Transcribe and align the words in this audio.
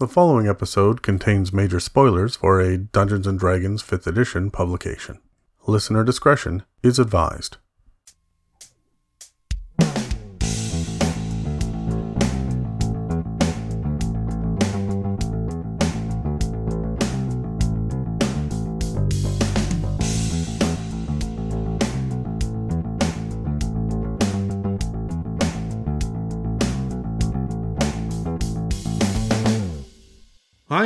The 0.00 0.08
following 0.08 0.48
episode 0.48 1.02
contains 1.02 1.52
major 1.52 1.78
spoilers 1.78 2.34
for 2.34 2.58
a 2.58 2.78
Dungeons 2.78 3.26
and 3.26 3.38
Dragons 3.38 3.82
5th 3.82 4.06
edition 4.06 4.50
publication. 4.50 5.18
Listener 5.66 6.04
discretion 6.04 6.62
is 6.82 6.98
advised. 6.98 7.58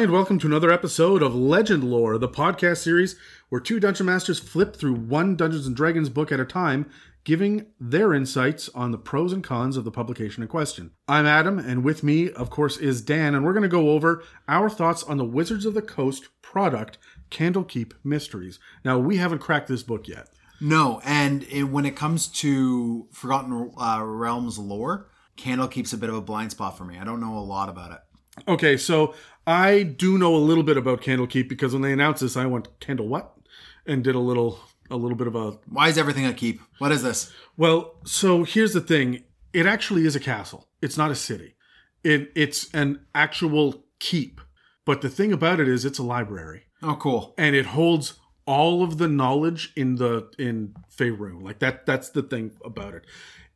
And 0.04 0.12
welcome 0.12 0.38
to 0.40 0.46
another 0.46 0.70
episode 0.70 1.22
of 1.22 1.34
Legend 1.34 1.82
Lore, 1.82 2.18
the 2.18 2.28
podcast 2.28 2.82
series 2.82 3.16
where 3.48 3.58
two 3.58 3.80
dungeon 3.80 4.04
masters 4.04 4.38
flip 4.38 4.76
through 4.76 4.96
one 4.96 5.34
Dungeons 5.34 5.66
and 5.66 5.74
Dragons 5.74 6.10
book 6.10 6.30
at 6.30 6.38
a 6.38 6.44
time, 6.44 6.90
giving 7.24 7.68
their 7.80 8.12
insights 8.12 8.68
on 8.74 8.90
the 8.90 8.98
pros 8.98 9.32
and 9.32 9.42
cons 9.42 9.78
of 9.78 9.84
the 9.84 9.90
publication 9.90 10.42
in 10.42 10.48
question. 10.50 10.90
I'm 11.08 11.24
Adam, 11.24 11.58
and 11.58 11.82
with 11.82 12.02
me, 12.02 12.30
of 12.30 12.50
course, 12.50 12.76
is 12.76 13.00
Dan, 13.00 13.34
and 13.34 13.46
we're 13.46 13.54
going 13.54 13.62
to 13.62 13.68
go 13.70 13.92
over 13.92 14.22
our 14.46 14.68
thoughts 14.68 15.02
on 15.02 15.16
the 15.16 15.24
Wizards 15.24 15.64
of 15.64 15.72
the 15.72 15.80
Coast 15.80 16.28
product, 16.42 16.98
Candlekeep 17.30 17.94
Mysteries. 18.04 18.58
Now, 18.84 18.98
we 18.98 19.16
haven't 19.16 19.38
cracked 19.38 19.68
this 19.68 19.82
book 19.82 20.06
yet. 20.06 20.28
No, 20.60 21.00
and 21.02 21.44
it, 21.44 21.62
when 21.62 21.86
it 21.86 21.96
comes 21.96 22.28
to 22.28 23.08
Forgotten 23.10 23.72
uh, 23.80 24.02
Realms 24.04 24.58
lore, 24.58 25.08
Candlekeep's 25.38 25.94
a 25.94 25.98
bit 25.98 26.10
of 26.10 26.14
a 26.14 26.20
blind 26.20 26.50
spot 26.50 26.76
for 26.76 26.84
me. 26.84 26.98
I 26.98 27.04
don't 27.04 27.20
know 27.20 27.38
a 27.38 27.40
lot 27.40 27.70
about 27.70 27.92
it. 27.92 28.00
Okay, 28.48 28.76
so 28.76 29.14
I 29.46 29.82
do 29.82 30.18
know 30.18 30.34
a 30.34 30.38
little 30.38 30.62
bit 30.62 30.76
about 30.76 31.02
Candlekeep 31.02 31.48
because 31.48 31.72
when 31.72 31.82
they 31.82 31.92
announced 31.92 32.22
this, 32.22 32.36
I 32.36 32.46
went 32.46 32.80
Candle 32.80 33.08
what, 33.08 33.36
and 33.86 34.02
did 34.02 34.14
a 34.14 34.20
little 34.20 34.58
a 34.90 34.96
little 34.96 35.16
bit 35.16 35.26
of 35.26 35.34
a 35.34 35.52
Why 35.68 35.88
is 35.88 35.98
everything 35.98 36.26
a 36.26 36.32
keep? 36.32 36.60
What 36.78 36.92
is 36.92 37.02
this? 37.02 37.32
Well, 37.56 37.94
so 38.04 38.44
here's 38.44 38.72
the 38.72 38.80
thing. 38.80 39.24
It 39.52 39.66
actually 39.66 40.06
is 40.06 40.16
a 40.16 40.20
castle. 40.20 40.68
It's 40.82 40.98
not 40.98 41.10
a 41.10 41.14
city. 41.14 41.56
It 42.02 42.30
it's 42.34 42.72
an 42.74 43.00
actual 43.14 43.84
keep. 43.98 44.40
But 44.84 45.00
the 45.00 45.08
thing 45.08 45.32
about 45.32 45.60
it 45.60 45.68
is 45.68 45.84
it's 45.84 45.98
a 45.98 46.02
library. 46.02 46.64
Oh, 46.82 46.96
cool. 46.96 47.34
And 47.38 47.56
it 47.56 47.66
holds 47.66 48.18
all 48.46 48.82
of 48.82 48.98
the 48.98 49.08
knowledge 49.08 49.72
in 49.74 49.96
the 49.96 50.30
in 50.38 50.74
Faerun. 50.94 51.42
Like 51.42 51.60
that 51.60 51.86
that's 51.86 52.10
the 52.10 52.22
thing 52.22 52.52
about 52.64 52.94
it. 52.94 53.04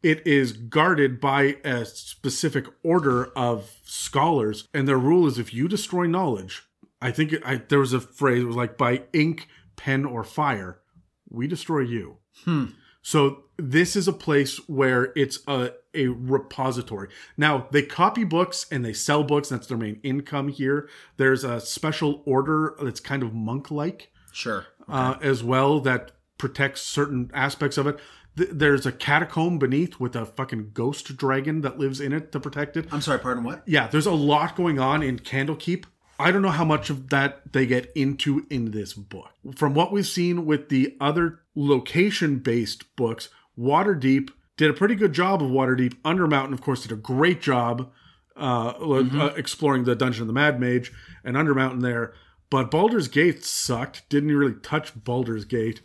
It 0.03 0.27
is 0.27 0.53
guarded 0.53 1.21
by 1.21 1.57
a 1.65 1.85
specific 1.85 2.67
order 2.83 3.27
of 3.37 3.77
scholars, 3.85 4.69
and 4.73 4.87
their 4.87 4.99
rule 4.99 5.27
is 5.27 5.39
if 5.39 5.53
you 5.53 5.69
destroy 5.69 6.07
knowledge, 6.07 6.63
I 7.01 7.11
think 7.11 7.33
it, 7.33 7.43
I, 7.45 7.57
there 7.69 7.81
was 7.81 7.93
a 7.93 8.01
phrase 8.01 8.43
it 8.43 8.47
was 8.47 8.57
like 8.57 8.77
by 8.79 9.03
ink, 9.13 9.49
pen, 9.77 10.05
or 10.05 10.25
fire, 10.25 10.81
we 11.29 11.47
destroy 11.47 11.81
you. 11.81 12.19
hmm. 12.45 12.67
So 13.01 13.45
this 13.57 13.97
is 13.97 14.07
a 14.07 14.13
place 14.13 14.59
where 14.69 15.13
it's 15.17 15.39
a 15.47 15.73
a 15.95 16.09
repository. 16.09 17.09
Now 17.37 17.67
they 17.71 17.83
copy 17.83 18.23
books 18.25 18.67
and 18.71 18.85
they 18.85 18.93
sell 18.93 19.25
books. 19.25 19.49
That's 19.49 19.67
their 19.67 19.79
main 19.79 19.99
income 20.03 20.49
here. 20.49 20.89
There's 21.17 21.43
a 21.43 21.61
special 21.61 22.23
order 22.27 22.75
that's 22.83 23.01
kind 23.01 23.23
of 23.23 23.33
monk 23.33 23.71
like 23.71 24.13
Sure. 24.33 24.67
uh, 24.89 25.15
as 25.23 25.43
well 25.43 25.81
that 25.81 26.13
protects 26.37 26.83
certain 26.83 27.31
aspects 27.35 27.79
of 27.79 27.87
it. 27.87 27.99
Th- 28.39 28.51
There's 28.53 28.87
a 28.87 28.93
catacomb 28.93 29.59
beneath 29.59 29.99
with 30.01 30.17
a 30.17 30.25
fucking 30.25 30.71
ghost 30.73 31.17
dragon 31.17 31.61
that 31.63 31.79
lives 31.79 32.01
in 32.01 32.13
it 32.13 32.33
to 32.33 32.41
protect 32.41 32.77
it. 32.77 32.87
I'm 32.93 33.03
sorry, 33.03 33.19
pardon 33.19 33.45
what? 33.45 33.63
Yeah, 33.67 33.89
there's 33.89 34.07
a 34.07 34.13
lot 34.13 34.57
going 34.57 34.79
on 34.79 35.03
in 35.03 35.19
Candlekeep. 35.19 35.85
I 36.21 36.31
don't 36.31 36.43
know 36.43 36.49
how 36.51 36.65
much 36.65 36.89
of 36.91 37.11
that 37.11 37.53
they 37.53 37.67
get 37.67 37.93
into 37.95 38.47
in 38.49 38.71
this 38.71 38.93
book. 38.95 39.31
From 39.55 39.75
what 39.75 39.93
we've 39.93 40.07
seen 40.07 40.47
with 40.47 40.69
the 40.69 40.97
other 41.01 41.41
location 41.55 42.39
based 42.39 42.97
books, 42.97 43.29
Waterdeep 43.59 44.31
did 44.57 44.71
a 44.71 44.75
pretty 44.75 44.95
good 44.95 45.13
job 45.13 45.43
of 45.43 45.51
Waterdeep. 45.51 45.95
Undermountain, 46.03 46.53
of 46.53 46.61
course, 46.61 46.83
did 46.83 46.93
a 46.93 46.97
great 46.97 47.41
job 47.41 47.91
uh, 48.37 48.69
uh, 48.71 49.33
exploring 49.37 49.85
the 49.85 49.95
Dungeon 49.97 50.23
of 50.23 50.27
the 50.29 50.33
Mad 50.33 50.61
Mage 50.61 50.93
and 51.25 51.37
Undermountain 51.37 51.83
there. 51.83 52.15
But 52.51 52.71
Baldur's 52.71 53.09
Gate 53.09 53.45
sucked. 53.45 54.09
Didn't 54.09 54.35
really 54.35 54.55
touch 54.55 54.93
Baldur's 55.05 55.45
Gate. 55.45 55.83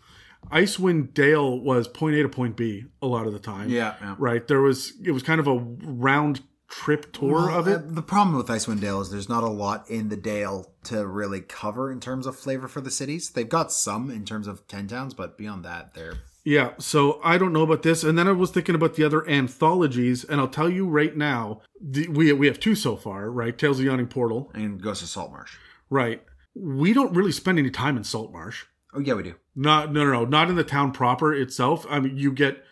Icewind 0.51 1.13
Dale 1.13 1.59
was 1.59 1.87
point 1.87 2.15
A 2.15 2.23
to 2.23 2.29
point 2.29 2.55
B 2.55 2.85
a 3.01 3.07
lot 3.07 3.27
of 3.27 3.33
the 3.33 3.39
time. 3.39 3.69
Yeah, 3.69 3.95
yeah. 4.01 4.15
Right. 4.17 4.47
There 4.47 4.61
was 4.61 4.93
it 5.03 5.11
was 5.11 5.23
kind 5.23 5.39
of 5.39 5.47
a 5.47 5.55
round 5.57 6.41
trip 6.69 7.13
tour 7.13 7.51
of 7.51 7.67
it. 7.67 7.77
Uh, 7.77 7.81
the 7.85 8.01
problem 8.01 8.35
with 8.35 8.47
Icewind 8.47 8.81
Dale 8.81 8.99
is 9.01 9.11
there's 9.11 9.29
not 9.29 9.43
a 9.43 9.47
lot 9.47 9.89
in 9.89 10.09
the 10.09 10.17
Dale 10.17 10.73
to 10.85 11.05
really 11.05 11.39
cover 11.41 11.91
in 11.91 11.99
terms 11.99 12.25
of 12.25 12.35
flavor 12.35 12.67
for 12.67 12.81
the 12.81 12.89
cities. 12.91 13.29
They've 13.29 13.47
got 13.47 13.71
some 13.71 14.09
in 14.09 14.25
terms 14.25 14.47
of 14.47 14.67
ten 14.67 14.87
towns, 14.87 15.13
but 15.13 15.37
beyond 15.37 15.63
that, 15.65 15.93
they're 15.93 16.15
Yeah, 16.43 16.71
so 16.79 17.21
I 17.23 17.37
don't 17.37 17.53
know 17.53 17.61
about 17.61 17.83
this, 17.83 18.03
and 18.03 18.17
then 18.17 18.27
I 18.27 18.31
was 18.31 18.49
thinking 18.51 18.75
about 18.75 18.95
the 18.95 19.03
other 19.03 19.27
anthologies, 19.29 20.23
and 20.23 20.41
I'll 20.41 20.47
tell 20.47 20.69
you 20.69 20.87
right 20.87 21.15
now, 21.15 21.61
the, 21.79 22.07
we 22.07 22.33
we 22.33 22.47
have 22.47 22.59
two 22.59 22.75
so 22.75 22.95
far, 22.95 23.29
right? 23.29 23.57
Tales 23.57 23.77
of 23.77 23.85
the 23.85 23.89
Yawning 23.91 24.07
Portal, 24.07 24.51
and 24.53 24.81
Ghosts 24.81 25.03
of 25.03 25.09
Saltmarsh. 25.09 25.55
right? 25.89 26.23
We 26.55 26.93
don't 26.93 27.15
really 27.15 27.31
spend 27.31 27.57
any 27.59 27.71
time 27.71 27.97
in 27.97 28.03
Saltmarsh. 28.03 28.65
Oh 28.95 28.99
yeah, 28.99 29.13
we 29.13 29.23
do. 29.23 29.35
Not 29.55 29.91
no 29.91 30.05
no 30.05 30.11
no, 30.11 30.25
not 30.25 30.49
in 30.49 30.55
the 30.55 30.63
town 30.63 30.91
proper 30.91 31.33
itself. 31.33 31.85
I 31.89 31.99
mean, 31.99 32.17
you 32.17 32.31
get 32.31 32.63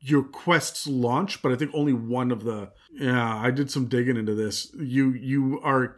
your 0.00 0.22
quests 0.22 0.86
launch, 0.86 1.42
but 1.42 1.52
I 1.52 1.56
think 1.56 1.70
only 1.74 1.92
one 1.92 2.30
of 2.30 2.44
the. 2.44 2.70
Yeah, 2.92 3.36
I 3.36 3.50
did 3.50 3.70
some 3.70 3.86
digging 3.86 4.16
into 4.16 4.34
this. 4.34 4.72
You 4.74 5.10
you 5.12 5.60
are 5.62 5.96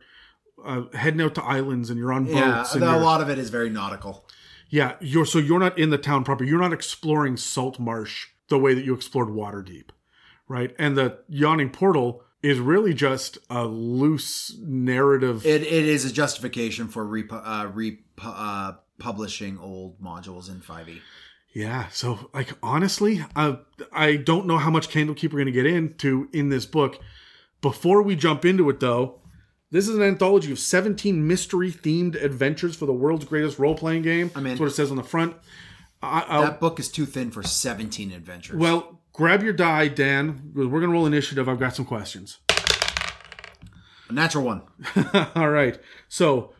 uh, 0.65 0.83
heading 0.95 1.21
out 1.21 1.35
to 1.37 1.45
islands, 1.45 1.91
and 1.91 1.99
you're 1.99 2.13
on 2.13 2.25
boats. 2.25 2.75
Yeah, 2.75 2.97
a 2.97 2.99
lot 2.99 3.21
of 3.21 3.29
it 3.29 3.39
is 3.39 3.51
very 3.51 3.71
nautical. 3.71 4.29
Yeah, 4.69 4.97
you're 5.01 5.27
so 5.27 5.39
you're 5.39 5.61
not 5.61 5.79
in 5.79 5.91
the 5.91 5.99
town 5.99 6.25
proper. 6.25 6.45
You're 6.45 6.61
not 6.61 6.73
exploring 6.73 7.37
Saltmarsh 7.37 8.27
the 8.49 8.59
way 8.59 8.75
that 8.75 8.85
you 8.85 8.95
explored 8.95 9.29
Waterdeep, 9.29 9.91
right? 10.49 10.75
And 10.79 10.97
the 10.97 11.19
Yawning 11.29 11.71
Portal 11.71 12.23
is 12.43 12.59
really 12.59 12.95
just 12.95 13.39
a 13.51 13.65
loose 13.65 14.57
narrative. 14.61 15.45
It, 15.45 15.63
it 15.63 15.87
is 15.87 16.05
a 16.05 16.13
justification 16.13 16.89
for 16.89 17.05
re, 17.05 17.25
uh, 17.29 17.69
re 17.73 17.99
uh, 18.23 18.75
publishing 18.99 19.59
old 19.59 20.01
modules 20.01 20.49
in 20.49 20.57
E. 20.57 20.61
5e. 20.61 21.01
yeah, 21.55 21.89
so 21.89 22.31
like 22.35 22.51
honestly, 22.63 23.25
I 23.35 23.59
I 23.93 24.17
don't 24.17 24.47
know 24.47 24.59
how 24.59 24.71
much 24.71 24.89
Candlekeep 24.89 25.33
we're 25.33 25.39
going 25.45 25.47
to 25.47 25.53
get 25.53 25.67
into 25.67 26.29
in 26.33 26.49
this 26.49 26.67
book. 26.67 27.01
Before 27.63 28.03
we 28.03 28.17
jump 28.17 28.45
into 28.45 28.69
it, 28.71 28.81
though, 28.81 29.21
this 29.71 29.89
is 29.89 29.97
an 29.97 30.03
anthology 30.03 30.53
of 30.53 30.59
17 30.59 31.27
mystery 31.27 31.73
themed 31.73 32.23
adventures 32.23 32.77
for 32.77 32.87
the 32.87 32.93
world's 32.93 33.25
greatest 33.25 33.59
role 33.59 33.75
playing 33.75 34.03
game. 34.03 34.31
I 34.35 34.41
mean. 34.41 34.51
That's 34.51 34.61
what 34.61 34.69
it 34.69 34.75
says 34.75 34.91
on 34.91 34.97
the 34.97 35.03
front. 35.03 35.35
I, 36.03 36.43
That 36.43 36.61
book 36.61 36.79
is 36.79 36.89
too 36.89 37.07
thin 37.07 37.31
for 37.31 37.43
17 37.43 38.13
adventures. 38.13 38.57
Well, 38.57 39.01
grab 39.13 39.43
your 39.43 39.55
die, 39.55 39.89
Dan. 39.89 40.53
We're 40.55 40.67
going 40.69 40.83
to 40.83 40.89
roll 40.89 41.07
initiative. 41.07 41.49
I've 41.49 41.59
got 41.59 41.75
some 41.75 41.87
questions. 41.87 42.39
a 44.09 44.13
natural 44.13 44.45
one. 44.45 44.63
All 45.35 45.51
right. 45.51 45.81
So, 46.09 46.53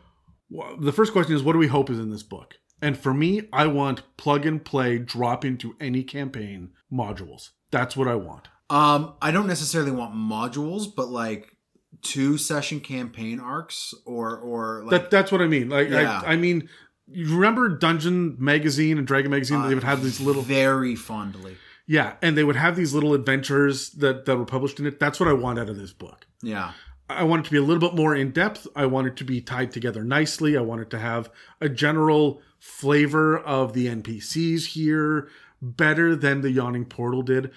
the 0.49 0.91
first 0.91 1.11
question 1.11 1.35
is 1.35 1.43
what 1.43 1.53
do 1.53 1.59
we 1.59 1.67
hope 1.67 1.89
is 1.89 1.99
in 1.99 2.09
this 2.09 2.23
book? 2.23 2.55
And 2.81 2.97
for 2.97 3.13
me, 3.13 3.43
I 3.51 3.67
want 3.67 4.03
plug 4.17 4.45
and 4.45 4.63
play, 4.63 4.99
drop 4.99 5.43
into 5.43 5.75
any 5.79 6.03
campaign 6.03 6.71
modules. 6.91 7.49
That's 7.71 7.97
what 7.97 8.07
I 8.07 8.15
want. 8.15 8.47
Um, 8.69 9.15
I 9.21 9.31
don't 9.31 9.47
necessarily 9.47 9.91
want 9.91 10.13
modules, 10.13 10.85
but 10.93 11.09
like 11.09 11.55
two 12.01 12.37
session 12.37 12.79
campaign 12.79 13.39
arcs 13.39 13.93
or 14.05 14.37
or 14.37 14.83
like 14.83 14.91
That 14.91 15.11
that's 15.11 15.31
what 15.31 15.41
I 15.41 15.47
mean. 15.47 15.69
Like 15.69 15.89
Yeah. 15.89 16.21
I, 16.23 16.33
I 16.33 16.35
mean, 16.35 16.69
you 17.07 17.33
remember 17.35 17.69
Dungeon 17.69 18.35
Magazine 18.37 18.97
and 18.97 19.07
Dragon 19.07 19.31
Magazine? 19.31 19.67
they 19.67 19.73
would 19.73 19.83
have 19.83 20.03
these 20.03 20.19
little 20.19 20.41
very 20.41 20.95
fondly. 20.95 21.57
yeah, 21.87 22.15
and 22.21 22.37
they 22.37 22.43
would 22.43 22.57
have 22.57 22.75
these 22.75 22.93
little 22.93 23.13
adventures 23.13 23.91
that 23.91 24.25
that 24.25 24.37
were 24.37 24.45
published 24.45 24.79
in 24.79 24.85
it. 24.85 24.99
That's 24.99 25.19
what 25.19 25.29
I 25.29 25.33
want 25.33 25.59
out 25.59 25.69
of 25.69 25.77
this 25.77 25.93
book. 25.93 26.27
Yeah. 26.43 26.73
I 27.09 27.23
want 27.23 27.41
it 27.41 27.45
to 27.45 27.51
be 27.51 27.57
a 27.57 27.61
little 27.61 27.79
bit 27.79 27.95
more 27.95 28.15
in 28.15 28.31
depth. 28.31 28.67
I 28.75 28.85
want 28.85 29.07
it 29.07 29.15
to 29.17 29.23
be 29.23 29.39
tied 29.41 29.71
together 29.71 30.03
nicely. 30.03 30.57
I 30.57 30.61
want 30.61 30.81
it 30.81 30.89
to 30.91 30.99
have 30.99 31.29
a 31.61 31.69
general 31.69 32.41
flavor 32.59 33.37
of 33.37 33.73
the 33.73 33.87
NPCs 33.87 34.65
here 34.67 35.29
better 35.61 36.15
than 36.15 36.41
the 36.41 36.51
Yawning 36.51 36.85
Portal 36.85 37.21
did. 37.21 37.51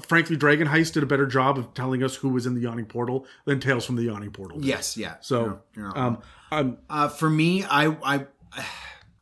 Frankly, 0.00 0.36
Dragon 0.36 0.68
Heist 0.68 0.92
did 0.92 1.02
a 1.02 1.06
better 1.06 1.26
job 1.26 1.56
of 1.56 1.72
telling 1.72 2.02
us 2.02 2.16
who 2.16 2.28
was 2.28 2.46
in 2.46 2.54
the 2.54 2.60
Yawning 2.62 2.84
Portal 2.86 3.24
than 3.44 3.60
Tales 3.60 3.84
from 3.86 3.96
the 3.96 4.02
Yawning 4.02 4.30
Portal. 4.32 4.58
did. 4.58 4.66
Yes. 4.66 4.96
Yeah. 4.96 5.14
So, 5.20 5.40
You're- 5.44 5.58
you're 5.76 5.86
not 5.86 5.96
um, 5.96 6.18
um, 6.52 6.78
Uh, 6.90 7.08
for 7.08 7.30
me, 7.30 7.64
I, 7.64 7.96
I, 8.02 8.26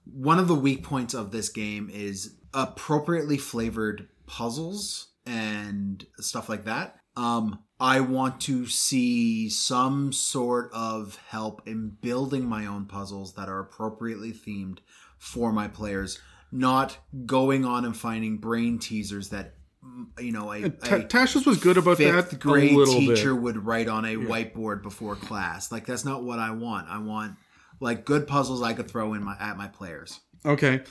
one 0.04 0.38
of 0.38 0.48
the 0.48 0.54
weak 0.54 0.82
points 0.82 1.14
of 1.14 1.31
this 1.31 1.48
game 1.48 1.90
is 1.92 2.34
appropriately 2.52 3.36
flavored 3.38 4.08
puzzles 4.26 5.08
and 5.26 6.04
stuff 6.19 6.48
like 6.48 6.64
that. 6.64 6.96
Um, 7.16 7.60
I 7.80 8.00
want 8.00 8.40
to 8.42 8.66
see 8.66 9.48
some 9.48 10.12
sort 10.12 10.70
of 10.72 11.18
help 11.28 11.62
in 11.66 11.96
building 12.00 12.46
my 12.46 12.66
own 12.66 12.86
puzzles 12.86 13.34
that 13.34 13.48
are 13.48 13.58
appropriately 13.58 14.32
themed 14.32 14.78
for 15.18 15.52
my 15.52 15.68
players, 15.68 16.20
not 16.52 16.98
going 17.26 17.64
on 17.64 17.84
and 17.84 17.96
finding 17.96 18.36
brain 18.36 18.78
teasers 18.78 19.30
that 19.30 19.54
mm, 19.84 20.06
you 20.20 20.30
know 20.30 20.52
a, 20.52 20.70
Ta- 20.70 20.96
a 20.96 21.00
Tasha's 21.00 21.46
was 21.46 21.58
good 21.58 21.76
about 21.76 21.96
fifth 21.96 22.30
that 22.30 22.40
grade 22.40 22.76
teacher 22.86 23.34
bit. 23.34 23.42
would 23.42 23.66
write 23.66 23.88
on 23.88 24.04
a 24.04 24.16
whiteboard 24.16 24.82
before 24.82 25.16
class. 25.16 25.72
Like 25.72 25.86
that's 25.86 26.04
not 26.04 26.22
what 26.22 26.38
I 26.38 26.52
want. 26.52 26.88
I 26.88 26.98
want 26.98 27.36
like 27.80 28.04
good 28.04 28.26
puzzles 28.26 28.62
I 28.62 28.72
could 28.72 28.88
throw 28.88 29.14
in 29.14 29.22
my 29.24 29.36
at 29.40 29.56
my 29.56 29.66
players. 29.66 30.20
Okay. 30.46 30.82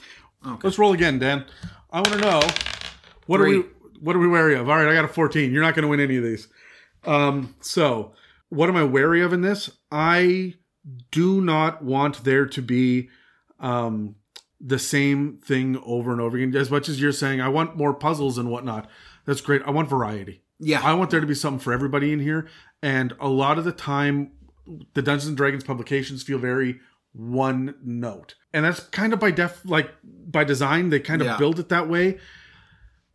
Okay. 0.46 0.60
Let's 0.62 0.78
roll 0.78 0.92
again, 0.92 1.20
Dan. 1.20 1.46
I 1.90 1.98
want 1.98 2.14
to 2.14 2.18
know 2.18 2.42
what 3.28 3.40
are 3.40 3.46
we 3.46 3.64
what 4.02 4.16
are 4.16 4.20
we 4.20 4.28
wary 4.28 4.56
of? 4.56 4.68
All 4.68 4.76
right, 4.76 4.88
I 4.88 4.94
got 4.94 5.06
a 5.06 5.08
14. 5.08 5.52
You're 5.52 5.62
not 5.62 5.76
going 5.76 5.84
to 5.84 5.88
win 5.88 6.02
any 6.02 6.18
of 6.18 6.24
these. 6.24 6.50
Um, 7.06 7.56
so 7.62 8.14
what 8.50 8.70
am 8.70 8.76
I 8.76 8.84
wary 8.84 9.22
of 9.22 9.34
in 9.34 9.42
this? 9.42 9.70
I 9.92 10.56
do 11.12 11.42
not 11.42 11.84
want 11.84 12.24
there 12.24 12.46
to 12.46 12.62
be 12.62 13.10
um 13.60 14.16
the 14.66 14.80
same 14.80 15.38
thing 15.44 15.82
over 15.86 16.12
and 16.14 16.22
over 16.22 16.38
again. 16.38 16.56
As 16.56 16.72
much 16.72 16.88
as 16.88 17.02
you're 17.02 17.12
saying, 17.12 17.42
I 17.42 17.50
want 17.50 17.76
more 17.76 17.94
puzzles 17.94 18.38
and 18.38 18.50
whatnot. 18.50 18.90
That's 19.26 19.42
great. 19.42 19.62
I 19.66 19.72
want 19.72 19.90
variety. 19.90 20.42
Yeah, 20.60 20.82
I 20.82 20.94
want 20.94 21.10
there 21.10 21.20
to 21.20 21.28
be 21.28 21.36
something 21.36 21.60
for 21.60 21.74
everybody 21.74 22.14
in 22.14 22.20
here. 22.20 22.48
And 22.82 23.14
a 23.20 23.28
lot 23.28 23.58
of 23.58 23.66
the 23.66 23.72
time, 23.74 24.32
the 24.94 25.02
Dungeons 25.02 25.28
and 25.28 25.36
Dragons 25.38 25.64
publications 25.66 26.24
feel 26.24 26.38
very 26.38 26.80
one 27.12 27.76
note, 27.84 28.36
and 28.54 28.64
that's 28.66 28.80
kind 28.80 29.12
of 29.14 29.20
by 29.20 29.32
def 29.32 29.62
like 29.66 29.92
by 30.04 30.44
design. 30.46 30.90
They 30.90 31.00
kind 31.00 31.22
of 31.22 31.28
Yeah. 31.28 31.38
build 31.38 31.60
it 31.60 31.70
that 31.70 31.90
way. 31.90 32.20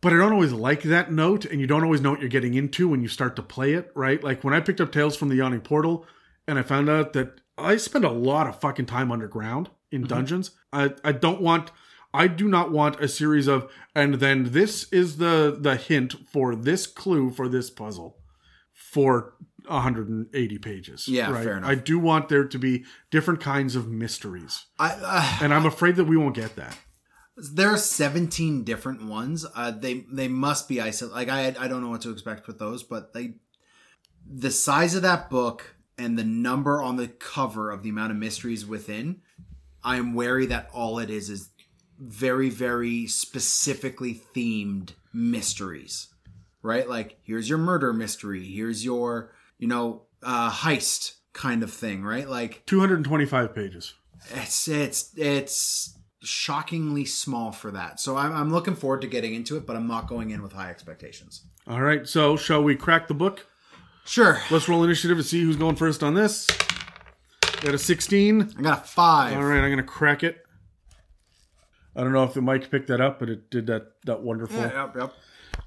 But 0.01 0.13
I 0.13 0.17
don't 0.17 0.31
always 0.31 0.53
like 0.53 0.83
that 0.83 1.11
note, 1.11 1.45
and 1.45 1.59
you 1.59 1.67
don't 1.67 1.83
always 1.83 1.99
know 1.99 2.11
what 2.11 2.21
you're 2.21 2.29
getting 2.29 2.53
into 2.53 2.87
when 2.87 3.01
you 3.01 3.09
start 3.09 3.35
to 3.35 3.41
play 3.41 3.73
it, 3.73 3.91
right? 3.95 4.23
Like 4.23 4.43
when 4.43 4.53
I 4.53 4.61
picked 4.61 4.79
up 4.79 4.91
Tales 4.91 5.17
from 5.17 5.27
the 5.27 5.35
Yawning 5.35 5.61
Portal, 5.61 6.05
and 6.47 6.57
I 6.57 6.61
found 6.61 6.89
out 6.89 7.13
that 7.13 7.41
I 7.57 7.77
spend 7.77 8.05
a 8.05 8.11
lot 8.11 8.47
of 8.47 8.59
fucking 8.59 8.85
time 8.85 9.11
underground 9.11 9.69
in 9.91 10.03
dungeons. 10.03 10.51
I 10.71 10.93
I 11.03 11.11
don't 11.11 11.41
want. 11.41 11.71
I 12.13 12.27
do 12.27 12.47
not 12.47 12.71
want 12.71 12.99
a 12.99 13.07
series 13.07 13.47
of, 13.47 13.71
and 13.93 14.15
then 14.15 14.51
this 14.51 14.91
is 14.91 15.17
the 15.17 15.55
the 15.59 15.75
hint 15.75 16.15
for 16.27 16.55
this 16.55 16.87
clue 16.87 17.29
for 17.29 17.47
this 17.47 17.69
puzzle 17.69 18.17
for 18.73 19.35
180 19.67 20.57
pages. 20.57 21.07
Yeah, 21.07 21.31
right? 21.31 21.43
fair 21.43 21.57
enough. 21.57 21.69
I 21.69 21.75
do 21.75 21.99
want 21.99 22.29
there 22.29 22.45
to 22.45 22.57
be 22.57 22.85
different 23.11 23.41
kinds 23.41 23.75
of 23.75 23.87
mysteries, 23.87 24.65
I, 24.79 24.91
uh, 24.91 25.37
and 25.41 25.53
I'm 25.53 25.65
afraid 25.65 25.97
that 25.97 26.05
we 26.05 26.17
won't 26.17 26.35
get 26.35 26.55
that. 26.55 26.77
There 27.41 27.69
are 27.69 27.77
17 27.77 28.63
different 28.63 29.05
ones. 29.05 29.45
Uh, 29.55 29.71
they 29.71 30.05
they 30.11 30.27
must 30.27 30.67
be 30.67 30.81
isolated. 30.81 31.15
Like 31.15 31.29
I 31.29 31.47
I 31.59 31.67
don't 31.67 31.81
know 31.81 31.89
what 31.89 32.01
to 32.01 32.11
expect 32.11 32.47
with 32.47 32.59
those, 32.59 32.83
but 32.83 33.13
they 33.13 33.35
the 34.25 34.51
size 34.51 34.95
of 34.95 35.01
that 35.03 35.29
book 35.29 35.75
and 35.97 36.17
the 36.17 36.23
number 36.23 36.81
on 36.81 36.97
the 36.97 37.07
cover 37.07 37.71
of 37.71 37.83
the 37.83 37.89
amount 37.89 38.11
of 38.11 38.17
mysteries 38.17 38.65
within. 38.65 39.21
I 39.83 39.97
am 39.97 40.13
wary 40.13 40.45
that 40.47 40.69
all 40.73 40.99
it 40.99 41.09
is 41.09 41.29
is 41.29 41.49
very 41.99 42.49
very 42.49 43.07
specifically 43.07 44.21
themed 44.35 44.91
mysteries, 45.13 46.07
right? 46.61 46.87
Like 46.87 47.17
here's 47.21 47.49
your 47.49 47.57
murder 47.57 47.93
mystery. 47.93 48.43
Here's 48.45 48.83
your 48.83 49.33
you 49.57 49.67
know 49.67 50.03
uh, 50.23 50.51
heist 50.51 51.13
kind 51.33 51.63
of 51.63 51.71
thing, 51.71 52.03
right? 52.03 52.27
Like 52.27 52.63
225 52.65 53.55
pages. 53.55 53.93
it's 54.31 54.67
it's 54.67 55.11
it's 55.15 55.98
shockingly 56.21 57.05
small 57.05 57.51
for 57.51 57.71
that. 57.71 57.99
So 57.99 58.17
I'm, 58.17 58.33
I'm 58.33 58.51
looking 58.51 58.75
forward 58.75 59.01
to 59.01 59.07
getting 59.07 59.33
into 59.33 59.57
it, 59.57 59.65
but 59.65 59.75
I'm 59.75 59.87
not 59.87 60.07
going 60.07 60.31
in 60.31 60.41
with 60.41 60.53
high 60.53 60.69
expectations. 60.69 61.43
All 61.67 61.81
right, 61.81 62.07
so 62.07 62.35
shall 62.35 62.63
we 62.63 62.75
crack 62.75 63.07
the 63.07 63.13
book? 63.13 63.45
Sure, 64.05 64.39
Let's 64.49 64.67
roll 64.67 64.83
initiative 64.83 65.17
to 65.17 65.23
see 65.23 65.43
who's 65.43 65.55
going 65.55 65.75
first 65.75 66.01
on 66.01 66.15
this. 66.15 66.47
Got 67.61 67.75
a 67.75 67.77
16. 67.77 68.53
I 68.57 68.61
got 68.61 68.79
a 68.79 68.87
five. 68.87 69.37
All 69.37 69.43
right, 69.43 69.59
I'm 69.59 69.69
gonna 69.69 69.83
crack 69.83 70.23
it. 70.23 70.43
I 71.95 72.01
don't 72.01 72.13
know 72.13 72.23
if 72.23 72.33
the 72.33 72.41
mic 72.41 72.71
picked 72.71 72.87
that 72.87 73.01
up, 73.01 73.19
but 73.19 73.29
it 73.29 73.49
did 73.49 73.67
that 73.67 73.91
that 74.05 74.21
wonderful. 74.21 74.57
Yeah, 74.57 74.85
yep, 74.85 74.95
yep. 74.95 75.13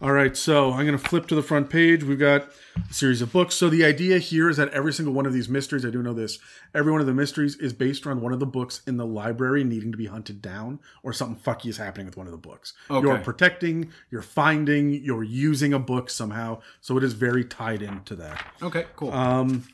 All 0.01 0.13
right, 0.13 0.37
so 0.37 0.73
I'm 0.73 0.85
going 0.85 0.99
to 0.99 1.09
flip 1.09 1.29
to 1.29 1.37
the 1.37 1.45
front 1.45 1.71
page. 1.71 2.03
We've 2.03 2.19
got 2.19 2.49
a 2.77 2.93
series 2.93 3.23
of 3.23 3.33
books. 3.33 3.55
So 3.55 3.69
the 3.69 3.85
idea 3.85 4.19
here 4.19 4.51
is 4.51 4.57
that 4.57 4.69
every 4.71 4.93
single 4.93 5.15
one 5.15 5.27
of 5.27 5.33
these 5.33 5.49
mysteries, 5.49 5.87
I 5.87 5.91
do 5.91 6.03
know 6.03 6.13
this, 6.13 6.41
every 6.75 6.91
one 6.91 7.01
of 7.01 7.07
the 7.07 7.15
mysteries 7.15 7.55
is 7.57 7.73
based 7.73 8.05
on 8.05 8.21
one 8.21 8.33
of 8.33 8.41
the 8.41 8.47
books 8.47 8.83
in 8.85 8.97
the 8.97 9.07
library 9.07 9.63
needing 9.63 9.93
to 9.93 9.99
be 9.99 10.07
hunted 10.07 10.43
down 10.43 10.81
or 11.05 11.13
something 11.13 11.41
fucky 11.41 11.67
is 11.67 11.77
happening 11.77 12.07
with 12.07 12.17
one 12.17 12.27
of 12.27 12.33
the 12.33 12.39
books. 12.39 12.73
Okay. 12.91 13.07
You're 13.07 13.19
protecting, 13.19 13.93
you're 14.11 14.23
finding, 14.23 14.93
you're 14.93 15.23
using 15.23 15.73
a 15.73 15.79
book 15.79 16.11
somehow. 16.11 16.63
So 16.81 16.99
it 16.99 17.05
is 17.05 17.13
very 17.13 17.45
tied 17.45 17.83
into 17.83 18.17
that. 18.17 18.45
Okay, 18.61 18.87
cool. 18.97 19.13
Um, 19.13 19.69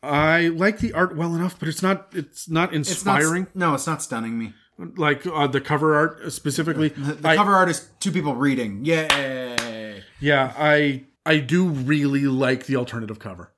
I 0.00 0.48
like 0.48 0.78
the 0.78 0.92
art 0.92 1.16
well 1.16 1.34
enough, 1.34 1.58
but 1.58 1.68
it's 1.68 1.82
not 1.82 2.08
it's 2.12 2.48
not 2.48 2.74
it's 2.74 3.04
not, 3.04 3.20
inspiring. 3.20 3.46
no, 3.54 3.74
it's 3.74 3.86
not 3.86 4.02
stunning 4.02 4.38
me. 4.38 4.52
Like 4.78 5.26
uh, 5.26 5.46
the 5.46 5.60
cover 5.60 5.94
art 5.94 6.32
specifically. 6.32 6.88
The 6.88 7.28
I- 7.28 7.36
cover 7.36 7.54
art 7.54 7.68
is 7.68 7.88
two 8.00 8.10
people 8.12 8.34
reading. 8.34 8.84
Yay! 8.84 10.02
Yeah, 10.20 10.52
I 10.56 11.04
I 11.26 11.38
do 11.38 11.68
really 11.68 12.26
like 12.26 12.66
the 12.66 12.76
alternative 12.76 13.18
cover. 13.18 13.52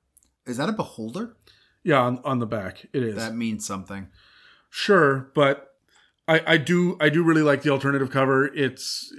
Is 0.45 0.57
that 0.57 0.69
a 0.69 0.73
beholder? 0.73 1.35
Yeah, 1.83 2.01
on, 2.01 2.19
on 2.23 2.39
the 2.39 2.45
back 2.45 2.85
it 2.93 3.03
is. 3.03 3.15
That 3.15 3.35
means 3.35 3.65
something. 3.65 4.07
sure, 4.69 5.31
but 5.33 5.75
I 6.27 6.41
I 6.45 6.57
do 6.57 6.97
I 6.99 7.09
do 7.09 7.23
really 7.23 7.41
like 7.41 7.61
the 7.63 7.69
alternative 7.69 8.09
cover. 8.11 8.45
It's 8.53 9.13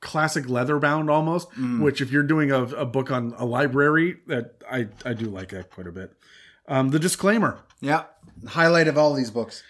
classic 0.00 0.48
leather 0.48 0.78
bound 0.78 1.10
almost, 1.10 1.50
Mm. 1.52 1.80
which 1.82 2.00
if 2.00 2.10
you're 2.10 2.22
doing 2.22 2.50
a, 2.50 2.62
a 2.62 2.86
book 2.86 3.10
on 3.10 3.34
a 3.38 3.44
library, 3.44 4.16
that 4.26 4.62
I 4.70 4.88
I 5.04 5.12
do 5.12 5.26
like 5.26 5.50
that 5.50 5.70
quite 5.70 5.86
a 5.86 5.92
bit. 5.92 6.12
Um, 6.68 6.88
the 6.90 6.98
disclaimer. 6.98 7.60
Yeah. 7.80 8.04
Highlight 8.48 8.88
of 8.88 8.98
all 8.98 9.14
these 9.14 9.30
books. 9.30 9.62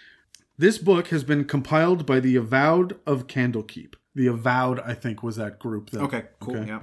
This 0.57 0.77
book 0.77 1.09
has 1.09 1.23
been 1.23 1.45
compiled 1.45 2.05
by 2.05 2.19
the 2.19 2.35
Avowed 2.35 2.99
of 3.05 3.27
Candlekeep. 3.27 3.93
The 4.15 4.27
Avowed, 4.27 4.79
I 4.79 4.93
think, 4.93 5.21
was 5.21 5.35
that 5.35 5.59
group. 5.59 5.91
That, 5.91 6.01
Okay, 6.03 6.25
cool. 6.39 6.57
Okay. 6.57 6.67
Yeah. 6.67 6.81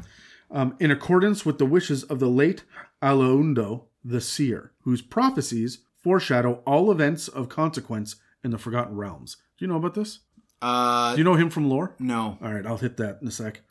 um, 0.51 0.77
in 0.79 0.91
accordance 0.93 1.45
with 1.45 1.59
the 1.59 1.67
wishes 1.67 2.05
of 2.05 2.21
the 2.21 2.29
late 2.29 2.63
Alaundo 3.03 3.85
the 4.05 4.21
Seer, 4.21 4.73
whose 4.83 5.03
prophecies 5.03 5.79
foreshadow 5.97 6.63
all 6.67 6.91
events 6.93 7.27
of 7.29 7.49
consequence 7.49 8.17
in 8.45 8.51
the 8.53 8.59
Forgotten 8.59 8.95
Realms. 8.97 9.39
Do 9.59 9.65
you 9.65 9.69
know 9.69 9.77
about 9.79 9.95
this? 9.95 10.21
Uh, 10.63 11.13
Do 11.13 11.19
you 11.19 11.25
know 11.25 11.35
him 11.35 11.51
from 11.51 11.69
lore? 11.69 11.97
no. 11.99 12.39
All 12.43 12.53
right, 12.55 12.67
I'll 12.67 12.79
hit 12.79 12.97
that 12.99 13.19
in 13.21 13.29
a 13.29 13.31
sec. 13.31 13.63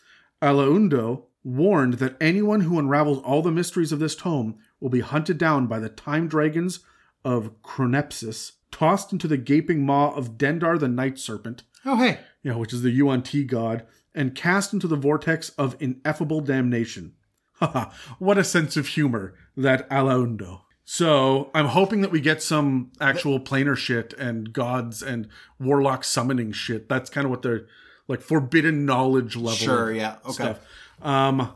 Alaundo 0.42 1.24
warned 1.44 1.96
that 1.96 2.18
anyone 2.20 2.62
who 2.62 2.78
unravels 2.80 3.20
all 3.20 3.42
the 3.42 3.52
mysteries 3.52 3.92
of 3.92 4.00
this 4.00 4.16
tome 4.16 4.56
will 4.80 4.90
be 4.90 5.00
hunted 5.02 5.38
down 5.38 5.68
by 5.68 5.80
the 5.80 5.90
time 5.90 6.28
dragons 6.28 6.80
of 7.24 7.52
Chronepsis, 7.62 8.54
tossed 8.74 9.14
into 9.14 9.28
the 9.30 9.38
gaping 9.38 9.86
maw 9.86 10.10
of 10.14 10.38
Dendar 10.38 10.78
the 10.78 10.90
Night 10.90 11.18
Serpent, 11.18 11.64
Oh, 11.86 11.96
hey. 11.96 12.20
you 12.42 12.52
know, 12.52 12.58
which 12.58 12.74
is 12.74 12.82
the 12.82 12.92
Yuan 12.92 13.22
Ti 13.22 13.46
god, 13.46 13.86
and 14.14 14.36
cast 14.36 14.74
into 14.74 14.88
the 14.88 14.98
vortex 14.98 15.50
of 15.52 15.78
ineffable 15.80 16.42
damnation. 16.42 17.14
Haha, 17.54 17.92
what 18.20 18.38
a 18.38 18.44
sense 18.44 18.76
of 18.76 18.88
humor, 18.88 19.36
that 19.56 19.90
Alaundo. 19.90 20.62
So 20.86 21.50
I'm 21.56 21.68
hoping 21.68 22.02
that 22.02 22.12
we 22.12 22.20
get 22.20 22.42
some 22.44 22.92
actual 23.00 23.40
planar 23.40 23.78
shit 23.78 24.14
and 24.18 24.52
gods 24.52 25.02
and 25.02 25.30
warlock 25.60 26.04
summoning 26.04 26.52
shit. 26.52 26.90
That's 26.90 27.10
kind 27.10 27.24
of 27.24 27.32
what 27.32 27.42
they're 27.42 27.68
like 28.10 28.22
forbidden 28.22 28.86
knowledge 28.86 29.38
level. 29.38 29.54
Sure, 29.54 29.94
yeah. 29.94 30.18
Okay. 30.26 30.34
Stuff. 30.34 30.60
Um, 31.02 31.54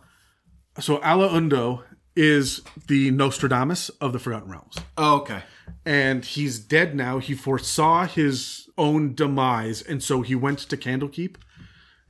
so 0.79 0.99
Alaundo 0.99 1.83
is 2.17 2.61
the 2.87 3.11
Nostradamus 3.11 3.89
of 4.01 4.11
the 4.11 4.19
Forgotten 4.19 4.49
Realms 4.49 4.75
Oh, 4.97 5.17
okay. 5.17 5.43
and 5.85 6.25
he's 6.25 6.59
dead 6.59 6.95
now. 6.95 7.19
He 7.19 7.33
foresaw 7.35 8.05
his 8.05 8.67
own 8.77 9.13
demise, 9.13 9.81
and 9.81 10.01
so 10.03 10.21
he 10.23 10.35
went 10.35 10.59
to 10.59 10.75
Candlekeep. 10.77 11.35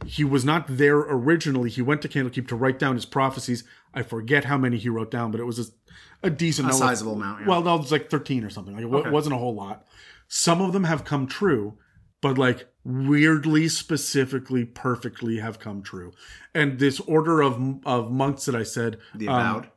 He 0.06 0.24
was 0.24 0.46
not 0.46 0.66
there 0.68 0.98
originally. 1.00 1.70
He 1.70 1.82
went 1.82 2.02
to 2.04 2.08
Candlekeep 2.08 2.48
to 2.50 2.56
write 2.56 2.80
down 2.80 2.96
his 2.96 3.06
prophecies. 3.06 3.64
I 3.94 4.04
forget 4.04 4.46
how 4.46 4.58
many 4.58 4.78
he 4.78 4.90
wrote 4.90 5.10
down, 5.12 5.32
but 5.32 5.40
it 5.42 5.46
was 5.46 5.60
a, 5.60 6.28
a 6.28 6.30
decent, 6.30 6.68
A 6.68 6.72
number. 6.72 6.86
sizable 6.86 7.14
amount. 7.14 7.42
Yeah. 7.42 7.48
Well, 7.48 7.64
no, 7.64 7.76
it 7.76 7.80
was 7.82 7.92
like 7.92 8.10
thirteen 8.10 8.44
or 8.44 8.50
something. 8.50 8.76
Like 8.76 8.84
it 8.84 8.94
Okay. 8.94 9.10
wasn't 9.10 9.36
a 9.36 9.40
whole 9.40 9.56
lot. 9.56 9.86
Some 10.28 10.62
of 10.62 10.72
them 10.74 10.84
have 10.84 11.04
come 11.04 11.26
true, 11.28 11.78
but 12.22 12.38
like 12.38 12.68
weirdly, 12.84 13.68
specifically, 13.70 14.66
perfectly 14.66 15.40
have 15.40 15.58
come 15.60 15.82
true. 15.82 16.12
And 16.54 16.78
this 16.80 17.00
order 17.02 17.42
of 17.42 17.60
of 17.86 18.12
monks 18.12 18.46
that 18.46 18.56
I 18.56 18.64
said, 18.64 19.00
the 19.16 19.28
um, 19.30 19.40
avowed. 19.40 19.70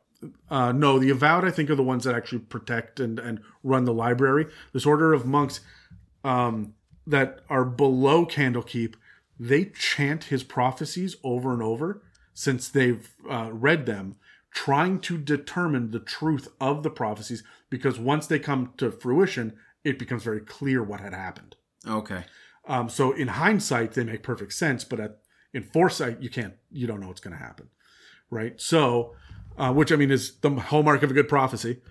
Uh, 0.49 0.71
no, 0.71 0.99
the 0.99 1.09
avowed 1.09 1.45
I 1.45 1.51
think 1.51 1.69
are 1.69 1.75
the 1.75 1.83
ones 1.83 2.03
that 2.03 2.15
actually 2.15 2.39
protect 2.39 2.99
and 2.99 3.19
and 3.19 3.41
run 3.63 3.85
the 3.85 3.93
library. 3.93 4.47
This 4.73 4.85
order 4.85 5.13
of 5.13 5.25
monks 5.25 5.61
um, 6.23 6.73
that 7.07 7.39
are 7.49 7.65
below 7.65 8.25
Candlekeep, 8.25 8.95
they 9.39 9.65
chant 9.65 10.25
his 10.25 10.43
prophecies 10.43 11.15
over 11.23 11.53
and 11.53 11.63
over 11.63 12.01
since 12.33 12.69
they've 12.69 13.09
uh, 13.29 13.49
read 13.51 13.85
them, 13.85 14.15
trying 14.51 14.99
to 14.99 15.17
determine 15.17 15.91
the 15.91 15.99
truth 15.99 16.47
of 16.59 16.83
the 16.83 16.89
prophecies. 16.89 17.43
Because 17.69 17.99
once 17.99 18.27
they 18.27 18.39
come 18.39 18.73
to 18.77 18.91
fruition, 18.91 19.53
it 19.83 19.97
becomes 19.97 20.23
very 20.23 20.41
clear 20.41 20.83
what 20.83 20.99
had 21.01 21.13
happened. 21.13 21.55
okay. 21.87 22.23
Um, 22.67 22.89
so 22.89 23.11
in 23.11 23.27
hindsight, 23.27 23.93
they 23.93 24.03
make 24.03 24.21
perfect 24.21 24.53
sense, 24.53 24.83
but 24.83 24.99
at, 24.99 25.17
in 25.51 25.63
foresight, 25.63 26.21
you 26.21 26.29
can't, 26.29 26.53
you 26.71 26.85
don't 26.85 26.99
know 26.99 27.07
what's 27.07 27.19
going 27.19 27.35
to 27.35 27.43
happen, 27.43 27.69
right? 28.29 28.61
So, 28.61 29.15
uh, 29.57 29.73
which 29.73 29.91
I 29.91 29.95
mean 29.95 30.11
is 30.11 30.37
the 30.39 30.51
hallmark 30.51 31.03
of 31.03 31.11
a 31.11 31.13
good 31.13 31.29
prophecy. 31.29 31.81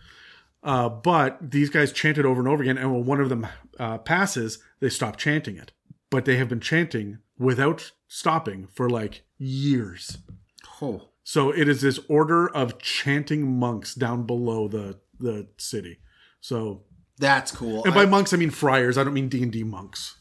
Uh, 0.62 0.88
but 0.88 1.38
these 1.50 1.70
guys 1.70 1.92
chant 1.92 2.18
it 2.18 2.26
over 2.26 2.40
and 2.40 2.48
over 2.48 2.62
again, 2.62 2.76
and 2.76 2.92
when 2.92 3.06
one 3.06 3.20
of 3.20 3.28
them 3.30 3.46
uh, 3.78 3.98
passes, 3.98 4.58
they 4.80 4.90
stop 4.90 5.16
chanting 5.16 5.56
it. 5.56 5.72
But 6.10 6.24
they 6.24 6.36
have 6.36 6.48
been 6.48 6.60
chanting 6.60 7.18
without 7.38 7.92
stopping 8.08 8.68
for 8.74 8.90
like 8.90 9.22
years. 9.38 10.18
Oh, 10.82 11.08
So 11.22 11.50
it 11.50 11.68
is 11.68 11.80
this 11.80 12.00
order 12.08 12.48
of 12.48 12.78
chanting 12.78 13.58
monks 13.58 13.94
down 13.94 14.26
below 14.26 14.68
the 14.68 14.98
the 15.18 15.48
city. 15.56 16.00
So 16.40 16.82
that's 17.18 17.52
cool. 17.52 17.84
and 17.84 17.94
by 17.94 18.02
I, 18.02 18.06
monks 18.06 18.32
I 18.32 18.36
mean 18.36 18.50
friars. 18.50 18.98
I 18.98 19.04
don't 19.04 19.14
mean 19.14 19.28
D 19.28 19.42
and 19.42 19.52
D 19.52 19.62
monks. 19.62 20.16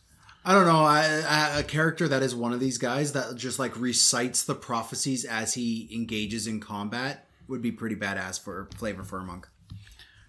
I 0.46 0.54
don't 0.54 0.66
know. 0.66 0.84
I, 0.84 1.24
I, 1.28 1.60
a 1.60 1.64
character 1.64 2.08
that 2.08 2.24
is 2.24 2.34
one 2.34 2.54
of 2.54 2.60
these 2.60 2.78
guys 2.78 3.12
that 3.14 3.36
just 3.36 3.60
like 3.60 3.78
recites 3.78 4.44
the 4.44 4.56
prophecies 4.56 5.26
as 5.26 5.54
he 5.54 5.90
engages 5.94 6.48
in 6.48 6.60
combat 6.60 7.29
would 7.50 7.62
be 7.62 7.72
pretty 7.72 7.96
badass 7.96 8.40
for 8.40 8.70
flavor 8.78 9.04
for 9.04 9.20
a 9.20 9.24
monk. 9.24 9.48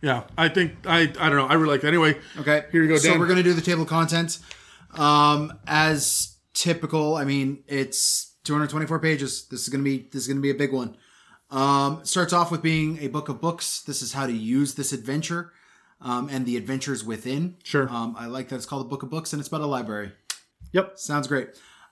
Yeah, 0.02 0.24
I 0.36 0.48
think 0.48 0.86
I 0.86 1.00
I 1.02 1.28
don't 1.28 1.36
know. 1.36 1.46
I 1.46 1.54
really 1.54 1.72
like 1.72 1.82
that. 1.82 1.88
Anyway, 1.88 2.18
Okay, 2.38 2.64
Here 2.72 2.82
you 2.82 2.88
go, 2.88 2.96
So 2.96 3.18
we're 3.18 3.26
gonna 3.26 3.42
do 3.42 3.52
the 3.52 3.60
table 3.60 3.82
of 3.82 3.88
contents. 3.88 4.40
Um, 4.94 5.52
as 5.66 6.36
typical, 6.54 7.16
I 7.16 7.24
mean, 7.24 7.62
it's 7.68 8.34
224 8.44 8.98
pages. 8.98 9.46
This 9.48 9.62
is 9.62 9.68
gonna 9.68 9.84
be 9.84 10.08
this 10.12 10.22
is 10.22 10.28
gonna 10.28 10.40
be 10.40 10.50
a 10.50 10.54
big 10.54 10.72
one. 10.72 10.96
Um, 11.50 12.00
starts 12.04 12.32
off 12.32 12.50
with 12.50 12.62
being 12.62 12.98
a 13.00 13.08
book 13.08 13.28
of 13.28 13.40
books. 13.40 13.82
This 13.82 14.02
is 14.02 14.12
how 14.12 14.26
to 14.26 14.32
use 14.32 14.74
this 14.74 14.92
adventure, 14.92 15.52
um, 16.00 16.28
and 16.30 16.46
the 16.46 16.56
adventures 16.56 17.04
within. 17.04 17.56
Sure. 17.64 17.88
Um, 17.90 18.14
I 18.18 18.26
like 18.26 18.48
that 18.48 18.56
it's 18.56 18.66
called 18.66 18.86
a 18.86 18.88
book 18.88 19.02
of 19.02 19.10
books, 19.10 19.32
and 19.32 19.40
it's 19.40 19.48
about 19.48 19.60
a 19.60 19.66
library. 19.66 20.12
Yep. 20.72 20.98
Sounds 20.98 21.26
great. 21.26 21.48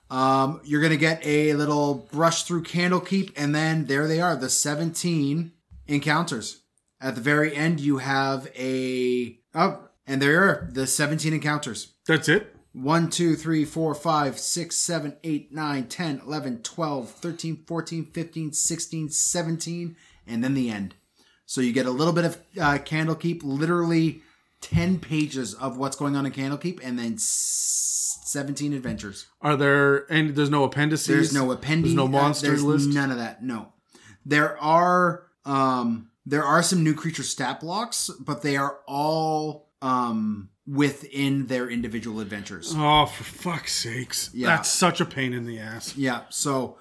Um, 0.09 0.61
you're 0.63 0.81
gonna 0.81 0.97
get 0.97 1.25
a 1.25 1.53
little 1.53 2.07
brush 2.11 2.43
through 2.43 2.63
Candlekeep, 2.63 3.33
and 3.35 3.53
then 3.53 3.85
there 3.85 4.07
they 4.07 4.19
are, 4.19 4.35
the 4.35 4.49
17 4.49 5.51
encounters. 5.87 6.61
At 7.01 7.15
the 7.15 7.21
very 7.21 7.55
end, 7.55 7.79
you 7.79 7.97
have 7.97 8.47
a 8.57 9.39
oh, 9.55 9.89
and 10.05 10.21
there 10.21 10.43
are 10.43 10.69
the 10.71 10.87
17 10.87 11.33
encounters. 11.33 11.93
That's 12.07 12.27
it. 12.27 12.55
1, 12.73 13.09
2, 13.09 13.35
3, 13.35 13.65
4, 13.65 13.95
5, 13.95 14.39
6, 14.39 14.75
7, 14.75 15.17
8, 15.23 15.53
9, 15.53 15.87
10, 15.87 16.21
11, 16.25 16.61
12, 16.61 17.09
13, 17.09 17.63
14, 17.65 18.05
15, 18.05 18.53
16, 18.53 19.09
17, 19.09 19.95
and 20.27 20.43
then 20.43 20.53
the 20.53 20.69
end. 20.69 20.95
So 21.45 21.61
you 21.61 21.73
get 21.73 21.87
a 21.87 21.91
little 21.91 22.13
bit 22.13 22.25
of 22.25 22.37
uh, 22.59 22.77
Candlekeep, 22.77 23.41
literally 23.43 24.21
10 24.61 24.99
pages 24.99 25.53
of 25.53 25.77
what's 25.77 25.95
going 25.95 26.15
on 26.15 26.25
in 26.25 26.31
Candlekeep, 26.31 26.79
and 26.83 26.99
then 26.99 27.17
17 27.17 28.73
adventures. 28.73 29.27
Are 29.41 29.55
there 29.55 30.11
and 30.11 30.35
there's 30.35 30.49
no 30.49 30.63
appendices? 30.63 31.07
There's 31.07 31.33
no 31.33 31.51
appendix. 31.51 31.89
There's 31.89 31.95
no 31.95 32.07
monsters 32.07 32.49
there's 32.49 32.63
list. 32.63 32.89
None 32.89 33.11
of 33.11 33.17
that. 33.17 33.43
No. 33.43 33.73
There 34.25 34.57
are 34.59 35.23
um 35.45 36.11
there 36.25 36.43
are 36.43 36.61
some 36.61 36.83
new 36.83 36.93
creature 36.93 37.23
stat 37.23 37.59
blocks, 37.59 38.09
but 38.19 38.41
they 38.41 38.57
are 38.57 38.79
all 38.87 39.69
um 39.81 40.49
within 40.67 41.47
their 41.47 41.69
individual 41.69 42.19
adventures. 42.19 42.73
Oh, 42.75 43.07
for 43.07 43.23
fuck's 43.23 43.73
sakes! 43.73 44.29
Yeah. 44.33 44.47
That's 44.47 44.69
such 44.69 45.01
a 45.01 45.05
pain 45.05 45.33
in 45.33 45.45
the 45.45 45.57
ass. 45.59 45.97
Yeah. 45.97 46.21
So 46.29 46.77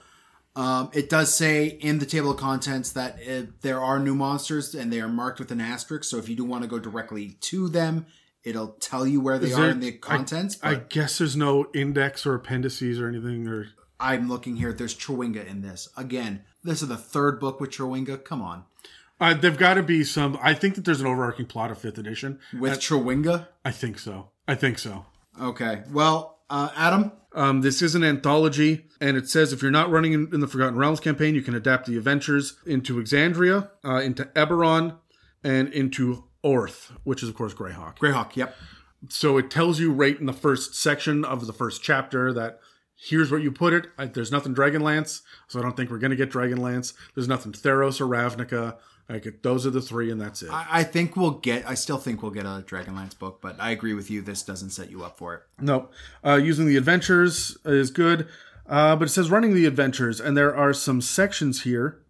um, 0.59 0.91
it 0.93 1.09
does 1.09 1.35
say 1.35 1.67
in 1.67 1.99
the 2.01 2.07
table 2.07 2.31
of 2.33 2.37
contents 2.37 2.93
that 2.93 3.13
uh 3.29 3.43
there 3.63 3.81
are 3.81 3.99
new 3.99 4.15
monsters 4.15 4.75
and 4.75 4.93
they 4.93 5.01
are 5.01 5.09
marked 5.23 5.39
with 5.39 5.51
an 5.53 5.61
asterisk. 5.61 6.05
So 6.11 6.19
if 6.19 6.29
you 6.29 6.37
do 6.37 6.45
want 6.45 6.63
to 6.65 6.69
go 6.69 6.79
directly 6.79 7.37
to 7.51 7.69
them, 7.69 8.07
it'll 8.45 8.73
tell 8.91 9.07
you 9.07 9.21
where 9.21 9.39
they 9.39 9.49
Is 9.49 9.59
are 9.59 9.63
there- 9.63 9.71
in 9.71 9.81
the 9.81 9.93
contents. 9.93 10.59
I 10.63 10.75
but 10.75 10.91
guess 10.91 11.19
there's 11.19 11.37
no 11.37 11.69
index 11.75 12.27
or 12.27 12.35
appendices 12.35 12.99
or 13.01 13.09
anything. 13.09 13.47
Or 13.47 13.69
I'm 14.01 14.29
looking 14.29 14.57
here. 14.57 14.73
There's 14.73 14.95
Chwinga 14.97 15.47
in 15.47 15.63
this. 15.63 15.89
Again, 15.97 16.43
this 16.65 16.83
is 16.83 16.89
the 16.89 16.97
third 16.97 17.39
book 17.41 17.61
with 17.61 17.71
Chwinga. 17.71 18.25
Come 18.25 18.43
on. 18.43 18.65
uh, 19.21 19.35
there've 19.35 19.59
got 19.59 19.75
to 19.75 19.83
be 19.83 20.03
some. 20.05 20.39
I 20.43 20.55
think 20.55 20.75
that 20.77 20.85
there's 20.85 21.01
an 21.01 21.07
overarching 21.07 21.47
plot 21.47 21.71
of 21.71 21.79
fifth 21.79 21.99
edition. 21.99 22.39
With 22.53 22.79
Chwinga? 22.81 23.49
I 23.65 23.71
think 23.73 23.99
so. 23.99 24.31
I 24.47 24.55
think 24.55 24.79
so. 24.79 25.07
Okay. 25.41 25.83
Well, 25.93 26.38
uh, 26.51 26.71
Adam, 26.77 27.13
Um, 27.35 27.61
this 27.61 27.83
is 27.83 27.95
an 27.95 28.03
anthology, 28.03 28.87
and 29.01 29.17
it 29.17 29.29
says 29.29 29.53
if 29.53 29.61
you're 29.63 29.71
not 29.71 29.91
running 29.91 30.13
in, 30.13 30.29
in 30.33 30.41
the 30.41 30.49
Forgotten 30.49 30.77
Realms 30.77 30.99
campaign, 30.99 31.35
you 31.35 31.43
can 31.43 31.55
adapt 31.55 31.87
the 31.87 31.97
adventures 31.97 32.57
into 32.67 32.97
Exandria, 32.97 33.71
uh, 33.85 34.01
into 34.01 34.25
Eberron, 34.35 34.97
and 35.45 35.73
into 35.73 36.25
Oerth, 36.43 36.91
which 37.05 37.23
is 37.23 37.29
of 37.29 37.35
course 37.35 37.55
Greyhawk. 37.55 37.99
Greyhawk. 37.99 38.35
Yep. 38.35 38.57
So 39.09 39.39
it 39.39 39.51
tells 39.51 39.79
you 39.79 39.93
right 39.93 40.19
in 40.19 40.27
the 40.27 40.33
first 40.33 40.75
section 40.75 41.25
of 41.25 41.47
the 41.47 41.53
first 41.53 41.83
chapter 41.83 42.33
that 42.33 42.59
here's 42.97 43.31
where 43.31 43.39
you 43.39 43.53
put 43.53 43.73
it. 43.73 43.87
I, 43.97 44.07
there's 44.07 44.33
nothing 44.33 44.55
Dragonlance, 44.55 45.21
so 45.47 45.61
I 45.61 45.63
don't 45.63 45.77
think 45.77 45.91
we're 45.91 45.99
going 45.99 46.11
to 46.11 46.17
get 46.17 46.31
Dragonlance. 46.31 46.95
There's 47.15 47.29
nothing 47.29 47.53
Theros 47.53 48.01
or 48.01 48.07
Ravnica. 48.07 48.77
Like 49.09 49.43
those 49.43 49.67
are 49.67 49.71
the 49.71 49.81
three, 49.81 50.11
and 50.11 50.21
that's 50.21 50.43
it. 50.43 50.51
I, 50.51 50.67
I 50.71 50.85
think 50.85 51.17
we'll 51.17 51.31
get. 51.31 51.67
I 51.67 51.75
still 51.75 51.97
think 51.97 52.23
we'll 52.23 52.31
get 52.31 52.45
a 52.45 52.63
Dragonlance 52.67 53.19
book, 53.19 53.41
but 53.41 53.57
I 53.59 53.71
agree 53.71 53.95
with 53.95 54.11
you. 54.11 54.21
This 54.21 54.43
doesn't 54.43 54.71
set 54.71 54.91
you 54.91 55.03
up 55.03 55.17
for 55.17 55.35
it. 55.35 55.43
No, 55.61 55.89
uh, 56.25 56.35
using 56.35 56.67
the 56.67 56.77
adventures 56.77 57.57
is 57.65 57.91
good, 57.91 58.29
uh, 58.67 58.97
but 58.97 59.09
it 59.09 59.11
says 59.11 59.31
running 59.31 59.55
the 59.55 59.65
adventures, 59.65 60.21
and 60.21 60.37
there 60.37 60.55
are 60.55 60.75
some 60.75 61.01
sections 61.01 61.63
here. 61.63 62.03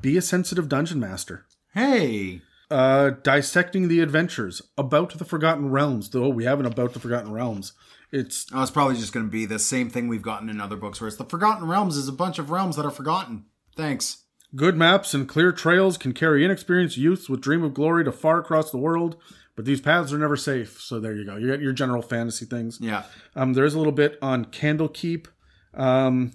Be 0.00 0.16
a 0.16 0.22
sensitive 0.22 0.68
dungeon 0.68 1.00
master. 1.00 1.44
Hey. 1.72 2.42
Uh, 2.70 3.10
dissecting 3.10 3.88
the 3.88 4.00
adventures 4.00 4.62
about 4.78 5.18
the 5.18 5.24
Forgotten 5.24 5.70
Realms. 5.70 6.10
Though 6.10 6.28
we 6.28 6.44
haven't 6.44 6.66
about 6.66 6.92
the 6.92 7.00
Forgotten 7.00 7.32
Realms. 7.32 7.72
It's 8.12 8.46
Oh, 8.54 8.62
it's 8.62 8.70
probably 8.70 8.94
just 8.94 9.12
going 9.12 9.26
to 9.26 9.32
be 9.32 9.44
the 9.44 9.58
same 9.58 9.90
thing 9.90 10.06
we've 10.06 10.22
gotten 10.22 10.48
in 10.48 10.60
other 10.60 10.76
books, 10.76 11.00
where 11.00 11.08
it's 11.08 11.16
the 11.16 11.24
Forgotten 11.24 11.66
Realms 11.66 11.96
is 11.96 12.06
a 12.06 12.12
bunch 12.12 12.38
of 12.38 12.50
realms 12.50 12.76
that 12.76 12.86
are 12.86 12.90
forgotten. 12.90 13.46
Thanks. 13.74 14.23
Good 14.54 14.76
maps 14.76 15.14
and 15.14 15.28
clear 15.28 15.52
trails 15.52 15.96
can 15.96 16.12
carry 16.12 16.44
inexperienced 16.44 16.96
youths 16.96 17.28
with 17.28 17.40
dream 17.40 17.62
of 17.62 17.74
glory 17.74 18.04
to 18.04 18.12
far 18.12 18.38
across 18.38 18.70
the 18.70 18.78
world, 18.78 19.16
but 19.56 19.64
these 19.64 19.80
paths 19.80 20.12
are 20.12 20.18
never 20.18 20.36
safe. 20.36 20.80
So 20.80 21.00
there 21.00 21.14
you 21.14 21.24
go. 21.24 21.36
You 21.36 21.48
got 21.48 21.60
your 21.60 21.72
general 21.72 22.02
fantasy 22.02 22.44
things. 22.44 22.78
Yeah. 22.80 23.04
Um, 23.34 23.54
there's 23.54 23.74
a 23.74 23.78
little 23.78 23.92
bit 23.92 24.18
on 24.22 24.46
Candlekeep. 24.46 25.26
Um, 25.74 26.32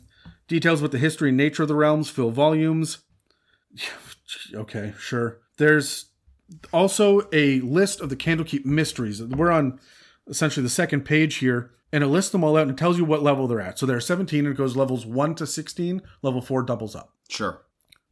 details 0.47 0.81
with 0.81 0.91
the 0.91 0.97
history 0.97 1.29
and 1.29 1.37
nature 1.37 1.63
of 1.63 1.69
the 1.69 1.75
realms 1.75 2.09
fill 2.09 2.31
volumes. 2.31 2.99
okay, 4.53 4.93
sure. 4.99 5.39
There's 5.57 6.07
also 6.73 7.27
a 7.31 7.59
list 7.61 8.01
of 8.01 8.09
the 8.09 8.15
Candlekeep 8.15 8.65
mysteries. 8.65 9.21
We're 9.23 9.51
on 9.51 9.79
essentially 10.27 10.63
the 10.63 10.69
second 10.69 11.01
page 11.01 11.35
here, 11.35 11.71
and 11.91 12.03
it 12.03 12.07
lists 12.07 12.31
them 12.31 12.43
all 12.43 12.57
out 12.57 12.67
and 12.67 12.77
tells 12.77 12.97
you 12.97 13.05
what 13.05 13.23
level 13.23 13.47
they're 13.47 13.61
at. 13.61 13.79
So 13.79 13.85
there 13.85 13.97
are 13.97 14.01
17, 14.01 14.45
and 14.45 14.53
it 14.53 14.57
goes 14.57 14.75
levels 14.75 15.05
1 15.05 15.35
to 15.35 15.47
16. 15.47 16.01
Level 16.21 16.41
4 16.41 16.63
doubles 16.63 16.95
up. 16.95 17.13
Sure. 17.29 17.61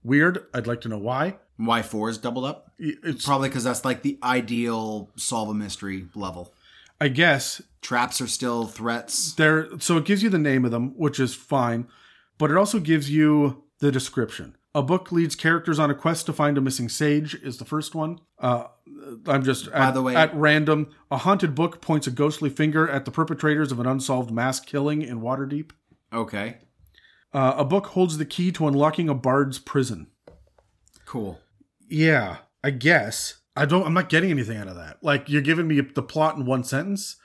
Weird. 0.07 0.45
I'd 0.53 0.67
like 0.67 0.81
to 0.81 0.89
know 0.89 0.97
why. 0.97 1.37
Y 1.59 1.81
four 1.81 2.09
is 2.09 2.17
doubled 2.17 2.45
up. 2.45 2.71
It's 2.79 3.25
Probably 3.25 3.49
because 3.49 3.63
that's 3.63 3.83
like 3.83 4.03
the 4.03 4.17
ideal 4.23 5.09
solve 5.15 5.49
a 5.49 5.53
mystery 5.53 6.07
level. 6.15 6.53
I 7.01 7.09
guess 7.09 7.61
Traps 7.81 8.21
are 8.21 8.27
still 8.27 8.65
threats. 8.65 9.33
there 9.33 9.67
so 9.79 9.97
it 9.97 10.05
gives 10.05 10.23
you 10.23 10.29
the 10.29 10.39
name 10.39 10.65
of 10.65 10.71
them 10.71 10.93
which 10.97 11.19
is 11.19 11.33
fine 11.35 11.87
but 12.37 12.49
it 12.51 12.57
also 12.57 12.79
gives 12.79 13.09
you 13.09 13.63
the 13.79 13.91
description 13.91 14.55
a 14.75 14.81
book 14.83 15.11
leads 15.11 15.35
characters 15.35 15.77
on 15.79 15.89
a 15.91 15.95
quest 15.95 16.25
to 16.25 16.33
find 16.33 16.57
a 16.57 16.61
missing 16.61 16.89
sage 16.89 17.35
is 17.35 17.57
the 17.57 17.65
first 17.65 17.93
one 17.95 18.19
uh, 18.39 18.65
i'm 19.27 19.43
just 19.43 19.67
at, 19.69 19.91
the 19.93 20.01
way- 20.01 20.15
at 20.15 20.35
random 20.35 20.89
a 21.11 21.17
haunted 21.17 21.53
book 21.55 21.79
points 21.81 22.07
a 22.07 22.11
ghostly 22.11 22.49
finger 22.49 22.89
at 22.89 23.05
the 23.05 23.11
perpetrators 23.11 23.71
of 23.71 23.79
an 23.79 23.85
unsolved 23.85 24.31
mass 24.31 24.59
killing 24.59 25.01
in 25.03 25.21
waterdeep 25.21 25.69
Okay. 26.11 26.57
Uh, 27.37 27.53
a 27.57 27.65
book 27.65 27.87
holds 27.87 28.17
the 28.17 28.25
key 28.25 28.51
to 28.53 28.67
unlocking 28.67 29.09
a 29.09 29.13
bard's 29.13 29.59
prison. 29.59 30.07
Cool. 31.05 31.39
yeah 31.87 32.37
i 32.63 32.69
guess. 32.69 33.35
I 33.55 33.65
don't 33.65 33.85
i'm 33.85 33.93
not 33.93 34.09
getting 34.09 34.29
anything 34.31 34.57
out 34.57 34.67
of 34.67 34.75
that. 34.75 34.97
Like 35.01 35.29
you're 35.29 35.41
giving 35.41 35.67
me 35.67 35.79
the 35.81 36.01
plot 36.01 36.35
in 36.35 36.45
one 36.45 36.63
sentence. 36.63 37.15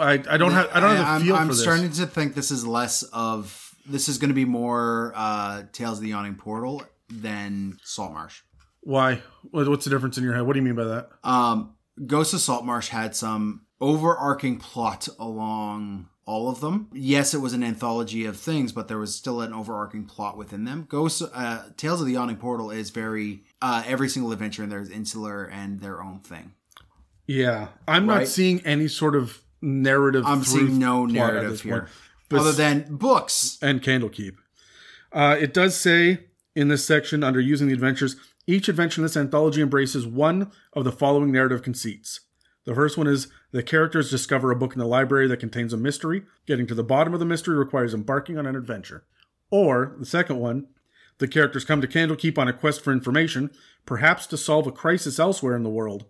I, 0.00 0.22
I 0.28 0.36
don't 0.36 0.52
have 0.52 0.68
i 0.74 0.80
don't 0.80 0.96
have 0.96 1.06
I'm, 1.06 1.20
the 1.20 1.26
feel 1.26 1.36
I'm 1.36 1.46
for 1.46 1.54
this. 1.54 1.62
starting 1.62 1.90
to 1.90 2.06
think 2.06 2.34
this 2.34 2.50
is 2.50 2.66
less 2.66 3.02
of 3.04 3.74
this 3.86 4.08
is 4.08 4.18
going 4.18 4.28
to 4.28 4.34
be 4.34 4.44
more 4.44 5.12
uh, 5.16 5.62
Tales 5.72 5.98
of 5.98 6.04
the 6.04 6.10
Yawning 6.10 6.34
Portal 6.34 6.82
than 7.08 7.78
Saltmarsh. 7.84 8.42
why? 8.82 9.22
What's 9.50 9.84
the 9.84 9.90
difference 9.90 10.18
in 10.18 10.24
your 10.24 10.34
head? 10.34 10.42
What 10.46 10.52
do 10.52 10.58
you 10.58 10.64
mean 10.64 10.74
by 10.74 10.84
that? 10.84 11.08
Um, 11.24 11.74
Ghost 12.06 12.34
of 12.34 12.40
Saltmarsh 12.40 12.88
had 12.88 13.16
some 13.16 13.62
overarching 13.80 14.58
plot 14.58 15.08
along 15.18 16.08
all 16.28 16.50
of 16.50 16.60
them. 16.60 16.88
Yes, 16.92 17.32
it 17.32 17.38
was 17.38 17.54
an 17.54 17.64
anthology 17.64 18.26
of 18.26 18.36
things, 18.36 18.70
but 18.70 18.86
there 18.86 18.98
was 18.98 19.14
still 19.14 19.40
an 19.40 19.54
overarching 19.54 20.04
plot 20.04 20.36
within 20.36 20.64
them. 20.64 20.84
Ghost 20.86 21.22
uh, 21.32 21.62
Tales 21.78 22.02
of 22.02 22.06
the 22.06 22.12
Yawning 22.12 22.36
Portal 22.36 22.70
is 22.70 22.90
very 22.90 23.40
uh, 23.62 23.82
every 23.86 24.10
single 24.10 24.30
adventure 24.30 24.62
in 24.62 24.68
there 24.68 24.80
is 24.80 24.90
insular 24.90 25.44
and 25.44 25.80
their 25.80 26.02
own 26.02 26.20
thing. 26.20 26.52
Yeah, 27.26 27.68
I'm 27.88 28.04
not 28.04 28.28
seeing 28.28 28.60
any 28.66 28.88
sort 28.88 29.16
of 29.16 29.40
narrative. 29.62 30.24
I'm 30.26 30.44
seeing 30.44 30.78
no 30.78 31.06
narrative 31.06 31.62
here, 31.62 31.88
point. 32.28 32.40
Other 32.42 32.52
than 32.52 32.96
books. 32.96 33.58
and 33.62 33.82
Candlekeep. 33.82 34.36
Uh, 35.10 35.36
it 35.40 35.54
does 35.54 35.76
say 35.76 36.26
in 36.54 36.68
this 36.68 36.84
section 36.84 37.24
under 37.24 37.40
using 37.40 37.68
the 37.68 37.74
adventures, 37.74 38.16
each 38.46 38.68
adventure 38.68 39.00
in 39.00 39.04
this 39.04 39.16
anthology 39.16 39.62
embraces 39.62 40.06
one 40.06 40.50
of 40.74 40.84
the 40.84 40.92
following 40.92 41.32
narrative 41.32 41.62
conceits. 41.62 42.20
The 42.64 42.74
first 42.74 42.98
one 42.98 43.06
is 43.06 43.28
the 43.50 43.62
characters 43.62 44.10
discover 44.10 44.50
a 44.50 44.56
book 44.56 44.74
in 44.74 44.78
the 44.78 44.86
library 44.86 45.26
that 45.28 45.40
contains 45.40 45.72
a 45.72 45.76
mystery. 45.76 46.22
Getting 46.46 46.66
to 46.66 46.74
the 46.74 46.84
bottom 46.84 47.14
of 47.14 47.20
the 47.20 47.26
mystery 47.26 47.56
requires 47.56 47.94
embarking 47.94 48.36
on 48.38 48.46
an 48.46 48.56
adventure. 48.56 49.04
Or 49.50 49.96
the 49.98 50.06
second 50.06 50.38
one, 50.38 50.66
the 51.18 51.28
characters 51.28 51.64
come 51.64 51.80
to 51.80 51.86
Candlekeep 51.88 52.36
on 52.38 52.48
a 52.48 52.52
quest 52.52 52.82
for 52.82 52.92
information, 52.92 53.50
perhaps 53.86 54.26
to 54.28 54.36
solve 54.36 54.66
a 54.66 54.72
crisis 54.72 55.18
elsewhere 55.18 55.56
in 55.56 55.62
the 55.62 55.70
world. 55.70 56.04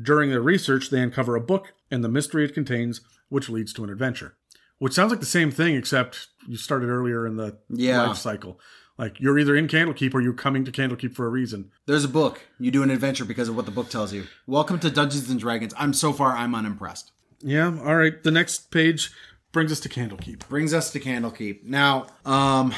During 0.00 0.30
their 0.30 0.42
research, 0.42 0.90
they 0.90 1.00
uncover 1.00 1.36
a 1.36 1.40
book 1.40 1.72
and 1.90 2.04
the 2.04 2.08
mystery 2.08 2.44
it 2.44 2.54
contains, 2.54 3.00
which 3.28 3.48
leads 3.48 3.72
to 3.74 3.84
an 3.84 3.90
adventure. 3.90 4.34
Which 4.78 4.92
sounds 4.92 5.10
like 5.10 5.20
the 5.20 5.26
same 5.26 5.50
thing, 5.50 5.76
except 5.76 6.28
you 6.46 6.56
started 6.56 6.88
earlier 6.88 7.26
in 7.26 7.36
the 7.36 7.58
Yeah. 7.70 8.02
life 8.08 8.16
cycle. 8.18 8.60
Like 8.96 9.18
you're 9.18 9.38
either 9.38 9.56
in 9.56 9.66
Candlekeep 9.66 10.14
or 10.14 10.20
you're 10.20 10.32
coming 10.32 10.64
to 10.64 10.70
Candlekeep 10.70 11.14
for 11.14 11.26
a 11.26 11.28
reason. 11.28 11.72
There's 11.86 12.04
a 12.04 12.08
book. 12.08 12.42
You 12.60 12.70
do 12.70 12.84
an 12.84 12.90
adventure 12.90 13.24
because 13.24 13.48
of 13.48 13.56
what 13.56 13.64
the 13.64 13.72
book 13.72 13.88
tells 13.88 14.12
you. 14.12 14.26
Welcome 14.46 14.78
to 14.80 14.90
Dungeons 14.90 15.28
and 15.28 15.40
Dragons. 15.40 15.74
I'm 15.76 15.92
so 15.92 16.12
far 16.12 16.36
I'm 16.36 16.54
unimpressed. 16.54 17.10
Yeah. 17.40 17.76
All 17.84 17.96
right. 17.96 18.22
The 18.22 18.30
next 18.30 18.70
page 18.70 19.10
brings 19.50 19.72
us 19.72 19.80
to 19.80 19.88
Candlekeep. 19.88 20.48
Brings 20.48 20.72
us 20.72 20.92
to 20.92 21.00
Candlekeep. 21.00 21.64
Now, 21.64 22.06
um 22.24 22.72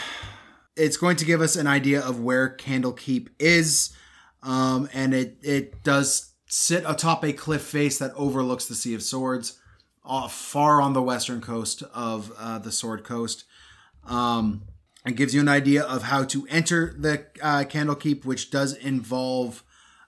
it's 0.75 0.97
going 0.97 1.17
to 1.17 1.25
give 1.25 1.41
us 1.41 1.57
an 1.57 1.67
idea 1.67 2.01
of 2.01 2.21
where 2.21 2.57
Candlekeep 2.57 3.29
is. 3.39 3.95
Um 4.43 4.89
and 4.95 5.13
it 5.13 5.37
it 5.43 5.83
does 5.83 6.33
sit 6.47 6.85
atop 6.87 7.25
a 7.25 7.33
cliff 7.35 7.63
face 7.63 7.99
that 7.99 8.13
overlooks 8.15 8.67
the 8.67 8.75
Sea 8.75 8.95
of 8.95 9.03
Swords, 9.03 9.59
uh, 10.05 10.29
far 10.29 10.81
on 10.81 10.95
the 10.95 11.03
western 11.03 11.41
coast 11.41 11.83
of 11.93 12.33
uh, 12.39 12.59
the 12.59 12.73
Sword 12.73 13.05
Coast. 13.05 13.45
Um, 14.05 14.63
it 15.07 15.17
gives 15.17 15.35
you 15.35 15.41
an 15.41 15.49
idea 15.49 15.83
of 15.83 16.05
how 16.05 16.25
to 16.25 16.47
enter 16.49 16.95
the 16.99 17.27
uh, 17.41 17.65
Candlekeep, 17.65 18.25
which 18.25 18.51
does 18.51 18.75
involve 18.75 19.63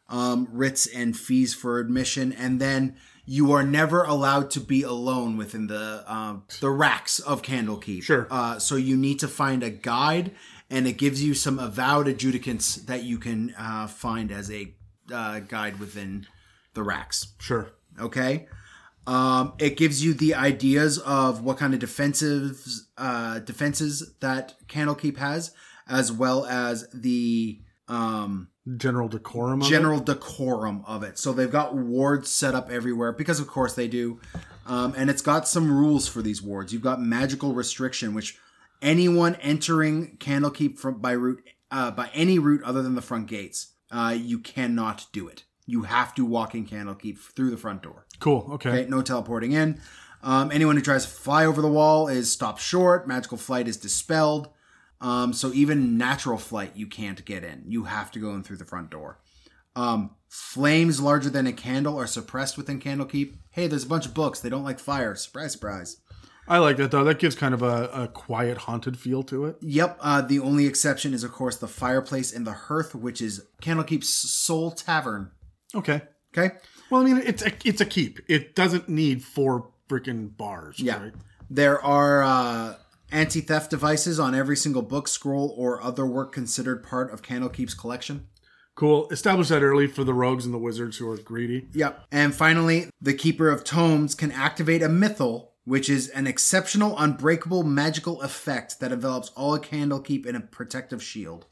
um, 0.09 0.49
writs 0.53 0.87
and 0.87 1.17
fees 1.17 1.55
for 1.55 1.79
admission, 1.79 2.33
and 2.33 2.61
then 2.61 2.97
you 3.25 3.53
are 3.53 3.63
never 3.63 4.03
allowed 4.05 4.51
to 4.51 4.61
be 4.61 4.83
alone 4.83 5.37
within 5.37 5.67
the 5.67 6.03
uh, 6.07 6.37
the 6.61 6.71
racks 6.71 7.19
of 7.19 7.43
Candlekeep. 7.43 8.03
Sure. 8.03 8.27
Uh, 8.31 8.59
so 8.59 8.75
you 8.75 8.97
need 8.97 9.19
to 9.21 9.29
find 9.29 9.63
a 9.63 9.71
guide, 9.71 10.33
and 10.71 10.89
it 10.89 10.95
gives 10.95 11.23
you 11.23 11.35
some 11.35 11.59
avowed 11.59 12.07
adjudicants 12.07 12.87
that 12.87 13.05
you 13.05 13.19
can 13.19 13.55
uh, 13.59 13.87
find 13.87 14.33
as 14.33 14.51
a 14.51 14.75
uh, 15.13 15.41
guide 15.41 15.79
within 15.79 16.27
the 16.75 16.83
racks. 16.83 17.35
Sure. 17.39 17.71
Okay. 18.01 18.49
Um, 19.09 19.55
it 19.59 19.79
gives 19.79 20.05
you 20.05 20.13
the 20.13 20.35
ideas 20.35 20.99
of 20.99 21.43
what 21.43 21.57
kind 21.57 21.73
of 21.73 21.81
defensives 21.81 22.81
uh, 22.99 23.39
defenses 23.39 24.15
that 24.21 24.55
Candlekeep 24.69 25.17
has, 25.17 25.53
as 25.89 26.13
well 26.13 26.45
as 26.45 26.87
the 26.93 27.61
um, 27.89 28.49
General 28.77 29.09
decorum. 29.09 29.63
Of 29.63 29.67
it? 29.67 29.71
general 29.71 30.01
decorum 30.01 30.85
of 30.87 31.03
it. 31.03 31.19
So 31.19 31.33
they've 31.33 31.51
got 31.51 31.75
wards 31.75 32.31
set 32.31 32.55
up 32.55 32.71
everywhere 32.71 33.13
because, 33.13 33.41
of 33.41 33.47
course, 33.47 33.75
they 33.75 33.89
do. 33.89 34.21
Um, 34.67 34.95
and 34.97 35.09
it's 35.09 35.23
got 35.23 35.49
some 35.49 35.73
rules 35.73 36.07
for 36.07 36.21
these 36.21 36.43
wards. 36.43 36.73
You've 36.73 36.83
got 36.83 37.01
magical 37.01 37.55
restriction, 37.55 38.13
which 38.13 38.39
anyone 38.83 39.37
entering 39.37 40.19
Candlekeep 40.19 40.79
from 40.79 41.01
by 41.01 41.13
route 41.13 41.43
uh, 41.71 41.91
by 41.91 42.11
any 42.13 42.39
route 42.39 42.63
other 42.63 42.83
than 42.83 42.95
the 42.95 43.03
front 43.03 43.27
gates, 43.27 43.73
uh, 43.91 44.15
you 44.19 44.39
cannot 44.39 45.07
do 45.13 45.29
it. 45.29 45.45
You 45.69 45.83
have 45.83 46.15
to 46.15 46.25
walk 46.25 46.55
in 46.55 46.67
Candlekeep 46.67 47.19
through 47.19 47.51
the 47.51 47.59
front 47.59 47.83
door. 47.83 48.07
Cool. 48.21 48.49
Okay. 48.53 48.71
Okay, 48.71 48.87
no 48.89 49.03
teleporting 49.03 49.53
in. 49.53 49.81
Um, 50.23 50.51
anyone 50.51 50.77
who 50.77 50.83
tries 50.83 51.05
to 51.05 51.11
fly 51.11 51.45
over 51.45 51.61
the 51.61 51.69
wall 51.69 52.09
is 52.09 52.33
stopped 52.33 52.63
short. 52.63 53.07
Magical 53.07 53.37
flight 53.37 53.69
is 53.69 53.77
dispelled. 53.77 54.49
Um, 55.03 55.35
so 55.35 55.53
even 55.53 55.99
natural 55.99 56.39
flight, 56.39 56.73
you 56.75 56.87
can't 56.87 57.23
get 57.25 57.45
in. 57.45 57.65
You 57.69 57.85
have 57.85 58.11
to 58.13 58.19
go 58.19 58.31
in 58.31 58.43
through 58.43 58.57
the 58.57 58.65
front 58.65 58.91
door. 58.91 59.21
Um, 59.77 60.17
flames 60.31 61.01
larger 61.01 61.29
than 61.29 61.47
a 61.47 61.53
candle 61.53 61.99
are 61.99 62.07
suppressed 62.07 62.57
within 62.57 62.81
Candlekeep. 62.81 63.35
Hey, 63.51 63.67
there's 63.67 63.85
a 63.85 63.89
bunch 63.89 64.07
of 64.07 64.15
books. 64.15 64.41
They 64.41 64.49
don't 64.49 64.65
like 64.65 64.81
fire. 64.81 65.15
Surprise, 65.15 65.53
surprise. 65.53 65.99
I 66.49 66.59
like 66.59 66.79
that 66.79 66.91
though. 66.91 67.05
That 67.05 67.19
gives 67.19 67.35
kind 67.35 67.53
of 67.53 67.63
a, 67.63 67.91
a 67.93 68.09
quiet, 68.09 68.57
haunted 68.57 68.99
feel 68.99 69.23
to 69.25 69.45
it. 69.45 69.59
Yep. 69.61 69.99
Uh, 70.01 70.23
the 70.23 70.39
only 70.41 70.67
exception 70.67 71.13
is, 71.13 71.23
of 71.23 71.31
course, 71.31 71.59
the 71.59 71.69
fireplace 71.69 72.33
and 72.33 72.47
the 72.47 72.53
hearth, 72.53 72.95
which 72.95 73.21
is 73.21 73.45
Candlekeep's 73.63 74.09
sole 74.09 74.71
tavern. 74.71 75.31
Okay. 75.75 76.03
Okay. 76.37 76.57
Well, 76.91 77.03
I 77.03 77.05
mean, 77.05 77.23
it's 77.25 77.43
a, 77.43 77.53
it's 77.65 77.81
a 77.81 77.87
keep. 77.87 78.21
It 78.29 78.55
doesn't 78.55 78.89
need 78.89 79.23
four 79.23 79.71
freaking 79.89 80.37
bars. 80.37 80.79
Yeah. 80.79 81.03
Right? 81.03 81.13
There 81.51 81.83
are 81.83 82.23
uh, 82.23 82.75
anti 83.11 83.41
theft 83.41 83.71
devices 83.71 84.21
on 84.21 84.35
every 84.35 84.57
single 84.57 84.83
book, 84.83 85.09
scroll, 85.09 85.55
or 85.57 85.83
other 85.83 86.07
work 86.07 86.33
considered 86.33 86.83
part 86.83 87.13
of 87.13 87.23
Candlekeep's 87.23 87.75
collection. 87.75 88.27
Cool. 88.75 89.09
Establish 89.11 89.49
that 89.49 89.63
early 89.63 89.89
for 89.89 90.05
the 90.05 90.15
rogues 90.15 90.45
and 90.45 90.55
the 90.55 90.59
wizards 90.59 90.99
who 90.99 91.11
are 91.11 91.17
greedy. 91.17 91.67
Yep. 91.73 92.07
And 92.13 92.35
finally, 92.35 92.91
the 93.01 93.15
Keeper 93.15 93.51
of 93.51 93.65
Tomes 93.65 94.15
can 94.15 94.31
activate 94.31 94.83
a 94.83 94.89
mythal, 94.89 95.49
which 95.65 95.91
is 95.91 96.09
an 96.11 96.29
exceptional, 96.29 96.97
unbreakable 96.97 97.65
magical 97.65 98.23
effect 98.23 98.79
that 98.79 98.93
envelops 98.93 99.31
all 99.31 99.55
a 99.55 99.61
Candlekeep 99.61 100.27
in 100.27 100.37
a 100.37 100.41
protective 100.41 101.03
shield. 101.03 101.47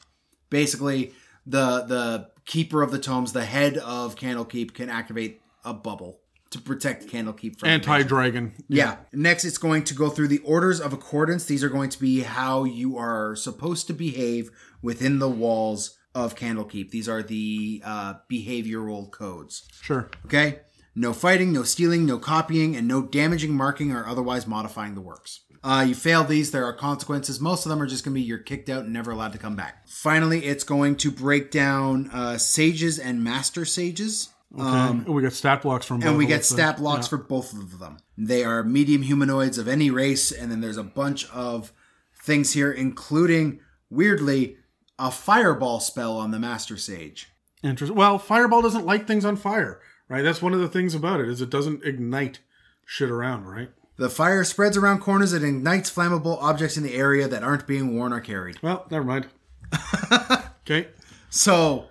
Basically, 0.50 1.14
the 1.44 1.82
the 1.82 2.30
Keeper 2.46 2.82
of 2.82 2.90
the 2.90 2.98
Tomes, 2.98 3.32
the 3.32 3.44
head 3.44 3.76
of 3.76 4.16
Candlekeep, 4.16 4.72
can 4.72 4.88
activate 4.88 5.42
a 5.64 5.74
bubble 5.74 6.20
to 6.50 6.60
protect 6.60 7.08
Candlekeep 7.08 7.58
from 7.58 7.68
Anti 7.68 8.02
dragon. 8.04 8.54
Yeah. 8.68 8.96
Next, 9.12 9.44
it's 9.44 9.58
going 9.58 9.84
to 9.84 9.94
go 9.94 10.08
through 10.08 10.28
the 10.28 10.38
orders 10.38 10.80
of 10.80 10.92
accordance. 10.92 11.44
These 11.44 11.64
are 11.64 11.68
going 11.68 11.90
to 11.90 12.00
be 12.00 12.20
how 12.20 12.64
you 12.64 12.96
are 12.96 13.34
supposed 13.36 13.88
to 13.88 13.92
behave 13.92 14.50
within 14.80 15.18
the 15.18 15.28
walls 15.28 15.98
of 16.14 16.34
Candlekeep. 16.34 16.90
These 16.90 17.08
are 17.08 17.22
the 17.22 17.82
uh, 17.84 18.14
behavioral 18.30 19.10
codes. 19.10 19.68
Sure. 19.82 20.08
Okay? 20.24 20.60
No 20.94 21.12
fighting, 21.12 21.52
no 21.52 21.62
stealing, 21.62 22.06
no 22.06 22.18
copying, 22.18 22.74
and 22.74 22.88
no 22.88 23.02
damaging, 23.02 23.54
marking, 23.54 23.92
or 23.92 24.06
otherwise 24.06 24.46
modifying 24.46 24.94
the 24.94 25.02
works. 25.02 25.40
Uh, 25.66 25.82
you 25.82 25.96
fail 25.96 26.22
these, 26.22 26.52
there 26.52 26.64
are 26.64 26.72
consequences. 26.72 27.40
Most 27.40 27.66
of 27.66 27.70
them 27.70 27.82
are 27.82 27.86
just 27.86 28.04
going 28.04 28.14
to 28.14 28.20
be 28.20 28.24
you're 28.24 28.38
kicked 28.38 28.68
out 28.70 28.84
and 28.84 28.92
never 28.92 29.10
allowed 29.10 29.32
to 29.32 29.38
come 29.38 29.56
back. 29.56 29.88
Finally, 29.88 30.44
it's 30.44 30.62
going 30.62 30.94
to 30.98 31.10
break 31.10 31.50
down 31.50 32.08
uh, 32.12 32.38
sages 32.38 33.00
and 33.00 33.24
master 33.24 33.64
sages. 33.64 34.28
Okay. 34.56 35.10
we 35.10 35.22
got 35.22 35.32
stat 35.32 35.62
blocks 35.62 35.84
from 35.84 36.02
Um, 36.02 36.08
And 36.08 36.18
we 36.18 36.26
get 36.26 36.44
stat 36.44 36.76
blocks 36.78 37.06
yeah. 37.06 37.10
for 37.10 37.16
both 37.18 37.52
of 37.52 37.80
them. 37.80 37.96
They 38.16 38.44
are 38.44 38.62
medium 38.62 39.02
humanoids 39.02 39.58
of 39.58 39.66
any 39.66 39.90
race, 39.90 40.30
and 40.30 40.52
then 40.52 40.60
there's 40.60 40.76
a 40.76 40.84
bunch 40.84 41.28
of 41.30 41.72
things 42.22 42.52
here, 42.52 42.70
including, 42.70 43.58
weirdly, 43.90 44.58
a 45.00 45.10
fireball 45.10 45.80
spell 45.80 46.16
on 46.16 46.30
the 46.30 46.38
Master 46.38 46.76
Sage. 46.76 47.28
Interesting. 47.64 47.96
Well, 47.96 48.18
fireball 48.18 48.62
doesn't 48.62 48.86
light 48.86 49.08
things 49.08 49.24
on 49.24 49.34
fire, 49.34 49.80
right? 50.08 50.22
That's 50.22 50.40
one 50.40 50.54
of 50.54 50.60
the 50.60 50.68
things 50.68 50.94
about 50.94 51.20
it 51.20 51.28
is 51.28 51.40
it 51.40 51.50
doesn't 51.50 51.84
ignite 51.84 52.38
shit 52.86 53.10
around, 53.10 53.46
right? 53.46 53.70
The 53.98 54.10
fire 54.10 54.44
spreads 54.44 54.76
around 54.76 55.00
corners 55.00 55.32
and 55.32 55.44
ignites 55.44 55.90
flammable 55.90 56.36
objects 56.42 56.76
in 56.76 56.82
the 56.82 56.94
area 56.94 57.26
that 57.28 57.42
aren't 57.42 57.66
being 57.66 57.96
worn 57.96 58.12
or 58.12 58.20
carried. 58.20 58.62
Well, 58.62 58.86
never 58.90 59.04
mind. 59.04 59.28
okay. 60.62 60.88
So, 61.30 61.86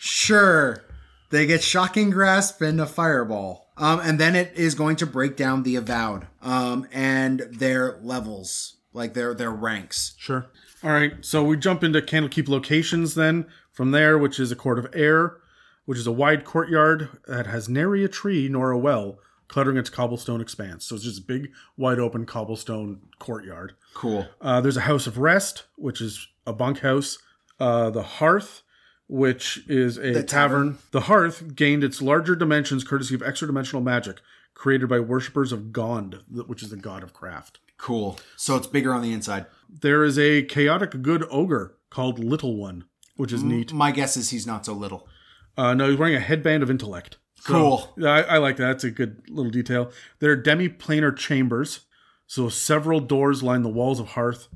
sure, 0.00 0.84
they 1.30 1.46
get 1.46 1.62
shocking 1.62 2.10
grasp 2.10 2.60
and 2.60 2.80
a 2.80 2.86
fireball. 2.86 3.68
Um, 3.76 4.00
and 4.00 4.18
then 4.18 4.34
it 4.34 4.52
is 4.56 4.74
going 4.74 4.96
to 4.96 5.06
break 5.06 5.36
down 5.36 5.62
the 5.62 5.76
avowed 5.76 6.26
um, 6.42 6.88
and 6.92 7.40
their 7.52 7.98
levels, 8.02 8.76
like 8.92 9.14
their 9.14 9.34
their 9.34 9.52
ranks. 9.52 10.14
Sure. 10.18 10.46
All 10.82 10.90
right. 10.90 11.12
So 11.24 11.44
we 11.44 11.56
jump 11.56 11.84
into 11.84 12.00
Candlekeep 12.00 12.48
locations 12.48 13.14
then 13.14 13.46
from 13.70 13.92
there, 13.92 14.18
which 14.18 14.40
is 14.40 14.50
a 14.50 14.56
court 14.56 14.80
of 14.80 14.88
air, 14.92 15.36
which 15.84 15.98
is 15.98 16.08
a 16.08 16.12
wide 16.12 16.44
courtyard 16.44 17.08
that 17.28 17.46
has 17.46 17.68
nary 17.68 18.02
a 18.02 18.08
tree 18.08 18.48
nor 18.48 18.72
a 18.72 18.78
well 18.78 19.20
cluttering 19.48 19.76
its 19.76 19.90
cobblestone 19.90 20.40
expanse. 20.40 20.86
So 20.86 20.94
it's 20.94 21.04
just 21.04 21.20
a 21.20 21.22
big, 21.24 21.50
wide 21.76 21.98
open 21.98 22.26
cobblestone 22.26 23.00
courtyard. 23.18 23.74
Cool. 23.94 24.26
Uh, 24.40 24.60
there's 24.60 24.76
a 24.76 24.82
house 24.82 25.06
of 25.06 25.18
rest, 25.18 25.64
which 25.76 26.00
is 26.00 26.28
a 26.46 26.52
bunkhouse. 26.52 27.18
Uh, 27.58 27.90
the 27.90 28.02
hearth, 28.02 28.62
which 29.08 29.60
is 29.68 29.96
a 29.98 30.12
The 30.12 30.22
tavern. 30.22 30.26
tavern. 30.74 30.78
The 30.92 31.00
hearth 31.02 31.54
gained 31.56 31.82
its 31.82 32.00
larger 32.02 32.36
dimensions 32.36 32.84
courtesy 32.84 33.14
of 33.14 33.22
extra 33.22 33.46
dimensional 33.48 33.82
magic 33.82 34.20
created 34.54 34.88
by 34.88 34.98
worshippers 35.00 35.52
of 35.52 35.72
Gond, 35.72 36.20
which 36.30 36.62
is 36.62 36.70
the 36.70 36.76
god 36.76 37.02
of 37.02 37.12
craft. 37.14 37.58
Cool. 37.78 38.18
So 38.36 38.56
it's 38.56 38.66
bigger 38.66 38.92
on 38.92 39.02
the 39.02 39.12
inside. 39.12 39.46
There 39.68 40.02
is 40.04 40.18
a 40.18 40.42
chaotic 40.42 41.00
good 41.00 41.24
ogre 41.30 41.76
called 41.90 42.18
Little 42.18 42.56
One, 42.56 42.84
which 43.16 43.32
is 43.32 43.42
neat. 43.42 43.72
My 43.72 43.92
guess 43.92 44.16
is 44.16 44.30
he's 44.30 44.46
not 44.48 44.66
so 44.66 44.72
little. 44.72 45.08
Uh, 45.56 45.74
no, 45.74 45.88
he's 45.90 45.98
wearing 45.98 46.16
a 46.16 46.20
headband 46.20 46.62
of 46.64 46.70
intellect. 46.70 47.18
So, 47.40 47.52
Cool. 47.52 47.94
yeah, 47.96 48.10
I, 48.10 48.20
I 48.20 48.38
like 48.38 48.56
that. 48.56 48.66
That's 48.66 48.84
a 48.84 48.90
good 48.90 49.22
little 49.28 49.50
detail. 49.50 49.90
There 50.18 50.30
are 50.32 50.36
demi-planar 50.36 51.16
chambers, 51.16 51.80
so 52.26 52.48
several 52.48 53.00
doors 53.00 53.42
line 53.42 53.62
the 53.62 53.68
walls 53.68 54.00
of 54.00 54.08
Hearth. 54.08 54.48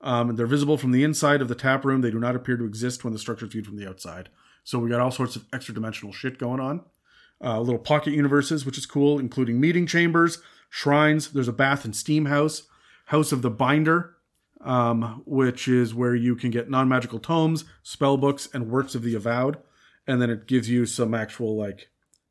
Um, 0.00 0.36
they're 0.36 0.46
visible 0.46 0.76
from 0.76 0.90
the 0.90 1.04
inside 1.04 1.40
of 1.40 1.48
the 1.48 1.54
tap 1.54 1.84
room. 1.84 2.00
They 2.02 2.10
do 2.10 2.18
not 2.18 2.36
appear 2.36 2.56
to 2.56 2.64
exist 2.64 3.04
when 3.04 3.12
the 3.12 3.18
structure 3.18 3.46
is 3.46 3.52
viewed 3.52 3.66
from 3.66 3.76
the 3.76 3.88
outside. 3.88 4.28
So 4.64 4.78
we 4.78 4.90
got 4.90 5.00
all 5.00 5.10
sorts 5.10 5.36
of 5.36 5.44
extra 5.52 5.74
dimensional 5.74 6.12
shit 6.12 6.38
going 6.38 6.60
on. 6.60 6.82
Uh, 7.42 7.60
little 7.60 7.78
pocket 7.78 8.12
universes, 8.12 8.66
which 8.66 8.78
is 8.78 8.86
cool, 8.86 9.18
including 9.18 9.60
meeting 9.60 9.86
chambers, 9.86 10.38
shrines. 10.70 11.30
There's 11.32 11.48
a 11.48 11.52
bath 11.52 11.84
and 11.84 11.94
steam 11.94 12.26
house, 12.26 12.64
house 13.06 13.32
of 13.32 13.42
the 13.42 13.50
binder, 13.50 14.16
um, 14.60 15.22
which 15.26 15.68
is 15.68 15.94
where 15.94 16.14
you 16.14 16.36
can 16.36 16.50
get 16.50 16.70
non-magical 16.70 17.18
tomes, 17.20 17.64
spell 17.82 18.16
books, 18.16 18.48
and 18.52 18.70
works 18.70 18.94
of 18.94 19.02
the 19.02 19.14
avowed. 19.14 19.58
And 20.06 20.20
then 20.20 20.30
it 20.30 20.46
gives 20.46 20.68
you 20.68 20.84
some 20.86 21.14
actual 21.14 21.56
like 21.56 21.88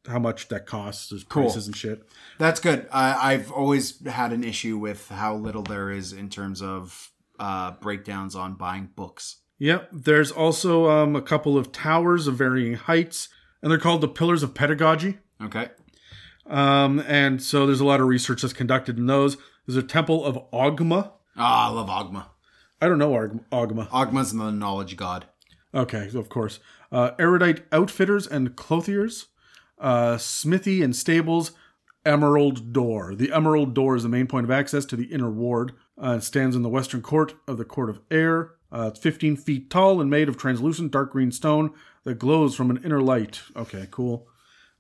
how 0.07 0.19
much 0.19 0.47
that 0.49 0.65
costs, 0.65 1.09
there's 1.09 1.23
Cool. 1.23 1.43
prices 1.43 1.67
and 1.67 1.75
shit. 1.75 2.03
That's 2.37 2.59
good. 2.59 2.87
I, 2.91 3.33
I've 3.33 3.51
always 3.51 4.05
had 4.05 4.33
an 4.33 4.43
issue 4.43 4.77
with 4.77 5.07
how 5.09 5.35
little 5.35 5.63
there 5.63 5.89
is 5.89 6.11
in 6.13 6.29
terms 6.29 6.61
of 6.61 7.11
uh, 7.39 7.71
breakdowns 7.71 8.35
on 8.35 8.55
buying 8.55 8.89
books. 8.95 9.37
Yep. 9.59 9.89
There's 9.93 10.31
also 10.31 10.89
um, 10.89 11.15
a 11.15 11.21
couple 11.21 11.57
of 11.57 11.71
towers 11.71 12.27
of 12.27 12.35
varying 12.35 12.73
heights, 12.73 13.29
and 13.61 13.71
they're 13.71 13.77
called 13.79 14.01
the 14.01 14.07
Pillars 14.09 14.43
of 14.43 14.53
Pedagogy. 14.53 15.19
Okay. 15.41 15.69
Um, 16.45 16.99
and 17.07 17.41
so 17.41 17.65
there's 17.65 17.79
a 17.79 17.85
lot 17.85 18.01
of 18.01 18.07
research 18.07 18.41
that's 18.41 18.53
conducted 18.53 18.97
in 18.97 19.05
those. 19.05 19.37
There's 19.65 19.77
a 19.77 19.83
Temple 19.83 20.25
of 20.25 20.37
Ogma. 20.51 21.11
Ah, 21.37 21.69
I 21.69 21.71
love 21.73 21.87
Ogma. 21.87 22.25
I 22.81 22.89
don't 22.89 22.97
know 22.99 23.11
Ogma. 23.11 23.87
Ogma's 23.89 24.33
the 24.33 24.51
knowledge 24.51 24.97
god. 24.97 25.25
Okay, 25.73 26.09
of 26.13 26.27
course. 26.27 26.59
Uh, 26.91 27.11
erudite 27.17 27.63
outfitters 27.71 28.27
and 28.27 28.55
clothiers, 28.57 29.27
uh, 29.84 30.17
smithy 30.17 30.82
and 30.82 30.96
stables, 30.96 31.52
emerald 32.06 32.74
door. 32.74 33.13
The 33.13 33.32
emerald 33.32 33.76
door 33.76 33.96
is 33.96 34.04
the 34.04 34.10
main 34.10 34.28
point 34.28 34.46
of 34.46 34.52
access 34.52 34.86
to 34.86 34.96
the 34.96 35.06
inner 35.06 35.30
ward. 35.30 35.74
Uh, 36.02 36.15
it 36.17 36.24
stands 36.24 36.56
in 36.56 36.63
the 36.63 36.69
western 36.69 37.02
court 37.02 37.36
of 37.48 37.58
the 37.58 37.65
court 37.65 37.89
of 37.89 38.00
air. 38.10 38.52
Uh, 38.72 38.89
it's 38.91 39.00
15 39.00 39.36
feet 39.36 39.69
tall 39.69 40.02
and 40.02 40.10
made 40.10 40.28
of 40.30 40.38
translucent 40.38 40.91
dark 40.91 41.12
green 41.12 41.32
stone 41.32 41.72
that 42.06 42.17
glows 42.17 42.56
from 42.56 42.72
an 42.72 42.82
inner 42.84 43.02
light. 43.02 43.41
Okay, 43.56 43.88
cool. 43.91 44.28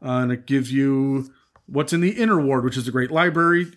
Uh, 0.01 0.19
and 0.19 0.31
it 0.31 0.47
gives 0.47 0.71
you 0.71 1.31
what's 1.67 1.93
in 1.93 2.01
the 2.01 2.11
inner 2.11 2.39
ward, 2.39 2.63
which 2.63 2.77
is 2.77 2.85
the 2.85 2.91
great 2.91 3.11
library. 3.11 3.73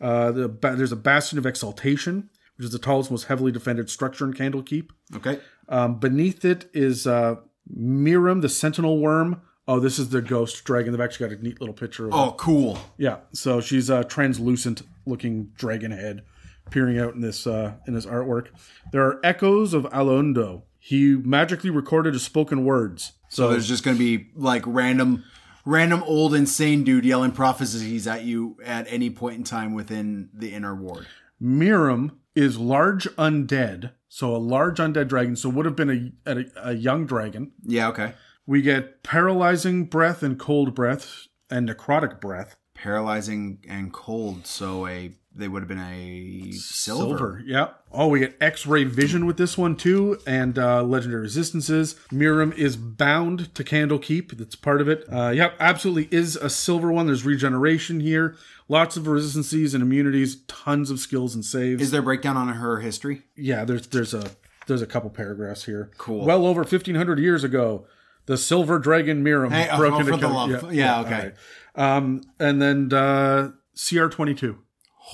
Uh, 0.00 0.30
the, 0.30 0.48
there's 0.48 0.92
a 0.92 0.96
bastion 0.96 1.38
of 1.38 1.44
exaltation, 1.44 2.30
which 2.56 2.64
is 2.64 2.72
the 2.72 2.78
tallest, 2.78 3.10
most 3.10 3.24
heavily 3.24 3.52
defended 3.52 3.90
structure 3.90 4.24
in 4.24 4.32
Candlekeep. 4.32 4.90
Okay. 5.16 5.40
Um, 5.68 5.98
beneath 5.98 6.44
it 6.44 6.70
is 6.72 7.06
uh, 7.06 7.36
Miirym, 7.76 8.40
the 8.40 8.48
sentinel 8.48 8.98
wyrm. 8.98 9.40
Oh, 9.68 9.78
this 9.78 9.98
is 9.98 10.08
the 10.08 10.22
ghost 10.22 10.64
dragon. 10.64 10.92
They've 10.92 11.00
actually 11.00 11.28
got 11.28 11.38
a 11.38 11.42
neat 11.42 11.60
little 11.60 11.74
picture 11.74 12.06
of. 12.06 12.14
Oh, 12.14 12.34
cool. 12.38 12.78
Yeah, 12.96 13.18
so 13.32 13.60
she's 13.60 13.88
a 13.90 14.04
translucent 14.04 14.82
looking 15.06 15.52
dragon 15.56 15.90
head 15.92 16.22
peering 16.70 16.98
out 16.98 17.14
in 17.14 17.20
this 17.20 17.46
uh, 17.46 17.74
in 17.86 17.94
this 17.94 18.06
artwork. 18.06 18.48
There 18.92 19.02
are 19.02 19.20
echoes 19.24 19.74
of 19.74 19.84
Alaundo. 19.84 20.62
He 20.78 21.14
magically 21.14 21.70
recorded 21.70 22.14
his 22.14 22.22
spoken 22.22 22.64
words. 22.64 23.12
So 23.28 23.48
there's 23.50 23.68
just 23.68 23.84
going 23.84 23.96
to 23.96 23.98
be 23.98 24.28
like 24.34 24.64
random, 24.66 25.24
random 25.64 26.02
old 26.04 26.34
insane 26.34 26.82
dude 26.82 27.04
yelling 27.04 27.30
prophecies 27.32 28.06
at 28.08 28.24
you 28.24 28.56
at 28.64 28.86
any 28.88 29.10
point 29.10 29.36
in 29.36 29.44
time 29.44 29.72
within 29.74 30.30
the 30.32 30.52
inner 30.52 30.74
ward. 30.74 31.06
Miirym 31.40 32.12
is 32.34 32.58
large 32.58 33.04
undead, 33.16 33.92
so 34.08 34.34
a 34.34 34.38
large 34.38 34.78
undead 34.78 35.08
dragon. 35.08 35.36
So 35.36 35.48
would 35.48 35.66
have 35.66 35.76
been 35.76 36.12
a, 36.26 36.32
a, 36.32 36.44
a 36.70 36.72
young 36.72 37.06
dragon. 37.06 37.52
Yeah. 37.62 37.88
Okay. 37.88 38.14
We 38.50 38.62
get 38.62 39.04
paralyzing 39.04 39.84
breath 39.84 40.24
and 40.24 40.36
cold 40.36 40.74
breath 40.74 41.28
and 41.48 41.68
necrotic 41.68 42.20
breath. 42.20 42.56
Paralyzing 42.74 43.58
and 43.68 43.92
cold. 43.92 44.44
So 44.44 44.88
a 44.88 45.12
they 45.32 45.46
would 45.46 45.62
have 45.62 45.68
been 45.68 45.78
a 45.78 46.50
silver. 46.50 47.40
Yeah. 47.46 47.68
Oh, 47.92 48.08
we 48.08 48.18
get 48.18 48.36
X-ray 48.40 48.82
vision 48.82 49.24
with 49.24 49.36
this 49.36 49.56
one 49.56 49.76
too, 49.76 50.18
and 50.26 50.58
uh, 50.58 50.82
legendary 50.82 51.22
resistances. 51.22 51.94
Miirym 52.10 52.52
is 52.58 52.76
bound 52.76 53.54
to 53.54 53.62
Candlekeep. 53.62 54.36
That's 54.36 54.56
part 54.56 54.80
of 54.80 54.88
it. 54.88 55.04
Uh, 55.08 55.28
yep, 55.28 55.54
absolutely 55.60 56.08
is 56.10 56.34
a 56.34 56.50
silver 56.50 56.90
one. 56.90 57.06
There's 57.06 57.24
regeneration 57.24 58.00
here. 58.00 58.34
Lots 58.66 58.96
of 58.96 59.06
resistances 59.06 59.74
and 59.74 59.82
immunities. 59.84 60.42
Tons 60.48 60.90
of 60.90 60.98
skills 60.98 61.36
and 61.36 61.44
saves. 61.44 61.80
Is 61.80 61.92
there 61.92 62.00
a 62.00 62.02
breakdown 62.02 62.36
on 62.36 62.48
her 62.48 62.80
history? 62.80 63.22
yeah, 63.36 63.64
there's 63.64 63.86
there's 63.86 64.12
a 64.12 64.32
there's 64.66 64.82
a 64.82 64.86
couple 64.86 65.10
paragraphs 65.10 65.66
here. 65.66 65.92
Cool. 65.98 66.24
Well 66.24 66.44
over 66.44 66.62
1500 66.62 67.20
years 67.20 67.44
ago, 67.44 67.86
the 68.26 68.36
silver 68.36 68.78
dragon 68.78 69.24
Miirym 69.24 69.50
Hey, 69.52 69.68
oh, 69.70 69.76
broke 69.78 69.94
oh, 69.94 70.00
into 70.00 70.18
Cal- 70.18 70.32
love. 70.48 70.72
Yeah, 70.72 71.00
okay. 71.00 71.32
right. 71.76 71.96
Um, 71.96 72.22
and 72.38 72.60
then 72.60 72.92
uh, 72.92 73.50
CR22. 73.76 74.56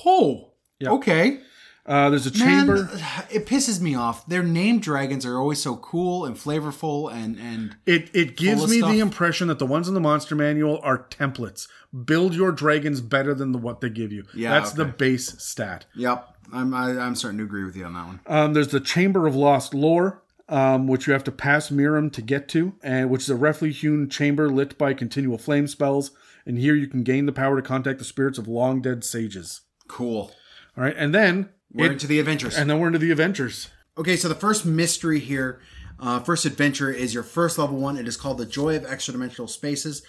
Oh. 0.05 0.53
Yeah. 0.79 0.91
Okay. 0.91 1.39
Uh, 1.85 2.09
there's 2.09 2.27
a 2.27 2.37
Man, 2.37 2.65
chamber. 2.67 2.89
it 3.31 3.45
pisses 3.45 3.79
me 3.79 3.95
off. 3.95 4.27
Their 4.27 4.43
name 4.43 4.79
dragons 4.79 5.25
are 5.25 5.39
always 5.39 5.61
so 5.61 5.77
cool 5.77 6.25
and 6.25 6.35
flavorful 6.35 7.09
and 7.11 7.39
and 7.39 7.77
It 7.85 8.09
it 8.13 8.35
gives 8.35 8.69
me 8.69 8.79
stuff. 8.79 8.91
the 8.91 8.99
impression 8.99 9.47
that 9.47 9.57
the 9.57 9.65
ones 9.65 9.87
in 9.87 9.93
the 9.93 10.01
monster 10.01 10.35
manual 10.35 10.81
are 10.83 11.07
templates. 11.07 11.65
Build 12.03 12.35
your 12.35 12.51
dragons 12.51 12.99
better 12.99 13.33
than 13.33 13.53
the 13.53 13.57
what 13.57 13.79
they 13.79 13.89
give 13.89 14.11
you. 14.11 14.25
Yeah, 14.35 14.51
that's 14.51 14.73
the 14.73 14.83
base 14.83 15.41
stat. 15.41 15.85
yep. 15.95 16.27
I'm 16.51 16.73
I, 16.73 16.89
I'm 16.99 17.15
starting 17.15 17.37
to 17.37 17.45
agree 17.45 17.63
with 17.63 17.77
you 17.77 17.85
on 17.85 17.93
that 17.93 18.05
one. 18.07 18.19
Um, 18.27 18.53
there's 18.53 18.67
the 18.69 18.79
Chamber 18.81 19.25
of 19.25 19.35
Lost 19.35 19.73
Lore, 19.73 20.21
um, 20.49 20.87
which 20.87 21.07
you 21.07 21.13
have 21.13 21.23
to 21.25 21.31
pass 21.31 21.69
Miirym 21.69 22.11
to 22.13 22.21
get 22.21 22.47
to, 22.49 22.73
and 22.81 23.09
which 23.09 23.23
is 23.23 23.29
a 23.29 23.35
roughly 23.35 23.71
hewn 23.71 24.09
chamber 24.09 24.49
lit 24.49 24.77
by 24.77 24.93
continual 24.93 25.37
flame 25.37 25.67
spells. 25.67 26.11
And 26.45 26.57
here 26.57 26.75
you 26.75 26.87
can 26.87 27.03
gain 27.03 27.25
the 27.25 27.33
power 27.33 27.55
to 27.57 27.61
contact 27.67 27.99
the 27.99 28.05
spirits 28.05 28.37
of 28.37 28.47
long 28.47 28.81
dead 28.81 29.03
sages. 29.03 29.61
Cool. 29.87 30.31
All 30.77 30.83
right, 30.83 30.95
and 30.97 31.13
then 31.13 31.49
We're 31.73 31.87
it- 31.87 31.91
into 31.93 32.07
the 32.07 32.19
adventures. 32.19 32.57
and 32.57 32.69
then 32.69 32.79
we're 32.79 32.87
into 32.87 32.99
the 32.99 33.11
Avengers. 33.11 33.69
Okay, 33.97 34.15
so 34.15 34.29
the 34.29 34.35
first 34.35 34.65
mystery 34.65 35.19
here, 35.19 35.59
uh, 35.99 36.19
first 36.19 36.45
adventure 36.45 36.91
is 36.91 37.13
your 37.13 37.23
first 37.23 37.57
level 37.57 37.77
one. 37.77 37.97
It 37.97 38.07
is 38.07 38.15
called 38.15 38.37
the 38.37 38.45
Joy 38.45 38.75
of 38.77 38.85
Extra 38.85 39.11
Dimensional 39.11 39.47
Spaces. 39.47 40.03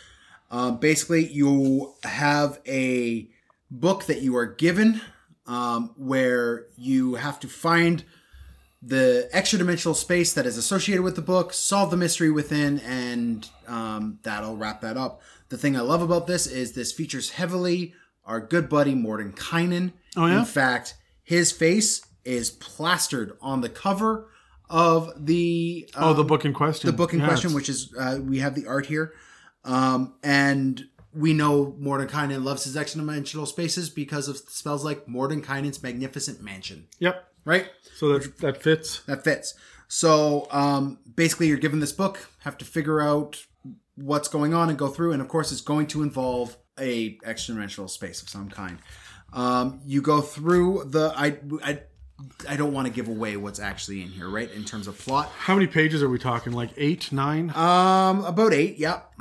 Um, 0.50 0.78
basically, 0.78 1.26
you 1.26 1.94
have 2.04 2.60
a 2.66 3.28
book 3.70 4.04
that 4.04 4.20
you 4.22 4.36
are 4.36 4.46
given 4.46 5.00
um, 5.46 5.94
where 5.96 6.66
you 6.76 7.14
have 7.16 7.40
to 7.40 7.48
find 7.48 8.04
the 8.82 9.28
extra 9.32 9.58
dimensional 9.58 9.94
space 9.94 10.32
that 10.34 10.46
is 10.46 10.56
associated 10.56 11.02
with 11.02 11.16
the 11.16 11.22
book, 11.22 11.52
solve 11.52 11.90
the 11.90 11.96
mystery 11.96 12.30
within, 12.30 12.78
and 12.80 13.48
um, 13.66 14.18
that'll 14.22 14.56
wrap 14.56 14.80
that 14.82 14.96
up. 14.96 15.20
The 15.48 15.58
thing 15.58 15.76
I 15.76 15.80
love 15.80 16.02
about 16.02 16.26
this 16.26 16.46
is 16.46 16.72
this 16.72 16.92
features 16.92 17.30
heavily 17.30 17.94
our 18.24 18.40
good 18.40 18.68
buddy 18.68 18.94
Mordenkainen. 18.94 19.92
Oh, 20.16 20.26
yeah? 20.26 20.40
In 20.40 20.44
fact, 20.44 20.94
his 21.24 21.50
face 21.50 22.02
is 22.24 22.50
plastered 22.50 23.32
on 23.40 23.62
the 23.62 23.68
cover 23.68 24.28
of 24.70 25.10
the 25.26 25.88
Oh, 25.96 26.12
the 26.12 26.24
book 26.24 26.44
in 26.44 26.52
question. 26.52 26.86
the 26.88 26.96
book 26.96 27.12
in 27.14 27.20
Yeah, 27.20 27.26
question, 27.26 27.48
it's- 27.50 27.54
which 27.54 27.68
is 27.70 27.92
uh, 27.98 28.18
we 28.22 28.38
have 28.40 28.54
the 28.54 28.66
art 28.66 28.86
here, 28.86 29.14
um, 29.64 30.14
and 30.22 30.84
we 31.18 31.32
know 31.32 31.74
Mordenkainen 31.80 32.44
loves 32.44 32.64
his 32.64 32.76
extra-dimensional 32.76 33.44
spaces 33.46 33.90
because 33.90 34.28
of 34.28 34.36
spells 34.36 34.84
like 34.84 35.06
Mordenkainen's 35.06 35.82
Magnificent 35.82 36.40
Mansion, 36.40 36.86
Yep. 37.00 37.24
right? 37.44 37.66
So 37.96 38.16
that 38.18 38.38
that 38.38 38.62
fits. 38.62 39.00
That 39.06 39.24
fits. 39.24 39.54
So 39.88 40.46
um, 40.50 40.98
basically, 41.16 41.48
you're 41.48 41.56
given 41.58 41.80
this 41.80 41.92
book, 41.92 42.30
have 42.40 42.56
to 42.58 42.64
figure 42.64 43.00
out 43.00 43.44
what's 43.96 44.28
going 44.28 44.54
on 44.54 44.68
and 44.68 44.78
go 44.78 44.88
through, 44.88 45.12
and 45.12 45.20
of 45.22 45.28
course, 45.28 45.50
it's 45.50 45.60
going 45.62 45.86
to 45.88 46.02
involve 46.02 46.56
a 46.78 47.18
extra-dimensional 47.24 47.88
space 47.88 48.22
of 48.22 48.28
some 48.28 48.48
kind. 48.48 48.78
Um, 49.32 49.80
you 49.84 50.00
go 50.02 50.20
through 50.20 50.84
the 50.90 51.12
I. 51.16 51.38
I 51.62 51.80
I 52.48 52.56
don't 52.56 52.72
want 52.72 52.88
to 52.88 52.92
give 52.92 53.06
away 53.06 53.36
what's 53.36 53.60
actually 53.60 54.02
in 54.02 54.08
here, 54.08 54.28
right? 54.28 54.50
In 54.50 54.64
terms 54.64 54.88
of 54.88 54.98
plot, 54.98 55.28
How 55.38 55.54
many 55.54 55.68
pages 55.68 56.02
are 56.02 56.08
we 56.08 56.18
talking? 56.18 56.52
Like 56.52 56.70
eight, 56.76 57.12
nine? 57.12 57.50
Um, 57.54 58.24
about 58.24 58.52
eight, 58.52 58.76
yep. 58.76 59.12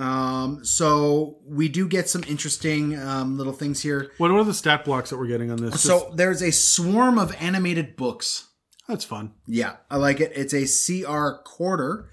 Um, 0.00 0.64
so 0.64 1.38
we 1.44 1.68
do 1.68 1.86
get 1.86 2.08
some 2.08 2.24
interesting 2.26 2.98
um, 2.98 3.36
little 3.36 3.52
things 3.52 3.82
here. 3.82 4.10
what 4.18 4.30
are 4.30 4.42
the 4.44 4.54
stat 4.54 4.84
blocks 4.84 5.10
that 5.10 5.18
we're 5.18 5.26
getting 5.26 5.50
on 5.50 5.58
this? 5.58 5.80
So 5.82 6.00
Just- 6.04 6.16
there's 6.16 6.42
a 6.42 6.50
swarm 6.52 7.18
of 7.18 7.34
animated 7.38 7.96
books. 7.96 8.48
that's 8.88 9.04
fun. 9.04 9.32
Yeah, 9.46 9.76
I 9.90 9.96
like 9.96 10.20
it. 10.20 10.32
It's 10.34 10.54
a 10.54 10.64
CR 10.66 11.42
quarter 11.44 12.08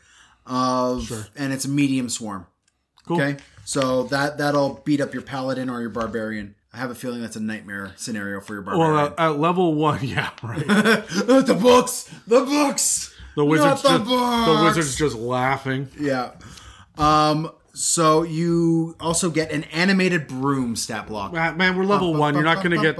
of, 0.45 1.29
and 1.35 1.53
it's 1.53 1.65
a 1.65 1.69
medium 1.69 2.09
swarm. 2.09 2.47
Cool. 3.07 3.21
Okay, 3.21 3.37
so 3.63 4.03
that 4.03 4.37
that'll 4.37 4.81
beat 4.85 4.99
up 4.99 5.13
your 5.13 5.23
paladin 5.23 5.69
or 5.69 5.79
your 5.81 5.89
barbarian. 5.89 6.55
I 6.73 6.77
have 6.77 6.91
a 6.91 6.95
feeling 6.95 7.21
that's 7.21 7.37
a 7.37 7.39
nightmare 7.39 7.93
scenario 7.95 8.41
for 8.41 8.53
your 8.53 8.63
Well, 8.63 8.77
barbarian. 8.77 9.13
uh, 9.17 9.31
at 9.31 9.39
level 9.39 9.73
one, 9.75 9.99
yeah, 10.03 10.31
right. 10.43 10.59
the 10.67 11.57
books, 11.59 12.09
the 12.27 12.41
books. 12.41 13.13
The 13.37 13.45
wizards, 13.45 13.81
the 13.83 13.89
just, 13.99 14.05
the 14.09 14.61
wizards 14.63 14.95
just 14.97 15.15
laughing. 15.15 15.87
Yeah. 15.99 16.31
Um. 16.97 17.51
So 17.77 18.23
you 18.23 18.95
also 18.99 19.29
get 19.29 19.51
an 19.51 19.65
animated 19.65 20.27
broom 20.27 20.75
stat 20.75 21.05
block. 21.05 21.33
Ah, 21.35 21.53
Man, 21.55 21.77
we're 21.77 21.85
level 21.85 22.15
one. 22.15 22.33
You're 22.33 22.43
not 22.43 22.63
going 22.63 22.71
to 22.71 22.81
get. 22.81 22.97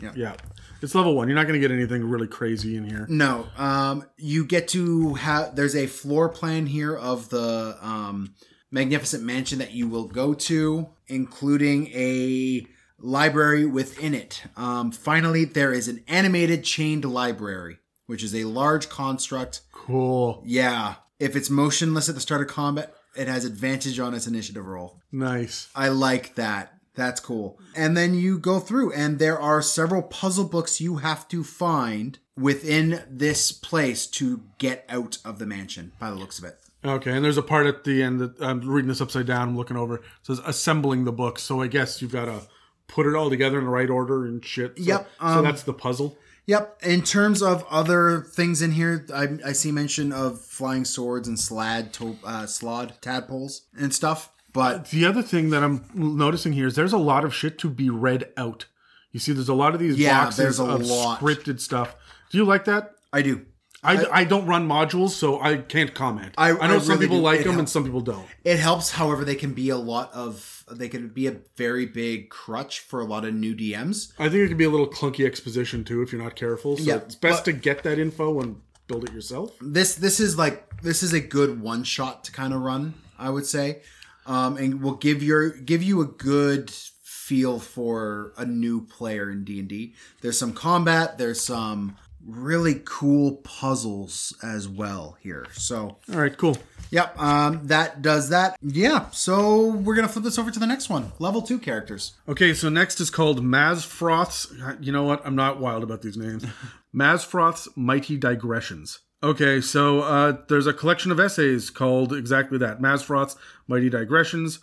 Yeah. 0.00 0.12
Yeah, 0.14 0.34
it's 0.80 0.94
level 0.94 1.16
one. 1.16 1.26
You're 1.26 1.34
not 1.34 1.48
going 1.48 1.60
to 1.60 1.68
get 1.68 1.74
anything 1.74 2.08
really 2.08 2.28
crazy 2.28 2.76
in 2.76 2.88
here. 2.88 3.06
No. 3.08 3.48
Um. 3.56 4.04
You 4.16 4.44
get 4.44 4.68
to 4.68 5.14
have. 5.14 5.56
There's 5.56 5.74
a 5.74 5.88
floor 5.88 6.28
plan 6.28 6.66
here 6.66 6.94
of 6.96 7.28
the 7.30 7.76
um 7.80 8.34
magnificent 8.70 9.24
mansion 9.24 9.58
that 9.58 9.72
you 9.72 9.88
will 9.88 10.06
go 10.06 10.32
to, 10.32 10.88
including 11.08 11.88
a 11.88 12.66
library 13.00 13.66
within 13.66 14.14
it. 14.14 14.44
Um. 14.56 14.92
Finally, 14.92 15.44
there 15.46 15.72
is 15.72 15.88
an 15.88 16.04
animated 16.06 16.62
chained 16.62 17.04
library, 17.04 17.78
which 18.06 18.22
is 18.22 18.32
a 18.32 18.44
large 18.44 18.88
construct. 18.88 19.62
Cool. 19.72 20.40
Yeah. 20.46 20.94
If 21.18 21.34
it's 21.34 21.50
motionless 21.50 22.08
at 22.08 22.14
the 22.14 22.20
start 22.20 22.42
of 22.42 22.46
combat, 22.46 22.94
it 23.18 23.28
has 23.28 23.44
advantage 23.44 23.98
on 23.98 24.14
its 24.14 24.26
initiative 24.26 24.64
roll. 24.66 25.00
Nice. 25.10 25.68
I 25.74 25.88
like 25.88 26.34
that. 26.36 26.74
That's 26.94 27.20
cool. 27.20 27.60
And 27.76 27.96
then 27.96 28.14
you 28.14 28.38
go 28.38 28.58
through, 28.58 28.92
and 28.92 29.18
there 29.18 29.38
are 29.38 29.62
several 29.62 30.02
puzzle 30.02 30.44
books 30.44 30.80
you 30.80 30.96
have 30.96 31.28
to 31.28 31.44
find 31.44 32.18
within 32.36 33.04
this 33.08 33.52
place 33.52 34.06
to 34.06 34.42
get 34.58 34.84
out 34.88 35.18
of 35.24 35.38
the 35.38 35.46
mansion, 35.46 35.92
by 36.00 36.10
the 36.10 36.16
looks 36.16 36.38
of 36.38 36.44
it. 36.44 36.58
Okay, 36.84 37.12
and 37.12 37.24
there's 37.24 37.36
a 37.36 37.42
part 37.42 37.66
at 37.66 37.84
the 37.84 38.02
end 38.02 38.20
that 38.20 38.40
I'm 38.40 38.60
reading 38.60 38.88
this 38.88 39.00
upside 39.00 39.26
down. 39.26 39.48
I'm 39.50 39.56
looking 39.56 39.76
over. 39.76 39.96
It 39.96 40.02
says 40.22 40.40
assembling 40.44 41.04
the 41.04 41.12
books. 41.12 41.42
So 41.42 41.60
I 41.60 41.66
guess 41.66 42.00
you've 42.00 42.12
got 42.12 42.26
to 42.26 42.42
put 42.86 43.06
it 43.06 43.14
all 43.14 43.30
together 43.30 43.58
in 43.58 43.64
the 43.64 43.70
right 43.70 43.90
order 43.90 44.24
and 44.24 44.44
shit. 44.44 44.76
So, 44.78 44.84
Yep, 44.84 45.10
so 45.20 45.26
um, 45.26 45.44
that's 45.44 45.62
the 45.62 45.74
puzzle. 45.74 46.16
Yep. 46.48 46.78
In 46.82 47.02
terms 47.02 47.42
of 47.42 47.64
other 47.70 48.22
things 48.22 48.62
in 48.62 48.72
here, 48.72 49.04
I, 49.14 49.28
I 49.44 49.52
see 49.52 49.70
mention 49.70 50.12
of 50.12 50.40
flying 50.40 50.86
swords 50.86 51.28
and 51.28 51.36
slad, 51.36 51.92
to, 51.92 52.16
uh, 52.24 52.46
slod, 52.46 52.94
tadpoles, 53.02 53.66
and 53.78 53.94
stuff. 53.94 54.30
But 54.54 54.88
The 54.90 55.04
other 55.04 55.20
thing 55.22 55.50
that 55.50 55.62
I'm 55.62 55.84
noticing 55.94 56.54
here 56.54 56.66
is 56.66 56.74
there's 56.74 56.94
a 56.94 56.98
lot 56.98 57.24
of 57.26 57.34
shit 57.34 57.58
to 57.58 57.68
be 57.68 57.90
read 57.90 58.30
out. 58.38 58.64
You 59.12 59.20
see, 59.20 59.32
there's 59.32 59.50
a 59.50 59.54
lot 59.54 59.74
of 59.74 59.80
these 59.80 59.98
Yeah, 59.98 60.24
boxes 60.24 60.58
of 60.58 60.86
lot. 60.86 61.20
scripted 61.20 61.60
stuff. 61.60 61.94
Do 62.30 62.38
you 62.38 62.44
like 62.46 62.64
that? 62.64 62.94
I 63.12 63.20
do. 63.20 63.44
I, 63.82 64.06
I, 64.10 64.24
don't 64.24 64.46
run 64.46 64.66
modules, 64.66 65.10
so 65.10 65.40
I 65.40 65.58
can't 65.58 65.94
comment. 65.94 66.34
I- 66.36 66.50
I, 66.50 66.66
know 66.66 66.76
I 66.76 66.78
some 66.78 66.88
really 66.94 67.04
people 67.06 67.18
do. 67.18 67.22
like 67.22 67.40
It 67.40 67.44
them 67.44 67.58
and 67.58 67.68
some 67.68 67.84
people 67.84 68.00
don't. 68.00 68.26
It 68.42 68.58
helps, 68.58 68.90
however, 68.92 69.24
they 69.24 69.36
can 69.36 69.52
be 69.52 69.68
a 69.68 69.76
lot 69.76 70.12
of 70.14 70.57
they 70.70 70.88
could 70.88 71.14
be 71.14 71.26
a 71.26 71.36
very 71.56 71.86
big 71.86 72.30
crutch 72.30 72.80
for 72.80 73.00
a 73.00 73.04
lot 73.04 73.24
of 73.24 73.34
new 73.34 73.54
DMs. 73.54 74.12
I 74.18 74.28
think 74.28 74.42
it 74.44 74.48
could 74.48 74.58
be 74.58 74.64
a 74.64 74.70
little 74.70 74.88
clunky 74.88 75.26
exposition 75.26 75.84
too 75.84 76.02
if 76.02 76.12
you're 76.12 76.22
not 76.22 76.36
careful. 76.36 76.76
So 76.76 76.84
Yeah, 76.84 76.96
it's 76.96 77.14
best 77.14 77.44
to 77.46 77.52
get 77.52 77.82
that 77.84 77.98
info 77.98 78.40
and 78.40 78.60
build 78.86 79.04
it 79.04 79.12
yourself. 79.12 79.52
This 79.60 79.94
this 79.94 80.20
is 80.20 80.36
like 80.36 80.82
this 80.82 81.02
is 81.02 81.12
a 81.12 81.20
good 81.20 81.60
one 81.60 81.84
shot 81.84 82.24
to 82.24 82.32
kind 82.32 82.52
of 82.52 82.60
run, 82.60 82.94
I 83.18 83.30
would 83.30 83.46
say, 83.46 83.82
um, 84.26 84.56
and 84.56 84.82
will 84.82 84.94
give 84.94 85.22
your 85.22 85.50
give 85.50 85.82
you 85.82 86.00
a 86.00 86.06
good 86.06 86.70
feel 87.02 87.58
for 87.60 88.32
a 88.38 88.44
new 88.46 88.80
player 88.86 89.30
in 89.30 89.44
D 89.44 89.60
and 89.60 89.68
D. 89.68 89.94
There's 90.22 90.38
some 90.38 90.54
combat. 90.54 91.18
There's 91.18 91.40
some 91.40 91.96
really 92.28 92.82
cool 92.84 93.36
puzzles 93.36 94.36
as 94.42 94.68
well 94.68 95.16
here. 95.20 95.46
So 95.52 95.96
All 96.12 96.20
right, 96.20 96.36
cool. 96.36 96.56
Yep, 96.90 97.18
um, 97.20 97.66
that 97.66 98.02
does 98.02 98.28
that. 98.30 98.56
Yeah, 98.62 99.10
so 99.10 99.66
we're 99.66 99.94
gonna 99.94 100.08
flip 100.08 100.24
this 100.24 100.38
over 100.38 100.50
to 100.50 100.58
the 100.58 100.66
next 100.66 100.88
one. 100.88 101.12
Level 101.18 101.42
two 101.42 101.58
characters. 101.58 102.12
Okay, 102.28 102.54
so 102.54 102.68
next 102.68 103.00
is 103.00 103.10
called 103.10 103.42
Mazfroth's. 103.42 104.52
You 104.80 104.92
know 104.92 105.02
what? 105.04 105.26
I'm 105.26 105.36
not 105.36 105.60
wild 105.60 105.82
about 105.82 106.02
these 106.02 106.16
names. 106.16 106.44
Mazfroth's 106.94 107.68
Mighty 107.76 108.16
Digressions. 108.16 109.00
Okay, 109.22 109.60
so 109.60 110.00
uh, 110.00 110.36
there's 110.48 110.66
a 110.66 110.72
collection 110.72 111.10
of 111.10 111.18
essays 111.18 111.70
called 111.70 112.12
exactly 112.12 112.58
that. 112.58 112.80
Mazfroth's 112.80 113.36
Mighty 113.66 113.90
Digressions 113.90 114.60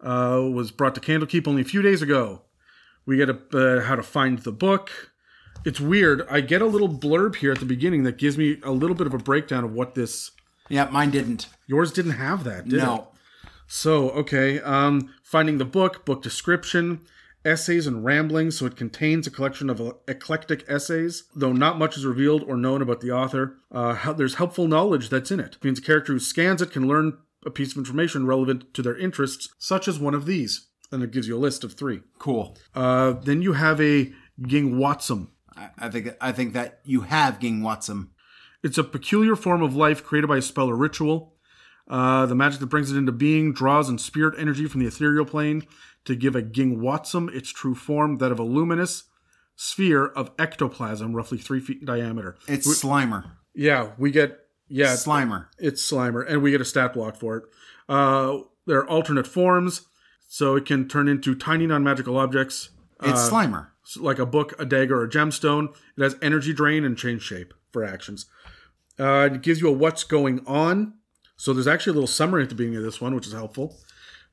uh, 0.00 0.40
was 0.50 0.70
brought 0.70 0.94
to 0.94 1.00
Candlekeep 1.00 1.46
only 1.46 1.62
a 1.62 1.66
few 1.66 1.82
days 1.82 2.00
ago. 2.02 2.42
We 3.04 3.16
get 3.16 3.30
a, 3.30 3.38
uh, 3.52 3.82
how 3.82 3.96
to 3.96 4.02
find 4.02 4.38
the 4.38 4.52
book. 4.52 5.07
It's 5.64 5.80
weird. 5.80 6.26
I 6.30 6.40
get 6.40 6.62
a 6.62 6.66
little 6.66 6.88
blurb 6.88 7.36
here 7.36 7.52
at 7.52 7.58
the 7.58 7.66
beginning 7.66 8.04
that 8.04 8.16
gives 8.16 8.38
me 8.38 8.58
a 8.62 8.70
little 8.70 8.96
bit 8.96 9.06
of 9.06 9.14
a 9.14 9.18
breakdown 9.18 9.64
of 9.64 9.72
what 9.72 9.94
this. 9.94 10.30
Yeah, 10.68 10.88
mine 10.90 11.10
didn't. 11.10 11.46
Yours 11.66 11.92
didn't 11.92 12.12
have 12.12 12.44
that, 12.44 12.64
did 12.64 12.74
it? 12.74 12.84
no. 12.84 13.08
So, 13.70 14.10
okay, 14.10 14.60
um, 14.60 15.12
finding 15.22 15.58
the 15.58 15.66
book, 15.66 16.06
book 16.06 16.22
description, 16.22 17.02
essays 17.44 17.86
and 17.86 18.02
ramblings. 18.02 18.58
So 18.58 18.66
it 18.66 18.76
contains 18.76 19.26
a 19.26 19.30
collection 19.30 19.68
of 19.68 19.94
eclectic 20.06 20.64
essays, 20.68 21.24
though 21.34 21.52
not 21.52 21.78
much 21.78 21.96
is 21.98 22.06
revealed 22.06 22.44
or 22.44 22.56
known 22.56 22.80
about 22.80 23.00
the 23.02 23.10
author. 23.10 23.58
Uh, 23.70 24.12
there's 24.14 24.36
helpful 24.36 24.68
knowledge 24.68 25.10
that's 25.10 25.30
in 25.30 25.38
it. 25.40 25.56
It 25.56 25.64
means 25.64 25.80
a 25.80 25.82
character 25.82 26.14
who 26.14 26.18
scans 26.18 26.62
it 26.62 26.70
can 26.70 26.88
learn 26.88 27.18
a 27.44 27.50
piece 27.50 27.72
of 27.72 27.78
information 27.78 28.26
relevant 28.26 28.72
to 28.74 28.82
their 28.82 28.96
interests, 28.96 29.50
such 29.58 29.86
as 29.86 29.98
one 29.98 30.14
of 30.14 30.24
these. 30.24 30.68
And 30.90 31.02
it 31.02 31.10
gives 31.10 31.28
you 31.28 31.36
a 31.36 31.38
list 31.38 31.62
of 31.64 31.74
three. 31.74 32.00
Cool. 32.18 32.56
Uh, 32.74 33.12
then 33.12 33.42
you 33.42 33.52
have 33.52 33.80
a 33.80 34.12
Gingwatzim. 34.40 35.28
I, 35.58 35.86
I 35.86 35.88
think 35.90 36.14
I 36.20 36.32
think 36.32 36.52
that 36.54 36.80
you 36.84 37.02
have 37.02 37.38
Gingwatzim. 37.38 38.08
It's 38.62 38.78
a 38.78 38.84
peculiar 38.84 39.36
form 39.36 39.62
of 39.62 39.74
life 39.74 40.02
created 40.04 40.28
by 40.28 40.38
a 40.38 40.42
spell 40.42 40.68
or 40.68 40.76
ritual. 40.76 41.34
Uh, 41.88 42.26
the 42.26 42.34
magic 42.34 42.60
that 42.60 42.66
brings 42.66 42.92
it 42.92 42.98
into 42.98 43.12
being 43.12 43.52
draws 43.52 43.88
in 43.88 43.98
spirit 43.98 44.34
energy 44.38 44.66
from 44.66 44.80
the 44.80 44.86
ethereal 44.86 45.24
plane 45.24 45.66
to 46.04 46.14
give 46.14 46.36
a 46.36 46.42
Gingwatzim 46.42 47.34
its 47.34 47.50
true 47.50 47.74
form, 47.74 48.18
that 48.18 48.30
of 48.30 48.38
a 48.38 48.42
luminous 48.42 49.04
sphere 49.56 50.06
of 50.06 50.30
ectoplasm, 50.38 51.14
roughly 51.14 51.38
three 51.38 51.60
feet 51.60 51.80
in 51.80 51.86
diameter. 51.86 52.36
It's 52.46 52.66
Slimer. 52.82 53.30
Yeah, 53.54 53.92
we 53.98 54.10
get 54.10 54.38
yeah, 54.68 54.94
Slimer. 54.94 55.46
it's 55.58 55.82
Slimer, 55.82 56.24
and 56.28 56.42
we 56.42 56.50
get 56.50 56.60
a 56.60 56.64
stat 56.64 56.92
block 56.92 57.16
for 57.16 57.38
it. 57.38 57.44
Uh, 57.88 58.40
there 58.66 58.78
are 58.78 58.88
alternate 58.88 59.26
forms, 59.26 59.86
so 60.28 60.56
it 60.56 60.66
can 60.66 60.88
turn 60.88 61.08
into 61.08 61.34
tiny 61.34 61.66
non-magical 61.66 62.16
objects, 62.16 62.70
It's 63.02 63.28
Slimer. 63.30 63.68
Like 63.96 64.18
a 64.18 64.26
book, 64.26 64.54
a 64.58 64.64
dagger, 64.64 65.00
or 65.00 65.04
a 65.04 65.08
gemstone. 65.08 65.74
It 65.96 66.02
has 66.02 66.16
energy 66.20 66.52
drain 66.52 66.84
and 66.84 66.96
change 66.96 67.22
shape 67.22 67.54
for 67.72 67.84
actions. 67.84 68.26
Uh, 68.98 69.30
it 69.32 69.42
gives 69.42 69.60
you 69.60 69.68
a 69.68 69.72
what's 69.72 70.04
going 70.04 70.44
on. 70.46 70.94
So 71.36 71.52
there's 71.52 71.68
actually 71.68 71.92
a 71.92 71.94
little 71.94 72.08
summary 72.08 72.42
at 72.42 72.48
the 72.48 72.54
beginning 72.54 72.78
of 72.78 72.84
this 72.84 73.00
one, 73.00 73.14
which 73.14 73.26
is 73.26 73.32
helpful. 73.32 73.78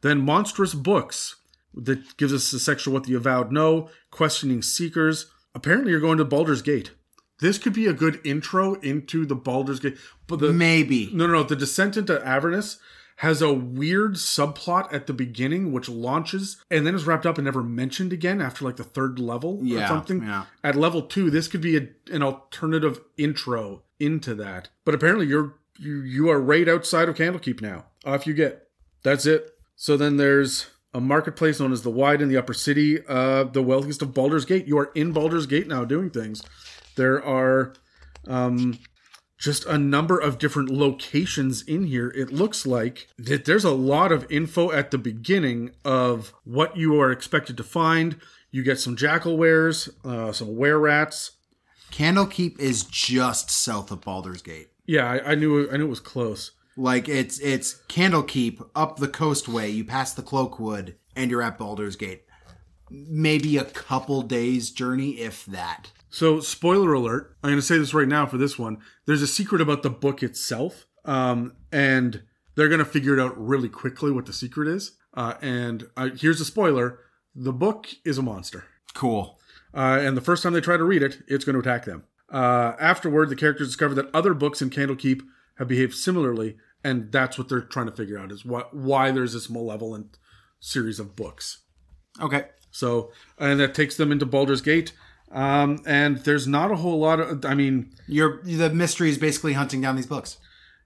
Then 0.02 0.22
monstrous 0.22 0.74
books 0.74 1.36
that 1.76 2.18
gives 2.18 2.34
us 2.34 2.52
a 2.54 2.60
section 2.60 2.94
what 2.94 3.04
the 3.04 3.14
avowed 3.14 3.52
know, 3.52 3.90
questioning 4.10 4.62
seekers. 4.62 5.32
Apparently, 5.54 5.92
you're 5.92 6.00
going 6.00 6.18
to 6.18 6.26
Baldur's 6.26 6.62
Gate. 6.62 6.92
This 7.40 7.58
could 7.58 7.74
be 7.74 7.86
a 7.86 7.94
good 7.94 8.20
intro 8.24 8.76
into 8.76 9.26
the 9.26 9.36
Baldur's 9.36 9.80
Gate. 9.80 9.98
But 10.26 10.40
the 10.40 10.54
Maybe. 10.54 11.10
no, 11.14 11.28
no, 11.28 11.34
no. 11.34 11.44
The 11.44 11.56
Descent 11.56 11.98
into 11.98 12.26
Avernus 12.26 12.80
has 13.20 13.42
a 13.42 13.54
weird 13.54 14.16
subplot 14.16 14.92
at 14.94 15.08
the 15.08 15.14
beginning, 15.14 15.72
which 15.72 15.88
launches 15.88 16.58
and 16.70 16.86
then 16.86 16.94
is 16.96 17.06
wrapped 17.06 17.26
up 17.26 17.38
and 17.38 17.46
never 17.46 17.64
mentioned 17.64 18.12
again 18.12 18.42
after 18.42 18.66
like 18.66 18.76
the 18.76 18.84
third 18.84 19.20
level 19.20 19.60
or 19.62 19.64
Yeah, 19.66 19.88
something. 19.88 20.22
yeah. 20.24 20.46
At 20.64 20.76
level 20.76 21.02
two, 21.02 21.30
this 21.30 21.48
could 21.48 21.62
be 21.62 21.78
a, 21.78 21.88
an 22.12 22.22
alternative 22.24 23.00
intro 23.18 23.84
into 24.00 24.36
that. 24.36 24.68
But 24.84 24.96
apparently, 24.96 25.28
you're 25.28 25.56
you 25.80 26.02
you 26.02 26.30
are 26.30 26.40
right 26.42 26.68
outside 26.68 27.08
of 27.10 27.16
Candlekeep 27.16 27.62
now. 27.62 27.86
Off 28.06 28.28
you 28.28 28.34
get. 28.34 28.68
That's 29.04 29.26
it. 29.26 29.52
So 29.76 29.96
then 29.98 30.18
there's 30.18 30.68
a 30.94 31.02
marketplace 31.02 31.60
known 31.60 31.72
as 31.74 31.82
the 31.84 31.90
Wide 31.92 32.22
in 32.22 32.30
the 32.30 32.38
Upper 32.38 32.54
City, 32.54 33.00
uh, 33.08 33.44
the 33.46 33.62
wealthiest 33.62 34.02
of 34.02 34.14
Baldur's 34.14 34.46
Gate. 34.46 34.68
You 34.68 34.78
are 34.78 34.92
in 34.96 35.12
Baldur's 35.12 35.46
Gate 35.46 35.68
now 35.68 35.84
doing 35.86 36.10
things. 36.10 36.42
There 36.96 37.24
are 37.24 37.74
um, 38.28 38.80
just 39.46 39.66
a 39.68 39.78
number 39.78 40.18
of 40.18 40.40
different 40.40 40.72
locations 40.72 41.62
in 41.62 41.86
here. 41.86 42.10
It 42.10 42.34
looks 42.34 42.66
like 42.66 43.08
that 43.20 43.46
there's 43.46 43.64
a 43.64 43.70
lot 43.70 44.12
of 44.12 44.26
info 44.30 44.72
at 44.72 44.90
the 44.90 44.98
beginning 44.98 45.70
of 45.86 46.34
what 46.44 46.76
you 46.76 47.00
are 47.00 47.12
expected 47.12 47.56
to 47.58 47.64
find. 47.64 48.20
You 48.50 48.64
get 48.64 48.80
some 48.80 48.96
jackal 48.96 49.38
wares, 49.38 49.88
uh, 50.04 50.32
some 50.32 50.56
were 50.56 50.80
rats. 50.80 51.34
Candlekeep 51.92 52.60
is 52.60 52.84
just 52.84 53.52
south 53.52 53.92
of 53.92 54.02
Baldur's 54.02 54.42
Gate. 54.42 54.70
Yeah, 54.88 55.10
I, 55.10 55.32
I 55.32 55.36
knew 55.36 55.70
I 55.72 55.78
knew 55.78 55.86
it 55.86 55.90
was 55.90 56.00
close. 56.00 56.52
Like 56.76 57.08
it's 57.08 57.40
it's 57.40 57.82
Candlekeep 57.88 58.68
up 58.76 58.98
the 58.98 59.08
coastway. 59.08 59.72
You 59.72 59.86
pass 59.86 60.14
the 60.14 60.24
Cloakwood, 60.24 60.96
and 61.16 61.30
you're 61.30 61.44
at 61.44 61.60
Baldur's 61.60 61.96
Gate. 61.96 62.24
Maybe 62.90 63.58
a 63.58 63.66
couple 63.66 64.24
days 64.24 64.72
journey, 64.72 65.20
if 65.20 65.46
that. 65.46 65.92
So, 66.16 66.40
spoiler 66.40 66.94
alert! 66.94 67.36
I'm 67.44 67.50
going 67.50 67.60
to 67.60 67.62
say 67.62 67.78
this 67.78 67.94
right 67.94 68.08
now 68.08 68.26
for 68.26 68.38
this 68.38 68.58
one. 68.58 68.78
There's 69.06 69.22
a 69.22 69.28
secret 69.28 69.60
about 69.60 69.84
the 69.84 69.90
book 69.90 70.24
itself, 70.24 70.88
um, 71.04 71.58
and 71.74 72.24
they're 72.56 72.70
going 72.70 72.80
to 72.80 72.86
figure 72.86 73.14
it 73.14 73.20
out 73.20 73.38
really 73.38 73.68
quickly 73.68 74.14
what 74.14 74.26
the 74.26 74.32
secret 74.32 74.70
is. 74.70 74.94
Uh, 75.14 75.34
and 75.42 75.90
uh, 75.98 76.12
here's 76.18 76.40
a 76.40 76.46
spoiler: 76.46 77.00
the 77.36 77.52
book 77.52 77.88
is 78.06 78.18
a 78.18 78.22
monster. 78.22 78.64
Cool. 78.94 79.38
Uh, 79.74 80.00
and 80.00 80.16
the 80.16 80.22
first 80.22 80.42
time 80.42 80.54
they 80.54 80.62
try 80.62 80.78
to 80.78 80.86
read 80.86 81.04
it, 81.04 81.22
it's 81.28 81.44
going 81.44 81.56
to 81.56 81.60
attack 81.60 81.84
them. 81.84 82.06
Uh, 82.32 82.76
afterward, 82.80 83.28
the 83.28 83.36
characters 83.36 83.68
discover 83.68 83.94
that 83.96 84.16
other 84.16 84.34
books 84.34 84.62
in 84.62 84.70
Candlekeep 84.70 85.22
have 85.58 85.68
behaved 85.68 85.96
similarly, 85.96 86.56
and 86.82 87.12
that's 87.12 87.38
what 87.38 87.50
they're 87.50 87.60
trying 87.60 87.88
to 87.88 87.92
figure 87.92 88.18
out: 88.18 88.32
is 88.32 88.46
what 88.46 88.74
why 88.74 89.12
there's 89.12 89.34
this 89.34 89.50
malevolent 89.50 90.18
series 90.62 90.98
of 90.98 91.18
books. 91.18 91.64
Okay. 92.22 92.46
So, 92.72 93.12
and 93.38 93.60
that 93.60 93.74
takes 93.74 93.98
them 93.98 94.14
into 94.14 94.26
Baldur's 94.26 94.62
Gate. 94.62 94.94
Um, 95.32 95.82
and 95.86 96.18
there's 96.20 96.48
not 96.48 96.72
a 96.72 96.76
whole 96.78 97.00
lot 97.00 97.20
of, 97.20 97.44
I 97.46 97.54
mean, 97.56 97.92
You're 98.08 98.42
the 98.44 98.70
mystery 98.70 99.10
is 99.10 99.18
basically 99.18 99.54
hunting 99.54 99.82
down 99.82 99.96
these 99.96 100.06
books. 100.06 100.38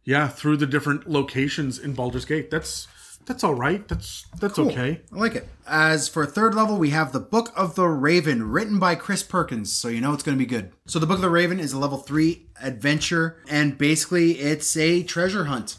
yeah, 0.05 0.27
through 0.27 0.57
the 0.57 0.65
different 0.65 1.07
locations 1.09 1.77
in 1.77 1.93
Baldur's 1.93 2.25
Gate. 2.25 2.49
That's 2.49 2.87
that's 3.25 3.43
all 3.43 3.53
right. 3.53 3.87
That's 3.87 4.25
that's 4.39 4.57
okay. 4.57 5.01
I 5.13 5.15
like 5.15 5.35
it. 5.35 5.47
As 5.67 6.07
for 6.09 6.25
third 6.25 6.55
level, 6.55 6.77
we 6.77 6.89
have 6.89 7.11
the 7.11 7.19
Book 7.19 7.51
of 7.55 7.75
the 7.75 7.87
Raven, 7.87 8.49
written 8.49 8.79
by 8.79 8.95
Chris 8.95 9.21
Perkins, 9.21 9.71
so 9.71 9.87
you 9.87 10.01
know 10.01 10.13
it's 10.13 10.23
going 10.23 10.35
to 10.35 10.43
be 10.43 10.49
good. 10.49 10.71
So 10.87 10.97
the 10.97 11.05
Book 11.05 11.17
of 11.17 11.21
the 11.21 11.29
Raven 11.29 11.59
is 11.59 11.71
a 11.73 11.77
level 11.77 11.99
three 11.99 12.47
adventure, 12.59 13.37
and 13.47 13.77
basically 13.77 14.31
it's 14.39 14.75
a 14.77 15.03
treasure 15.03 15.45
hunt. 15.45 15.77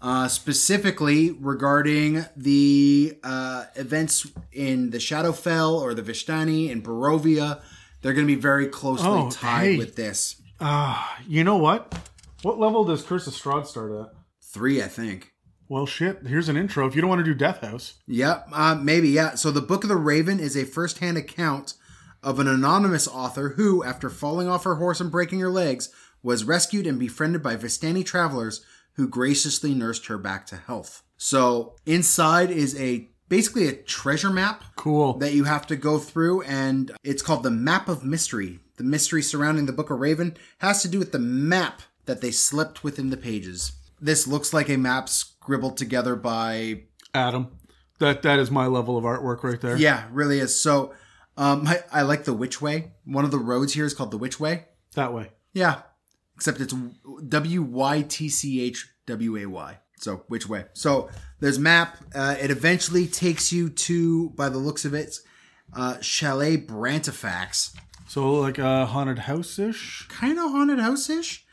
Uh, 0.00 0.26
specifically 0.28 1.30
regarding 1.32 2.24
the 2.34 3.18
uh, 3.22 3.66
events 3.74 4.26
in 4.50 4.88
the 4.88 4.96
Shadowfell 4.96 5.78
or 5.78 5.92
the 5.92 6.00
Vistani 6.00 6.72
and 6.72 6.82
Barovia, 6.82 7.60
they're 8.02 8.12
going 8.14 8.26
to 8.26 8.34
be 8.34 8.40
very 8.40 8.66
closely 8.66 9.06
Oh, 9.08 9.30
tied 9.30 9.72
hey. 9.72 9.78
with 9.78 9.96
this. 9.96 10.40
Uh, 10.58 11.02
You 11.26 11.44
know 11.44 11.56
what? 11.56 11.94
What 12.42 12.58
level 12.58 12.84
does 12.84 13.02
Curse 13.02 13.26
of 13.26 13.34
Strahd 13.34 13.66
start 13.66 13.92
at? 13.92 14.12
Three, 14.42 14.82
I 14.82 14.88
think. 14.88 15.32
Well, 15.68 15.86
shit. 15.86 16.26
Here's 16.26 16.48
an 16.48 16.56
intro. 16.56 16.86
If 16.86 16.94
you 16.96 17.00
don't 17.00 17.10
want 17.10 17.20
to 17.20 17.24
do 17.24 17.34
Death 17.34 17.60
House, 17.60 17.94
Yep, 18.06 18.48
uh, 18.52 18.74
maybe, 18.82 19.08
yeah. 19.10 19.34
So, 19.36 19.50
The 19.50 19.60
Book 19.60 19.84
of 19.84 19.88
the 19.88 19.96
Raven 19.96 20.40
is 20.40 20.56
a 20.56 20.64
first 20.64 20.98
hand 20.98 21.16
account 21.16 21.74
of 22.22 22.38
an 22.40 22.48
anonymous 22.48 23.06
author 23.06 23.50
who, 23.50 23.84
after 23.84 24.10
falling 24.10 24.48
off 24.48 24.64
her 24.64 24.74
horse 24.76 25.00
and 25.00 25.10
breaking 25.12 25.38
her 25.40 25.50
legs, 25.50 25.90
was 26.22 26.44
rescued 26.44 26.86
and 26.86 26.98
befriended 26.98 27.42
by 27.42 27.56
Vistani 27.56 28.04
travelers 28.04 28.64
who 28.94 29.06
graciously 29.08 29.72
nursed 29.74 30.06
her 30.06 30.18
back 30.18 30.44
to 30.46 30.56
health. 30.56 31.02
So, 31.16 31.76
inside 31.86 32.50
is 32.50 32.78
a 32.80 33.08
basically 33.30 33.66
a 33.66 33.72
treasure 33.72 34.28
map 34.28 34.62
cool. 34.76 35.14
that 35.14 35.32
you 35.32 35.44
have 35.44 35.66
to 35.68 35.76
go 35.76 35.98
through, 35.98 36.42
and 36.42 36.92
it's 37.02 37.22
called 37.22 37.42
the 37.42 37.50
Map 37.50 37.88
of 37.88 38.04
Mystery. 38.04 38.58
The 38.76 38.84
mystery 38.84 39.22
surrounding 39.22 39.64
the 39.64 39.72
Book 39.72 39.88
of 39.88 39.98
Raven 39.98 40.36
has 40.58 40.82
to 40.82 40.88
do 40.88 40.98
with 40.98 41.12
the 41.12 41.18
map 41.18 41.80
that 42.04 42.20
they 42.20 42.30
slipped 42.30 42.84
within 42.84 43.08
the 43.08 43.16
pages. 43.16 43.72
This 44.00 44.26
looks 44.26 44.52
like 44.52 44.68
a 44.68 44.76
map 44.76 45.08
scribbled 45.08 45.76
together 45.78 46.16
by 46.16 46.82
Adam. 47.14 47.48
That 47.98 48.22
that 48.22 48.38
is 48.38 48.50
my 48.50 48.66
level 48.66 48.96
of 48.98 49.04
artwork 49.04 49.42
right 49.42 49.60
there. 49.60 49.76
Yeah, 49.76 50.04
really 50.10 50.38
is. 50.40 50.58
So, 50.58 50.92
Um, 51.36 51.66
I, 51.66 51.82
I 51.92 52.02
like 52.02 52.24
the 52.24 52.34
Which 52.34 52.60
Way. 52.60 52.92
One 53.04 53.24
of 53.24 53.30
the 53.30 53.38
roads 53.38 53.72
here 53.74 53.84
is 53.84 53.94
called 53.94 54.10
the 54.10 54.18
Which 54.18 54.40
Way. 54.40 54.66
That 54.94 55.14
way. 55.14 55.30
Yeah, 55.52 55.82
except 56.34 56.60
it's 56.60 56.74
W 57.28 57.62
Y 57.62 58.02
T 58.02 58.28
C 58.28 58.62
H 58.62 58.88
W 59.06 59.36
A 59.36 59.46
Y. 59.46 59.78
So 60.00 60.24
which 60.28 60.48
way? 60.48 60.64
So 60.72 61.10
there's 61.40 61.58
map. 61.58 61.98
Uh, 62.14 62.34
it 62.40 62.50
eventually 62.50 63.06
takes 63.06 63.52
you 63.52 63.68
to, 63.68 64.30
by 64.30 64.48
the 64.48 64.58
looks 64.58 64.84
of 64.84 64.94
it, 64.94 65.18
uh, 65.74 66.00
Chalet 66.00 66.56
Brantifax. 66.56 67.76
So 68.08 68.32
like 68.32 68.58
a 68.58 68.86
haunted 68.86 69.20
house 69.20 69.58
ish. 69.58 70.06
Kind 70.08 70.38
of 70.38 70.50
haunted 70.50 70.78
house 70.78 71.08
ish. 71.10 71.44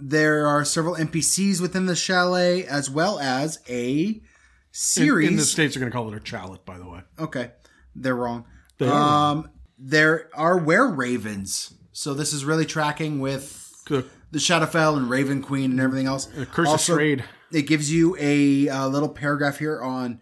There 0.00 0.46
are 0.46 0.64
several 0.64 0.94
NPCs 0.94 1.60
within 1.60 1.86
the 1.86 1.96
chalet, 1.96 2.64
as 2.64 2.88
well 2.88 3.18
as 3.18 3.58
a 3.68 4.22
series. 4.70 5.28
in 5.28 5.36
the 5.36 5.42
states, 5.42 5.76
are 5.76 5.80
going 5.80 5.90
to 5.90 5.96
call 5.96 6.12
it 6.12 6.22
a 6.22 6.24
chalet, 6.24 6.60
by 6.64 6.78
the 6.78 6.88
way. 6.88 7.00
Okay, 7.18 7.50
they're 7.96 8.14
wrong. 8.14 8.44
They 8.78 8.86
um, 8.86 9.50
there 9.76 10.30
are 10.34 10.56
were 10.56 10.88
ravens, 10.88 11.74
so 11.90 12.14
this 12.14 12.32
is 12.32 12.44
really 12.44 12.64
tracking 12.64 13.18
with 13.18 13.82
The 13.88 14.06
the 14.30 14.38
Shadowfell 14.38 14.96
and 14.96 15.10
Raven 15.10 15.42
Queen 15.42 15.72
and 15.72 15.80
everything 15.80 16.06
else. 16.06 16.26
Curse 16.52 16.68
of 16.68 16.72
Also, 16.72 16.96
Strahd. 16.96 17.24
It 17.52 17.62
gives 17.62 17.92
you 17.92 18.16
a, 18.18 18.68
uh 18.68 18.88
little 18.88 19.08
paragraph 19.08 19.58
here 19.58 19.80
on 19.80 20.20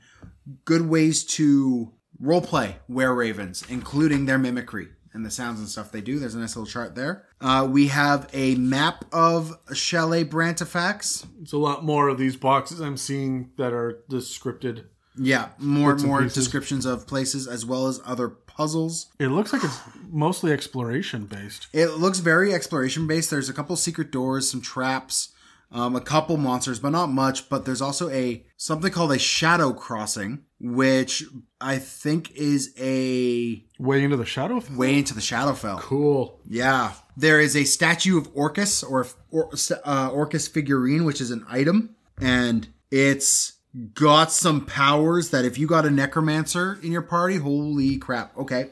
good 0.64 0.88
ways 0.88 1.24
to 1.24 1.92
role 2.20 2.40
play 2.40 2.76
were 2.88 3.14
ravens, 3.14 3.64
including 3.68 4.26
their 4.26 4.38
mimicry 4.38 4.88
and 5.12 5.24
the 5.24 5.30
sounds 5.30 5.58
and 5.58 5.68
stuff 5.68 5.90
they 5.90 6.00
do. 6.00 6.18
There's 6.18 6.34
a 6.34 6.38
nice 6.38 6.54
little 6.56 6.70
chart 6.70 6.94
there. 6.94 7.24
Uh, 7.40 7.66
we 7.70 7.88
have 7.88 8.28
a 8.32 8.54
map 8.56 9.04
of 9.12 9.58
Chalet 9.72 10.24
Brantifax. 10.24 11.26
It's 11.42 11.52
a 11.52 11.58
lot 11.58 11.84
more 11.84 12.08
of 12.08 12.18
these 12.18 12.36
boxes 12.36 12.80
I'm 12.80 12.96
seeing 12.98 13.50
that 13.56 13.72
are 13.72 14.04
descripted. 14.10 14.84
Yeah, 15.18 15.48
more 15.58 15.92
and 15.92 16.00
and 16.00 16.08
more 16.08 16.22
pieces. 16.22 16.44
descriptions 16.44 16.84
of 16.84 17.06
places 17.06 17.48
as 17.48 17.64
well 17.64 17.86
as 17.86 18.00
other 18.04 18.28
puzzles. 18.28 19.06
It 19.18 19.28
looks 19.28 19.52
like 19.52 19.64
it's 19.64 19.80
mostly 20.10 20.52
exploration 20.52 21.24
based. 21.24 21.68
It 21.72 21.92
looks 21.92 22.18
very 22.18 22.52
exploration 22.52 23.06
based. 23.06 23.30
There's 23.30 23.48
a 23.48 23.54
couple 23.54 23.74
secret 23.76 24.10
doors, 24.10 24.50
some 24.50 24.60
traps, 24.60 25.30
um, 25.72 25.96
a 25.96 26.00
couple 26.00 26.36
monsters, 26.36 26.78
but 26.78 26.90
not 26.90 27.08
much. 27.08 27.48
But 27.48 27.64
there's 27.64 27.82
also 27.82 28.08
a 28.10 28.44
something 28.56 28.90
called 28.92 29.12
a 29.12 29.18
shadow 29.18 29.72
crossing, 29.72 30.44
which 30.60 31.24
I 31.60 31.78
think 31.78 32.30
is 32.32 32.72
a 32.78 33.64
Way 33.78 34.04
into 34.04 34.16
the 34.16 34.24
shadow. 34.24 34.62
way 34.74 34.98
into 34.98 35.14
the 35.14 35.20
Shadowfell. 35.20 35.80
Cool. 35.80 36.40
Yeah, 36.48 36.92
there 37.16 37.40
is 37.40 37.54
a 37.56 37.64
statue 37.64 38.16
of 38.18 38.28
Orcus 38.34 38.82
or, 38.82 39.06
or 39.30 39.50
uh, 39.84 40.08
Orcus 40.12 40.48
figurine, 40.48 41.04
which 41.04 41.20
is 41.20 41.30
an 41.30 41.44
item, 41.48 41.96
and 42.20 42.68
it's 42.90 43.52
got 43.92 44.32
some 44.32 44.64
powers 44.64 45.28
that 45.30 45.44
if 45.44 45.58
you 45.58 45.66
got 45.66 45.84
a 45.84 45.90
necromancer 45.90 46.78
in 46.82 46.90
your 46.92 47.02
party, 47.02 47.36
holy 47.36 47.98
crap. 47.98 48.34
Okay. 48.38 48.70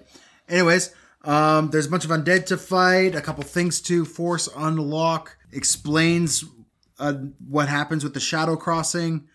Anyways, 0.48 0.94
um, 1.24 1.70
there's 1.70 1.86
a 1.86 1.90
bunch 1.90 2.04
of 2.06 2.10
undead 2.10 2.46
to 2.46 2.56
fight, 2.56 3.14
a 3.14 3.20
couple 3.20 3.44
things 3.44 3.80
to 3.82 4.06
force 4.06 4.48
unlock, 4.56 5.36
explains 5.52 6.44
uh, 6.98 7.14
what 7.48 7.68
happens 7.68 8.04
with 8.04 8.14
the 8.14 8.20
shadow 8.20 8.56
crossing, 8.56 9.28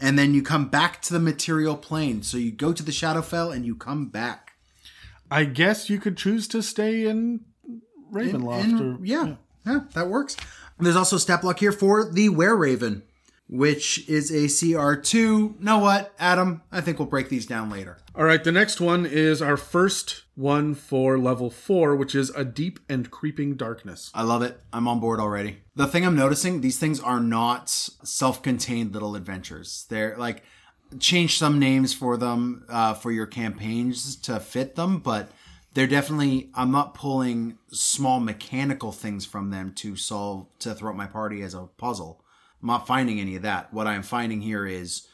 and 0.00 0.18
then 0.18 0.34
you 0.34 0.42
come 0.42 0.68
back 0.68 1.02
to 1.02 1.12
the 1.12 1.18
material 1.20 1.76
plane. 1.76 2.22
So 2.22 2.36
you 2.38 2.52
go 2.52 2.72
to 2.72 2.82
the 2.82 2.92
Shadowfell 2.92 3.54
and 3.54 3.64
you 3.66 3.74
come 3.74 4.08
back. 4.08 4.52
I 5.30 5.44
guess 5.44 5.90
you 5.90 5.98
could 5.98 6.16
choose 6.16 6.46
to 6.48 6.62
stay 6.62 7.06
in 7.06 7.40
Ravenloft. 8.12 8.64
And- 8.64 8.80
or, 8.80 8.98
yeah, 9.04 9.34
yeah, 9.66 9.80
that 9.94 10.08
works. 10.08 10.36
There's 10.78 10.96
also 10.96 11.18
stat 11.18 11.42
block 11.42 11.58
here 11.58 11.72
for 11.72 12.08
the 12.10 12.28
Were 12.28 12.56
Raven, 12.56 13.02
which 13.48 14.08
is 14.08 14.30
a 14.30 14.44
CR2. 14.44 15.58
Know 15.60 15.78
what, 15.78 16.14
Adam? 16.18 16.62
I 16.70 16.80
think 16.80 16.98
we'll 16.98 17.08
break 17.08 17.28
these 17.28 17.46
down 17.46 17.70
later. 17.70 17.98
All 18.14 18.24
right, 18.24 18.42
the 18.42 18.52
next 18.52 18.80
one 18.80 19.06
is 19.06 19.40
our 19.40 19.56
first 19.56 20.24
one 20.34 20.74
for 20.74 21.18
level 21.18 21.50
four, 21.50 21.96
which 21.96 22.14
is 22.14 22.30
a 22.30 22.44
deep 22.44 22.78
and 22.88 23.10
creeping 23.10 23.56
darkness. 23.56 24.10
I 24.14 24.22
love 24.22 24.42
it. 24.42 24.60
I'm 24.72 24.86
on 24.86 25.00
board 25.00 25.18
already. 25.18 25.58
The 25.74 25.86
thing 25.86 26.04
I'm 26.04 26.16
noticing, 26.16 26.60
these 26.60 26.78
things 26.78 27.00
are 27.00 27.20
not 27.20 27.70
self-contained 27.70 28.92
little 28.92 29.16
adventures. 29.16 29.86
They're 29.88 30.16
like 30.16 30.42
change 30.98 31.38
some 31.38 31.58
names 31.58 31.92
for 31.92 32.16
them 32.16 32.64
uh, 32.68 32.94
for 32.94 33.10
your 33.10 33.26
campaigns 33.26 34.16
to 34.16 34.40
fit 34.40 34.74
them, 34.74 34.98
but 34.98 35.30
they're 35.74 35.86
definitely. 35.86 36.50
I'm 36.54 36.70
not 36.70 36.94
pulling 36.94 37.58
small 37.68 38.20
mechanical 38.20 38.92
things 38.92 39.24
from 39.26 39.50
them 39.50 39.72
to 39.76 39.96
solve 39.96 40.46
to 40.60 40.74
throw 40.74 40.90
at 40.90 40.96
my 40.96 41.06
party 41.06 41.42
as 41.42 41.54
a 41.54 41.68
puzzle. 41.76 42.22
I'm 42.62 42.68
not 42.68 42.86
finding 42.86 43.20
any 43.20 43.36
of 43.36 43.42
that. 43.42 43.72
What 43.72 43.86
I'm 43.86 44.02
finding 44.02 44.40
here 44.40 44.66
is 44.66 45.06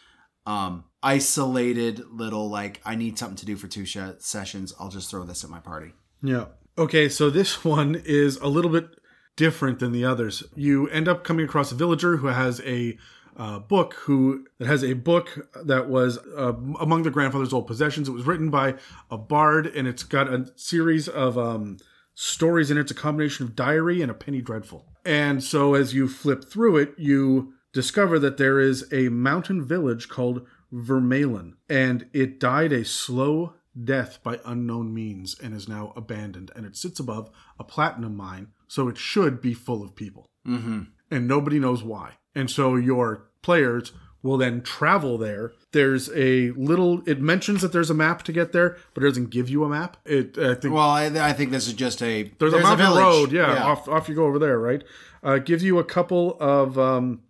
um, 0.46 0.84
isolated 1.02 2.02
little 2.10 2.48
like 2.48 2.80
I 2.84 2.94
need 2.94 3.18
something 3.18 3.36
to 3.36 3.46
do 3.46 3.56
for 3.56 3.68
two 3.68 3.84
sh- 3.84 3.98
sessions. 4.18 4.72
I'll 4.78 4.88
just 4.88 5.10
throw 5.10 5.24
this 5.24 5.44
at 5.44 5.50
my 5.50 5.60
party. 5.60 5.92
Yeah. 6.22 6.46
Okay, 6.76 7.08
so 7.08 7.30
this 7.30 7.64
one 7.64 8.00
is 8.04 8.36
a 8.38 8.48
little 8.48 8.70
bit 8.70 8.88
different 9.36 9.78
than 9.78 9.92
the 9.92 10.04
others. 10.04 10.42
You 10.54 10.88
end 10.88 11.08
up 11.08 11.24
coming 11.24 11.44
across 11.44 11.72
a 11.72 11.74
villager 11.74 12.18
who 12.18 12.28
has 12.28 12.60
a 12.62 12.96
uh, 13.36 13.58
book 13.58 13.94
who 13.94 14.46
that 14.58 14.68
has 14.68 14.84
a 14.84 14.92
book 14.92 15.48
that 15.64 15.88
was 15.88 16.18
uh, 16.36 16.52
among 16.78 17.02
the 17.02 17.10
grandfather's 17.10 17.52
old 17.52 17.66
possessions. 17.66 18.08
It 18.08 18.12
was 18.12 18.26
written 18.26 18.50
by 18.50 18.74
a 19.10 19.18
bard, 19.18 19.66
and 19.66 19.88
it's 19.88 20.04
got 20.04 20.32
a 20.32 20.46
series 20.56 21.08
of 21.08 21.36
um, 21.36 21.78
stories 22.14 22.70
in 22.70 22.78
it. 22.78 22.82
It's 22.82 22.92
a 22.92 22.94
combination 22.94 23.44
of 23.44 23.56
diary 23.56 24.02
and 24.02 24.10
a 24.10 24.14
penny 24.14 24.40
dreadful. 24.40 24.86
And 25.04 25.42
so, 25.42 25.74
as 25.74 25.94
you 25.94 26.08
flip 26.08 26.44
through 26.44 26.78
it, 26.78 26.94
you 26.96 27.54
discover 27.72 28.18
that 28.20 28.36
there 28.36 28.58
is 28.58 28.86
a 28.92 29.08
mountain 29.08 29.62
village 29.62 30.08
called 30.08 30.46
Vermeillon, 30.72 31.54
and 31.68 32.08
it 32.12 32.40
died 32.40 32.72
a 32.72 32.84
slow 32.84 33.54
death 33.82 34.20
by 34.22 34.40
unknown 34.44 34.94
means 34.94 35.36
and 35.38 35.54
is 35.54 35.68
now 35.68 35.92
abandoned. 35.96 36.50
And 36.54 36.64
it 36.64 36.76
sits 36.76 37.00
above 37.00 37.30
a 37.58 37.64
platinum 37.64 38.16
mine, 38.16 38.48
so 38.68 38.88
it 38.88 38.96
should 38.96 39.40
be 39.40 39.54
full 39.54 39.82
of 39.82 39.96
people. 39.96 40.26
Mm-hmm. 40.46 40.82
And 41.10 41.28
nobody 41.28 41.58
knows 41.58 41.82
why. 41.82 42.12
And 42.34 42.50
so 42.50 42.76
your 42.76 43.28
players 43.42 43.92
will 44.24 44.38
then 44.38 44.62
travel 44.62 45.18
there. 45.18 45.52
There's 45.72 46.08
a 46.14 46.50
little, 46.52 47.02
it 47.06 47.20
mentions 47.20 47.60
that 47.60 47.72
there's 47.72 47.90
a 47.90 47.94
map 47.94 48.22
to 48.22 48.32
get 48.32 48.52
there, 48.52 48.78
but 48.94 49.04
it 49.04 49.06
doesn't 49.06 49.28
give 49.30 49.50
you 49.50 49.62
a 49.64 49.68
map. 49.68 49.98
It, 50.06 50.38
I 50.38 50.54
think 50.54 50.74
Well, 50.74 50.88
I, 50.88 51.06
I 51.06 51.34
think 51.34 51.50
this 51.50 51.68
is 51.68 51.74
just 51.74 52.02
a 52.02 52.32
there's, 52.38 52.54
a 52.54 52.60
mountain 52.60 52.86
village. 52.86 53.02
road, 53.02 53.32
yeah, 53.32 53.62
Off, 53.62 53.86
off 53.86 54.08
you 54.08 54.14
go 54.14 54.24
over 54.24 54.38
there, 54.38 54.58
right? 54.58 54.82
Uh, 55.22 55.38
gives 55.38 55.62
you 55.62 55.78
a 55.78 55.84
couple 55.84 56.38
of 56.40 56.78
um, 56.78 57.20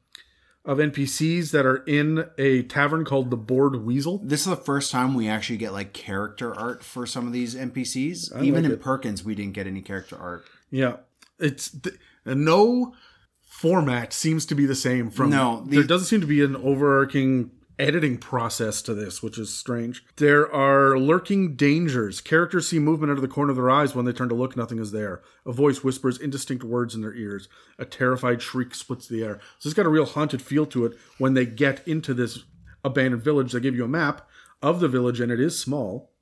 of 0.64 0.78
NPCs 0.78 1.50
that 1.50 1.66
are 1.66 1.78
in 1.78 2.26
a 2.38 2.62
tavern 2.62 3.04
called 3.04 3.30
the 3.30 3.36
Board 3.36 3.84
Weasel. 3.84 4.18
This 4.22 4.40
is 4.40 4.46
the 4.46 4.56
first 4.56 4.90
time 4.92 5.14
we 5.14 5.28
actually 5.28 5.58
get 5.58 5.72
like 5.72 5.92
character 5.92 6.54
art 6.54 6.84
for 6.84 7.06
some 7.06 7.26
of 7.26 7.32
these 7.32 7.54
NPCs. 7.56 8.40
Even 8.40 8.62
like 8.62 8.64
in 8.64 8.70
it. 8.72 8.80
Perkins, 8.80 9.24
we 9.24 9.34
didn't 9.34 9.52
get 9.52 9.66
any 9.66 9.82
character 9.82 10.16
art. 10.16 10.44
Yeah, 10.70 10.96
it's 11.40 11.70
th- 11.70 11.96
no 12.24 12.94
format 13.64 14.12
seems 14.12 14.44
to 14.46 14.54
be 14.54 14.66
the 14.66 14.74
same 14.74 15.10
from. 15.10 15.30
No, 15.30 15.64
the- 15.66 15.76
there 15.76 15.84
doesn't 15.84 16.06
seem 16.06 16.20
to 16.20 16.26
be 16.26 16.42
an 16.44 16.54
overarching 16.56 17.50
editing 17.78 18.18
process 18.18 18.82
to 18.82 18.94
this, 18.94 19.22
which 19.22 19.38
is 19.38 19.52
strange. 19.52 20.04
There 20.16 20.52
are 20.54 20.98
lurking 20.98 21.56
dangers. 21.56 22.20
Characters 22.20 22.68
see 22.68 22.78
movement 22.78 23.10
out 23.10 23.16
of 23.16 23.22
the 23.22 23.26
corner 23.28 23.50
of 23.50 23.56
their 23.56 23.70
eyes 23.70 23.94
when 23.94 24.04
they 24.04 24.12
turn 24.12 24.28
to 24.28 24.34
look. 24.34 24.56
Nothing 24.56 24.78
is 24.78 24.92
there. 24.92 25.22
A 25.44 25.52
voice 25.52 25.82
whispers 25.82 26.18
indistinct 26.18 26.62
words 26.62 26.94
in 26.94 27.00
their 27.00 27.14
ears. 27.14 27.48
A 27.78 27.84
terrified 27.84 28.42
shriek 28.42 28.74
splits 28.74 29.08
the 29.08 29.24
air. 29.24 29.40
So 29.58 29.68
it's 29.68 29.74
got 29.74 29.86
a 29.86 29.90
real 29.90 30.04
haunted 30.04 30.42
feel 30.42 30.66
to 30.66 30.84
it. 30.84 30.96
When 31.18 31.34
they 31.34 31.46
get 31.46 31.86
into 31.88 32.14
this 32.14 32.44
abandoned 32.84 33.22
village, 33.24 33.52
they 33.52 33.60
give 33.60 33.74
you 33.74 33.84
a 33.84 33.88
map 33.88 34.28
of 34.62 34.78
the 34.80 34.88
village, 34.88 35.20
and 35.20 35.32
it 35.32 35.40
is 35.40 35.58
small 35.58 36.12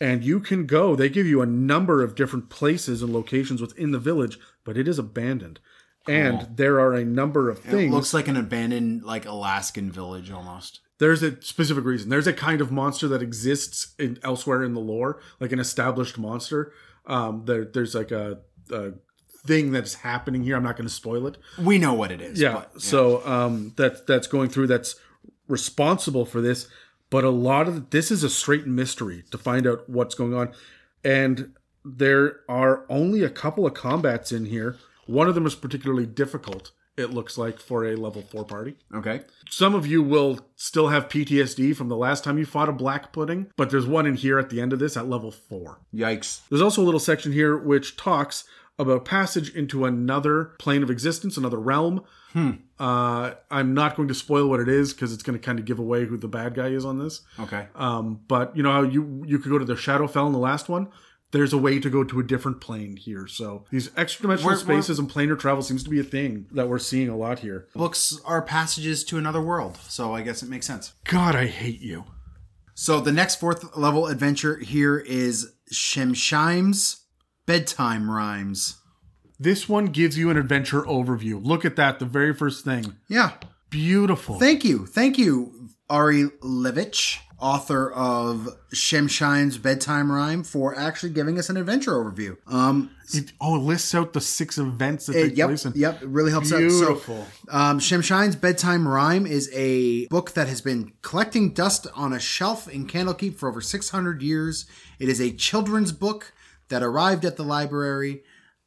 and 0.00 0.22
you 0.22 0.38
can 0.40 0.66
go. 0.66 0.94
They 0.94 1.08
give 1.08 1.26
you 1.26 1.42
a 1.42 1.46
number 1.46 2.02
of 2.02 2.14
different 2.14 2.50
places 2.50 3.02
and 3.02 3.12
locations 3.12 3.60
within 3.60 3.90
the 3.90 3.98
village, 3.98 4.38
but 4.64 4.76
it 4.76 4.86
is 4.86 4.98
abandoned. 4.98 5.58
And 6.08 6.56
there 6.56 6.80
are 6.80 6.94
a 6.94 7.04
number 7.04 7.50
of 7.50 7.60
things. 7.60 7.92
It 7.92 7.94
looks 7.94 8.14
like 8.14 8.28
an 8.28 8.36
abandoned 8.36 9.04
like 9.04 9.26
Alaskan 9.26 9.90
village 9.92 10.30
almost. 10.30 10.80
There's 10.98 11.22
a 11.22 11.40
specific 11.42 11.84
reason. 11.84 12.08
There's 12.08 12.26
a 12.26 12.32
kind 12.32 12.60
of 12.60 12.72
monster 12.72 13.06
that 13.08 13.22
exists 13.22 13.94
in, 13.98 14.18
elsewhere 14.24 14.64
in 14.64 14.74
the 14.74 14.80
lore, 14.80 15.20
like 15.38 15.52
an 15.52 15.60
established 15.60 16.18
monster. 16.18 16.72
Um, 17.06 17.44
there, 17.44 17.64
there's 17.64 17.94
like 17.94 18.10
a, 18.10 18.40
a 18.72 18.92
thing 19.46 19.70
that's 19.70 19.94
happening 19.94 20.42
here. 20.42 20.56
I'm 20.56 20.62
not 20.62 20.76
going 20.76 20.88
to 20.88 20.94
spoil 20.94 21.26
it. 21.26 21.38
We 21.56 21.78
know 21.78 21.94
what 21.94 22.10
it 22.10 22.20
is. 22.20 22.40
Yeah. 22.40 22.64
but, 22.72 22.82
So 22.82 23.24
um, 23.26 23.74
that 23.76 24.06
that's 24.06 24.26
going 24.26 24.50
through. 24.50 24.66
That's 24.66 24.96
responsible 25.46 26.24
for 26.24 26.40
this. 26.40 26.68
But 27.10 27.24
a 27.24 27.30
lot 27.30 27.68
of 27.68 27.90
this 27.90 28.10
is 28.10 28.22
a 28.22 28.28
straight 28.28 28.66
mystery 28.66 29.24
to 29.30 29.38
find 29.38 29.66
out 29.66 29.88
what's 29.88 30.14
going 30.14 30.34
on, 30.34 30.52
and 31.02 31.54
there 31.84 32.40
are 32.48 32.84
only 32.90 33.24
a 33.24 33.30
couple 33.30 33.66
of 33.66 33.72
combats 33.74 34.30
in 34.30 34.44
here. 34.46 34.76
One 35.08 35.26
of 35.28 35.34
them 35.34 35.46
is 35.46 35.54
particularly 35.54 36.06
difficult. 36.06 36.70
It 36.96 37.10
looks 37.14 37.38
like 37.38 37.60
for 37.60 37.84
a 37.84 37.94
level 37.96 38.22
four 38.22 38.44
party. 38.44 38.74
okay. 38.94 39.22
Some 39.48 39.74
of 39.74 39.86
you 39.86 40.02
will 40.02 40.40
still 40.56 40.88
have 40.88 41.08
PTSD 41.08 41.74
from 41.74 41.88
the 41.88 41.96
last 41.96 42.24
time 42.24 42.38
you 42.38 42.44
fought 42.44 42.68
a 42.68 42.72
black 42.72 43.12
pudding, 43.12 43.50
but 43.56 43.70
there's 43.70 43.86
one 43.86 44.04
in 44.04 44.14
here 44.14 44.38
at 44.38 44.50
the 44.50 44.60
end 44.60 44.72
of 44.72 44.78
this 44.80 44.96
at 44.96 45.08
level 45.08 45.30
four. 45.30 45.78
Yikes. 45.94 46.40
There's 46.48 46.60
also 46.60 46.82
a 46.82 46.84
little 46.84 47.00
section 47.00 47.32
here 47.32 47.56
which 47.56 47.96
talks 47.96 48.44
about 48.80 49.04
passage 49.04 49.54
into 49.54 49.84
another 49.84 50.52
plane 50.58 50.82
of 50.82 50.90
existence, 50.90 51.36
another 51.36 51.58
realm. 51.58 52.04
Uh, 52.78 53.32
I'm 53.50 53.74
not 53.74 53.96
going 53.96 54.08
to 54.08 54.14
spoil 54.14 54.48
what 54.48 54.60
it 54.60 54.68
is 54.68 54.92
because 54.92 55.12
it's 55.12 55.22
going 55.22 55.38
to 55.38 55.44
kind 55.44 55.58
of 55.58 55.64
give 55.64 55.78
away 55.78 56.04
who 56.04 56.16
the 56.16 56.28
bad 56.28 56.54
guy 56.54 56.68
is 56.68 56.84
on 56.84 56.98
this. 56.98 57.22
Okay. 57.40 57.66
Um, 57.74 58.20
but 58.28 58.56
you 58.56 58.62
know 58.62 58.70
how 58.72 58.82
you 58.82 59.24
you 59.26 59.38
could 59.38 59.50
go 59.50 59.58
to 59.58 59.64
the 59.64 59.74
Shadowfell 59.74 60.26
in 60.26 60.32
the 60.32 60.38
last 60.38 60.68
one. 60.68 60.88
There's 61.30 61.52
a 61.52 61.58
way 61.58 61.78
to 61.78 61.90
go 61.90 62.02
to 62.04 62.20
a 62.20 62.22
different 62.22 62.60
plane 62.60 62.96
here. 62.96 63.26
So 63.26 63.64
these 63.70 63.90
extra 63.96 64.22
dimensional 64.22 64.52
We're- 64.54 64.64
we're- 64.64 64.80
spaces 64.82 64.98
and 64.98 65.10
planar 65.10 65.38
travel 65.38 65.62
seems 65.62 65.82
to 65.84 65.90
be 65.90 66.00
a 66.00 66.04
thing 66.04 66.46
that 66.52 66.68
we're 66.68 66.78
seeing 66.78 67.08
a 67.08 67.16
lot 67.16 67.40
here. 67.40 67.68
Books 67.74 68.18
are 68.24 68.40
passages 68.42 69.04
to 69.04 69.18
another 69.18 69.40
world, 69.40 69.78
so 69.88 70.14
I 70.14 70.22
guess 70.22 70.42
it 70.42 70.48
makes 70.48 70.66
sense. 70.66 70.92
God, 71.04 71.36
I 71.36 71.46
hate 71.46 71.80
you. 71.80 72.04
So 72.74 73.00
the 73.00 73.12
next 73.12 73.40
fourth 73.40 73.76
level 73.76 74.06
adventure 74.06 74.58
here 74.58 74.98
is 74.98 75.52
Shemshime's 75.72 77.04
Bedtime 77.46 78.10
Rhymes. 78.10 78.76
This 79.38 79.68
one 79.68 79.86
gives 79.86 80.16
you 80.18 80.30
an 80.30 80.36
adventure 80.36 80.82
overview. 80.82 81.44
Look 81.44 81.64
at 81.64 81.76
that, 81.76 81.98
the 81.98 82.04
very 82.04 82.32
first 82.34 82.64
thing. 82.64 82.96
Yeah. 83.08 83.32
Beautiful. 83.70 84.38
Thank 84.38 84.64
you. 84.64 84.86
Thank 84.86 85.18
you, 85.18 85.68
Ari 85.90 86.24
Levitch, 86.42 87.18
author 87.40 87.90
of 87.92 88.48
Shemshime's 88.72 89.58
Bedtime 89.58 90.10
Rhyme, 90.10 90.42
for 90.42 90.76
actually 90.76 91.10
giving 91.10 91.38
us 91.38 91.48
an 91.48 91.56
adventure 91.56 91.92
overview. 91.92 92.36
Um, 92.46 92.90
It, 93.14 93.32
oh, 93.40 93.56
it 93.56 93.60
lists 93.60 93.94
out 93.94 94.12
the 94.12 94.20
six 94.20 94.58
events 94.58 95.06
that 95.06 95.16
it- 95.16 95.28
take 95.28 95.36
yep, 95.36 95.48
place 95.48 95.64
in. 95.64 95.72
yep, 95.76 96.02
it 96.02 96.08
really 96.08 96.30
helps 96.30 96.52
out. 96.52 96.58
Beautiful. 96.58 97.26
So, 97.46 97.52
um, 97.52 97.78
Shemshime's 97.78 98.36
Bedtime 98.36 98.86
Rhyme 98.88 99.26
is 99.26 99.48
a 99.54 100.06
book 100.08 100.32
that 100.32 100.48
has 100.48 100.60
been 100.60 100.92
collecting 101.02 101.52
dust 101.54 101.86
on 101.94 102.12
a 102.12 102.18
shelf 102.20 102.68
in 102.68 102.86
Candlekeep 102.86 103.36
for 103.36 103.48
over 103.48 103.60
600 103.60 104.20
years. 104.22 104.66
It 104.98 105.08
is 105.08 105.20
a 105.20 105.30
children's 105.30 105.92
book 105.92 106.32
that 106.68 106.82
arrived 106.82 107.24
at 107.24 107.36
the 107.36 107.44
library 107.44 108.22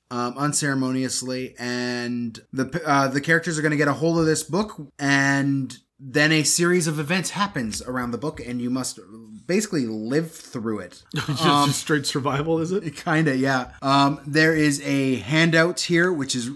um, 0.09 0.37
unceremoniously, 0.37 1.55
and 1.59 2.39
the 2.51 2.81
uh, 2.85 3.07
the 3.07 3.21
characters 3.21 3.57
are 3.57 3.61
going 3.61 3.71
to 3.71 3.77
get 3.77 3.87
a 3.87 3.93
hold 3.93 4.17
of 4.19 4.25
this 4.25 4.43
book, 4.43 4.75
and 4.99 5.77
then 6.03 6.31
a 6.31 6.41
series 6.41 6.87
of 6.87 6.99
events 6.99 7.29
happens 7.29 7.79
around 7.83 8.09
the 8.09 8.17
book, 8.17 8.39
and 8.39 8.59
you 8.59 8.71
must 8.71 8.99
basically 9.45 9.85
live 9.85 10.31
through 10.31 10.79
it. 10.79 11.03
just, 11.15 11.43
just 11.43 11.79
straight 11.79 12.07
survival, 12.07 12.59
is 12.59 12.71
it? 12.71 12.95
Kinda, 12.95 13.37
yeah. 13.37 13.73
Um, 13.83 14.19
there 14.25 14.55
is 14.55 14.81
a 14.81 15.17
handout 15.17 15.81
here, 15.81 16.11
which 16.11 16.35
is, 16.35 16.49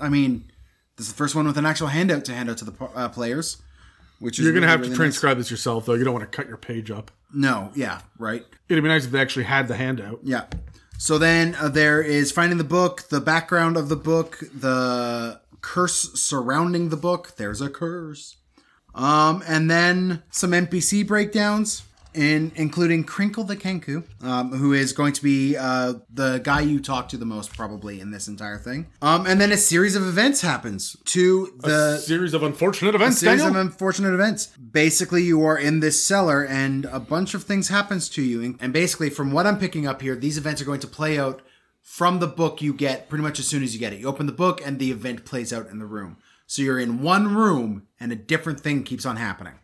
I 0.00 0.08
mean, 0.08 0.44
this 0.96 1.06
is 1.06 1.12
the 1.12 1.16
first 1.16 1.34
one 1.34 1.46
with 1.46 1.58
an 1.58 1.66
actual 1.66 1.88
handout 1.88 2.24
to 2.26 2.32
hand 2.32 2.48
out 2.48 2.58
to 2.58 2.64
the 2.64 2.84
uh, 2.94 3.08
players. 3.08 3.60
Which 4.20 4.38
You're 4.38 4.52
gonna 4.52 4.60
really, 4.60 4.70
have 4.70 4.80
really 4.80 4.88
to 4.88 4.92
nice. 4.92 4.98
transcribe 4.98 5.36
this 5.36 5.50
yourself, 5.50 5.84
though. 5.84 5.94
You 5.94 6.04
don't 6.04 6.14
want 6.14 6.30
to 6.30 6.34
cut 6.34 6.46
your 6.48 6.56
page 6.56 6.90
up. 6.90 7.10
No, 7.34 7.70
yeah, 7.74 8.00
right, 8.18 8.46
It'd 8.68 8.82
be 8.82 8.88
nice 8.88 9.04
if 9.04 9.10
they 9.10 9.20
actually 9.20 9.44
had 9.44 9.66
the 9.68 9.76
handout. 9.76 10.20
yeah. 10.22 10.44
So 10.98 11.18
then 11.18 11.54
uh, 11.56 11.68
there 11.68 12.00
is 12.00 12.32
finding 12.32 12.56
the 12.56 12.64
book, 12.64 13.08
the 13.10 13.20
background 13.20 13.76
of 13.76 13.90
the 13.90 13.96
book, 13.96 14.38
the 14.54 15.40
curse 15.60 16.12
surrounding 16.14 16.88
the 16.88 16.96
book. 16.96 17.32
There's 17.36 17.60
a 17.60 17.68
curse. 17.68 18.36
Um, 18.96 19.44
and 19.46 19.70
then 19.70 20.22
some 20.30 20.50
NPC 20.50 21.06
breakdowns, 21.06 21.82
in 22.16 22.50
including 22.56 23.04
Crinkle 23.04 23.44
the 23.44 23.56
Kenku, 23.56 24.02
um, 24.22 24.50
who 24.52 24.72
is 24.72 24.92
going 24.92 25.12
to 25.12 25.22
be 25.22 25.56
uh, 25.56 25.94
the 26.10 26.38
guy 26.42 26.62
you 26.62 26.80
talk 26.80 27.10
to 27.10 27.18
the 27.18 27.26
most 27.26 27.54
probably 27.54 28.00
in 28.00 28.10
this 28.10 28.26
entire 28.26 28.58
thing. 28.58 28.86
Um, 29.02 29.26
and 29.26 29.38
then 29.40 29.52
a 29.52 29.56
series 29.56 29.94
of 29.94 30.06
events 30.06 30.40
happens 30.40 30.96
to 31.04 31.52
the 31.58 31.98
series 31.98 32.32
of 32.32 32.42
unfortunate 32.42 32.94
events, 32.94 33.18
series 33.18 33.42
Daniel. 33.42 33.60
of 33.60 33.66
unfortunate 33.66 34.14
events. 34.14 34.46
Basically, 34.56 35.22
you 35.22 35.44
are 35.44 35.58
in 35.58 35.80
this 35.80 36.02
cellar, 36.02 36.44
and 36.44 36.86
a 36.86 36.98
bunch 36.98 37.34
of 37.34 37.44
things 37.44 37.68
happens 37.68 38.08
to 38.10 38.22
you. 38.22 38.56
And 38.60 38.72
basically, 38.72 39.10
from 39.10 39.30
what 39.30 39.46
I'm 39.46 39.58
picking 39.58 39.86
up 39.86 40.00
here, 40.00 40.16
these 40.16 40.38
events 40.38 40.62
are 40.62 40.66
going 40.66 40.80
to 40.80 40.88
play 40.88 41.18
out 41.18 41.42
from 41.82 42.18
the 42.18 42.26
book 42.26 42.60
you 42.62 42.72
get 42.72 43.08
pretty 43.08 43.22
much 43.22 43.38
as 43.38 43.46
soon 43.46 43.62
as 43.62 43.74
you 43.74 43.78
get 43.78 43.92
it. 43.92 44.00
You 44.00 44.08
open 44.08 44.26
the 44.26 44.32
book, 44.32 44.60
and 44.64 44.78
the 44.78 44.90
event 44.90 45.26
plays 45.26 45.52
out 45.52 45.68
in 45.68 45.78
the 45.78 45.86
room. 45.86 46.16
So 46.46 46.62
you're 46.62 46.78
in 46.78 47.02
one 47.02 47.34
room, 47.34 47.86
and 47.98 48.12
a 48.12 48.16
different 48.16 48.60
thing 48.60 48.84
keeps 48.84 49.04
on 49.06 49.16
happening. 49.16 49.54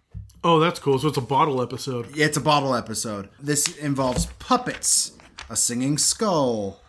oh, 0.44 0.58
that's 0.58 0.80
cool. 0.80 0.98
So 0.98 1.06
it's 1.08 1.16
a 1.18 1.20
bottle 1.22 1.62
episode. 1.62 2.16
Yeah, 2.16 2.26
it's 2.26 2.36
a 2.36 2.40
bottle 2.40 2.74
episode. 2.74 3.28
This 3.40 3.76
involves 3.76 4.26
puppets, 4.40 5.12
a 5.48 5.54
singing 5.56 5.98
skull, 5.98 6.80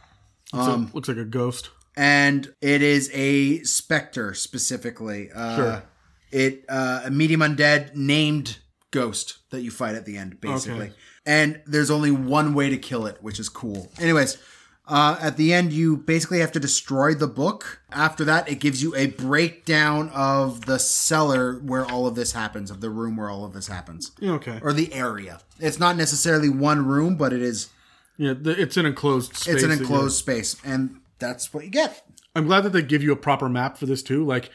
So 0.52 0.60
Um, 0.60 0.88
it 0.88 0.96
looks 0.96 1.08
like 1.08 1.18
a 1.18 1.26
ghost. 1.26 1.70
and 1.96 2.52
it 2.62 2.82
is 2.82 3.12
a 3.14 3.62
specter 3.64 4.34
specifically. 4.34 5.30
Uh, 5.32 5.56
Sure. 5.56 5.84
It 6.32 6.66
uh, 6.68 7.02
a 7.06 7.12
medium 7.12 7.42
undead 7.42 7.96
named 7.96 8.58
ghost 8.90 9.38
that 9.52 9.62
you 9.62 9.70
fight 9.70 9.94
at 9.94 10.06
the 10.06 10.18
end, 10.18 10.42
basically. 10.42 10.88
Okay. 10.88 10.94
And 11.28 11.62
there's 11.68 11.92
only 11.92 12.10
one 12.10 12.56
way 12.56 12.70
to 12.72 12.78
kill 12.78 13.06
it, 13.06 13.18
which 13.22 13.40
is 13.40 13.50
cool. 13.50 13.92
Anyways. 14.00 14.38
Uh, 14.86 15.18
at 15.22 15.38
the 15.38 15.54
end, 15.54 15.72
you 15.72 15.96
basically 15.96 16.40
have 16.40 16.52
to 16.52 16.60
destroy 16.60 17.14
the 17.14 17.28
book. 17.28 17.82
After 17.92 18.26
that, 18.26 18.50
it 18.50 18.60
gives 18.60 18.84
you 18.84 18.94
a 18.96 19.08
breakdown 19.08 20.10
of 20.10 20.66
the 20.66 20.78
cellar 20.78 21.60
where 21.60 21.86
all 21.86 22.06
of 22.06 22.16
this 22.16 22.34
happens, 22.34 22.70
of 22.70 22.82
the 22.82 22.90
room 22.90 23.16
where 23.16 23.30
all 23.30 23.46
of 23.46 23.54
this 23.54 23.68
happens, 23.68 24.12
okay. 24.22 24.60
or 24.62 24.74
the 24.74 24.94
area. 24.94 25.40
It's 25.58 25.80
not 25.80 25.96
necessarily 25.96 26.50
one 26.50 26.86
room, 26.86 27.16
but 27.16 27.32
it 27.32 27.42
is. 27.42 27.70
Yeah, 28.18 28.34
the, 28.34 28.52
it's 28.62 28.76
an 28.76 28.86
enclosed 28.86 29.38
space. 29.38 29.56
It's 29.56 29.64
an 29.64 29.72
enclosed 29.72 30.18
space, 30.18 30.58
and 30.66 31.00
that's 31.18 31.54
what 31.54 31.64
you 31.64 31.72
get. 31.72 32.06
I'm 32.36 32.46
glad 32.46 32.62
that 32.62 32.72
they 32.72 32.82
give 32.82 33.04
you 33.04 33.14
a 33.14 33.16
proper 33.18 33.48
map 33.48 33.78
for 33.78 33.86
this 33.86 34.04
too. 34.04 34.26
Like, 34.26 34.50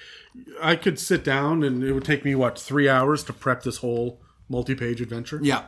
I 0.60 0.76
could 0.76 0.98
sit 0.98 1.24
down 1.24 1.62
and 1.62 1.82
it 1.82 1.92
would 1.92 2.04
take 2.04 2.24
me 2.24 2.34
what 2.34 2.58
three 2.58 2.88
hours 2.88 3.24
to 3.24 3.32
prep 3.32 3.62
this 3.62 3.78
whole 3.78 4.20
multi-page 4.48 5.00
adventure. 5.00 5.40
Yeah. 5.42 5.64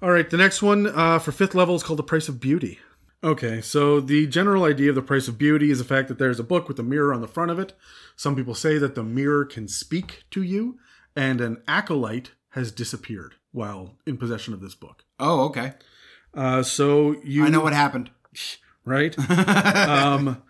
All 0.00 0.10
right, 0.10 0.28
the 0.28 0.36
next 0.36 0.62
one 0.62 0.86
uh, 0.86 1.18
for 1.18 1.32
fifth 1.32 1.54
level 1.54 1.74
is 1.74 1.82
called 1.82 1.98
The 1.98 2.04
Price 2.04 2.28
of 2.28 2.40
Beauty. 2.40 2.78
Okay, 3.24 3.60
so 3.60 4.00
the 4.00 4.26
general 4.26 4.64
idea 4.64 4.90
of 4.90 4.96
The 4.96 5.02
Price 5.02 5.28
of 5.28 5.38
Beauty 5.38 5.70
is 5.70 5.78
the 5.78 5.84
fact 5.84 6.08
that 6.08 6.18
there's 6.18 6.40
a 6.40 6.44
book 6.44 6.66
with 6.66 6.78
a 6.80 6.82
mirror 6.82 7.14
on 7.14 7.20
the 7.20 7.28
front 7.28 7.52
of 7.52 7.58
it. 7.60 7.72
Some 8.16 8.34
people 8.34 8.54
say 8.54 8.78
that 8.78 8.96
the 8.96 9.04
mirror 9.04 9.44
can 9.44 9.68
speak 9.68 10.24
to 10.32 10.42
you, 10.42 10.78
and 11.14 11.40
an 11.40 11.62
acolyte 11.68 12.32
has 12.50 12.72
disappeared 12.72 13.34
while 13.52 13.96
in 14.06 14.16
possession 14.16 14.54
of 14.54 14.60
this 14.60 14.74
book. 14.74 15.04
Oh, 15.20 15.44
okay. 15.44 15.74
Uh, 16.34 16.64
so 16.64 17.14
you 17.22 17.44
I 17.44 17.48
know 17.48 17.60
what 17.60 17.72
happened. 17.72 18.10
right? 18.84 19.16
um, 19.88 20.42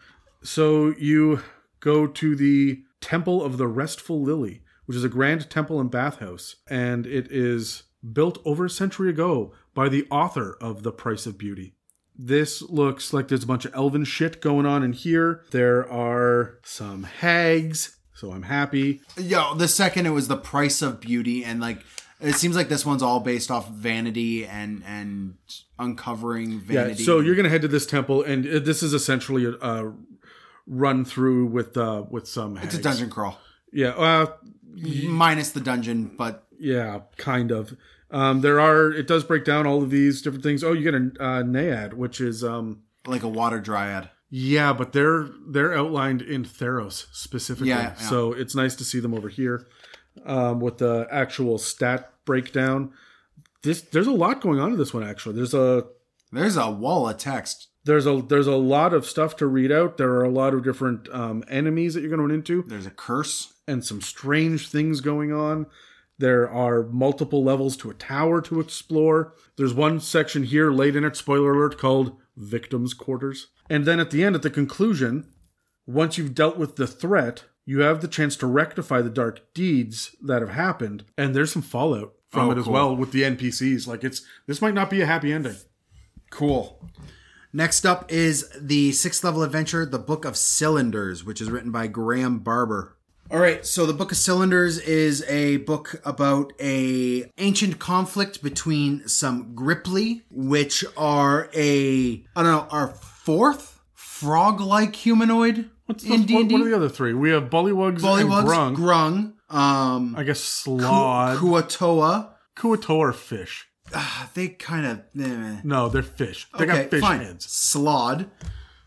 so 0.43 0.95
you 0.99 1.43
go 1.81 2.07
to 2.07 2.35
the 2.35 2.83
Temple 3.03 3.45
of 3.45 3.59
the 3.59 3.67
Restful 3.67 4.23
Lily, 4.23 4.63
which 4.87 4.97
is 4.97 5.05
a 5.05 5.09
grand 5.09 5.51
temple 5.51 5.79
and 5.79 5.91
bathhouse, 5.91 6.57
and 6.69 7.07
it 7.07 7.31
is 7.31 7.83
built 8.13 8.39
over 8.45 8.65
a 8.65 8.71
century 8.71 9.11
ago 9.11 9.53
by 9.75 9.89
the 9.89 10.07
author 10.11 10.57
of 10.61 10.83
The 10.83 10.93
Price 10.93 11.27
of 11.27 11.37
Beauty. 11.37 11.75
This 12.17 12.63
looks 12.63 13.13
like 13.13 13.29
there's 13.29 13.45
a 13.45 13.47
bunch 13.47 13.65
of 13.65 13.75
elven 13.75 14.05
shit 14.05 14.41
going 14.41 14.67
on 14.67 14.83
in 14.83 14.93
here. 14.93 15.43
There 15.51 15.91
are 15.91 16.59
some 16.63 17.05
hags, 17.05 17.97
so 18.15 18.33
I'm 18.33 18.43
happy. 18.43 19.01
Yo, 19.17 19.55
the 19.55 19.69
second 19.69 20.07
it 20.07 20.11
was 20.11 20.29
the 20.29 20.37
price 20.37 20.83
of 20.83 21.01
beauty, 21.01 21.45
and 21.45 21.61
like 21.61 21.79
it 22.21 22.35
seems 22.35 22.55
like 22.55 22.69
this 22.69 22.87
one's 22.87 23.03
all 23.03 23.21
based 23.21 23.51
off 23.51 23.69
vanity 23.71 24.45
and 24.47 24.83
and 24.87 25.35
uncovering 25.79 26.61
vanity. 26.61 27.03
Yeah, 27.03 27.07
so 27.07 27.21
you're 27.21 27.35
gonna 27.35 27.49
head 27.49 27.63
to 27.63 27.69
this 27.69 27.87
temple, 27.87 28.23
and 28.23 28.47
uh, 28.47 28.59
this 28.59 28.83
is 28.83 28.93
essentially 28.93 29.45
a, 29.47 29.53
a 29.61 29.93
run 30.67 31.05
through 31.05 31.47
with 31.47 31.77
uh 31.77 32.05
with 32.09 32.29
some. 32.29 32.57
it's 32.59 32.75
a 32.75 32.81
dungeon 32.83 33.11
crawl 33.11 33.39
Yeah, 33.73 33.89
uh, 33.89 34.27
minus 35.05 35.51
the 35.51 35.61
dungeon, 35.61 36.13
but 36.17 36.47
Yeah, 36.59 37.01
kind 37.17 37.51
of. 37.51 37.77
Um, 38.13 38.41
there 38.43 38.61
are. 38.61 38.91
It 38.93 39.07
does 39.09 39.25
break 39.25 39.45
down 39.45 39.67
all 39.67 39.83
of 39.83 39.91
these 39.91 40.23
different 40.23 40.45
things. 40.45 40.63
Oh, 40.63 40.73
you 40.73 40.83
get 40.83 40.95
a 40.95 41.25
uh, 41.25 41.43
Naiad, 41.43 41.95
which 41.95 42.21
is 42.21 42.45
um, 42.45 42.83
like 43.07 43.23
a 43.23 43.29
water 43.29 43.59
dryad. 43.61 44.11
yeah, 44.31 44.73
but 44.73 44.93
they're 44.93 45.29
they're 45.49 45.75
outlined 45.75 46.21
in 46.23 46.45
Theros 46.45 47.07
specifically. 47.13 47.71
Yeah, 47.71 47.83
yeah. 47.83 47.95
So 47.95 48.33
it's 48.33 48.55
nice 48.55 48.75
to 48.77 48.85
see 48.85 49.01
them 49.01 49.15
over 49.15 49.29
here 49.31 49.67
um, 50.27 50.61
with 50.61 50.79
the 50.79 51.07
actual 51.11 51.57
stat 51.59 52.13
breakdown. 52.25 52.93
This 53.63 53.81
there's 53.81 54.07
a 54.07 54.13
lot 54.13 54.41
going 54.43 54.61
on 54.61 54.73
in 54.73 54.79
this 54.79 54.93
one 54.93 55.03
actually. 55.05 55.37
There's 55.37 55.55
a 55.55 55.87
There's 56.33 56.57
a 56.57 56.71
wall 56.71 57.09
of 57.09 57.17
text. 57.17 57.69
there's 57.85 58.07
a 58.07 58.21
there's 58.29 58.47
a 58.47 58.57
lot 58.57 58.93
of 58.93 59.07
stuff 59.07 59.37
to 59.37 59.47
read 59.47 59.73
out. 59.73 59.97
There 59.97 60.11
are 60.13 60.25
a 60.25 60.31
lot 60.31 60.53
of 60.55 60.63
different 60.65 61.09
um, 61.13 61.45
enemies 61.49 61.95
that 61.95 62.01
you're 62.01 62.11
going 62.11 62.19
to 62.19 62.27
run 62.27 62.35
into. 62.35 62.63
There's 62.69 62.87
a 62.87 62.91
curse. 62.91 63.53
and 63.67 63.85
some 63.85 64.01
strange 64.03 64.69
things 64.69 65.01
going 65.01 65.33
on. 65.33 65.67
There 66.23 66.49
are 66.49 66.85
multiple 66.85 67.43
levels 67.43 67.77
to 67.79 67.91
a 67.91 67.95
tower 67.95 68.41
to 68.43 68.61
explore. 68.61 69.35
There's 69.57 69.75
one 69.75 69.99
section 69.99 70.45
here 70.45 70.71
late 70.71 70.95
in 70.95 71.03
it, 71.03 71.17
spoiler 71.17 71.53
alert, 71.53 71.79
called 71.79 72.17
Victims' 72.37 72.95
Quarters. 72.95 73.49
And 73.69 73.85
then 73.87 73.99
at 73.99 74.13
the 74.13 74.23
end, 74.23 74.37
at 74.37 74.43
the 74.43 74.49
conclusion, 74.49 75.27
once 75.85 76.17
you've 76.17 76.33
dealt 76.37 76.57
with 76.57 76.77
the 76.77 76.87
threat, 76.87 77.47
you 77.67 77.81
have 77.81 78.01
the 78.03 78.07
chance 78.07 78.37
to 78.37 78.47
rectify 78.47 79.03
the 79.03 79.11
dark 79.11 79.53
deeds 79.53 80.15
that 80.23 80.43
have 80.43 80.51
happened. 80.53 81.05
And 81.19 81.35
there's 81.35 81.51
some 81.51 81.61
fallout 81.61 82.13
from 82.31 82.49
Oh, 82.49 82.53
it 82.53 82.59
as 82.59 82.65
cool. 82.67 82.73
well 82.73 82.95
with 82.97 83.11
the 83.11 83.23
NPCs. 83.23 83.89
Like 83.89 84.05
it's 84.05 84.23
this 84.47 84.63
might 84.63 84.75
not 84.75 84.91
be 84.91 85.01
a 85.01 85.07
happy 85.07 85.33
ending. 85.33 85.57
Cool. 86.31 86.89
Next 87.53 87.85
up 87.85 88.13
is 88.13 88.49
the 88.61 88.93
sixth 88.93 89.25
level 89.25 89.43
adventure, 89.43 89.85
The 89.85 89.99
Book 89.99 90.25
of 90.25 90.37
Cylinders, 90.37 91.25
which 91.25 91.41
is 91.41 91.51
written 91.51 91.73
by 91.73 91.89
Graham 91.89 92.39
Barber. 92.39 92.97
All 93.33 93.39
right, 93.39 93.65
so 93.65 93.87
the 93.87 93.95
Book 93.95 94.13
of 94.13 94.19
Cylinders 94.19 94.77
is 94.79 95.25
a 95.27 95.57
book 95.59 96.03
about 96.05 96.53
a 96.61 97.25
ancient 97.39 97.79
conflict 97.79 98.43
between 98.43 99.09
some 99.09 99.55
Grippli, 99.55 100.21
which 100.31 100.85
are 100.99 101.49
a 101.55 102.23
I 102.37 102.43
don't 102.43 102.53
know, 102.53 102.67
our 102.71 102.89
fourth 102.89 103.81
frog-like 103.95 104.95
humanoid 104.97 105.71
What's 105.87 106.05
in 106.05 106.27
the, 106.27 106.35
what, 106.35 106.53
what 106.53 106.61
are 106.61 106.65
the 106.69 106.77
other 106.77 106.89
three? 106.91 107.15
We 107.15 107.31
have 107.31 107.45
Bullywugs, 107.45 108.01
Bullywugs, 108.01 108.69
and 108.69 108.77
Grung. 108.77 109.33
Grung, 109.49 109.55
um, 109.57 110.15
I 110.15 110.25
guess 110.25 110.41
Slaad. 110.41 111.39
Kuo-toa, 111.39 112.35
Kuo-toa 112.55 112.99
are 113.09 113.13
fish. 113.15 113.67
uh, 113.95 114.27
they 114.35 114.49
kind 114.49 114.85
of. 114.87 114.99
Eh. 115.19 115.61
No, 115.65 115.89
they're 115.89 116.03
fish. 116.03 116.47
They 116.59 116.65
Okay, 116.65 116.83
got 116.83 116.91
fish 116.91 117.01
fine. 117.01 117.21
heads. 117.21 117.47
Slaad. 117.47 118.29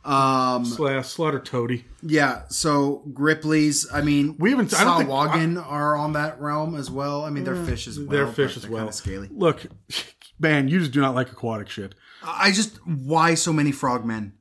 Um, 0.05 0.65
Sla- 0.65 1.03
slaughter 1.03 1.39
toady. 1.39 1.85
yeah. 2.03 2.43
So 2.49 3.03
Gripplis. 3.11 3.87
I 3.91 4.01
mean, 4.01 4.35
We 4.39 4.51
haven't- 4.51 4.73
I 4.73 4.83
don't 4.83 4.97
think- 5.07 5.65
are 5.67 5.95
on 5.95 6.13
that 6.13 6.39
realm 6.39 6.75
as 6.75 6.91
well. 6.91 7.25
I 7.25 7.29
mean, 7.31 7.43
they're 7.43 7.55
fish 7.65 7.87
as 7.87 7.97
well. 7.99 8.07
They're 8.09 8.27
fish 8.27 8.55
as 8.55 8.67
well. 8.67 8.79
Kind 8.81 8.89
of 8.89 8.95
scaly. 8.95 9.29
Look, 9.31 9.65
man, 10.39 10.67
you 10.67 10.79
just 10.79 10.91
do 10.91 11.01
not 11.01 11.15
like 11.15 11.31
aquatic 11.31 11.69
shit. 11.69 11.95
I 12.23 12.51
just 12.51 12.77
why 12.85 13.33
so 13.35 13.51
many 13.51 13.71
frogmen? 13.71 14.33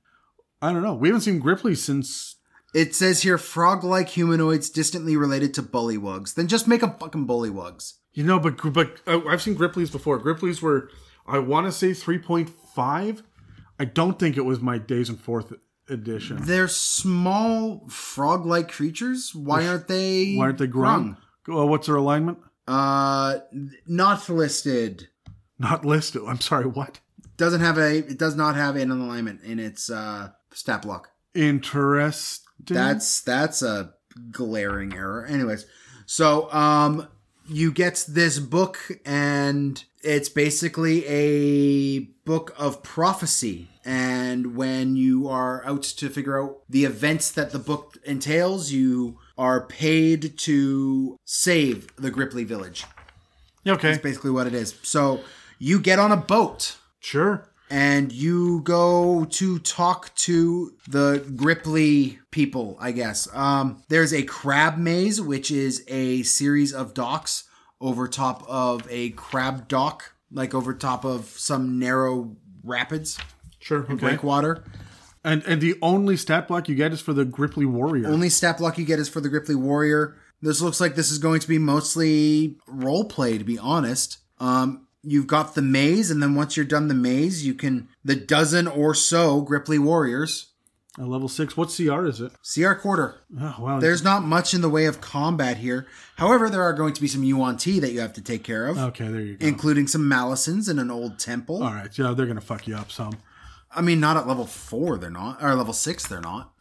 I 0.60 0.72
don't 0.72 0.82
know. 0.82 0.94
We 0.94 1.08
haven't 1.08 1.22
seen 1.22 1.42
Grippli 1.42 1.76
since. 1.76 2.36
It 2.74 2.94
says 2.94 3.22
here 3.22 3.38
frog-like 3.38 4.08
humanoids 4.08 4.68
distantly 4.68 5.16
related 5.16 5.54
to 5.54 5.62
bullywugs. 5.62 6.34
Then 6.34 6.48
just 6.48 6.66
make 6.66 6.80
them 6.80 6.94
fucking 6.98 7.26
bullywugs. 7.26 7.94
You 8.12 8.24
know, 8.24 8.38
but 8.38 8.56
but 8.72 9.00
uh, 9.06 9.20
I've 9.28 9.40
seen 9.42 9.56
Gripplis 9.56 9.90
before. 9.92 10.18
Gripplis 10.20 10.60
were, 10.60 10.90
I 11.26 11.38
want 11.38 11.66
to 11.66 11.72
say 11.72 11.94
three 11.94 12.18
point 12.18 12.50
five. 12.74 13.22
I 13.78 13.84
don't 13.84 14.18
think 14.18 14.36
it 14.36 14.44
was 14.44 14.60
my 14.60 14.78
Days 14.78 15.08
and 15.08 15.18
Fourth 15.18 15.52
edition. 15.88 16.38
They're 16.40 16.68
small 16.68 17.86
frog-like 17.88 18.70
creatures. 18.70 19.34
Why 19.34 19.66
aren't 19.66 19.88
they? 19.88 20.34
Why 20.36 20.46
aren't 20.46 20.58
they 20.58 20.68
grung? 20.68 21.16
Well, 21.46 21.68
what's 21.68 21.86
their 21.86 21.96
alignment? 21.96 22.38
Uh, 22.66 23.40
not 23.86 24.28
listed. 24.28 25.08
Not 25.58 25.84
listed. 25.84 26.22
I'm 26.26 26.40
sorry. 26.40 26.66
What? 26.66 27.00
Doesn't 27.36 27.60
have 27.60 27.78
a. 27.78 27.98
It 27.98 28.18
does 28.18 28.36
not 28.36 28.54
have 28.54 28.76
an 28.76 28.90
alignment 28.90 29.42
in 29.42 29.58
its 29.58 29.90
uh 29.90 30.30
stat 30.52 30.82
block. 30.82 31.10
Interesting. 31.34 32.44
That's 32.64 33.20
that's 33.22 33.60
a 33.62 33.94
glaring 34.30 34.94
error. 34.94 35.26
Anyways, 35.26 35.66
so 36.06 36.50
um 36.52 37.08
you 37.46 37.72
get 37.72 38.04
this 38.08 38.38
book 38.38 38.78
and 39.04 39.84
it's 40.04 40.28
basically 40.28 41.04
a 41.06 42.00
book 42.24 42.54
of 42.58 42.82
prophecy 42.82 43.68
and 43.84 44.56
when 44.56 44.96
you 44.96 45.28
are 45.28 45.64
out 45.66 45.82
to 45.82 46.08
figure 46.08 46.40
out 46.42 46.58
the 46.68 46.84
events 46.84 47.30
that 47.32 47.50
the 47.52 47.58
book 47.58 47.98
entails, 48.04 48.72
you 48.72 49.18
are 49.36 49.66
paid 49.66 50.38
to 50.38 51.18
save 51.24 51.94
the 51.96 52.10
Grippli 52.10 52.46
village. 52.46 52.84
okay. 53.66 53.90
That's 53.90 54.02
basically 54.02 54.30
what 54.30 54.46
it 54.46 54.54
is. 54.54 54.74
So 54.82 55.20
you 55.58 55.78
get 55.80 55.98
on 55.98 56.12
a 56.12 56.16
boat 56.16 56.76
Sure. 57.00 57.46
and 57.68 58.10
you 58.10 58.62
go 58.62 59.26
to 59.26 59.58
talk 59.58 60.14
to 60.16 60.72
the 60.88 61.22
Grippli 61.36 62.18
people, 62.30 62.78
I 62.80 62.92
guess. 62.92 63.28
Um, 63.34 63.82
there's 63.88 64.14
a 64.14 64.22
crab 64.22 64.78
maze, 64.78 65.20
which 65.20 65.50
is 65.50 65.84
a 65.88 66.22
series 66.22 66.72
of 66.72 66.94
docks 66.94 67.44
over 67.84 68.08
top 68.08 68.42
of 68.48 68.86
a 68.90 69.10
crab 69.10 69.68
dock, 69.68 70.14
like 70.32 70.54
over 70.54 70.72
top 70.72 71.04
of 71.04 71.26
some 71.26 71.78
narrow 71.78 72.34
rapids, 72.64 73.18
Sure. 73.60 73.80
Okay. 73.84 73.94
breakwater. 73.94 74.64
And 75.22 75.42
and 75.44 75.60
the 75.60 75.76
only 75.80 76.16
stat 76.16 76.48
block 76.48 76.68
you 76.68 76.74
get 76.74 76.92
is 76.92 77.00
for 77.00 77.12
the 77.12 77.24
Grippli 77.24 77.66
Warrior. 77.66 78.08
Only 78.08 78.28
stat 78.28 78.58
block 78.58 78.78
you 78.78 78.84
get 78.84 78.98
is 78.98 79.08
for 79.08 79.20
the 79.20 79.28
Grippli 79.28 79.54
Warrior. 79.54 80.16
This 80.42 80.60
looks 80.60 80.80
like 80.80 80.94
this 80.96 81.10
is 81.10 81.18
going 81.18 81.40
to 81.40 81.48
be 81.48 81.58
mostly 81.58 82.58
role 82.66 83.04
play, 83.04 83.38
to 83.38 83.44
be 83.44 83.58
honest. 83.58 84.18
Um, 84.38 84.86
you've 85.02 85.26
got 85.26 85.54
the 85.54 85.62
maze, 85.62 86.10
and 86.10 86.22
then 86.22 86.34
once 86.34 86.56
you're 86.56 86.66
done 86.66 86.88
the 86.88 86.94
maze, 86.94 87.46
you 87.46 87.54
can 87.54 87.88
the 88.04 88.16
dozen 88.16 88.66
or 88.66 88.94
so 88.94 89.42
Grippli 89.44 89.78
Warriors. 89.78 90.52
At 90.98 91.08
level 91.08 91.28
six. 91.28 91.56
What 91.56 91.74
CR 91.76 92.06
is 92.06 92.20
it? 92.20 92.32
CR 92.42 92.74
quarter. 92.74 93.16
Oh 93.40 93.56
wow. 93.58 93.80
There's 93.80 94.04
not 94.04 94.22
much 94.22 94.54
in 94.54 94.60
the 94.60 94.68
way 94.68 94.84
of 94.84 95.00
combat 95.00 95.56
here. 95.56 95.86
However, 96.16 96.48
there 96.48 96.62
are 96.62 96.72
going 96.72 96.94
to 96.94 97.00
be 97.00 97.08
some 97.08 97.24
Yuan 97.24 97.56
that 97.56 97.90
you 97.92 97.98
have 98.00 98.12
to 98.12 98.22
take 98.22 98.44
care 98.44 98.66
of, 98.66 98.78
okay. 98.78 99.08
There 99.08 99.20
you 99.20 99.36
go. 99.36 99.44
including 99.46 99.88
some 99.88 100.02
Malisons 100.02 100.70
in 100.70 100.78
an 100.78 100.90
old 100.92 101.18
temple. 101.18 101.62
All 101.64 101.72
right. 101.72 101.90
Yeah, 101.98 102.12
they're 102.12 102.26
gonna 102.26 102.40
fuck 102.40 102.68
you 102.68 102.76
up 102.76 102.92
some. 102.92 103.18
I 103.74 103.80
mean, 103.80 103.98
not 103.98 104.16
at 104.16 104.28
level 104.28 104.46
four, 104.46 104.96
they're 104.98 105.10
not, 105.10 105.42
or 105.42 105.52
level 105.56 105.72
six, 105.72 106.06
they're 106.06 106.20
not. 106.20 106.52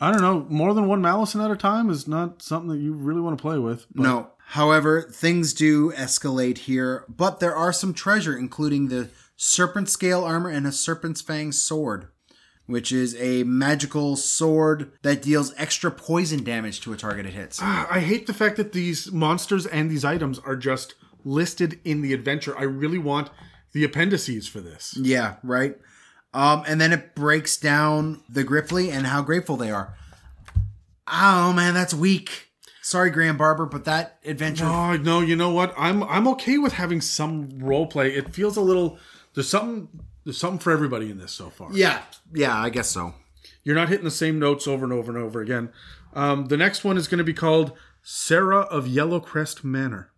I 0.00 0.10
don't 0.12 0.22
know. 0.22 0.46
More 0.48 0.74
than 0.74 0.88
one 0.88 1.00
Malison 1.00 1.40
at 1.40 1.50
a 1.52 1.56
time 1.56 1.88
is 1.90 2.08
not 2.08 2.42
something 2.42 2.68
that 2.70 2.78
you 2.78 2.92
really 2.94 3.20
want 3.20 3.38
to 3.38 3.42
play 3.42 3.58
with. 3.58 3.86
but- 3.94 4.02
No. 4.02 4.30
However, 4.52 5.02
things 5.02 5.52
do 5.52 5.92
escalate 5.92 6.58
here, 6.58 7.04
but 7.08 7.38
there 7.38 7.54
are 7.54 7.72
some 7.72 7.92
treasure, 7.92 8.36
including 8.36 8.88
the 8.88 9.10
serpent 9.36 9.88
scale 9.90 10.24
armor 10.24 10.48
and 10.48 10.66
a 10.66 10.72
serpent's 10.72 11.20
fang 11.20 11.52
sword, 11.52 12.08
which 12.68 12.92
is 12.92 13.16
a 13.18 13.42
magical 13.44 14.14
sword 14.14 14.92
that 15.00 15.22
deals 15.22 15.54
extra 15.56 15.90
poison 15.90 16.44
damage 16.44 16.82
to 16.82 16.92
a 16.92 16.98
target 16.98 17.24
it 17.24 17.32
hits. 17.32 17.60
I 17.62 18.00
hate 18.00 18.26
the 18.26 18.34
fact 18.34 18.56
that 18.58 18.72
these 18.72 19.10
monsters 19.10 19.64
and 19.64 19.90
these 19.90 20.04
items 20.04 20.38
are 20.40 20.54
just 20.54 20.94
listed 21.24 21.80
in 21.82 22.02
the 22.02 22.12
adventure. 22.12 22.56
I 22.58 22.64
really 22.64 22.98
want 22.98 23.30
the 23.72 23.84
appendices 23.84 24.46
for 24.46 24.60
this. 24.60 24.94
Yeah, 25.00 25.36
right. 25.42 25.76
Um, 26.34 26.62
and 26.68 26.78
then 26.78 26.92
it 26.92 27.14
breaks 27.14 27.56
down 27.56 28.22
the 28.28 28.44
Grippli 28.44 28.92
and 28.92 29.06
how 29.06 29.22
grateful 29.22 29.56
they 29.56 29.70
are. 29.70 29.94
Oh 31.06 31.54
man, 31.54 31.72
that's 31.72 31.94
weak. 31.94 32.48
Sorry, 32.82 33.10
Graham 33.10 33.38
Barber, 33.38 33.64
but 33.64 33.86
that 33.86 34.18
adventure. 34.26 34.66
Oh 34.66 34.98
no, 34.98 35.20
you 35.20 35.36
know 35.36 35.50
what? 35.50 35.72
I'm 35.78 36.02
I'm 36.04 36.28
okay 36.28 36.58
with 36.58 36.74
having 36.74 37.00
some 37.00 37.48
role 37.60 37.86
play. 37.86 38.12
It 38.12 38.34
feels 38.34 38.58
a 38.58 38.60
little 38.60 38.98
there's 39.34 39.48
something 39.48 39.88
there's 40.24 40.38
something 40.38 40.58
for 40.58 40.72
everybody 40.72 41.10
in 41.10 41.18
this 41.18 41.32
so 41.32 41.50
far. 41.50 41.70
Yeah, 41.72 42.02
yeah, 42.34 42.56
I 42.56 42.70
guess 42.70 42.90
so. 42.90 43.14
You're 43.64 43.76
not 43.76 43.88
hitting 43.88 44.04
the 44.04 44.10
same 44.10 44.38
notes 44.38 44.66
over 44.66 44.84
and 44.84 44.92
over 44.92 45.14
and 45.14 45.22
over 45.22 45.40
again. 45.40 45.70
Um, 46.14 46.46
the 46.46 46.56
next 46.56 46.84
one 46.84 46.96
is 46.96 47.08
going 47.08 47.18
to 47.18 47.24
be 47.24 47.34
called 47.34 47.72
Sarah 48.02 48.60
of 48.60 48.86
Yellowcrest 48.86 49.64
Manor. 49.64 50.10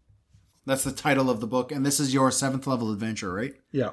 That's 0.66 0.84
the 0.84 0.92
title 0.92 1.30
of 1.30 1.40
the 1.40 1.46
book, 1.46 1.72
and 1.72 1.84
this 1.84 1.98
is 1.98 2.14
your 2.14 2.30
seventh 2.30 2.66
level 2.66 2.92
adventure, 2.92 3.32
right? 3.32 3.54
Yeah. 3.72 3.90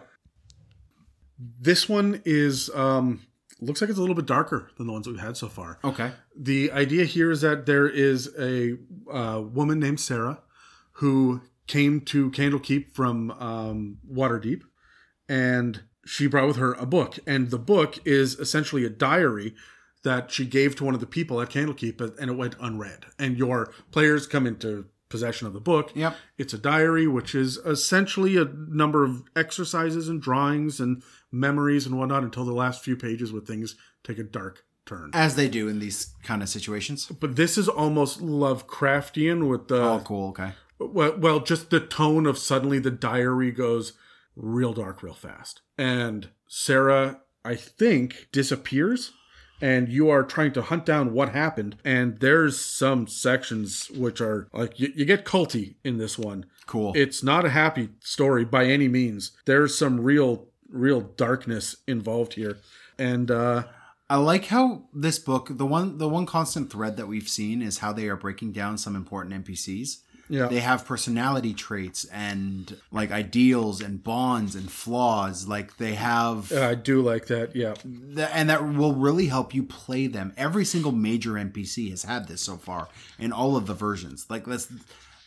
This 1.39 1.87
one 1.87 2.21
is 2.25 2.69
um 2.73 3.21
looks 3.59 3.81
like 3.81 3.89
it's 3.89 3.97
a 3.97 4.01
little 4.01 4.15
bit 4.15 4.25
darker 4.25 4.69
than 4.77 4.87
the 4.87 4.93
ones 4.93 5.05
that 5.05 5.11
we've 5.11 5.21
had 5.21 5.37
so 5.37 5.47
far. 5.47 5.79
Okay. 5.83 6.11
The 6.35 6.71
idea 6.71 7.05
here 7.05 7.31
is 7.31 7.41
that 7.41 7.65
there 7.65 7.87
is 7.87 8.29
a 8.39 8.77
uh, 9.11 9.41
woman 9.41 9.79
named 9.79 9.99
Sarah 9.99 10.41
who 10.93 11.41
came 11.67 12.01
to 12.01 12.31
Candlekeep 12.31 12.93
from 12.93 13.31
um, 13.31 13.97
Waterdeep, 14.11 14.61
and 15.27 15.81
she 16.05 16.27
brought 16.27 16.47
with 16.47 16.57
her 16.57 16.73
a 16.73 16.85
book, 16.85 17.19
and 17.27 17.49
the 17.51 17.59
book 17.59 17.99
is 18.05 18.35
essentially 18.35 18.85
a 18.85 18.89
diary 18.89 19.53
that 20.03 20.31
she 20.31 20.45
gave 20.45 20.75
to 20.77 20.85
one 20.85 20.93
of 20.93 20.99
the 21.01 21.05
people 21.07 21.41
at 21.41 21.49
Candlekeep, 21.49 21.99
and 22.19 22.29
it 22.31 22.37
went 22.37 22.55
unread. 22.61 23.05
And 23.19 23.37
your 23.37 23.73
players 23.91 24.25
come 24.27 24.47
into 24.47 24.85
possession 25.09 25.47
of 25.47 25.53
the 25.53 25.59
book. 25.59 25.91
Yep. 25.95 26.15
It's 26.37 26.53
a 26.53 26.57
diary, 26.57 27.07
which 27.07 27.33
is 27.33 27.57
essentially 27.57 28.37
a 28.37 28.45
number 28.45 29.03
of 29.03 29.23
exercises 29.35 30.07
and 30.07 30.21
drawings 30.21 30.79
and 30.79 31.01
memories 31.31 31.85
and 31.85 31.97
whatnot 31.97 32.23
until 32.23 32.45
the 32.45 32.53
last 32.53 32.83
few 32.83 32.95
pages 32.95 33.31
where 33.33 33.41
things 33.41 33.75
take 34.03 34.17
a 34.19 34.23
dark 34.23 34.63
turn. 34.85 35.09
As 35.13 35.35
they 35.35 35.49
do 35.49 35.67
in 35.67 35.79
these 35.79 36.13
kind 36.23 36.41
of 36.41 36.49
situations. 36.49 37.07
But 37.07 37.35
this 37.35 37.57
is 37.57 37.67
almost 37.67 38.21
Lovecraftian 38.21 39.49
with 39.49 39.67
the 39.67 39.81
Oh, 39.81 40.01
cool. 40.03 40.29
Okay. 40.29 40.51
well, 40.79 41.17
well, 41.17 41.39
just 41.39 41.69
the 41.69 41.79
tone 41.79 42.25
of 42.25 42.37
suddenly 42.37 42.79
the 42.79 42.91
diary 42.91 43.51
goes 43.51 43.93
real 44.37 44.73
dark 44.73 45.03
real 45.03 45.13
fast. 45.13 45.61
And 45.77 46.29
Sarah, 46.47 47.21
I 47.43 47.55
think, 47.55 48.27
disappears 48.31 49.11
and 49.61 49.89
you 49.89 50.09
are 50.09 50.23
trying 50.23 50.53
to 50.53 50.61
hunt 50.61 50.85
down 50.85 51.13
what 51.13 51.29
happened 51.29 51.77
and 51.83 52.19
there's 52.19 52.59
some 52.59 53.07
sections 53.07 53.89
which 53.89 54.21
are 54.21 54.47
like 54.53 54.79
you, 54.79 54.91
you 54.95 55.05
get 55.05 55.25
culty 55.25 55.75
in 55.83 55.97
this 55.97 56.17
one. 56.17 56.45
Cool. 56.67 56.93
It's 56.95 57.23
not 57.23 57.45
a 57.45 57.49
happy 57.49 57.89
story 57.99 58.45
by 58.45 58.65
any 58.65 58.87
means. 58.87 59.31
There's 59.45 59.77
some 59.77 60.01
real 60.01 60.47
real 60.69 61.01
darkness 61.01 61.77
involved 61.87 62.33
here. 62.33 62.57
And 62.99 63.31
uh 63.31 63.63
I 64.09 64.15
like 64.15 64.45
how 64.45 64.83
this 64.93 65.19
book, 65.19 65.49
the 65.51 65.65
one 65.65 65.97
the 65.97 66.07
one 66.07 66.25
constant 66.25 66.71
thread 66.71 66.95
that 66.97 67.07
we've 67.07 67.27
seen 67.27 67.61
is 67.61 67.79
how 67.79 67.91
they 67.91 68.07
are 68.07 68.15
breaking 68.15 68.53
down 68.53 68.77
some 68.77 68.95
important 68.95 69.45
NPCs. 69.45 69.97
Yeah. 70.29 70.47
They 70.47 70.59
have 70.59 70.85
personality 70.85 71.53
traits 71.53 72.05
and 72.05 72.77
like 72.91 73.11
ideals 73.11 73.81
and 73.81 74.03
bonds 74.03 74.55
and 74.55 74.69
flaws. 74.71 75.47
Like 75.47 75.77
they 75.77 75.95
have 75.95 76.51
I 76.51 76.75
do 76.75 77.01
like 77.01 77.27
that. 77.27 77.55
Yeah. 77.55 77.73
Th- 77.73 78.29
and 78.33 78.49
that 78.49 78.63
will 78.63 78.93
really 78.93 79.27
help 79.27 79.53
you 79.53 79.63
play 79.63 80.07
them. 80.07 80.33
Every 80.37 80.65
single 80.65 80.91
major 80.91 81.31
NPC 81.31 81.89
has 81.91 82.03
had 82.03 82.27
this 82.27 82.41
so 82.41 82.57
far 82.57 82.89
in 83.17 83.31
all 83.31 83.55
of 83.55 83.67
the 83.67 83.73
versions. 83.73 84.25
Like 84.29 84.45
that's 84.45 84.71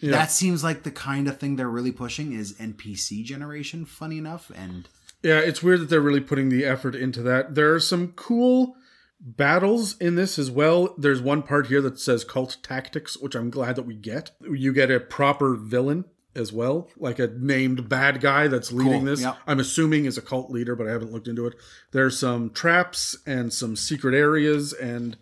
that 0.02 0.30
seems 0.30 0.64
like 0.64 0.82
the 0.82 0.90
kind 0.90 1.28
of 1.28 1.38
thing 1.38 1.56
they're 1.56 1.68
really 1.68 1.92
pushing 1.92 2.32
is 2.32 2.54
NPC 2.54 3.22
generation. 3.24 3.84
Funny 3.84 4.18
enough, 4.18 4.50
and 4.54 4.88
Yeah, 5.22 5.40
it's 5.40 5.62
weird 5.62 5.80
that 5.80 5.90
they're 5.90 6.00
really 6.00 6.20
putting 6.20 6.48
the 6.48 6.64
effort 6.64 6.94
into 6.94 7.22
that. 7.22 7.54
There 7.54 7.74
are 7.74 7.80
some 7.80 8.12
cool 8.16 8.76
battles 9.20 9.96
in 9.98 10.14
this 10.14 10.38
as 10.38 10.50
well. 10.50 10.94
There's 10.96 11.20
one 11.20 11.42
part 11.42 11.66
here 11.66 11.82
that 11.82 11.98
says 11.98 12.24
cult 12.24 12.56
tactics, 12.62 13.16
which 13.18 13.34
I'm 13.34 13.50
glad 13.50 13.76
that 13.76 13.82
we 13.84 13.94
get. 13.94 14.30
You 14.40 14.72
get 14.72 14.90
a 14.90 14.98
proper 15.00 15.54
villain 15.54 16.06
as 16.34 16.52
well, 16.52 16.88
like 16.96 17.18
a 17.18 17.26
named 17.26 17.88
bad 17.88 18.20
guy 18.20 18.48
that's 18.48 18.72
leading 18.72 19.00
Cool, 19.00 19.04
this. 19.04 19.20
yep. 19.22 19.36
I'm 19.46 19.60
assuming 19.60 20.04
is 20.04 20.16
a 20.16 20.22
cult 20.22 20.50
leader, 20.50 20.74
but 20.76 20.86
I 20.86 20.90
haven't 20.92 21.12
looked 21.12 21.28
into 21.28 21.46
it. 21.46 21.54
There's 21.90 22.18
some 22.18 22.50
traps 22.50 23.16
and 23.26 23.52
some 23.52 23.76
secret 23.76 24.14
areas 24.14 24.72
and 24.72 25.16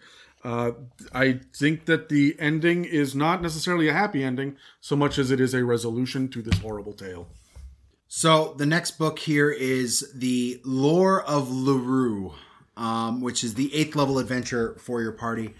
uh, 0.44 0.70
I 1.12 1.40
think 1.56 1.86
that 1.86 2.08
the 2.10 2.36
ending 2.38 2.84
is 2.84 3.14
not 3.14 3.42
necessarily 3.42 3.88
a 3.88 3.92
happy 3.92 4.22
ending 4.22 4.56
so 4.80 4.94
much 4.94 5.18
as 5.18 5.32
it 5.32 5.40
is 5.40 5.52
a 5.52 5.64
resolution 5.64 6.28
to 6.28 6.42
this 6.42 6.60
horrible 6.60 6.92
tale. 6.92 7.26
So 8.06 8.54
the 8.56 8.64
next 8.66 8.92
book 8.92 9.18
here 9.18 9.50
is 9.50 10.12
the 10.14 10.60
Lore 10.64 11.22
of 11.22 11.48
Lurue, 11.48 12.34
um, 12.78 13.20
which 13.20 13.44
is 13.44 13.54
the 13.54 13.74
eighth 13.74 13.96
level 13.96 14.18
adventure 14.18 14.76
for 14.78 15.02
your 15.02 15.12
party. 15.12 15.54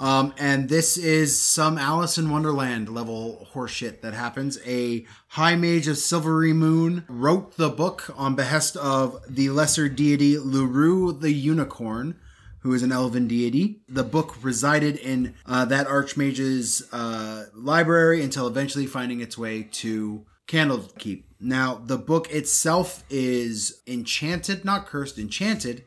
Um, 0.00 0.34
and 0.38 0.68
this 0.68 0.96
is 0.96 1.40
some 1.40 1.76
Alice 1.76 2.18
in 2.18 2.30
Wonderland 2.30 2.88
level 2.88 3.48
horseshit 3.52 4.00
that 4.00 4.14
happens. 4.14 4.58
A 4.66 5.06
high 5.28 5.54
mage 5.54 5.86
of 5.86 5.96
Silverymoon 5.96 7.04
wrote 7.08 7.56
the 7.56 7.68
book 7.68 8.10
on 8.16 8.34
behest 8.34 8.76
of 8.76 9.20
the 9.28 9.50
lesser 9.50 9.88
deity 9.88 10.36
Lurue 10.36 11.20
the 11.20 11.32
Unicorn, 11.32 12.16
who 12.60 12.72
is 12.72 12.82
an 12.82 12.92
elven 12.92 13.28
deity. 13.28 13.82
The 13.88 14.04
book 14.04 14.36
resided 14.42 14.96
in 14.96 15.34
uh, 15.44 15.64
that 15.66 15.86
archmage's 15.86 16.88
uh, 16.92 17.46
library 17.54 18.22
until 18.22 18.46
eventually 18.46 18.86
finding 18.86 19.20
its 19.20 19.36
way 19.36 19.68
to 19.72 20.24
Candlekeep. 20.46 21.24
Now, 21.40 21.74
the 21.74 21.98
book 21.98 22.30
itself 22.30 23.04
is 23.10 23.82
enchanted, 23.86 24.64
not 24.64 24.86
cursed, 24.86 25.18
enchanted, 25.18 25.84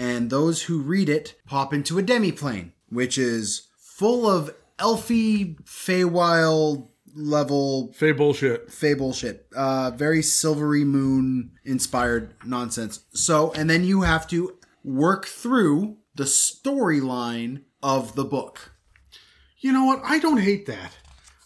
and 0.00 0.30
those 0.30 0.62
who 0.62 0.80
read 0.80 1.10
it 1.10 1.34
pop 1.44 1.74
into 1.74 1.98
a 1.98 2.02
demiplane, 2.02 2.72
which 2.88 3.18
is 3.18 3.68
full 3.78 4.26
of 4.26 4.54
elfy, 4.78 5.62
Feywild 5.64 6.88
level 7.14 7.92
Fey 7.92 8.12
bullshit. 8.12 8.72
Fey 8.72 8.94
bullshit. 8.94 9.46
Uh, 9.54 9.90
very 9.90 10.20
Silverymoon 10.20 11.50
inspired 11.66 12.34
nonsense. 12.46 13.00
So, 13.12 13.52
and 13.52 13.68
then 13.68 13.84
you 13.84 14.00
have 14.02 14.26
to 14.28 14.56
work 14.82 15.26
through 15.26 15.98
the 16.14 16.24
storyline 16.24 17.64
of 17.82 18.14
the 18.14 18.24
book. 18.24 18.72
You 19.58 19.72
know 19.72 19.84
what? 19.84 20.00
I 20.02 20.18
don't 20.18 20.38
hate 20.38 20.64
that. 20.64 20.96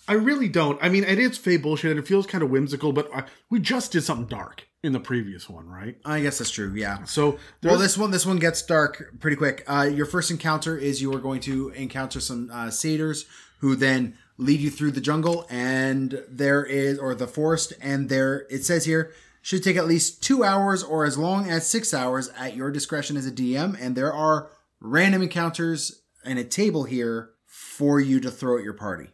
I 0.06 0.14
really 0.14 0.48
don't. 0.48 0.78
I 0.82 0.88
mean, 0.88 1.04
it 1.04 1.18
is 1.18 1.38
Fey 1.38 1.56
bullshit 1.56 1.90
and 1.90 2.00
it 2.00 2.06
feels 2.06 2.26
kind 2.26 2.44
of 2.44 2.50
whimsical, 2.50 2.92
but 2.92 3.08
I, 3.14 3.24
we 3.50 3.60
just 3.60 3.92
did 3.92 4.02
something 4.02 4.26
dark 4.26 4.66
in 4.82 4.92
the 4.92 5.00
previous 5.00 5.48
one, 5.48 5.66
right? 5.66 5.96
I 6.04 6.20
guess 6.20 6.38
that's 6.38 6.50
true. 6.50 6.74
Yeah. 6.74 7.04
So 7.04 7.38
Well, 7.62 7.78
this 7.78 7.96
one, 7.96 8.10
this 8.10 8.26
one 8.26 8.38
gets 8.38 8.60
dark 8.62 9.18
pretty 9.20 9.36
quick. 9.36 9.64
Uh, 9.66 9.90
your 9.90 10.06
first 10.06 10.30
encounter 10.30 10.76
is 10.76 11.00
you 11.00 11.14
are 11.14 11.20
going 11.20 11.40
to 11.42 11.70
encounter 11.70 12.20
some 12.20 12.50
uh, 12.52 12.70
satyrs 12.70 13.24
who 13.60 13.76
then 13.76 14.18
lead 14.36 14.60
you 14.60 14.70
through 14.70 14.90
the 14.90 15.00
jungle, 15.00 15.46
and 15.48 16.22
there 16.28 16.64
is 16.64 16.98
or 16.98 17.14
the 17.14 17.26
forest, 17.26 17.72
and 17.80 18.08
there 18.08 18.46
it 18.50 18.64
says 18.64 18.84
here 18.84 19.12
should 19.40 19.62
take 19.62 19.76
at 19.76 19.86
least 19.86 20.22
two 20.22 20.42
hours 20.42 20.82
or 20.82 21.04
as 21.04 21.18
long 21.18 21.48
as 21.50 21.66
six 21.66 21.92
hours 21.92 22.30
at 22.30 22.56
your 22.56 22.70
discretion 22.70 23.16
as 23.16 23.26
a 23.26 23.30
DM, 23.30 23.78
and 23.78 23.94
there 23.94 24.12
are 24.12 24.50
random 24.80 25.22
encounters 25.22 26.02
and 26.24 26.38
a 26.38 26.44
table 26.44 26.84
here 26.84 27.30
for 27.46 28.00
you 28.00 28.20
to 28.20 28.30
throw 28.30 28.56
at 28.56 28.64
your 28.64 28.72
party. 28.72 29.08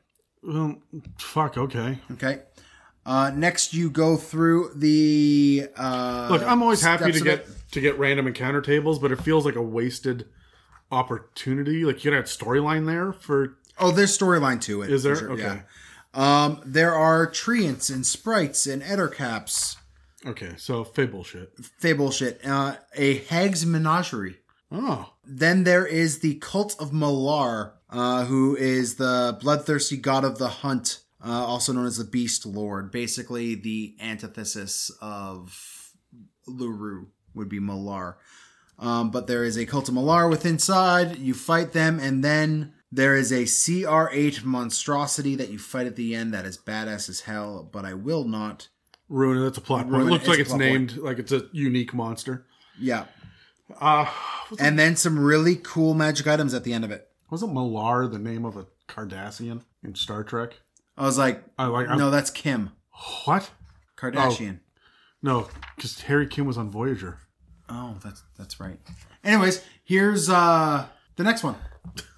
Um, 0.49 0.83
fuck. 1.19 1.57
Okay. 1.57 1.99
Okay. 2.13 2.41
Uh, 3.07 3.31
next, 3.35 3.73
you 3.75 3.91
go 3.91 4.17
through 4.17 4.73
the. 4.75 5.69
Uh, 5.77 6.29
Look, 6.31 6.43
I'm 6.43 6.63
always 6.63 6.83
happy 6.83 7.13
to 7.13 7.21
get 7.21 7.41
it. 7.41 7.49
to 7.73 7.81
get 7.81 7.99
random 7.99 8.27
encounter 8.27 8.61
tables, 8.61 8.99
but 8.99 9.11
it 9.11 9.21
feels 9.21 9.45
like 9.45 9.57
a 9.57 9.63
wasted 9.63 10.27
opportunity. 10.93 11.85
Like 11.85 12.05
you 12.05 12.13
have 12.13 12.27
storyline 12.27 12.87
there 12.87 13.13
for. 13.13 13.57
Oh, 13.79 13.91
there's 13.91 14.17
storyline 14.17 14.61
to 14.63 14.83
it. 14.83 14.91
Is 14.93 15.03
there? 15.03 15.17
Okay. 15.31 15.43
yeah. 15.43 15.63
Um, 16.13 16.61
there 16.65 16.95
are 16.95 17.27
treants 17.27 17.93
and 17.93 18.05
sprites 18.05 18.67
and 18.67 18.83
ettercaps. 18.83 19.77
Okay. 20.27 20.53
So 20.59 20.85
Fey 20.85 21.07
bullshit. 21.07 21.53
Fable 21.79 22.11
shit. 22.11 22.41
Uh, 22.45 22.77
a 22.95 23.19
hag's 23.19 23.65
menagerie. 23.65 24.39
Oh. 24.71 25.15
Then 25.33 25.63
there 25.63 25.87
is 25.87 26.19
the 26.19 26.35
cult 26.37 26.75
of 26.81 26.91
Malar, 26.91 27.75
uh, 27.89 28.25
who 28.25 28.57
is 28.57 28.97
the 28.97 29.39
bloodthirsty 29.41 29.97
god 29.97 30.25
of 30.25 30.39
the 30.39 30.49
hunt, 30.49 31.03
uh, 31.25 31.31
also 31.31 31.73
known 31.73 31.87
as 31.87 31.99
the 31.99 32.05
Beast 32.05 32.45
Lord. 32.45 32.91
Basically, 32.91 33.55
the 33.55 33.95
antithesis 34.01 34.91
of 35.01 35.93
Lurue 36.49 37.07
would 37.33 37.49
be 37.49 37.61
Malar. 37.61 38.17
Um, 38.77 39.13
but 39.13 39.29
there 39.29 39.45
is 39.45 39.57
a 39.57 39.67
cult 39.67 39.89
of 39.89 39.95
Malar 39.95 40.29
within 40.29 40.55
inside. 40.55 41.19
You 41.19 41.35
fight 41.35 41.73
them, 41.73 42.01
and 42.01 42.25
then 42.25 42.73
there 42.91 43.15
is 43.15 43.31
a 43.31 43.45
CR8 43.45 44.43
monstrosity 44.43 45.37
that 45.37 45.51
you 45.51 45.61
fight 45.61 45.87
at 45.87 45.95
the 45.95 46.13
end 46.17 46.35
that 46.35 46.45
is 46.45 46.59
badass 46.59 47.09
as 47.09 47.21
hell. 47.21 47.69
But 47.71 47.85
I 47.85 47.95
will 47.95 48.25
not. 48.25 48.67
Ruin 49.09 49.39
it. 49.39 49.45
That's 49.45 49.59
a 49.59 49.61
plot 49.61 49.89
point. 49.89 50.03
It 50.03 50.07
looks 50.07 50.23
It's 50.23 50.29
like 50.29 50.39
it's 50.41 50.49
plot 50.49 50.61
named 50.61 50.97
like 50.97 51.21
it's 51.21 51.31
a 51.31 51.45
unique 51.53 51.95
monster. 51.95 52.47
Yeah. 52.81 53.05
Uh 53.81 54.07
And 54.59 54.79
then 54.79 54.97
some 54.97 55.19
really 55.19 55.57
cool 55.57 55.95
magic 55.95 56.27
items 56.27 56.55
at 56.55 56.65
the 56.65 56.73
end 56.73 56.85
of 56.85 56.91
it. 56.91 57.09
wasn't 57.31 57.53
Malar 57.53 58.11
the 58.11 58.19
name 58.19 58.45
of 58.45 58.57
a 58.57 58.67
Cardassian 58.89 59.63
in 59.85 59.95
Star 59.95 60.25
Trek? 60.25 60.61
I 60.97 61.05
was 61.05 61.17
like, 61.19 61.43
I 61.59 61.67
like 61.67 61.89
I'm- 61.89 61.99
no, 61.99 62.11
that's 62.11 62.31
Kim 62.31 62.71
what? 63.25 63.51
Kardashian. 63.97 64.61
No, 65.23 65.49
because 65.77 66.01
Harry 66.03 66.27
Kim 66.27 66.47
was 66.47 66.57
on 66.59 66.71
Voyager. 66.71 67.19
Oh, 67.69 67.97
that's 68.03 68.23
that's 68.37 68.59
right. 68.59 68.79
Anyways, 69.23 69.63
here's 69.85 70.29
uh 70.29 70.87
the 71.17 71.25
next 71.25 71.43
one. 71.45 71.57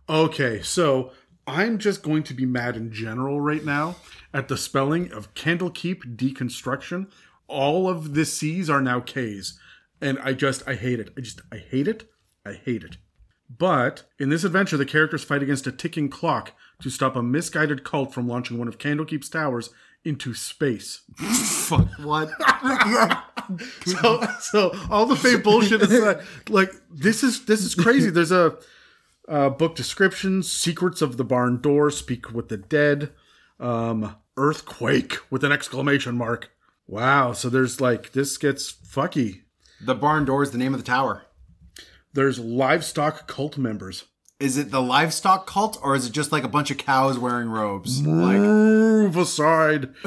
Okay, 0.08 0.62
so 0.62 1.12
I'm 1.46 1.78
just 1.78 2.02
going 2.02 2.22
to 2.24 2.34
be 2.34 2.46
mad 2.46 2.76
in 2.76 2.92
general 2.92 3.40
right 3.40 3.64
now 3.64 3.96
at 4.32 4.48
the 4.48 4.56
spelling 4.56 5.10
of 5.12 5.34
Kandlekeep 5.34 6.16
Dekonstruktion. 6.16 7.10
All 7.48 7.88
of 7.88 8.14
the 8.14 8.24
C's 8.24 8.70
are 8.70 8.80
now 8.80 9.00
K's, 9.00 9.58
and 10.02 10.18
I 10.18 10.34
just 10.34 10.66
I 10.68 10.74
hate 10.74 11.00
it. 11.00 11.10
I 11.16 11.20
just 11.20 11.40
I 11.50 11.56
hate 11.56 11.88
it. 11.88 12.10
I 12.44 12.52
hate 12.52 12.82
it. 12.82 12.96
But 13.48 14.04
in 14.18 14.30
this 14.30 14.44
adventure, 14.44 14.76
the 14.76 14.84
characters 14.84 15.24
fight 15.24 15.42
against 15.42 15.66
a 15.66 15.72
ticking 15.72 16.08
clock 16.08 16.52
to 16.80 16.90
stop 16.90 17.16
a 17.16 17.22
misguided 17.22 17.84
cult 17.84 18.12
from 18.12 18.26
launching 18.26 18.58
one 18.58 18.68
of 18.68 18.78
Candlekeep's 18.78 19.28
towers 19.28 19.70
into 20.04 20.34
space. 20.34 21.02
Fuck 21.16 21.88
what? 21.98 22.30
so, 23.84 24.26
so 24.40 24.72
all 24.90 25.06
the 25.06 25.16
fake 25.16 25.44
bullshit 25.44 25.82
is 25.82 25.90
that, 25.90 26.22
like 26.48 26.72
this 26.90 27.22
is 27.22 27.44
this 27.44 27.62
is 27.62 27.74
crazy. 27.74 28.10
There's 28.10 28.32
a 28.32 28.58
uh, 29.28 29.50
book 29.50 29.76
descriptions, 29.76 30.50
secrets 30.50 31.02
of 31.02 31.16
the 31.16 31.24
barn 31.24 31.60
door, 31.60 31.90
speak 31.90 32.32
with 32.32 32.48
the 32.48 32.56
dead, 32.56 33.12
um, 33.60 34.16
earthquake 34.36 35.18
with 35.30 35.44
an 35.44 35.52
exclamation 35.52 36.16
mark. 36.16 36.50
Wow. 36.86 37.32
So 37.32 37.48
there's 37.48 37.80
like 37.80 38.12
this 38.12 38.36
gets 38.38 38.72
fucky. 38.72 39.42
The 39.84 39.94
barn 39.94 40.24
door 40.24 40.42
is 40.42 40.50
the 40.50 40.58
name 40.58 40.74
of 40.74 40.80
the 40.80 40.86
tower. 40.86 41.24
There's 42.12 42.38
livestock 42.38 43.26
cult 43.26 43.56
members. 43.58 44.04
Is 44.38 44.56
it 44.56 44.70
the 44.70 44.82
livestock 44.82 45.46
cult 45.46 45.78
or 45.82 45.94
is 45.94 46.06
it 46.06 46.12
just 46.12 46.32
like 46.32 46.44
a 46.44 46.48
bunch 46.48 46.70
of 46.70 46.78
cows 46.78 47.18
wearing 47.18 47.48
robes? 47.48 48.04
Like 48.06 48.38
Move 48.38 49.16
aside. 49.16 49.94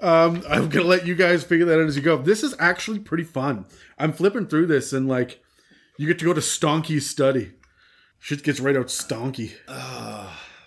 um, 0.00 0.42
I'm 0.48 0.68
gonna 0.68 0.86
let 0.86 1.06
you 1.06 1.14
guys 1.14 1.44
figure 1.44 1.66
that 1.66 1.80
out 1.80 1.86
as 1.86 1.96
you 1.96 2.02
go. 2.02 2.16
This 2.16 2.42
is 2.42 2.54
actually 2.58 2.98
pretty 2.98 3.24
fun. 3.24 3.66
I'm 3.98 4.12
flipping 4.12 4.46
through 4.46 4.66
this 4.66 4.92
and 4.92 5.06
like, 5.08 5.42
you 5.98 6.06
get 6.06 6.18
to 6.20 6.24
go 6.24 6.32
to 6.32 6.40
Stonky's 6.40 7.08
study. 7.08 7.52
Shit 8.18 8.42
gets 8.42 8.60
right 8.60 8.76
out 8.76 8.86
stonky. 8.86 9.52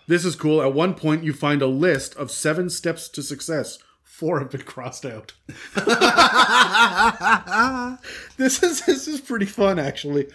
This 0.07 0.25
is 0.25 0.35
cool. 0.35 0.61
At 0.61 0.73
one 0.73 0.95
point, 0.95 1.23
you 1.23 1.33
find 1.33 1.61
a 1.61 1.67
list 1.67 2.15
of 2.15 2.29
seven 2.31 2.69
steps 2.69 3.07
to 3.09 3.23
success. 3.23 3.77
Four 4.13 4.39
have 4.39 4.51
been 4.51 4.61
crossed 4.61 5.05
out. 5.05 5.33
this 8.37 8.61
is 8.63 8.85
this 8.85 9.07
is 9.07 9.19
pretty 9.21 9.45
fun 9.47 9.79
actually. 9.79 10.27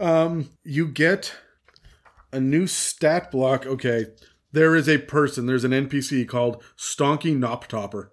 Um, 0.00 0.50
you 0.62 0.86
get 0.86 1.34
a 2.32 2.38
new 2.40 2.66
stat 2.66 3.30
block. 3.32 3.66
Okay, 3.66 4.06
there 4.52 4.76
is 4.76 4.88
a 4.88 4.98
person. 4.98 5.46
There's 5.46 5.64
an 5.64 5.72
NPC 5.72 6.28
called 6.28 6.62
Stonky 6.76 7.36
Nop 7.36 7.66
Topper. 7.66 8.12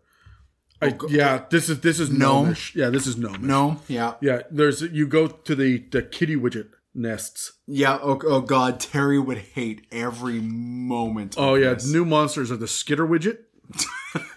I, 0.82 0.98
yeah, 1.10 1.44
this 1.52 1.70
is 1.70 1.82
this 1.82 2.00
is 2.00 2.10
Gnome? 2.10 2.48
gnomish. 2.48 2.76
Yeah, 2.76 2.90
this 2.90 3.06
is 3.06 3.16
gnomish. 3.16 3.42
no, 3.42 3.80
yeah, 3.88 4.16
Yeah, 4.22 4.42
there's 4.50 4.82
you 4.82 5.06
go 5.08 5.28
to 5.28 5.56
the 5.56 5.86
the 5.92 6.02
kitty 6.02 6.36
widget 6.36 6.70
nests. 6.96 7.54
yeah. 7.68 8.00
Oh, 8.02 8.20
oh 8.26 8.42
god, 8.42 8.80
Terry 8.80 9.20
would 9.20 9.38
hate 9.38 9.86
every 9.92 10.40
moment. 10.42 11.38
of 11.38 11.44
Oh 11.44 11.54
yeah, 11.56 11.76
this. 11.76 11.88
new 11.88 12.06
monsters 12.06 12.52
are 12.52 12.58
the 12.58 12.68
skitter 12.68 13.06
widget. 13.06 13.38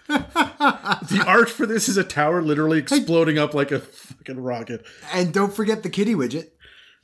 the 1.09 1.23
art 1.25 1.49
for 1.49 1.65
this 1.65 1.89
is 1.89 1.97
a 1.97 2.03
tower 2.03 2.41
literally 2.41 2.79
exploding 2.79 3.37
up 3.37 3.53
like 3.53 3.71
a 3.71 3.79
fucking 3.79 4.39
rocket. 4.39 4.85
and 5.13 5.33
don't 5.33 5.53
forget 5.53 5.83
the 5.83 5.89
kitty 5.89 6.15
widget. 6.15 6.49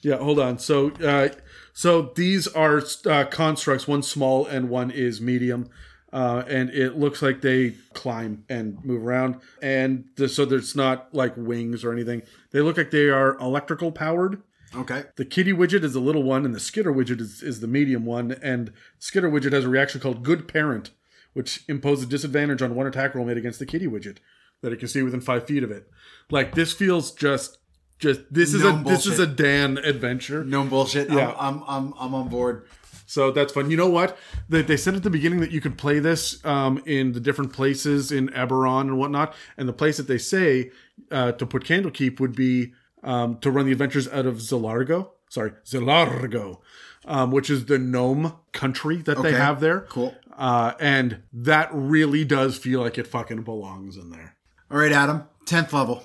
Yeah, 0.02 0.18
hold 0.18 0.40
on. 0.40 0.58
So, 0.58 0.92
uh, 0.96 1.30
so 1.74 2.12
these 2.16 2.48
are 2.48 2.82
uh, 3.06 3.26
constructs. 3.26 3.88
One 3.88 4.02
small 4.02 4.46
and 4.48 4.68
one 4.70 4.90
is 4.90 5.22
medium, 5.22 5.70
uh, 6.12 6.44
and 6.48 6.72
it 6.72 6.98
looks 6.98 7.22
like 7.22 7.42
they 7.42 7.76
climb 7.94 8.44
and 8.50 8.84
move 8.84 9.04
around. 9.06 9.40
And 9.62 10.06
the, 10.16 10.28
so 10.28 10.46
there's 10.46 10.76
not 10.76 11.14
like 11.14 11.34
wings 11.38 11.84
or 11.84 11.92
anything. 11.94 12.24
They 12.52 12.62
look 12.62 12.78
like 12.78 12.90
they 12.90 13.10
are 13.10 13.38
electrical 13.40 13.92
powered. 13.92 14.42
Okay, 14.74 15.04
The 15.18 15.26
kitty 15.26 15.52
widget 15.52 15.84
is 15.84 15.92
the 15.94 16.00
little 16.00 16.24
one, 16.24 16.46
and 16.46 16.56
the 16.56 16.60
skitter 16.60 16.94
widget 16.94 17.20
is, 17.20 17.44
is 17.44 17.60
the 17.60 17.68
medium 17.68 18.06
one. 18.06 18.32
And 18.42 18.72
skitter 19.00 19.30
widget 19.30 19.52
has 19.52 19.66
a 19.66 19.70
reaction 19.70 20.00
called 20.00 20.24
Good 20.24 20.48
Parent, 20.48 20.92
which 21.34 21.64
imposes 21.68 22.06
a 22.06 22.08
disadvantage 22.08 22.62
on 22.62 22.76
one 22.76 22.88
attack 22.88 23.16
roll 23.16 23.26
made 23.26 23.38
against 23.38 23.60
the 23.60 23.66
kitty 23.66 23.88
widget 23.88 24.18
that 24.62 24.72
it 24.72 24.78
can 24.78 24.88
see 24.88 25.02
within 25.02 25.22
five 25.22 25.46
feet 25.46 25.64
of 25.64 25.72
it. 25.72 25.90
Like 26.30 26.56
this 26.56 26.74
feels 26.74 27.12
just, 27.12 27.58
just 28.00 28.22
this 28.32 28.54
is 28.54 28.64
No 28.64 28.80
a 28.80 28.84
this 28.84 29.06
is 29.06 29.20
a. 29.20 29.28
Dan 29.28 29.78
adventure. 29.78 30.44
no 30.44 30.64
bullshit. 30.64 31.10
Yeah. 31.10 31.36
I'm, 31.38 31.64
I'm 31.64 31.64
I'm 31.68 31.94
I'm 32.00 32.16
on 32.16 32.30
board. 32.30 32.68
So 33.06 33.30
that's 33.30 33.52
fun. 33.52 33.70
You 33.70 33.76
know 33.76 33.90
what? 33.90 34.18
They, 34.48 34.62
they 34.62 34.78
said 34.78 34.96
at 34.96 35.04
the 35.04 35.10
beginning 35.10 35.42
that 35.42 35.52
you 35.52 35.60
could 35.60 35.78
play 35.78 36.00
this 36.00 36.44
um, 36.46 36.82
in 36.86 37.12
the 37.12 37.20
different 37.20 37.52
places 37.52 38.10
in 38.10 38.30
Eberron 38.30 38.82
and 38.84 38.98
whatnot. 38.98 39.36
And 39.58 39.68
the 39.68 39.74
place 39.74 39.98
that 39.98 40.08
they 40.08 40.18
say 40.18 40.72
uh, 41.12 41.34
to 41.34 41.46
put 41.46 41.66
Candlekeep 41.66 42.22
would 42.22 42.34
be 42.34 42.72
um, 43.04 43.38
to 43.40 43.52
run 43.52 43.66
the 43.66 43.74
adventures 43.74 44.08
out 44.08 44.26
of 44.26 44.38
Zilargo. 44.38 45.10
Sorry, 45.28 45.52
Zilargo, 45.66 46.60
um, 47.06 47.32
which 47.32 47.50
is 47.50 47.66
the 47.66 47.78
gnome 47.78 48.38
country 48.54 48.98
that 48.98 49.22
they 49.22 49.34
have 49.34 49.60
there. 49.60 49.82
Cool. 49.90 50.16
Uh, 50.38 50.74
and 50.80 51.24
that 51.32 51.70
really 51.72 52.24
does 52.24 52.58
feel 52.58 52.82
like 52.82 52.98
it 52.98 53.08
fucking 53.08 53.44
belongs 53.44 53.98
in 53.98 54.10
there. 54.10 54.36
All 54.70 54.78
right, 54.78 54.92
Adam. 54.92 55.28
Tenth 55.46 55.74
level. 55.74 56.04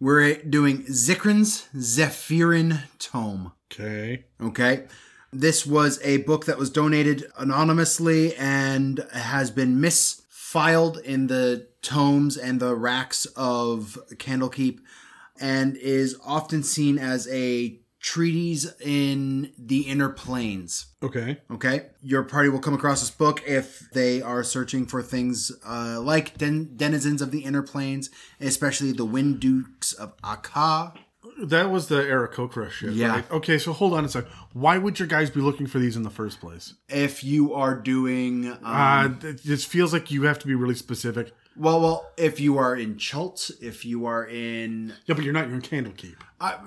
We're 0.00 0.36
doing 0.42 0.84
Zikran's 0.86 1.68
Zephyrean 1.78 2.80
Tome. 2.98 3.52
Okay. 3.72 4.24
Okay. 4.42 4.84
This 5.32 5.64
was 5.64 6.00
a 6.02 6.18
book 6.18 6.46
that 6.46 6.58
was 6.58 6.70
donated 6.70 7.26
anonymously 7.38 8.34
and 8.36 9.06
has 9.12 9.50
been 9.50 9.76
misfiled 9.76 11.00
in 11.02 11.28
the 11.28 11.68
tomes 11.82 12.36
and 12.36 12.58
the 12.58 12.74
racks 12.74 13.26
of 13.36 13.98
Candlekeep 14.14 14.80
and 15.40 15.76
is 15.76 16.16
often 16.24 16.62
seen 16.62 16.98
as 16.98 17.28
a 17.28 17.79
treatise 18.00 18.66
in 18.80 19.52
the 19.58 19.80
inner 19.82 20.08
planes. 20.08 20.86
Okay. 21.02 21.38
Okay. 21.50 21.86
Your 22.02 22.22
party 22.22 22.48
will 22.48 22.58
come 22.58 22.74
across 22.74 23.00
this 23.00 23.10
book 23.10 23.42
if 23.46 23.88
they 23.92 24.22
are 24.22 24.42
searching 24.42 24.86
for 24.86 25.02
things 25.02 25.52
uh, 25.66 26.00
like 26.00 26.36
den- 26.38 26.70
denizens 26.76 27.20
of 27.22 27.30
the 27.30 27.40
inner 27.44 27.62
planes, 27.62 28.10
especially 28.40 28.92
the 28.92 29.04
Wind 29.04 29.40
Dukes 29.40 29.92
of 29.92 30.16
Aaqa. 30.22 30.96
That 31.42 31.70
was 31.70 31.88
the 31.88 31.96
Aarakocra 32.02 32.70
shit, 32.70 32.92
Yeah. 32.94 33.08
right? 33.08 33.30
Okay, 33.30 33.56
so 33.58 33.72
hold 33.72 33.94
on 33.94 34.04
a 34.04 34.08
sec. 34.08 34.26
Why 34.52 34.76
would 34.78 34.98
your 34.98 35.08
guys 35.08 35.30
be 35.30 35.40
looking 35.40 35.66
for 35.66 35.78
these 35.78 35.96
in 35.96 36.02
the 36.02 36.10
first 36.10 36.40
place? 36.40 36.74
If 36.88 37.22
you 37.24 37.54
are 37.54 37.74
doing. 37.74 38.48
Um, 38.50 38.58
Uh, 38.64 39.08
th- 39.20 39.42
this 39.42 39.64
feels 39.64 39.92
like 39.92 40.10
you 40.10 40.22
have 40.24 40.38
to 40.40 40.46
be 40.46 40.54
really 40.54 40.74
specific. 40.74 41.32
Well, 41.56 41.80
well, 41.80 42.10
if 42.16 42.40
you 42.40 42.58
are 42.58 42.76
in 42.76 42.96
Chult, 42.96 43.50
if 43.60 43.84
you 43.84 44.06
are 44.06 44.26
in, 44.26 44.94
Yeah, 45.06 45.14
but 45.14 45.24
you're 45.24 45.34
not. 45.34 45.46
You're 45.48 45.56
in 45.56 45.62
Candlekeep. 45.62 46.14
uh, 46.40 46.58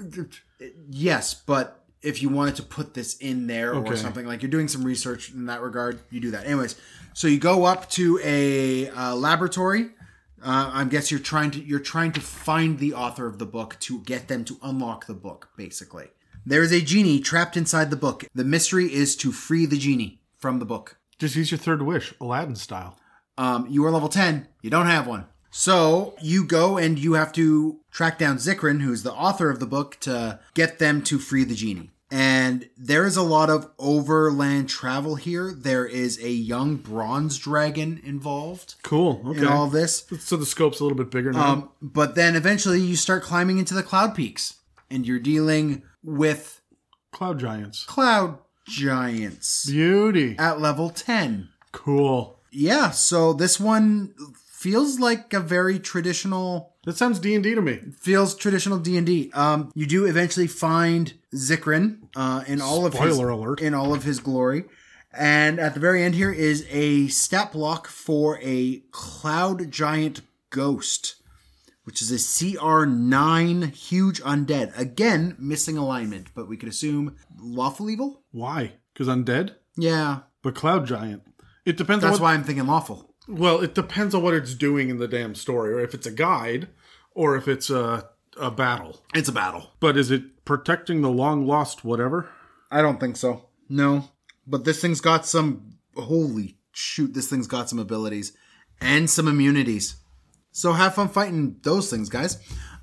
yes, 0.90 1.34
but 1.34 1.84
if 2.02 2.22
you 2.22 2.30
wanted 2.30 2.56
to 2.58 2.64
put 2.64 2.94
this 2.94 3.16
in 3.18 3.48
there 3.48 3.74
Okay. 3.76 3.90
or 3.92 3.96
something 3.96 4.26
like 4.26 4.42
you're 4.42 4.52
doing 4.52 4.68
some 4.68 4.84
research 4.84 5.32
in 5.32 5.46
that 5.46 5.62
regard, 5.62 6.00
you 6.10 6.20
do 6.20 6.32
that. 6.32 6.46
Anyways, 6.46 6.76
so 7.14 7.28
you 7.28 7.40
go 7.40 7.64
up 7.66 7.90
to 7.92 8.20
a 8.24 8.90
uh, 8.90 9.16
laboratory. 9.16 9.90
Uh, 10.46 10.70
I 10.74 10.84
guess 10.84 11.10
you're 11.10 11.22
trying 11.22 11.52
to 11.52 11.60
you're 11.64 11.80
trying 11.80 12.12
to 12.12 12.22
find 12.22 12.78
the 12.78 12.94
author 12.94 13.26
of 13.26 13.40
the 13.40 13.46
book 13.46 13.78
to 13.82 14.00
get 14.02 14.28
them 14.28 14.44
to 14.46 14.58
unlock 14.62 15.08
the 15.08 15.14
book. 15.14 15.50
Basically, 15.56 16.08
there 16.46 16.62
is 16.62 16.74
a 16.74 16.82
genie 16.82 17.22
trapped 17.22 17.56
inside 17.56 17.90
the 17.90 17.96
book. 17.96 18.26
The 18.36 18.44
mystery 18.44 18.94
is 18.94 19.16
to 19.18 19.32
free 19.32 19.66
the 19.66 19.78
genie 19.78 20.20
from 20.38 20.60
the 20.60 20.66
book. 20.66 20.98
Just 21.18 21.38
use 21.38 21.52
your 21.52 21.58
third 21.60 21.82
wish, 21.84 22.14
Aladdin 22.20 22.58
style. 22.58 22.98
Um, 23.38 23.68
you 23.70 23.84
are 23.86 23.92
level 23.92 24.10
10. 24.10 24.48
You 24.62 24.70
don't 24.70 24.86
have 24.88 25.08
one. 25.08 25.26
So 25.50 26.16
you 26.22 26.46
go 26.46 26.78
and 26.78 26.98
you 26.98 27.14
have 27.14 27.32
to 27.34 27.80
track 27.92 28.18
down 28.18 28.38
Zikran, 28.38 28.82
who's 28.82 29.04
the 29.04 29.14
author 29.14 29.50
of 29.50 29.60
the 29.60 29.66
book, 29.68 29.98
to 30.02 30.40
get 30.56 30.80
them 30.80 31.02
to 31.04 31.20
free 31.20 31.44
the 31.44 31.56
genie. 31.56 31.92
And 32.12 32.70
there 32.78 33.06
is 33.08 33.18
a 33.18 33.24
lot 33.24 33.50
of 33.50 33.72
overland 33.80 34.70
travel 34.70 35.16
here. 35.16 35.52
There 35.56 35.86
is 35.86 36.24
a 36.24 36.30
young 36.30 36.76
bronze 36.76 37.40
dragon 37.40 38.00
involved 38.04 38.76
Cool. 38.84 39.22
Okay. 39.26 39.40
in 39.42 39.48
all 39.48 39.68
this. 39.68 40.06
so 40.20 40.38
the 40.38 40.46
scope's 40.46 40.80
a 40.80 40.84
little 40.84 40.98
bit 40.98 41.10
bigger 41.10 41.32
now. 41.34 41.44
Um, 41.54 41.70
but 41.82 42.14
then 42.14 42.36
eventually 42.36 42.80
you 42.80 42.96
start 42.96 43.24
climbing 43.24 43.58
into 43.58 43.74
the 43.74 43.82
cloud 43.82 44.14
peaks 44.14 44.58
and 44.92 45.08
you're 45.08 45.18
dealing 45.20 45.82
with 46.04 46.62
Cloud 47.12 47.40
giants. 47.40 47.84
cloud 47.86 48.38
giants 48.68 49.66
Beauty. 49.66 50.36
at 50.38 50.60
level 50.62 50.90
10. 50.92 51.50
Cool. 51.72 52.40
Yeah, 52.54 52.91
so 52.91 53.34
this 53.34 53.60
one 53.60 54.14
feels 54.45 54.99
like 54.99 55.34
a 55.34 55.39
very 55.39 55.80
traditional 55.80 56.74
That 56.86 56.97
sounds 56.97 57.20
D 57.20 57.34
and 57.36 57.43
D 57.43 57.56
to 57.56 57.62
me. 57.62 57.80
feels 57.99 58.36
traditional 58.36 58.80
D&D. 58.80 59.32
Um 59.34 59.72
you 59.76 59.86
do 59.86 60.06
eventually 60.06 60.47
find 60.47 61.14
Zikran 61.34 61.99
uh 62.16 62.43
in 62.47 62.62
all 62.62 62.86
of 62.86 62.93
his 62.93 63.16
Spoiler 63.16 63.30
alert. 63.30 63.60
in 63.62 63.74
all 63.74 63.93
of 63.93 64.04
his 64.04 64.20
glory. 64.20 64.66
And 65.16 65.60
at 65.60 65.74
the 65.74 65.80
very 65.80 66.04
end 66.04 66.16
here 66.16 66.32
is 66.32 66.66
a 66.70 67.08
stat 67.08 67.51
block 67.51 67.88
for 67.88 68.39
a 68.41 68.84
cloud 68.91 69.70
giant 69.72 70.22
ghost, 70.49 71.16
which 71.84 72.01
is 72.01 72.12
a 72.12 72.16
CR9 72.16 73.72
huge 73.74 74.22
undead. 74.24 74.78
Again, 74.78 75.36
missing 75.38 75.78
alignment, 75.78 76.28
but 76.36 76.47
we 76.47 76.58
could 76.58 76.70
assume 76.70 77.16
lawful 77.39 77.89
evil? 77.89 78.24
Why? 78.32 78.74
Because 78.93 79.08
undead, 79.08 79.56
Yeah. 79.78 80.20
but 80.41 80.56
cloud 80.56 80.88
giant. 80.88 81.24
It 81.66 81.78
depends 81.78 82.03
on 82.03 82.11
That's 82.11 82.20
what. 82.20 82.28
why 82.28 82.34
I'm 82.34 82.43
thinking 82.43 82.68
lawful. 82.68 83.14
Well, 83.28 83.61
it 83.61 83.74
depends 83.74 84.14
on 84.14 84.22
what 84.22 84.34
it's 84.34 84.53
doing 84.53 84.89
in 84.89 84.97
the 84.97 85.07
damn 85.07 85.34
story, 85.36 85.74
or 85.74 85.80
if 85.80 85.93
it's 85.93 86.05
a 86.05 86.11
guide, 86.11 86.68
or 87.14 87.36
if 87.36 87.47
it's 87.47 87.70
a 87.70 88.09
a 88.38 88.51
battle. 88.51 89.01
It's 89.14 89.30
a 89.30 89.34
battle. 89.34 89.72
But 89.80 89.95
is 89.97 90.11
it 90.11 90.43
protecting 90.45 91.01
the 91.01 91.09
long 91.09 91.45
lost 91.45 91.86
whatever? 91.86 92.30
I 92.72 92.82
don't 92.82 92.99
think 92.99 93.16
so. 93.16 93.45
No. 93.70 94.09
But 94.45 94.66
this 94.66 94.82
thing's 94.82 95.01
got 95.01 95.26
some 95.26 95.78
holy 95.95 96.57
shoot, 96.72 97.14
this 97.14 97.30
thing's 97.30 97.47
got 97.47 97.70
some 97.70 97.80
abilities 97.80 98.36
and 98.82 99.09
some 99.09 99.28
immunities. 99.28 99.97
So 100.51 100.74
have 100.74 100.95
fun 100.95 101.09
fighting 101.09 101.57
those 101.64 101.89
things, 101.89 102.09
guys. 102.09 102.38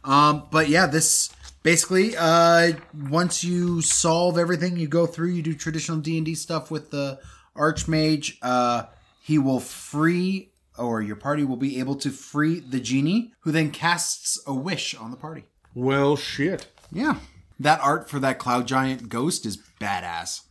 Um, 0.04 0.48
but 0.50 0.68
yeah, 0.68 0.86
this 0.86 1.30
basically 1.62 2.14
uh 2.16 2.72
once 3.10 3.44
you 3.44 3.82
solve 3.82 4.38
everything 4.38 4.76
you 4.76 4.88
go 4.88 5.06
through, 5.06 5.28
you 5.28 5.42
do 5.42 5.54
traditional 5.54 5.98
D&D 5.98 6.34
stuff 6.34 6.70
with 6.70 6.90
the 6.90 7.18
archmage, 7.56 8.36
uh 8.42 8.84
he 9.22 9.38
will 9.38 9.60
free 9.60 10.50
or 10.78 11.02
your 11.02 11.16
party 11.16 11.44
will 11.44 11.56
be 11.56 11.78
able 11.78 11.94
to 11.94 12.10
free 12.10 12.60
the 12.60 12.80
genie 12.80 13.32
who 13.40 13.52
then 13.52 13.70
casts 13.70 14.42
a 14.46 14.54
wish 14.54 14.94
on 14.94 15.10
the 15.10 15.16
party. 15.16 15.44
Well, 15.74 16.16
shit. 16.16 16.66
Yeah. 16.90 17.16
That 17.58 17.80
art 17.80 18.08
for 18.08 18.18
that 18.20 18.38
cloud 18.38 18.66
giant 18.66 19.08
ghost 19.08 19.44
is 19.44 19.58
badass. 19.80 20.42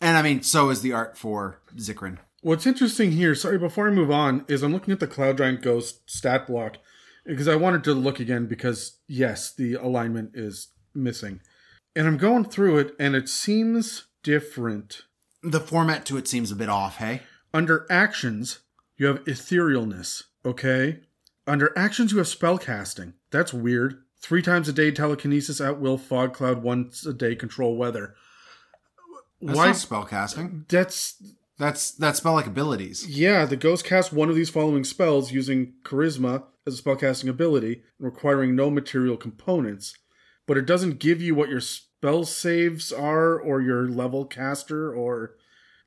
And 0.00 0.16
I 0.16 0.22
mean, 0.22 0.42
so 0.42 0.70
is 0.70 0.82
the 0.82 0.92
art 0.92 1.16
for 1.16 1.60
Zikran. 1.76 2.18
What's 2.40 2.66
interesting 2.66 3.12
here, 3.12 3.34
sorry, 3.34 3.58
before 3.58 3.88
I 3.88 3.90
move 3.90 4.10
on, 4.10 4.44
is 4.48 4.62
I'm 4.62 4.72
looking 4.72 4.92
at 4.92 5.00
the 5.00 5.06
Cloud 5.06 5.38
Giant 5.38 5.62
Ghost 5.62 6.02
stat 6.04 6.46
block 6.46 6.76
because 7.24 7.48
I 7.48 7.56
wanted 7.56 7.84
to 7.84 7.94
look 7.94 8.20
again 8.20 8.46
because, 8.46 8.98
yes, 9.06 9.50
the 9.50 9.74
alignment 9.74 10.32
is 10.34 10.68
missing. 10.94 11.40
And 11.96 12.06
I'm 12.06 12.18
going 12.18 12.44
through 12.44 12.78
it 12.78 12.94
and 12.98 13.14
it 13.14 13.30
seems 13.30 14.08
different. 14.22 15.04
The 15.44 15.60
format 15.60 16.06
to 16.06 16.16
it 16.16 16.26
seems 16.26 16.50
a 16.50 16.56
bit 16.56 16.68
off, 16.68 16.96
hey? 16.96 17.22
Under 17.52 17.86
actions, 17.90 18.60
you 18.96 19.06
have 19.06 19.24
etherealness, 19.24 20.24
okay? 20.44 21.00
Under 21.46 21.76
actions, 21.76 22.12
you 22.12 22.18
have 22.18 22.26
spellcasting. 22.26 23.12
That's 23.30 23.52
weird. 23.52 24.02
Three 24.18 24.42
times 24.42 24.68
a 24.68 24.72
day, 24.72 24.90
telekinesis 24.90 25.60
at 25.60 25.78
will, 25.78 25.98
fog 25.98 26.32
cloud, 26.32 26.62
once 26.62 27.04
a 27.04 27.12
day, 27.12 27.34
control 27.34 27.76
weather. 27.76 28.14
That's 29.42 29.56
Why? 29.56 29.70
spellcasting. 29.70 30.66
That's 30.68 31.22
That's 31.58 31.92
that's 31.92 32.18
spell 32.18 32.32
like 32.32 32.46
abilities. 32.46 33.06
Yeah, 33.06 33.44
the 33.44 33.56
ghost 33.56 33.84
casts 33.84 34.12
one 34.12 34.28
of 34.28 34.34
these 34.34 34.50
following 34.50 34.82
spells 34.82 35.30
using 35.30 35.74
charisma 35.84 36.44
as 36.66 36.78
a 36.78 36.82
spellcasting 36.82 37.28
ability, 37.28 37.82
requiring 37.98 38.56
no 38.56 38.70
material 38.70 39.16
components, 39.16 39.96
but 40.46 40.56
it 40.56 40.66
doesn't 40.66 40.98
give 40.98 41.20
you 41.20 41.34
what 41.34 41.50
your 41.50 41.60
spell 42.04 42.24
saves 42.24 42.92
are 42.92 43.38
or 43.38 43.62
your 43.62 43.88
level 43.88 44.26
caster 44.26 44.92
or 44.92 45.36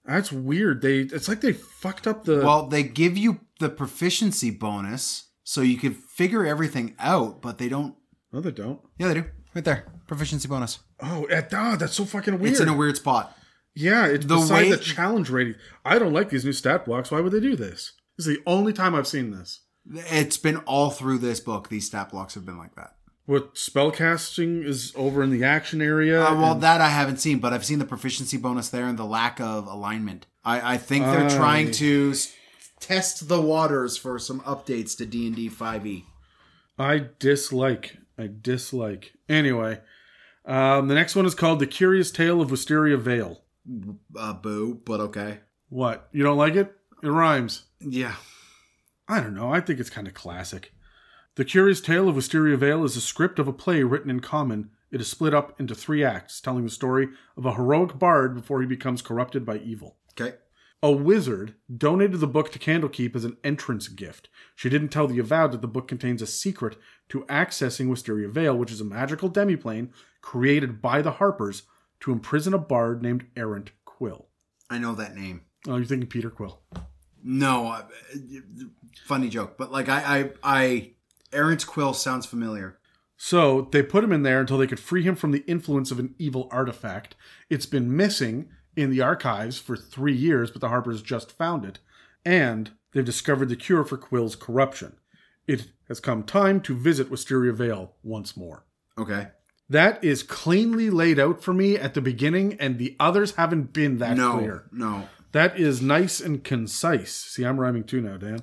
that's 0.04 0.32
weird. 0.32 0.82
They 0.82 1.02
it's 1.02 1.28
like 1.28 1.42
they 1.42 1.54
fucked 1.54 2.08
up 2.08 2.24
the 2.24 2.38
Well, 2.38 2.66
they 2.68 2.82
give 2.82 3.18
you 3.18 3.42
the 3.60 3.70
proficiency 3.70 4.50
bonus 4.50 5.30
so 5.44 5.62
you 5.62 5.78
can 5.78 5.94
figure 5.94 6.44
everything 6.46 6.96
out, 6.98 7.42
but 7.42 7.60
they 7.60 7.70
don't 7.70 7.96
No, 8.34 8.42
they 8.42 8.52
don't. 8.52 8.80
Yeah, 8.98 9.10
they 9.10 9.14
do. 9.16 9.26
Right 9.54 9.64
there. 9.64 9.86
Proficiency 10.08 10.48
bonus. 10.48 10.80
Oh, 11.02 11.28
at, 11.30 11.54
ah, 11.54 11.76
that's 11.76 11.94
so 11.94 12.06
fucking 12.06 12.40
weird. 12.40 12.52
It's 12.54 12.60
in 12.62 12.70
a 12.70 12.76
weird 12.76 12.98
spot. 12.98 13.38
yeah, 13.76 14.08
it's 14.08 14.26
the 14.26 14.38
beside 14.38 14.64
way- 14.64 14.72
the 14.72 14.78
challenge 14.78 15.30
rating. 15.30 15.56
I 15.86 16.00
don't 16.00 16.14
like 16.14 16.30
these 16.30 16.46
new 16.46 16.54
stat 16.54 16.86
blocks. 16.86 17.12
Why 17.12 17.22
would 17.22 17.32
they 17.32 17.40
do 17.40 17.56
this? 17.56 17.94
This 18.18 18.26
is 18.26 18.38
the 18.38 18.44
only 18.48 18.74
time 18.74 18.96
I've 18.96 19.08
seen 19.08 19.30
this. 19.30 19.62
It's 19.90 20.38
been 20.38 20.58
all 20.58 20.90
through 20.90 21.20
this 21.20 21.40
book. 21.40 21.70
These 21.70 21.86
stat 21.86 22.10
blocks 22.10 22.34
have 22.34 22.46
been 22.46 22.58
like 22.58 22.76
that. 22.76 22.96
What 23.28 23.56
spellcasting 23.56 24.64
is 24.66 24.94
over 24.96 25.22
in 25.22 25.30
the 25.32 25.44
action 25.44 25.82
area? 25.82 26.24
Uh, 26.26 26.34
well, 26.36 26.52
and- 26.54 26.64
that 26.64 26.82
I 26.82 26.88
haven't 26.90 27.18
seen, 27.18 27.40
but 27.40 27.54
I've 27.54 27.66
seen 27.66 27.78
the 27.78 27.86
proficiency 27.86 28.38
bonus 28.38 28.70
there 28.70 28.86
and 28.88 28.98
the 28.98 29.06
lack 29.06 29.40
of 29.40 29.68
alignment. 29.68 30.26
I, 30.46 30.74
I 30.74 30.78
think 30.78 31.06
they're 31.06 31.26
Ah, 31.26 31.36
trying 31.38 31.72
to 31.72 32.12
s- 32.12 32.34
test 32.80 33.28
the 33.28 33.42
waters 33.42 33.98
for 33.98 34.18
some 34.18 34.40
updates 34.42 34.98
to 34.98 35.06
D 35.06 35.28
and 35.28 35.36
D 35.36 35.50
five 35.50 35.86
E. 35.86 36.06
I 36.80 37.08
dislike. 37.20 37.98
I 38.18 38.30
dislike. 38.42 39.12
Anyway, 39.28 39.82
um, 40.46 40.88
the 40.88 40.96
next 40.96 41.16
one 41.16 41.26
is 41.26 41.36
called 41.36 41.60
The 41.60 41.68
Curious 41.68 42.12
Tale 42.12 42.42
of 42.42 42.50
Wisteria 42.50 42.96
Vale. 42.98 43.42
Uh, 44.18 44.34
boo, 44.34 44.82
but 44.86 45.02
okay. 45.02 45.40
What? 45.68 46.08
You 46.14 46.24
don't 46.24 46.38
like 46.38 46.56
it? 46.56 46.74
It 47.04 47.10
rhymes. 47.10 47.64
Yeah. 47.82 48.16
I 49.10 49.20
don't 49.20 49.36
know. 49.36 49.52
I 49.52 49.60
think 49.60 49.82
it's 49.82 49.90
kind 49.90 50.08
of 50.08 50.14
classic. 50.14 50.72
The 51.38 51.46
Curious 51.46 51.82
Tale 51.82 52.10
of 52.10 52.16
Wisteria 52.16 52.58
Vale 52.58 52.84
is 52.84 52.96
a 52.96 53.02
script 53.02 53.38
of 53.38 53.48
a 53.48 53.54
play 53.54 53.84
written 53.84 54.10
in 54.10 54.22
common. 54.22 54.72
It 54.90 55.00
is 55.00 55.08
split 55.08 55.36
up 55.36 55.60
into 55.60 55.76
three 55.76 56.04
acts, 56.04 56.42
telling 56.42 56.64
the 56.64 56.70
story 56.72 57.10
of 57.38 57.46
a 57.46 57.54
heroic 57.54 58.00
bard 58.00 58.34
before 58.34 58.60
he 58.60 58.66
becomes 58.66 59.04
corrupted 59.04 59.46
by 59.46 59.60
evil. 59.60 59.98
Okay. 60.20 60.38
A 60.82 60.92
wizard 60.92 61.54
donated 61.72 62.22
the 62.22 62.28
book 62.28 62.52
to 62.54 62.58
Candlekeep 62.60 63.16
as 63.16 63.24
an 63.24 63.38
entrance 63.44 63.88
gift. 63.88 64.30
She 64.56 64.68
didn't 64.68 64.90
tell 64.90 65.06
the 65.06 65.20
Avowed 65.20 65.52
that 65.52 65.62
the 65.62 65.68
book 65.68 65.88
contains 65.88 66.24
a 66.24 66.26
secret 66.26 66.76
to 67.10 67.22
accessing 67.26 67.88
Wisteria 67.88 68.30
Vale, 68.30 68.58
which 68.58 68.72
is 68.72 68.82
a 68.82 68.86
magical 68.86 69.30
demiplane 69.30 69.90
created 70.22 70.82
by 70.82 71.04
the 71.04 71.12
Harpers 71.12 71.64
to 72.00 72.12
imprison 72.12 72.56
a 72.56 72.58
bard 72.58 73.04
named 73.04 73.28
Errant 73.36 73.70
Quill. 73.86 74.30
I 74.72 74.80
know 74.80 74.96
that 74.96 75.14
name. 75.16 75.44
Oh, 75.68 75.76
you're 75.76 75.86
thinking 75.86 76.10
Peter 76.10 76.32
Quill. 76.32 76.62
No, 77.24 77.68
uh, 77.68 77.84
funny 79.06 79.30
joke, 79.30 79.56
but 79.56 79.72
like 79.72 79.88
I, 79.88 80.02
I, 80.18 80.32
I, 80.42 80.92
Errant 81.34 81.66
Quill 81.68 81.94
sounds 81.94 82.26
familiar. 82.26 82.78
So 83.18 83.68
they 83.72 83.82
put 83.82 84.04
him 84.04 84.12
in 84.14 84.24
there 84.24 84.40
until 84.40 84.58
they 84.58 84.68
could 84.68 84.80
free 84.80 85.04
him 85.04 85.16
from 85.16 85.32
the 85.32 85.44
influence 85.48 85.90
of 85.92 86.00
an 86.00 86.14
evil 86.20 86.48
artifact. 86.52 87.16
It's 87.50 87.66
been 87.66 87.96
missing 87.96 88.50
in 88.76 88.92
the 88.92 89.02
archives 89.02 89.58
for 89.58 89.76
three 89.76 90.16
years, 90.16 90.52
but 90.52 90.62
the 90.62 90.70
Harpers 90.70 91.02
just 91.02 91.32
found 91.32 91.66
it. 91.66 91.80
And 92.24 92.72
they've 92.94 93.04
discovered 93.04 93.50
the 93.50 93.56
cure 93.56 93.84
for 93.84 93.98
Quill's 93.98 94.36
corruption. 94.36 94.98
It 95.48 95.72
has 95.88 96.00
come 96.00 96.24
time 96.24 96.62
to 96.62 96.76
visit 96.76 97.10
Wisteria 97.10 97.54
Vale 97.54 97.94
once 98.04 98.38
more. 98.38 98.66
Okay. 98.98 99.30
That 99.70 100.04
is 100.04 100.22
cleanly 100.24 100.90
laid 100.90 101.20
out 101.20 101.42
for 101.44 101.54
me 101.54 101.76
at 101.78 101.94
the 101.94 102.02
beginning, 102.02 102.54
and 102.60 102.78
the 102.78 102.96
others 103.00 103.36
haven't 103.36 103.74
been 103.74 103.98
that 103.98 104.16
No, 104.18 104.38
clear. 104.38 104.66
no. 104.72 105.10
That 105.34 105.60
is 105.60 105.82
nice 105.82 106.20
and 106.22 106.44
concise. 106.44 107.14
See, 107.14 107.44
I'm 107.46 107.60
rhyming 107.60 107.84
too 107.84 108.00
now, 108.02 108.18
Dan. 108.18 108.42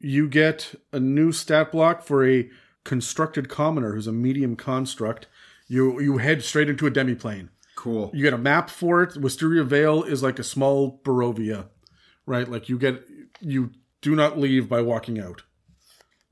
You 0.00 0.28
get 0.28 0.74
a 0.92 0.98
new 0.98 1.30
stat 1.30 1.70
block 1.70 2.02
for 2.02 2.26
a 2.26 2.48
constructed 2.84 3.48
commoner 3.48 3.92
who's 3.92 4.06
a 4.06 4.12
medium 4.12 4.56
construct. 4.56 5.26
You 5.68 6.00
you 6.00 6.18
head 6.18 6.42
straight 6.42 6.68
into 6.68 6.86
a 6.86 6.90
demiplane. 6.90 7.50
Cool. 7.76 8.10
You 8.12 8.22
get 8.22 8.32
a 8.32 8.38
map 8.38 8.70
for 8.70 9.02
it. 9.02 9.16
Wisteria 9.16 9.62
Vale 9.62 10.02
is 10.02 10.22
like 10.22 10.38
a 10.38 10.44
small 10.44 11.00
Barovia, 11.04 11.68
right? 12.26 12.48
Like 12.48 12.68
you 12.68 12.78
get 12.78 13.04
you 13.40 13.72
do 14.00 14.16
not 14.16 14.38
leave 14.38 14.68
by 14.68 14.80
walking 14.80 15.20
out. 15.20 15.42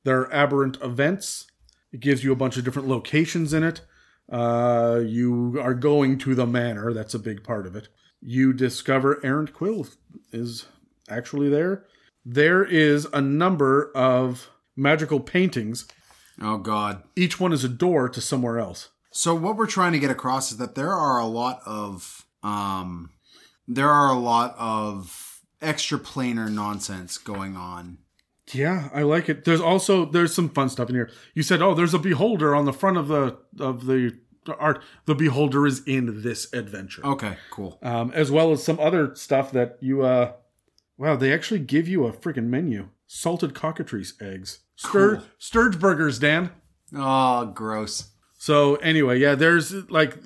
There 0.05 0.21
are 0.21 0.33
aberrant 0.33 0.79
events. 0.83 1.47
It 1.93 2.01
gives 2.01 2.25
you 2.25 2.33
a 2.33 2.37
bunch 2.37 2.57
of 2.57 2.65
different 2.65 2.89
locations 2.89 3.53
in 3.53 3.63
it. 3.63 3.83
Uh, 4.31 5.01
you 5.05 5.59
are 5.61 5.75
going 5.75 6.19
to 6.19 6.35
the 6.35 6.47
manor. 6.47 6.93
That's 6.93 7.15
a 7.15 7.19
big 7.19 7.43
part 7.45 7.67
of 7.67 7.75
it. 7.77 7.89
You 8.21 8.53
discover 8.53 9.25
Errant 9.25 9.53
Quill 9.53 9.87
is 10.33 10.67
actually 11.09 11.49
there. 11.49 11.85
There 12.31 12.63
is 12.63 13.07
a 13.15 13.21
number 13.23 13.91
of 13.95 14.51
magical 14.77 15.19
paintings. 15.21 15.87
Oh 16.43 16.59
God. 16.59 17.03
Each 17.17 17.41
one 17.41 17.53
is 17.55 17.65
a 17.65 17.69
door 17.69 18.09
to 18.11 18.21
somewhere 18.21 18.59
else. 18.59 18.91
So 19.11 19.35
what 19.35 19.57
we're 19.57 19.67
trying 19.67 19.93
to 19.93 19.99
get 19.99 20.11
across 20.11 20.53
is 20.53 20.59
that 20.59 20.75
there 20.75 20.93
are 20.93 21.19
a 21.19 21.27
lot 21.27 21.61
of 21.65 22.27
um 22.43 23.11
there 23.67 23.89
are 23.91 24.11
a 24.15 24.19
lot 24.19 24.55
of 24.59 25.41
extra 25.63 25.99
planar 25.99 26.51
nonsense 26.51 27.17
going 27.17 27.57
on. 27.57 27.99
Yeah, 28.53 28.89
I 28.95 29.03
like 29.03 29.29
it. 29.29 29.45
There's 29.45 29.61
also 29.61 30.05
there's 30.05 30.35
some 30.35 30.51
fun 30.51 30.69
stuff 30.69 30.89
in 30.91 30.95
here. 30.97 31.11
You 31.35 31.43
said, 31.43 31.61
"Oh, 31.63 31.75
there's 31.75 31.95
a 31.95 31.99
beholder 31.99 32.55
on 32.55 32.65
the 32.67 32.73
front 32.73 32.97
of 32.99 33.09
the 33.09 33.37
of 33.59 33.87
the 33.87 34.17
art." 34.59 34.83
The 35.07 35.15
beholder 35.15 35.67
is 35.67 35.83
in 35.87 36.23
this 36.23 36.51
adventure, 36.53 37.05
Okay, 37.05 37.37
cool. 37.51 37.79
um, 37.83 38.11
as 38.15 38.31
well 38.31 38.53
as 38.53 38.63
some 38.63 38.79
other 38.81 39.15
stuff 39.15 39.51
that 39.53 39.79
you. 39.81 40.03
uh 40.03 40.33
Wow, 40.99 41.17
they 41.17 41.33
actually 41.33 41.61
give 41.61 41.89
you 41.89 42.05
a 42.07 42.13
freaking 42.13 42.47
menu: 42.49 42.89
salted 43.07 43.55
cockatrice 43.55 44.15
eggs, 44.21 44.59
Stur- 44.77 45.17
Cool. 45.19 45.23
sturge 45.39 45.79
burgers, 45.79 46.19
Dan. 46.19 46.51
Oh, 46.95 47.47
gross. 47.47 48.11
So 48.37 48.77
anyway, 48.77 49.19
yeah, 49.19 49.35
there's 49.35 49.73
like 49.91 50.17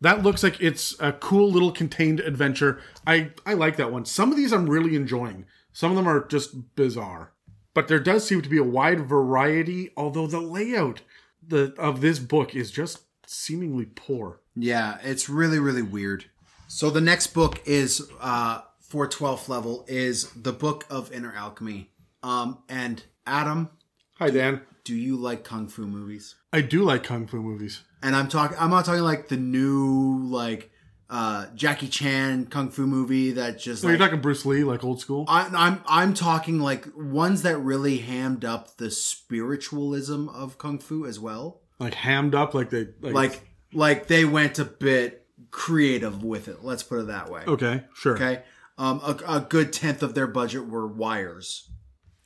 that 0.00 0.22
looks 0.22 0.42
like 0.42 0.60
it's 0.60 0.94
a 1.00 1.12
cool 1.12 1.50
little 1.50 1.72
contained 1.72 2.20
adventure. 2.20 2.80
I 3.06 3.30
I 3.46 3.54
like 3.54 3.76
that 3.76 3.92
one. 3.92 4.04
Some 4.04 4.30
of 4.30 4.36
these 4.36 4.52
I'm 4.52 4.68
really 4.68 4.96
enjoying. 4.96 5.46
Some 5.72 5.90
of 5.90 5.96
them 5.96 6.08
are 6.08 6.26
just 6.26 6.74
bizarre. 6.76 7.32
But 7.74 7.88
there 7.88 7.98
does 7.98 8.24
seem 8.26 8.40
to 8.42 8.48
be 8.48 8.58
a 8.58 8.62
wide 8.64 9.08
variety, 9.08 9.90
although 9.96 10.26
the 10.28 10.40
layout 10.40 11.02
the 11.46 11.74
of 11.78 12.00
this 12.00 12.18
book 12.20 12.54
is 12.54 12.70
just 12.70 13.00
seemingly 13.26 13.86
poor. 13.86 14.40
Yeah, 14.54 14.98
it's 15.02 15.28
really 15.28 15.58
really 15.58 15.82
weird. 15.82 16.26
So 16.68 16.90
the 16.90 17.00
next 17.00 17.28
book 17.28 17.60
is 17.66 18.08
uh 18.20 18.60
for 18.88 19.08
12th 19.08 19.48
level 19.48 19.84
is 19.88 20.30
the 20.32 20.52
Book 20.52 20.86
of 20.90 21.12
Inner 21.12 21.32
Alchemy. 21.34 21.90
Um 22.22 22.58
and 22.68 23.02
Adam, 23.26 23.70
Hi 24.18 24.30
Dan. 24.30 24.60
do 24.84 24.94
you 24.94 25.16
like 25.16 25.44
kung 25.44 25.68
fu 25.68 25.86
movies? 25.86 26.34
I 26.52 26.60
do 26.60 26.84
like 26.84 27.02
kung 27.04 27.26
fu 27.26 27.42
movies. 27.42 27.82
And 28.02 28.14
I'm 28.14 28.28
talking 28.28 28.56
I'm 28.60 28.70
not 28.70 28.84
talking 28.84 29.02
like 29.02 29.28
the 29.28 29.36
new 29.36 30.24
like 30.26 30.70
uh 31.10 31.46
Jackie 31.54 31.88
Chan 31.88 32.46
kung 32.46 32.70
fu 32.70 32.86
movie 32.86 33.32
that 33.32 33.58
just 33.58 33.82
So 33.82 33.88
like, 33.88 33.98
you're 33.98 34.06
talking 34.06 34.20
Bruce 34.22 34.46
Lee, 34.46 34.64
like 34.64 34.84
old 34.84 35.00
school? 35.00 35.24
I, 35.28 35.48
I'm 35.54 35.80
I'm 35.86 36.14
talking 36.14 36.58
like 36.60 36.86
ones 36.96 37.42
that 37.42 37.58
really 37.58 37.98
hammed 37.98 38.44
up 38.44 38.76
the 38.76 38.90
spiritualism 38.90 40.28
of 40.28 40.58
kung 40.58 40.78
fu 40.78 41.06
as 41.06 41.18
well. 41.20 41.60
Like 41.78 41.94
hammed 41.94 42.34
up, 42.34 42.54
like 42.54 42.70
they 42.70 42.88
like, 43.00 43.14
Like 43.14 43.48
like 43.72 44.06
they 44.06 44.24
went 44.24 44.58
a 44.58 44.64
bit 44.64 45.26
creative 45.50 46.22
with 46.24 46.48
it. 46.48 46.64
Let's 46.64 46.82
put 46.82 47.00
it 47.00 47.06
that 47.08 47.30
way. 47.30 47.42
Okay, 47.46 47.82
sure. 47.94 48.14
Okay. 48.14 48.42
Um, 48.76 49.00
a, 49.04 49.36
a 49.36 49.40
good 49.40 49.72
tenth 49.72 50.02
of 50.02 50.14
their 50.14 50.26
budget 50.26 50.68
were 50.68 50.86
wires. 50.86 51.70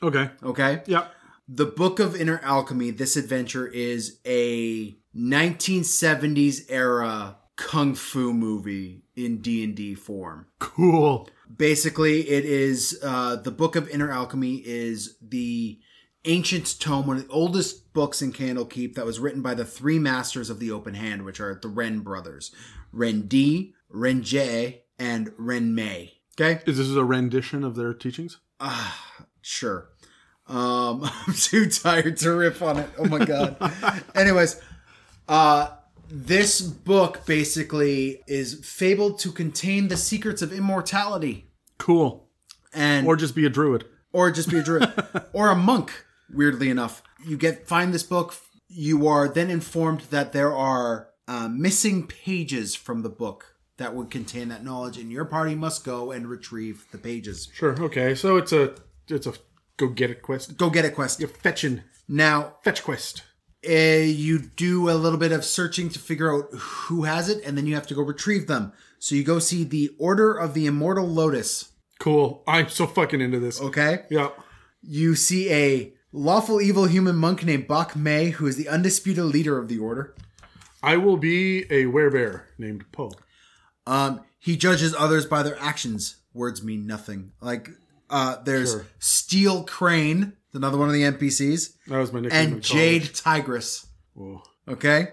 Okay. 0.02 0.30
Okay. 0.42 0.82
Yeah. 0.86 1.08
The 1.48 1.66
Book 1.66 1.98
of 2.00 2.14
Inner 2.14 2.40
Alchemy. 2.42 2.92
This 2.92 3.16
adventure 3.16 3.66
is 3.66 4.20
a 4.24 4.96
1970s 5.16 6.62
era 6.68 7.38
kung 7.56 7.94
fu 7.94 8.32
movie 8.32 9.02
in 9.16 9.40
D 9.40 9.64
and 9.64 9.74
D 9.74 9.94
form. 9.94 10.46
Cool. 10.58 11.28
basically 11.54 12.28
it 12.28 12.44
is 12.44 12.98
uh, 13.02 13.36
the 13.36 13.50
book 13.50 13.74
of 13.76 13.88
inner 13.88 14.10
alchemy 14.10 14.56
is 14.64 15.16
the 15.22 15.78
ancient 16.24 16.78
tome 16.78 17.06
one 17.06 17.16
of 17.16 17.26
the 17.26 17.32
oldest 17.32 17.92
books 17.94 18.20
in 18.20 18.32
candlekeep 18.32 18.94
that 18.94 19.06
was 19.06 19.18
written 19.18 19.40
by 19.40 19.54
the 19.54 19.64
three 19.64 19.98
masters 19.98 20.50
of 20.50 20.58
the 20.60 20.70
open 20.70 20.94
hand 20.94 21.24
which 21.24 21.40
are 21.40 21.58
the 21.62 21.68
ren 21.68 22.00
brothers 22.00 22.54
ren 22.92 23.22
di 23.22 23.72
ren 23.88 24.22
jie 24.22 24.80
and 24.98 25.32
ren 25.38 25.74
mei 25.74 26.17
okay. 26.40 26.60
Is 26.66 26.78
this 26.78 26.90
a 26.90 27.04
rendition 27.04 27.64
of 27.64 27.74
their 27.76 27.92
teachings? 27.94 28.38
ah 28.60 29.16
sure. 29.42 29.88
Um 30.46 31.02
i'm 31.26 31.34
too 31.34 31.68
tired 31.68 32.16
to 32.18 32.32
riff 32.32 32.62
on 32.62 32.78
it. 32.78 32.90
Oh 32.98 33.04
my 33.06 33.24
god. 33.24 33.56
Anyways 34.14 34.60
uh 35.28 35.70
this 36.10 36.60
book 36.62 37.26
basically 37.26 38.22
is 38.26 38.60
fabled 38.66 39.18
to 39.20 39.30
contain 39.30 39.88
the 39.88 39.96
secrets 39.96 40.40
of 40.42 40.52
immortality. 40.52 41.50
Cool. 41.78 42.28
and 42.72 43.06
Or 43.06 43.14
just 43.16 43.34
be 43.34 43.44
a 43.46 43.50
druid. 43.50 43.84
or 44.12 44.30
just 44.30 44.48
be 44.50 44.58
a 44.58 44.62
druid. 44.62 44.90
Or 45.32 45.50
a 45.50 45.56
monk 45.56 46.04
weirdly 46.32 46.68
enough. 46.70 47.02
You 47.26 47.36
get 47.36 47.66
find 47.68 47.92
this 47.94 48.02
book 48.02 48.34
you 48.68 49.06
are 49.06 49.28
then 49.28 49.48
informed 49.50 50.00
that 50.10 50.32
there 50.32 50.54
are 50.54 51.08
uh, 51.26 51.48
missing 51.48 52.06
pages 52.06 52.74
from 52.74 53.02
the 53.02 53.08
book 53.10 53.54
that 53.78 53.94
would 53.94 54.10
contain 54.10 54.48
that 54.48 54.62
knowledge 54.64 54.98
and 54.98 55.10
your 55.10 55.24
party 55.24 55.54
must 55.54 55.84
go 55.84 56.10
and 56.12 56.28
retrieve 56.28 56.84
the 56.92 56.98
pages 56.98 57.48
Sure. 57.54 57.80
Okay. 57.82 58.14
So 58.14 58.36
it's 58.36 58.52
a 58.52 58.74
it's 59.08 59.26
a 59.26 59.32
go 59.76 59.88
get 59.88 60.10
it 60.10 60.20
quest. 60.22 60.56
go 60.58 60.68
get 60.70 60.84
it 60.84 60.94
quest 60.94 61.18
You're 61.20 61.28
fetching 61.28 61.82
now 62.08 62.56
fetch 62.64 62.82
quest. 62.84 63.22
uh, 63.68 63.72
you 63.72 64.38
do 64.38 64.88
a 64.90 64.92
little 64.94 65.18
bit 65.18 65.32
of 65.32 65.44
searching 65.44 65.88
to 65.90 65.98
figure 65.98 66.32
out 66.34 66.52
who 66.52 67.02
has 67.04 67.28
it 67.28 67.42
and 67.44 67.56
then 67.56 67.66
you 67.66 67.74
have 67.74 67.86
to 67.88 67.94
go 67.94 68.02
retrieve 68.02 68.46
them 68.46 68.72
so 68.98 69.14
you 69.14 69.22
go 69.24 69.38
see 69.38 69.64
the 69.64 69.90
order 69.98 70.32
of 70.34 70.54
the 70.54 70.66
immortal 70.66 71.06
lotus 71.08 71.72
Cool. 72.00 72.44
I'm 72.46 72.68
so 72.68 72.86
fucking 72.86 73.20
into 73.20 73.40
this. 73.40 73.60
okay 73.60 74.04
Yeah. 74.10 74.30
you 74.82 75.14
see 75.16 75.52
a 75.52 75.92
lawful 76.12 76.60
evil 76.60 76.86
human 76.86 77.16
monk 77.16 77.44
named 77.44 77.68
Bak 77.68 77.94
Mei, 77.96 78.30
who 78.30 78.46
is 78.46 78.56
the 78.56 78.68
undisputed 78.68 79.24
leader 79.24 79.58
of 79.58 79.68
the 79.68 79.78
order. 79.78 80.14
I 80.82 80.96
will 80.96 81.16
be 81.18 81.62
a 81.70 81.84
werebear 81.84 82.42
named 82.56 82.84
Poe. 82.92 83.10
Um, 83.88 84.20
he 84.38 84.56
judges 84.56 84.94
others 84.96 85.26
by 85.26 85.42
their 85.42 85.58
actions. 85.58 86.16
Words 86.34 86.62
mean 86.62 86.86
nothing. 86.86 87.32
Like, 87.40 87.70
uh, 88.10 88.36
there's 88.44 88.70
Sure. 88.72 88.86
Steel 88.98 89.64
Crane, 89.64 90.34
another 90.52 90.78
one 90.78 90.88
of 90.88 90.94
the 90.94 91.02
NPCs, 91.02 91.74
That 91.88 91.98
was 91.98 92.12
my 92.12 92.20
nickname. 92.20 92.52
and 92.54 92.62
Jade. 92.62 93.14
Tigress. 93.14 93.86
Whoa. 94.14 94.42
Okay. 94.68 95.08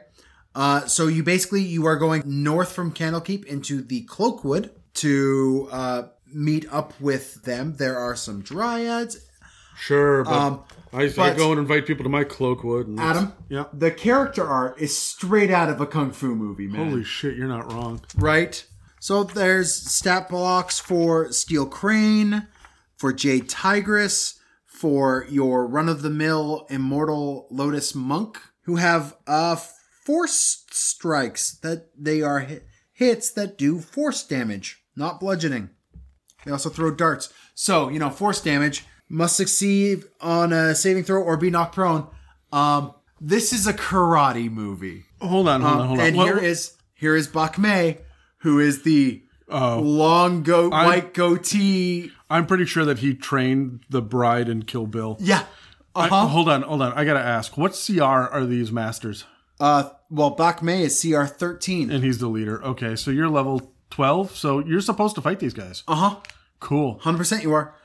Uh, 0.53 0.85
so 0.87 1.07
you 1.07 1.23
basically 1.23 1.61
you 1.61 1.85
are 1.85 1.95
going 1.97 2.23
north 2.25 2.71
from 2.71 2.91
Candlekeep 2.93 3.45
into 3.45 3.81
the 3.81 4.03
Cloakwood 4.05 4.71
to 4.95 5.67
uh, 5.71 6.03
meet 6.33 6.65
up 6.71 6.93
with 7.01 7.43
them. 7.43 7.75
There 7.77 7.97
are 7.97 8.15
some 8.15 8.41
dryads. 8.43 9.17
Sure, 9.77 10.23
but, 10.23 10.31
Um, 10.33 10.63
I, 10.95 11.03
I 11.03 11.09
but- 11.15 11.37
go 11.37 11.51
and 11.51 11.59
invite 11.59 11.85
people 11.85 12.03
to 12.03 12.09
my 12.09 12.23
cloakwood. 12.23 12.87
And 12.87 12.99
Adam, 12.99 13.33
Yeah. 13.49 13.65
the 13.73 13.91
character 13.91 14.45
art 14.47 14.79
is 14.79 14.97
straight 14.97 15.51
out 15.51 15.69
of 15.69 15.81
a 15.81 15.85
kung 15.85 16.11
fu 16.11 16.35
movie, 16.35 16.67
man. 16.67 16.89
Holy 16.89 17.03
shit, 17.03 17.35
you're 17.35 17.47
not 17.47 17.71
wrong. 17.71 18.01
right? 18.17 18.65
So 18.99 19.23
there's 19.23 19.73
stat 19.73 20.29
blocks 20.29 20.79
for 20.79 21.31
Steel 21.31 21.65
Crane, 21.67 22.47
for 22.97 23.13
Jade 23.13 23.47
Tigress, 23.49 24.39
for 24.65 25.25
your 25.29 25.67
run 25.67 25.87
of 25.89 26.01
the 26.01 26.09
mill 26.09 26.65
Immortal 26.69 27.47
Lotus 27.51 27.93
Monk, 27.93 28.39
who 28.63 28.77
have 28.77 29.15
uh 29.27 29.55
force 30.05 30.63
strikes 30.71 31.51
that 31.59 31.89
they 31.97 32.21
are 32.21 32.39
hit, 32.39 32.65
hits 32.93 33.29
that 33.31 33.57
do 33.57 33.79
force 33.79 34.23
damage, 34.23 34.83
not 34.95 35.19
bludgeoning. 35.19 35.69
They 36.45 36.51
also 36.51 36.69
throw 36.69 36.91
darts. 36.91 37.31
So, 37.53 37.89
you 37.89 37.99
know, 37.99 38.09
force 38.09 38.41
damage 38.41 38.85
must 39.09 39.35
succeed 39.35 40.03
on 40.21 40.51
a 40.53 40.73
saving 40.75 41.03
throw 41.03 41.21
or 41.21 41.37
be 41.37 41.49
knocked 41.49 41.75
prone. 41.75 42.07
Um, 42.51 42.93
this 43.21 43.53
is 43.53 43.67
a 43.67 43.73
karate 43.73 44.49
movie. 44.51 45.05
Hold 45.21 45.47
on, 45.47 45.61
hold 45.61 45.79
on, 45.81 45.87
hold 45.87 45.99
on. 45.99 46.05
And 46.05 46.17
What- 46.17 46.25
here 46.27 46.37
is 46.37 46.73
here 46.93 47.15
is 47.15 47.27
Bak 47.27 47.57
Mei, 47.57 47.99
who 48.39 48.59
is 48.59 48.83
the 48.83 49.21
Oh. 49.49 49.79
long 49.79 50.41
goat 50.43 50.71
white 50.71 51.13
goatee. 51.13 52.11
I'm 52.29 52.45
pretty 52.47 52.65
sure 52.65 52.83
that 52.85 52.99
he 52.99 53.13
trained 53.13 53.81
the 53.89 54.01
bride 54.01 54.49
in 54.49 54.63
Kill 54.63 54.87
Bill. 54.87 55.17
Yeah. 55.19 55.43
Uh-huh. 55.93 56.27
hold 56.27 56.49
on, 56.49 56.63
hold 56.63 56.81
on. 56.81 56.91
I 56.93 57.05
gotta 57.05 57.19
ask, 57.21 57.55
what 57.57 57.73
CR 57.73 58.03
are 58.27 58.45
these 58.45 58.71
masters? 58.71 59.23
Uh, 59.59 59.89
well, 60.09 60.31
Bak 60.31 60.61
Mei 60.63 60.83
is 60.83 60.99
CR 60.99 61.25
thirteen. 61.25 61.89
And 61.91 62.03
he's 62.03 62.17
the 62.17 62.27
leader. 62.27 62.61
Okay, 62.65 62.95
so 62.97 63.11
you're 63.11 63.29
level 63.29 63.71
12, 63.91 64.35
so 64.35 64.59
you're 64.59 64.81
supposed 64.81 65.15
to 65.15 65.21
fight 65.21 65.39
these 65.39 65.53
guys. 65.53 65.83
Uh 65.87 65.95
huh. 65.95 66.15
Cool. 66.59 66.99
Hundred 67.03 67.19
percent, 67.19 67.43
you 67.43 67.53
are. 67.53 67.75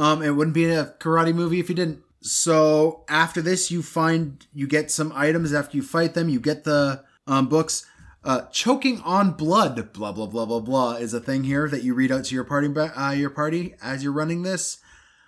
Um, 0.00 0.22
it 0.22 0.30
wouldn't 0.30 0.54
be 0.54 0.64
a 0.64 0.94
karate 0.98 1.34
movie 1.34 1.60
if 1.60 1.68
you 1.68 1.74
didn't. 1.74 2.02
So 2.22 3.04
after 3.06 3.42
this, 3.42 3.70
you 3.70 3.82
find 3.82 4.46
you 4.54 4.66
get 4.66 4.90
some 4.90 5.12
items. 5.14 5.52
After 5.52 5.76
you 5.76 5.82
fight 5.82 6.14
them, 6.14 6.30
you 6.30 6.40
get 6.40 6.64
the 6.64 7.04
um, 7.26 7.48
books. 7.48 7.86
Uh, 8.24 8.42
choking 8.50 9.00
on 9.02 9.32
blood, 9.32 9.92
blah 9.92 10.12
blah 10.12 10.26
blah 10.26 10.46
blah 10.46 10.60
blah, 10.60 10.92
is 10.92 11.12
a 11.12 11.20
thing 11.20 11.44
here 11.44 11.68
that 11.68 11.82
you 11.82 11.92
read 11.92 12.10
out 12.10 12.24
to 12.24 12.34
your 12.34 12.44
party. 12.44 12.68
Uh, 12.74 13.10
your 13.12 13.28
party 13.28 13.74
as 13.82 14.02
you're 14.02 14.12
running 14.12 14.42
this. 14.42 14.78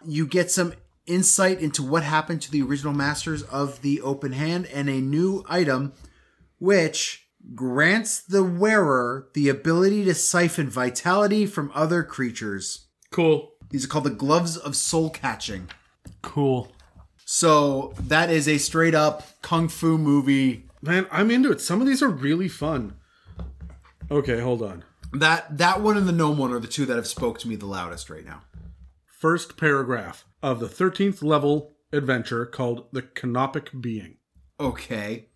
You 0.06 0.26
get 0.26 0.50
some 0.50 0.72
insight 1.06 1.60
into 1.60 1.82
what 1.82 2.02
happened 2.02 2.40
to 2.42 2.50
the 2.50 2.62
original 2.62 2.94
masters 2.94 3.42
of 3.44 3.82
the 3.82 4.00
open 4.00 4.32
hand 4.32 4.66
and 4.72 4.88
a 4.88 5.00
new 5.00 5.44
item, 5.48 5.92
which 6.58 7.28
grants 7.54 8.22
the 8.22 8.42
wearer 8.42 9.28
the 9.34 9.50
ability 9.50 10.04
to 10.04 10.14
siphon 10.14 10.70
vitality 10.70 11.44
from 11.44 11.70
other 11.74 12.02
creatures. 12.02 12.86
Cool. 13.10 13.51
These 13.72 13.86
are 13.86 13.88
called 13.88 14.04
the 14.04 14.10
gloves 14.10 14.58
of 14.58 14.76
soul 14.76 15.08
catching. 15.08 15.68
Cool. 16.20 16.70
So 17.24 17.94
that 17.98 18.28
is 18.28 18.46
a 18.46 18.58
straight 18.58 18.94
up 18.94 19.40
kung 19.40 19.68
fu 19.68 19.96
movie. 19.96 20.66
Man, 20.82 21.06
I'm 21.10 21.30
into 21.30 21.50
it. 21.50 21.60
Some 21.60 21.80
of 21.80 21.86
these 21.86 22.02
are 22.02 22.08
really 22.08 22.48
fun. 22.48 22.96
Okay, 24.10 24.40
hold 24.40 24.62
on. 24.62 24.84
That 25.14 25.56
that 25.56 25.80
one 25.80 25.96
and 25.96 26.06
the 26.06 26.12
gnome 26.12 26.36
one 26.36 26.52
are 26.52 26.58
the 26.58 26.66
two 26.66 26.84
that 26.84 26.96
have 26.96 27.06
spoke 27.06 27.38
to 27.40 27.48
me 27.48 27.56
the 27.56 27.66
loudest 27.66 28.10
right 28.10 28.24
now. 28.24 28.42
First 29.06 29.56
paragraph 29.56 30.26
of 30.42 30.60
the 30.60 30.68
13th 30.68 31.22
level 31.22 31.72
adventure 31.92 32.44
called 32.44 32.88
The 32.92 33.02
Canopic 33.02 33.80
Being. 33.80 34.16
Okay. 34.60 35.28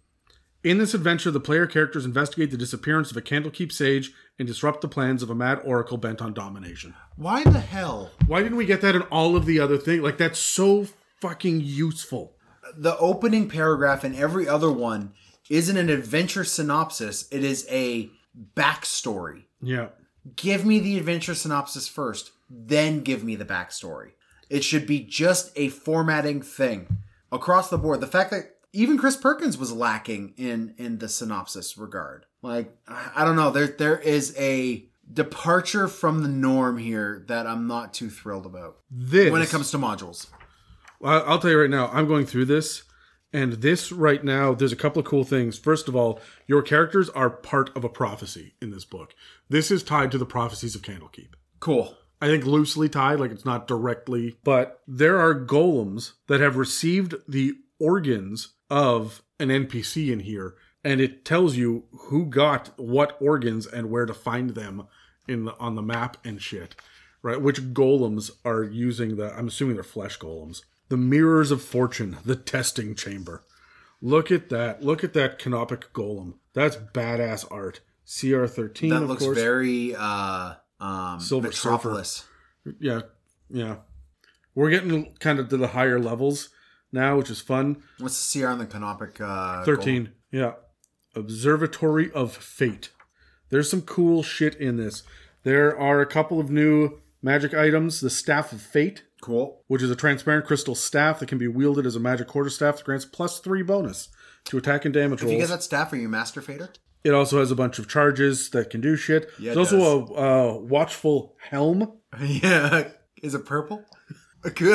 In 0.67 0.79
this 0.79 0.95
adventure, 0.95 1.31
the 1.31 1.39
player 1.39 1.65
characters 1.69 2.05
investigate 2.05 2.51
the 2.51 2.57
disappearance 2.57 3.13
of 3.13 3.17
a 3.17 3.23
Candlekeep 3.23 3.71
sage 3.71 4.11
and 4.37 4.49
disrupt 4.49 4.81
the 4.81 4.89
plans 4.89 5.23
of 5.23 5.31
a 5.31 5.35
mad 5.35 5.61
oracle 5.63 5.97
bent 5.97 6.21
on 6.21 6.35
domination. 6.35 6.93
Why 7.15 7.45
the 7.45 7.61
hell? 7.61 8.11
Why 8.27 8.43
didn't 8.43 8.59
we 8.59 8.67
get 8.67 8.81
that 8.81 8.97
in 8.97 9.03
all 9.03 9.37
of 9.37 9.47
the 9.47 9.61
other 9.61 9.79
things? 9.79 10.03
Like, 10.03 10.19
that's 10.19 10.41
so 10.41 10.89
fucking 11.21 11.61
useful. 11.61 12.35
The 12.77 12.99
opening 12.99 13.49
paragraph 13.49 14.03
and 14.03 14.17
every 14.17 14.49
other 14.49 14.73
one 14.73 15.13
isn't 15.49 15.77
an 15.77 15.89
adventure 15.89 16.43
synopsis. 16.43 17.29
It 17.31 17.45
is 17.45 17.65
a 17.71 18.11
backstory. 18.57 19.45
Yeah. 19.63 19.91
Give 20.35 20.67
me 20.67 20.81
the 20.81 20.99
adventure 20.99 21.37
synopsis 21.37 21.87
first, 21.87 22.33
then 22.51 23.05
give 23.05 23.23
me 23.23 23.37
the 23.37 23.45
backstory. 23.45 24.15
It 24.51 24.65
should 24.65 24.89
be 24.89 24.99
just 24.99 25.53
a 25.55 25.69
formatting 25.69 26.43
thing 26.43 26.89
across 27.31 27.71
the 27.71 27.79
board. 27.79 28.01
The 28.01 28.09
fact 28.09 28.33
that 28.33 28.56
even 28.77 28.99
Chris 28.99 29.17
Perkins 29.17 29.57
was 29.57 29.73
lacking 29.73 30.35
in 30.37 30.75
in 30.77 30.99
the 30.99 31.09
synopsis 31.09 31.79
regard. 31.79 32.27
Like 32.43 32.77
I 32.87 33.25
don't 33.25 33.37
know, 33.37 33.51
there 33.51 33.67
there 33.67 33.99
is 33.99 34.35
a 34.39 34.85
departure 35.13 35.89
from 35.89 36.23
the 36.23 36.29
norm 36.29 36.79
here 36.79 37.25
that 37.29 37.47
I'm 37.47 37.67
not 37.67 37.95
too 37.95 38.11
thrilled 38.11 38.45
about 38.45 38.79
This. 38.91 39.33
when 39.33 39.43
it 39.43 39.49
comes 39.49 39.71
to 39.71 39.79
modules. 39.79 40.29
I'll 41.03 41.39
tell 41.39 41.51
you 41.51 41.61
right 41.61 41.71
now, 41.71 41.89
I'm 41.93 42.09
going 42.09 42.27
through 42.27 42.47
this, 42.47 42.83
and 43.33 43.55
this 43.55 43.93
right 43.93 44.25
now, 44.25 44.55
there's 44.55 44.73
a 44.73 44.77
couple 44.77 44.99
of 45.01 45.07
cool 45.07 45.25
things. 45.25 45.59
First 45.59 45.89
of 45.89 45.95
all, 45.97 46.21
your 46.47 46.63
characters 46.63 47.09
are 47.11 47.31
part 47.31 47.75
of 47.77 47.85
a 47.85 47.89
prophecy 47.89 48.55
in 48.63 48.71
this 48.71 48.85
book. 48.85 49.15
This 49.49 49.71
is 49.71 49.83
tied 49.83 50.11
to 50.13 50.19
the 50.19 50.27
prophecies 50.27 50.75
of 50.75 50.83
Candlekeep. 50.83 51.35
Cool. 51.61 51.97
I 52.21 52.29
think 52.29 52.47
loosely 52.47 52.89
tied, 52.89 53.21
like 53.21 53.31
it's 53.31 53.45
not 53.45 53.69
directly, 53.69 54.37
but 54.43 54.81
there 54.89 55.19
are 55.19 55.39
golems 55.39 56.13
that 56.29 56.41
have 56.41 56.57
received 56.57 57.15
the 57.29 57.53
organs 57.79 58.55
of 58.71 59.23
an 59.39 59.49
NPC 59.49 60.11
in 60.13 60.21
here, 60.21 60.55
and 60.85 61.01
it 61.01 61.25
tells 61.25 61.57
you 61.57 61.85
who 62.09 62.27
got 62.27 62.71
what 62.79 63.17
organs 63.21 63.67
and 63.67 63.91
where 63.91 64.07
to 64.07 64.15
find 64.15 64.51
them 64.51 64.87
in 65.29 65.45
the 65.45 65.57
on 65.59 65.75
the 65.75 65.83
map 65.83 66.17
and 66.25 66.41
shit. 66.41 66.75
Right? 67.23 67.41
Which 67.41 67.61
golems 67.75 68.31
are 68.45 68.63
using 68.63 69.17
the 69.17 69.33
I'm 69.37 69.49
assuming 69.49 69.75
they're 69.75 69.83
flesh 69.85 70.19
golems. 70.19 70.63
The 70.89 70.97
mirrors 70.97 71.51
of 71.51 71.63
fortune, 71.63 72.19
the 72.25 72.37
testing 72.37 72.95
chamber. 72.95 73.43
Look 74.01 74.31
at 74.31 74.51
that. 74.51 74.83
Look 74.85 75.03
at 75.03 75.15
that 75.15 75.39
canopic 75.41 75.91
golem. 75.93 76.35
That's 76.53 76.77
badass 76.77 77.51
art. 77.51 77.81
CR13 78.07 78.91
That 78.91 79.03
of 79.03 79.09
looks 79.09 79.25
course. 79.25 79.37
very 79.39 79.95
uh 79.97 80.55
um 80.79 81.19
Silver 81.19 81.49
Metropolis. 81.49 82.25
yeah, 82.79 83.01
yeah. 83.51 83.77
We're 84.55 84.71
getting 84.71 85.15
kind 85.19 85.39
of 85.41 85.49
to 85.49 85.57
the 85.57 85.69
higher 85.69 85.99
levels 85.99 86.51
now, 86.97 87.17
which 87.17 87.31
is 87.31 87.41
fun. 87.41 87.83
What's 87.99 88.33
the 88.33 88.41
CR 88.41 88.49
on 88.49 88.59
the 88.59 88.67
canopic 88.67 89.21
uh 89.21 89.65
13. 89.65 90.11
Yeah. 90.33 90.55
Observatory 91.15 92.11
of 92.13 92.35
Fate. 92.37 92.91
There's 93.51 93.71
some 93.71 93.83
cool 93.83 94.23
shit 94.23 94.55
in 94.57 94.77
this. 94.77 95.03
There 95.45 95.79
are 95.79 96.01
a 96.01 96.07
couple 96.07 96.41
of 96.41 96.51
new 96.51 96.99
magic 97.23 97.55
items. 97.55 98.01
The 98.01 98.11
Staff 98.11 98.53
of 98.53 98.61
Fate, 98.61 99.05
Cool. 99.23 99.63
which 99.69 99.83
is 99.83 99.91
a 99.91 99.97
transparent 99.97 100.45
crystal 100.47 100.75
staff 100.75 101.21
that 101.21 101.29
can 101.29 101.39
be 101.39 101.49
wielded 101.49 101.87
as 101.87 101.97
a 101.97 102.01
magic 102.01 102.27
quarterstaff 102.27 102.77
that 102.79 102.85
grants 102.85 103.05
plus 103.05 103.39
three 103.39 103.63
bonus 103.63 104.09
to 104.47 104.59
attack 104.59 104.85
and 104.85 104.93
damage 104.93 105.23
If 105.23 105.31
you 105.31 105.39
get 105.39 105.49
that 105.49 105.63
staff, 105.63 105.93
are 105.93 105.97
you 105.97 106.09
Master 106.09 106.43
Fader? 106.43 106.71
It 107.05 107.15
also 107.15 107.39
has 107.39 107.51
a 107.53 107.57
bunch 107.57 107.79
of 107.79 107.89
charges 107.89 108.51
that 108.51 108.69
can 108.69 108.81
do 108.81 108.97
shit. 108.97 109.31
Yeah, 109.39 109.55
There's 109.55 109.73
also 109.73 110.07
a 110.15 110.55
uh, 110.57 110.59
watchful 110.59 111.37
helm. 111.39 111.99
yeah. 112.21 112.89
Is 113.23 113.35
it 113.35 113.47
purple? 113.47 113.85
I, 114.61 114.71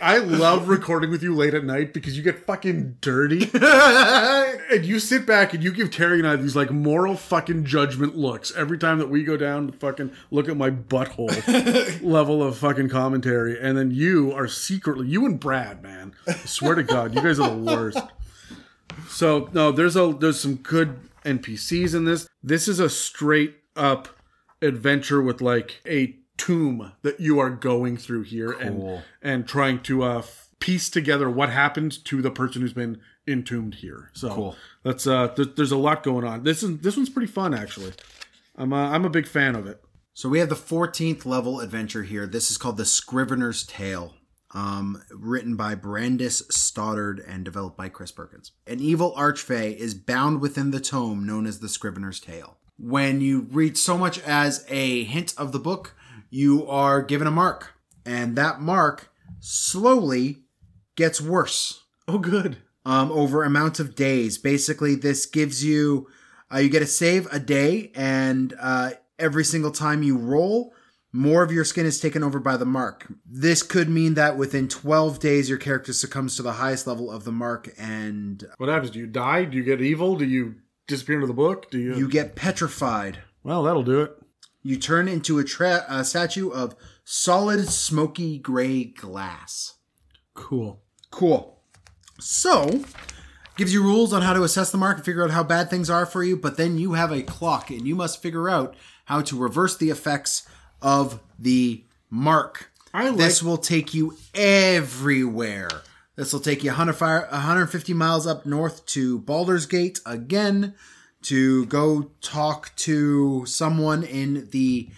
I 0.00 0.18
love 0.18 0.68
recording 0.68 1.10
with 1.10 1.22
you 1.22 1.34
late 1.34 1.54
at 1.54 1.64
night 1.64 1.94
because 1.94 2.18
you 2.18 2.22
get 2.22 2.44
fucking 2.44 2.98
dirty. 3.00 3.48
and 3.54 4.84
you 4.84 4.98
sit 4.98 5.24
back 5.24 5.54
and 5.54 5.64
you 5.64 5.72
give 5.72 5.90
Terry 5.90 6.18
and 6.18 6.28
I 6.28 6.36
these 6.36 6.54
like 6.54 6.70
moral 6.70 7.16
fucking 7.16 7.64
judgment 7.64 8.14
looks 8.14 8.54
every 8.54 8.76
time 8.76 8.98
that 8.98 9.08
we 9.08 9.24
go 9.24 9.38
down 9.38 9.68
to 9.68 9.72
fucking 9.72 10.12
look 10.30 10.50
at 10.50 10.58
my 10.58 10.70
butthole 10.70 11.32
level 12.02 12.42
of 12.42 12.58
fucking 12.58 12.90
commentary. 12.90 13.58
And 13.58 13.78
then 13.78 13.90
you 13.90 14.30
are 14.32 14.46
secretly, 14.46 15.08
you 15.08 15.24
and 15.24 15.40
Brad, 15.40 15.82
man. 15.82 16.12
I 16.26 16.32
swear 16.32 16.74
to 16.74 16.82
God, 16.82 17.14
you 17.14 17.22
guys 17.22 17.40
are 17.40 17.48
the 17.48 17.56
worst. 17.56 18.02
So 19.08 19.48
no, 19.54 19.72
there's 19.72 19.96
a 19.96 20.12
there's 20.12 20.40
some 20.40 20.56
good 20.56 20.98
NPCs 21.24 21.94
in 21.94 22.04
this. 22.04 22.28
This 22.42 22.68
is 22.68 22.80
a 22.80 22.90
straight 22.90 23.54
up 23.76 24.08
adventure 24.60 25.22
with 25.22 25.40
like 25.40 25.80
a 25.86 26.16
tomb 26.36 26.92
that 27.02 27.20
you 27.20 27.38
are 27.38 27.50
going 27.50 27.96
through 27.96 28.22
here 28.22 28.50
and 28.52 28.76
Cool. 28.76 29.02
and 29.22 29.46
trying 29.46 29.80
to 29.84 30.02
uh 30.02 30.22
piece 30.60 30.88
together 30.88 31.28
what 31.30 31.50
happened 31.50 32.04
to 32.06 32.22
the 32.22 32.30
person 32.30 32.62
who's 32.62 32.72
been 32.72 33.00
entombed 33.26 33.76
here. 33.76 34.10
So 34.14 34.30
Cool. 34.34 34.56
that's 34.82 35.06
uh 35.06 35.28
th- 35.28 35.50
there's 35.56 35.72
a 35.72 35.76
lot 35.76 36.02
going 36.02 36.24
on. 36.24 36.42
This 36.44 36.62
is 36.62 36.78
this 36.80 36.96
one's 36.96 37.10
pretty 37.10 37.30
fun 37.30 37.54
actually. 37.54 37.92
I'm 38.56 38.72
uh, 38.72 38.90
I'm 38.90 39.04
a 39.04 39.10
big 39.10 39.26
fan 39.26 39.54
of 39.56 39.66
it. 39.66 39.82
So 40.12 40.28
we 40.28 40.38
have 40.38 40.48
the 40.48 40.54
14th 40.54 41.26
level 41.26 41.58
adventure 41.60 42.04
here. 42.04 42.24
This 42.26 42.50
is 42.50 42.56
called 42.56 42.76
The 42.76 42.84
Scrivener's 42.84 43.66
Tale, 43.66 44.14
um, 44.52 45.02
written 45.10 45.56
by 45.56 45.74
Brandes 45.74 46.44
Stoddard 46.54 47.18
and 47.26 47.44
developed 47.44 47.76
by 47.76 47.88
Chris 47.88 48.12
Perkins. 48.12 48.52
An 48.68 48.78
evil 48.78 49.12
archfey 49.18 49.74
is 49.76 49.92
bound 49.94 50.40
within 50.40 50.70
the 50.70 50.78
tome 50.78 51.26
known 51.26 51.46
as 51.48 51.58
The 51.58 51.68
Scrivener's 51.68 52.20
Tale. 52.20 52.58
When 52.78 53.20
you 53.20 53.48
read 53.50 53.76
so 53.76 53.98
much 53.98 54.20
as 54.20 54.64
a 54.68 55.02
hint 55.02 55.34
of 55.36 55.50
the 55.50 55.58
book, 55.58 55.96
you 56.34 56.66
are 56.66 57.00
given 57.02 57.26
a 57.26 57.30
mark, 57.30 57.74
and 58.04 58.34
that 58.36 58.60
mark 58.60 59.08
slowly 59.40 60.38
gets 60.96 61.20
worse 61.20 61.84
Oh 62.08 62.18
good. 62.18 62.58
um, 62.84 63.10
over 63.12 63.44
amounts 63.44 63.78
of 63.80 63.94
days. 63.94 64.36
Basically, 64.38 64.94
this 64.94 65.26
gives 65.26 65.64
you 65.64 66.08
uh, 66.52 66.58
you 66.58 66.68
get 66.68 66.80
to 66.80 66.86
save 66.86 67.26
a 67.32 67.38
day, 67.40 67.90
and 67.94 68.52
uh, 68.60 68.90
every 69.18 69.44
single 69.44 69.70
time 69.70 70.02
you 70.02 70.16
roll, 70.16 70.74
more 71.12 71.42
of 71.42 71.50
your 71.52 71.64
skin 71.64 71.86
is 71.86 71.98
taken 72.00 72.22
over 72.22 72.38
by 72.38 72.56
the 72.56 72.66
mark. 72.66 73.06
This 73.24 73.62
could 73.62 73.88
mean 73.88 74.14
that 74.14 74.36
within 74.36 74.68
12 74.68 75.18
days, 75.20 75.48
your 75.48 75.58
character 75.58 75.92
succumbs 75.92 76.36
to 76.36 76.42
the 76.42 76.52
highest 76.54 76.86
level 76.86 77.10
of 77.10 77.24
the 77.24 77.32
mark, 77.32 77.70
and 77.78 78.44
What 78.58 78.68
happens? 78.68 78.90
Do 78.90 78.98
you 78.98 79.06
die? 79.06 79.44
Do 79.44 79.56
you 79.56 79.64
get 79.64 79.80
evil? 79.80 80.16
Do 80.16 80.24
you 80.26 80.56
disappear 80.88 81.16
into 81.16 81.26
the 81.28 81.32
book? 81.32 81.70
Do 81.70 81.78
you? 81.78 81.94
you 81.96 82.08
get 82.08 82.34
petrified. 82.36 83.18
well, 83.42 83.62
that'll 83.62 83.82
do 83.84 84.00
it. 84.02 84.16
You 84.66 84.78
turn 84.78 85.08
into 85.08 85.38
a, 85.38 85.44
tra- 85.44 85.84
a 85.88 86.04
statue 86.04 86.48
of 86.48 86.74
solid, 87.04 87.68
smoky 87.68 88.38
gray 88.38 88.84
glass. 88.84 89.74
Cool. 90.32 90.80
Cool. 91.10 91.60
So, 92.18 92.82
gives 93.58 93.74
you 93.74 93.82
rules 93.82 94.14
on 94.14 94.22
how 94.22 94.32
to 94.32 94.42
assess 94.42 94.72
the 94.72 94.78
mark 94.78 94.96
and 94.96 95.04
figure 95.04 95.22
out 95.22 95.30
how 95.30 95.44
bad 95.44 95.68
things 95.68 95.90
are 95.90 96.06
for 96.06 96.24
you, 96.24 96.34
but 96.36 96.56
then 96.56 96.78
you 96.78 96.94
have 96.94 97.12
a 97.12 97.22
clock 97.22 97.70
and 97.70 97.86
you 97.86 97.94
must 97.94 98.22
figure 98.22 98.48
out 98.48 98.74
how 99.04 99.20
to 99.20 99.38
reverse 99.38 99.76
the 99.76 99.90
effects 99.90 100.48
of 100.80 101.20
the 101.38 101.84
mark. 102.08 102.70
I 102.94 103.08
like- 103.10 103.18
this 103.18 103.42
will 103.42 103.58
take 103.58 103.92
you 103.92 104.16
everywhere. 104.34 105.68
This 106.16 106.32
will 106.32 106.40
take 106.40 106.64
you 106.64 106.70
100 106.70 106.94
fire, 106.94 107.28
150 107.30 107.92
miles 107.92 108.26
up 108.26 108.46
north 108.46 108.86
to 108.86 109.18
Baldur's 109.18 109.66
Gate 109.66 110.00
again 110.06 110.74
to 111.24 111.66
go 111.66 112.10
talk 112.20 112.74
to 112.76 113.44
someone 113.46 114.02
in 114.02 114.48
the 114.50 114.90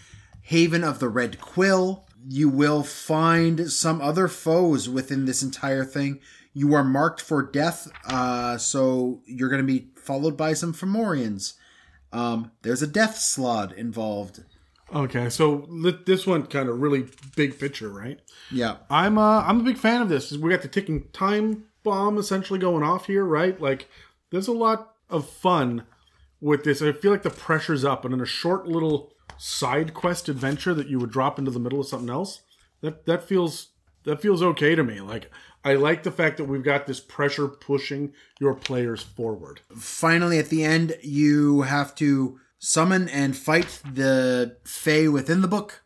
Haven 0.43 0.85
of 0.85 0.99
the 0.99 1.09
Red 1.09 1.41
Quill. 1.41 2.05
You 2.29 2.49
will 2.49 2.83
find 2.83 3.71
some 3.71 4.01
other 4.01 4.29
foes 4.29 4.89
within 4.89 5.25
this 5.25 5.43
entire 5.43 5.85
thing. 5.85 6.21
You 6.53 6.75
are 6.75 6.85
marked 6.85 7.21
for 7.21 7.43
death, 7.43 7.89
uh, 8.07 8.57
so 8.59 9.21
you're 9.27 9.49
going 9.49 9.61
to 9.61 9.67
be 9.67 9.89
followed 9.97 10.37
by 10.37 10.55
some 10.55 10.73
Fomorians. 10.73 11.55
Um, 12.13 12.51
there's 12.63 12.83
a 12.83 12.87
death 12.87 13.17
slaad 13.17 13.75
involved. 13.75 14.43
Okay, 14.95 15.29
so 15.31 15.67
this 16.07 16.27
one 16.27 16.47
kind 16.47 16.69
of 16.69 16.81
really 16.81 17.07
big 17.35 17.59
picture, 17.59 17.89
right? 17.89 18.21
Yeah. 18.51 18.77
I'm 18.89 19.19
uh, 19.19 19.43
I'm 19.43 19.61
a 19.61 19.65
big 19.65 19.79
fan 19.79 20.01
of 20.01 20.09
this. 20.09 20.33
We 20.33 20.51
got 20.51 20.63
the 20.63 20.69
ticking 20.69 21.09
time 21.13 21.65
bomb 21.83 22.19
essentially 22.19 22.59
going 22.59 22.85
off 22.85 23.07
here, 23.07 23.25
right? 23.25 23.61
Like, 23.61 23.89
there's 24.31 24.49
a 24.49 24.53
lot 24.53 24.95
of 25.11 25.29
fun 25.29 25.85
with 26.41 26.65
this. 26.65 26.83
I 26.83 26.93
feel 26.93 27.11
like 27.11 27.23
the 27.23 27.31
pressure's 27.31 27.85
up, 27.85 28.05
and 28.05 28.13
in 28.15 28.21
a 28.21 28.27
short 28.27 28.67
little 28.67 29.13
side 29.39 29.93
quest 29.95 30.29
adventure 30.29 30.75
that 30.75 30.89
you 30.89 30.99
would 30.99 31.11
drop 31.11 31.39
into 31.39 31.51
the 31.51 31.59
middle 31.61 31.81
of 31.81 31.87
something 31.87 32.11
else, 32.11 32.43
that 32.81 33.07
that 33.07 33.23
feels 33.25 33.69
that 34.05 34.21
feels 34.23 34.43
okay 34.43 34.75
to 34.75 34.85
me. 34.85 35.01
Like, 35.01 35.31
I 35.65 35.75
like 35.75 36.05
the 36.05 36.13
fact 36.13 36.37
that 36.37 36.45
we've 36.45 36.63
got 36.63 36.87
this 36.87 37.01
pressure 37.01 37.49
pushing 37.49 38.13
your 38.41 38.55
players 38.55 39.03
forward. 39.03 39.61
finally 39.77 40.39
at 40.39 40.49
the 40.49 40.63
end 40.63 40.97
you 41.03 41.63
have 41.63 41.93
to 41.97 42.39
summon 42.59 43.09
and 43.09 43.37
fight 43.37 43.81
the 43.95 44.57
fae 44.65 45.09
within 45.09 45.41
the 45.43 45.49
book 45.49 45.83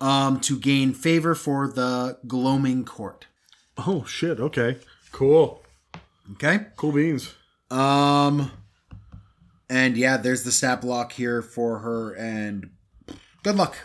um, 0.00 0.38
to 0.40 0.58
gain 0.58 0.92
favor 0.94 1.34
for 1.34 1.66
the 1.66 2.18
gloaming 2.28 2.84
court 2.84 3.26
Oh 3.76 4.04
shit! 4.04 4.38
Okay, 4.38 4.78
cool, 5.10 5.64
okay 6.34 6.66
cool 6.76 6.92
beans. 6.92 7.34
um 7.70 8.52
and 9.70 9.96
yeah 9.96 10.16
there's 10.16 10.42
the 10.44 10.52
stat 10.52 10.80
block 10.80 11.12
here 11.12 11.40
for 11.42 11.78
her 11.80 12.12
and 12.14 12.70
good 13.42 13.56
luck 13.56 13.76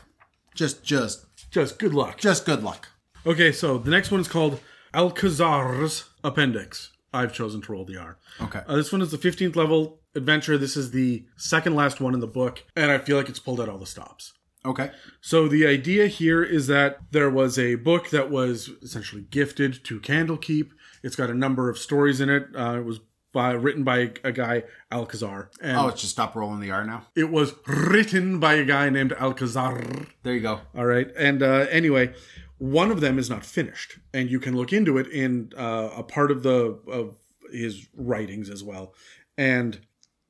just 0.56 0.84
just 0.84 1.26
Just 1.52 1.80
good 1.80 1.94
luck. 1.94 2.18
just 2.20 2.46
good 2.46 2.64
luck 2.64 2.90
Okay, 3.26 3.52
so 3.52 3.78
the 3.78 3.92
next 3.92 4.12
one 4.12 4.22
is 4.22 4.30
called 4.30 4.62
Alkazaar's 4.94 6.06
Appendix. 6.24 6.92
I've 7.14 7.34
chosen 7.34 7.62
to 7.62 7.72
roll 7.72 7.84
the 7.86 7.98
R. 7.98 8.18
okay 8.42 8.62
Uh, 8.68 8.76
this 8.76 8.92
one 8.92 9.02
is 9.02 9.12
the 9.12 9.18
15th 9.18 9.56
level 9.56 10.00
adventure. 10.16 10.58
This 10.58 10.78
is 10.78 10.92
the 10.92 11.26
second 11.36 11.76
last 11.76 12.00
one 12.00 12.14
in 12.14 12.20
the 12.22 12.28
book, 12.28 12.64
and 12.76 12.90
I 12.92 12.98
feel 12.98 13.18
like 13.18 13.28
it's 13.30 13.40
pulled 13.40 13.60
out 13.60 13.68
all 13.70 13.78
the 13.78 13.86
stops. 13.86 14.34
okay 14.66 14.92
So 15.22 15.48
the 15.48 15.68
idea 15.68 16.08
here 16.08 16.44
is 16.44 16.68
that 16.68 17.00
there 17.12 17.30
was 17.30 17.60
a 17.60 17.76
book 17.76 18.10
that 18.12 18.30
was 18.32 18.70
essentially 18.82 19.24
gifted 19.30 19.84
to 19.86 20.00
Candlekeep. 20.00 20.70
It's 21.04 21.16
got 21.16 21.30
a 21.30 21.34
number 21.36 21.70
of 21.70 21.78
stories 21.78 22.22
in 22.22 22.30
it. 22.30 22.48
Uh, 22.56 22.78
it 22.80 22.86
was 22.86 23.00
by 23.34 23.52
written 23.52 23.84
by 23.84 24.12
a 24.24 24.32
guy 24.32 24.64
Alkazaar, 24.92 25.50
and 25.62 25.78
oh 25.78 25.88
it's 25.88 26.02
just 26.02 26.14
stop 26.14 26.36
rolling 26.36 26.60
the 26.60 26.72
r 26.72 26.84
now 26.86 27.08
it 27.16 27.30
was 27.30 27.54
written 27.68 28.40
by 28.40 28.56
a 28.56 28.66
guy 28.66 28.90
named 28.90 29.12
Alkazaar. 29.12 30.08
there 30.24 30.34
you 30.34 30.42
go 30.42 30.62
All 30.76 30.86
right. 30.86 31.10
And 31.18 31.44
uh, 31.44 31.68
anyway, 31.70 32.14
one 32.58 32.92
of 32.92 33.02
them 33.02 33.18
is 33.18 33.30
not 33.30 33.46
finished, 33.46 34.00
and 34.14 34.30
you 34.30 34.40
can 34.40 34.56
look 34.56 34.74
into 34.74 34.98
it 34.98 35.08
in 35.08 35.52
uh, 35.58 35.90
a 35.96 36.04
part 36.04 36.32
of 36.32 36.44
the 36.44 36.80
of 36.88 37.16
his 37.52 37.88
writings 37.96 38.50
as 38.50 38.64
well. 38.64 38.94
And 39.38 39.80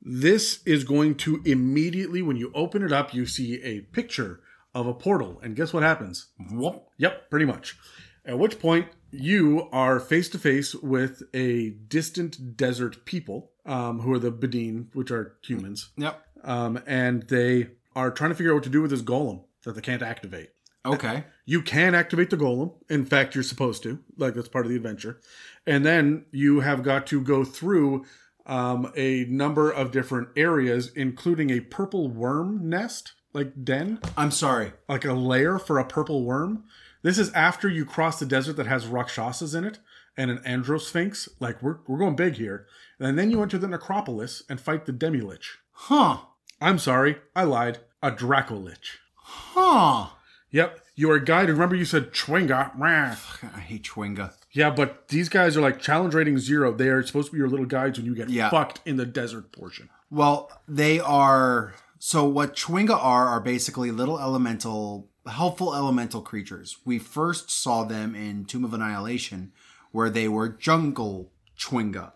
this 0.00 0.60
is 0.64 0.84
going 0.84 1.16
to 1.16 1.42
immediately, 1.44 2.22
when 2.22 2.36
you 2.36 2.50
open 2.54 2.82
it 2.82 2.92
up, 2.92 3.12
you 3.12 3.26
see 3.26 3.60
a 3.62 3.80
picture 3.80 4.40
of 4.74 4.86
a 4.86 4.94
portal, 4.94 5.40
and 5.42 5.56
guess 5.56 5.72
what 5.72 5.82
happens? 5.82 6.28
Whoop. 6.50 6.86
Yep, 6.96 7.30
pretty 7.30 7.44
much. 7.44 7.76
At 8.24 8.38
which 8.38 8.58
point 8.58 8.86
you 9.10 9.68
are 9.72 10.00
face 10.00 10.28
to 10.30 10.38
face 10.38 10.74
with 10.74 11.22
a 11.34 11.70
distant 11.70 12.56
desert 12.56 13.04
people, 13.04 13.50
um, 13.66 14.00
who 14.00 14.12
are 14.12 14.18
the 14.18 14.32
Bedine, 14.32 14.86
which 14.94 15.10
are 15.10 15.36
humans, 15.42 15.90
yep 15.96 16.26
um, 16.44 16.82
and 16.86 17.24
they 17.24 17.68
are 17.94 18.10
trying 18.10 18.30
to 18.30 18.34
figure 18.34 18.52
out 18.52 18.56
what 18.56 18.64
to 18.64 18.70
do 18.70 18.82
with 18.82 18.90
this 18.90 19.02
golem 19.02 19.44
that 19.64 19.74
they 19.74 19.80
can't 19.80 20.02
activate. 20.02 20.50
okay 20.84 21.24
You 21.44 21.62
can 21.62 21.94
activate 21.94 22.30
the 22.30 22.36
golem. 22.36 22.74
In 22.88 23.04
fact, 23.04 23.34
you're 23.34 23.44
supposed 23.44 23.82
to. 23.82 23.98
Like 24.16 24.34
that's 24.34 24.48
part 24.48 24.66
of 24.66 24.70
the 24.70 24.76
adventure. 24.76 25.20
And 25.66 25.84
then 25.84 26.26
you 26.30 26.60
have 26.60 26.82
got 26.82 27.06
to 27.08 27.20
go 27.20 27.44
through 27.44 28.04
um, 28.46 28.90
a 28.96 29.24
number 29.24 29.70
of 29.70 29.92
different 29.92 30.28
areas, 30.36 30.90
including 30.94 31.50
a 31.50 31.60
purple 31.60 32.08
worm 32.08 32.68
nest, 32.68 33.12
like 33.32 33.64
den, 33.64 34.00
i'm 34.16 34.32
sorry 34.32 34.72
like 34.88 35.04
a 35.04 35.12
lair 35.12 35.58
for 35.58 35.78
a 35.78 35.84
purple 35.84 36.24
worm. 36.24 36.64
This 37.02 37.18
is 37.18 37.32
after 37.32 37.68
you 37.68 37.84
cross 37.84 38.18
the 38.18 38.26
desert 38.26 38.56
that 38.56 38.66
has 38.66 38.86
Rakshasas 38.86 39.54
in 39.54 39.64
it 39.64 39.78
and 40.16 40.30
an 40.30 40.38
Androsphinx. 40.38 41.28
Like 41.40 41.62
we're 41.62 41.78
we're 41.86 41.98
going 41.98 42.16
big 42.16 42.34
here. 42.34 42.66
And 42.98 43.18
then 43.18 43.30
you 43.30 43.42
enter 43.42 43.58
the 43.58 43.68
necropolis 43.68 44.42
and 44.48 44.60
fight 44.60 44.84
the 44.86 44.92
Demilich. 44.92 45.46
huh 45.72 46.18
I'm 46.60 46.78
sorry, 46.78 47.16
I 47.34 47.44
lied. 47.44 47.78
A 48.02 48.10
Dracolich. 48.10 48.98
huh 49.14 50.10
Yep, 50.52 50.80
you 50.96 51.10
are 51.10 51.18
guided. 51.20 51.50
Remember, 51.50 51.76
you 51.76 51.84
said 51.84 52.12
Chwinga. 52.12 52.72
Rah. 52.76 53.16
i 53.54 53.60
hate 53.60 53.84
chwinga 53.84 54.32
Yeah, 54.52 54.70
but 54.70 55.08
these 55.08 55.28
guys 55.28 55.56
are 55.56 55.60
like 55.60 55.80
challenge 55.80 56.12
rating 56.14 56.38
zero. 56.38 56.72
They 56.72 56.88
are 56.88 57.02
supposed 57.04 57.28
to 57.28 57.32
be 57.32 57.38
your 57.38 57.48
little 57.48 57.66
guides 57.66 57.98
when 57.98 58.06
you 58.06 58.14
get 58.14 58.28
Yeah. 58.30 58.50
fucked 58.50 58.80
in 58.84 58.96
the 58.96 59.06
desert 59.06 59.52
portion. 59.52 59.88
Well, 60.10 60.50
they 60.66 60.98
are. 60.98 61.74
So, 61.98 62.24
what 62.24 62.56
Chwinga 62.56 62.96
are 62.96 63.28
are 63.28 63.40
basically 63.40 63.90
little 63.90 64.18
elemental, 64.18 65.09
helpful 65.26 65.74
elemental 65.74 66.20
creatures. 66.20 66.78
We 66.84 66.98
first 66.98 67.50
saw 67.50 67.84
them 67.84 68.14
in 68.14 68.44
Tomb 68.44 68.64
of 68.64 68.74
Annihilation, 68.74 69.52
where 69.92 70.10
they 70.10 70.28
were 70.28 70.48
jungle 70.48 71.32
Chwinga. 71.58 72.12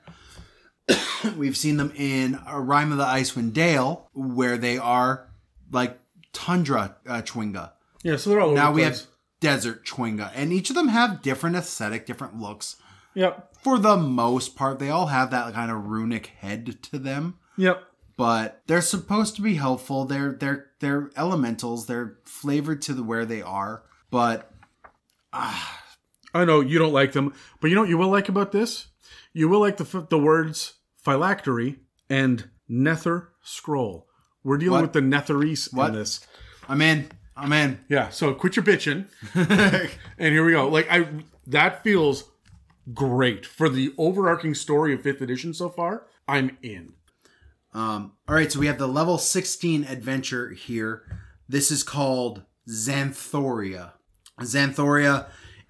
We've 1.36 1.56
seen 1.56 1.76
them 1.76 1.92
in 1.96 2.38
a 2.46 2.60
Rime 2.60 2.92
of 2.92 2.98
the 2.98 3.04
Icewind 3.04 3.52
Dale, 3.52 4.08
where 4.14 4.56
they 4.56 4.78
are 4.78 5.28
like 5.70 5.98
tundra 6.32 6.96
uh, 7.06 7.22
Chwinga. 7.22 7.72
Yeah, 8.02 8.16
so 8.16 8.30
they're 8.30 8.40
all 8.40 8.52
Now 8.52 8.72
we 8.72 8.82
have 8.82 9.02
desert 9.40 9.86
Chwinga, 9.86 10.30
and 10.34 10.52
each 10.52 10.70
of 10.70 10.76
them 10.76 10.88
have 10.88 11.22
different 11.22 11.56
aesthetic, 11.56 12.06
different 12.06 12.38
looks. 12.38 12.76
Yep, 13.14 13.56
For 13.60 13.78
the 13.78 13.96
most 13.96 14.56
part, 14.56 14.80
they 14.80 14.90
all 14.90 15.06
have 15.06 15.30
that 15.30 15.54
kind 15.54 15.70
of 15.70 15.86
runic 15.86 16.26
head 16.26 16.82
to 16.82 16.98
them 16.98 17.38
yep. 17.56 17.84
But 18.16 18.62
they're 18.66 18.80
supposed 18.80 19.36
to 19.36 19.42
be 19.42 19.54
helpful. 19.54 20.04
They're 20.04 20.32
they're 20.32 20.66
they're 20.80 21.10
elementals. 21.16 21.86
They're 21.86 22.18
flavored 22.24 22.82
to 22.82 22.94
the 22.94 23.02
where 23.02 23.24
they 23.24 23.42
are. 23.42 23.82
But 24.10 24.50
ah. 25.32 25.80
I 26.36 26.44
know 26.44 26.60
you 26.60 26.80
don't 26.80 26.92
like 26.92 27.12
them, 27.12 27.32
but 27.60 27.68
you 27.68 27.76
know 27.76 27.82
what 27.82 27.90
you 27.90 27.96
will 27.98 28.08
like 28.08 28.28
about 28.28 28.50
this? 28.50 28.88
You 29.32 29.48
will 29.48 29.60
like 29.60 29.76
the 29.76 30.06
the 30.10 30.18
words 30.18 30.74
phylactery 30.96 31.78
and 32.10 32.48
nether 32.68 33.28
scroll. 33.42 34.08
We're 34.42 34.58
dealing 34.58 34.82
What? 34.82 34.82
with 34.82 34.92
the 34.94 35.00
netherese 35.00 35.72
What? 35.72 35.90
in 35.90 35.94
this. 35.94 36.26
I'm 36.68 36.82
in. 36.82 37.10
I'm 37.36 37.52
in. 37.52 37.80
Yeah, 37.88 38.08
so 38.10 38.34
quit 38.34 38.56
your 38.56 38.64
bitching. 38.64 39.06
and 40.18 40.32
here 40.34 40.44
we 40.44 40.52
go. 40.52 40.68
Like 40.68 40.88
I 40.90 41.06
that 41.46 41.82
feels 41.84 42.24
great 42.92 43.46
for 43.46 43.68
the 43.68 43.94
overarching 43.96 44.54
story 44.54 44.92
of 44.92 45.02
5th 45.02 45.20
edition 45.20 45.54
so 45.54 45.68
far. 45.68 46.06
I'm 46.28 46.56
in. 46.62 46.94
Um, 47.74 48.12
all 48.28 48.36
right, 48.36 48.50
so 48.50 48.60
we 48.60 48.68
have 48.68 48.78
the 48.78 48.86
level 48.86 49.18
16 49.18 49.84
adventure 49.84 50.50
here. 50.50 51.02
This 51.48 51.70
is 51.70 51.82
called 51.82 52.42
Xanthoria. 52.68 53.92
Xanthoria 54.40 55.26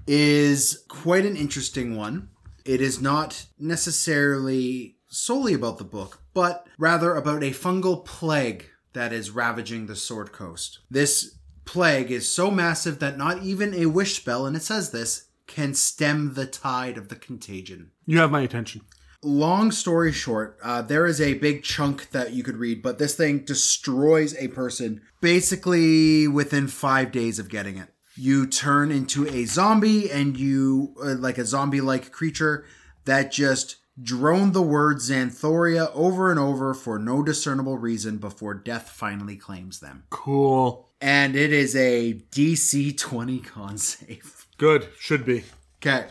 is 0.06 0.84
quite 0.88 1.24
an 1.24 1.36
interesting 1.36 1.96
one. 1.96 2.28
It 2.64 2.80
is 2.80 3.00
not 3.00 3.46
necessarily 3.58 4.96
solely 5.08 5.54
about 5.54 5.78
the 5.78 5.84
book, 5.84 6.20
but 6.34 6.66
rather 6.78 7.14
about 7.14 7.42
a 7.42 7.50
fungal 7.50 8.04
plague 8.04 8.70
that 8.92 9.12
is 9.12 9.30
ravaging 9.30 9.86
the 9.86 9.96
Sword 9.96 10.32
Coast. 10.32 10.80
This 10.90 11.38
plague 11.64 12.10
is 12.10 12.30
so 12.30 12.50
massive 12.50 12.98
that 12.98 13.18
not 13.18 13.42
even 13.42 13.74
a 13.74 13.86
wish 13.86 14.16
spell, 14.16 14.46
and 14.46 14.56
it 14.56 14.62
says 14.62 14.90
this, 14.90 15.28
can 15.46 15.74
stem 15.74 16.34
the 16.34 16.46
tide 16.46 16.96
of 16.96 17.08
the 17.08 17.16
contagion 17.16 17.90
You 18.06 18.18
have 18.18 18.30
my 18.30 18.40
attention. 18.40 18.82
Long 19.24 19.70
story 19.70 20.12
short, 20.12 20.58
uh, 20.62 20.82
there 20.82 21.06
is 21.06 21.20
a 21.20 21.34
big 21.34 21.62
chunk 21.62 22.10
that 22.10 22.32
you 22.32 22.42
could 22.42 22.56
read, 22.56 22.82
but 22.82 22.98
this 22.98 23.16
thing 23.16 23.40
destroys 23.40 24.36
a 24.36 24.48
person 24.48 25.00
basically 25.20 26.28
within 26.28 26.68
five 26.68 27.10
days 27.10 27.38
of 27.38 27.48
getting 27.48 27.76
it. 27.76 27.88
You 28.16 28.46
turn 28.46 28.92
into 28.92 29.26
a 29.26 29.44
zombie 29.46 30.10
and 30.10 30.36
you, 30.36 30.94
uh, 31.02 31.14
like 31.14 31.38
a 31.38 31.44
zombie 31.44 31.80
like 31.80 32.12
creature 32.12 32.64
that 33.06 33.32
just 33.32 33.76
drone 34.00 34.52
the 34.52 34.62
word 34.62 34.98
Xanthoria 34.98 35.90
over 35.94 36.30
and 36.30 36.38
over 36.38 36.74
for 36.74 36.98
no 36.98 37.22
discernible 37.22 37.78
reason 37.78 38.18
before 38.18 38.54
death 38.54 38.90
finally 38.90 39.36
claims 39.36 39.80
them. 39.80 40.04
Cool. 40.10 40.88
And 41.00 41.36
it 41.36 41.52
is 41.52 41.76
a 41.76 42.14
DC 42.30 42.96
20 42.96 43.38
con 43.40 43.78
save. 43.78 44.46
Good. 44.58 44.88
Should 44.98 45.24
be. 45.24 45.44
Okay. 45.76 46.06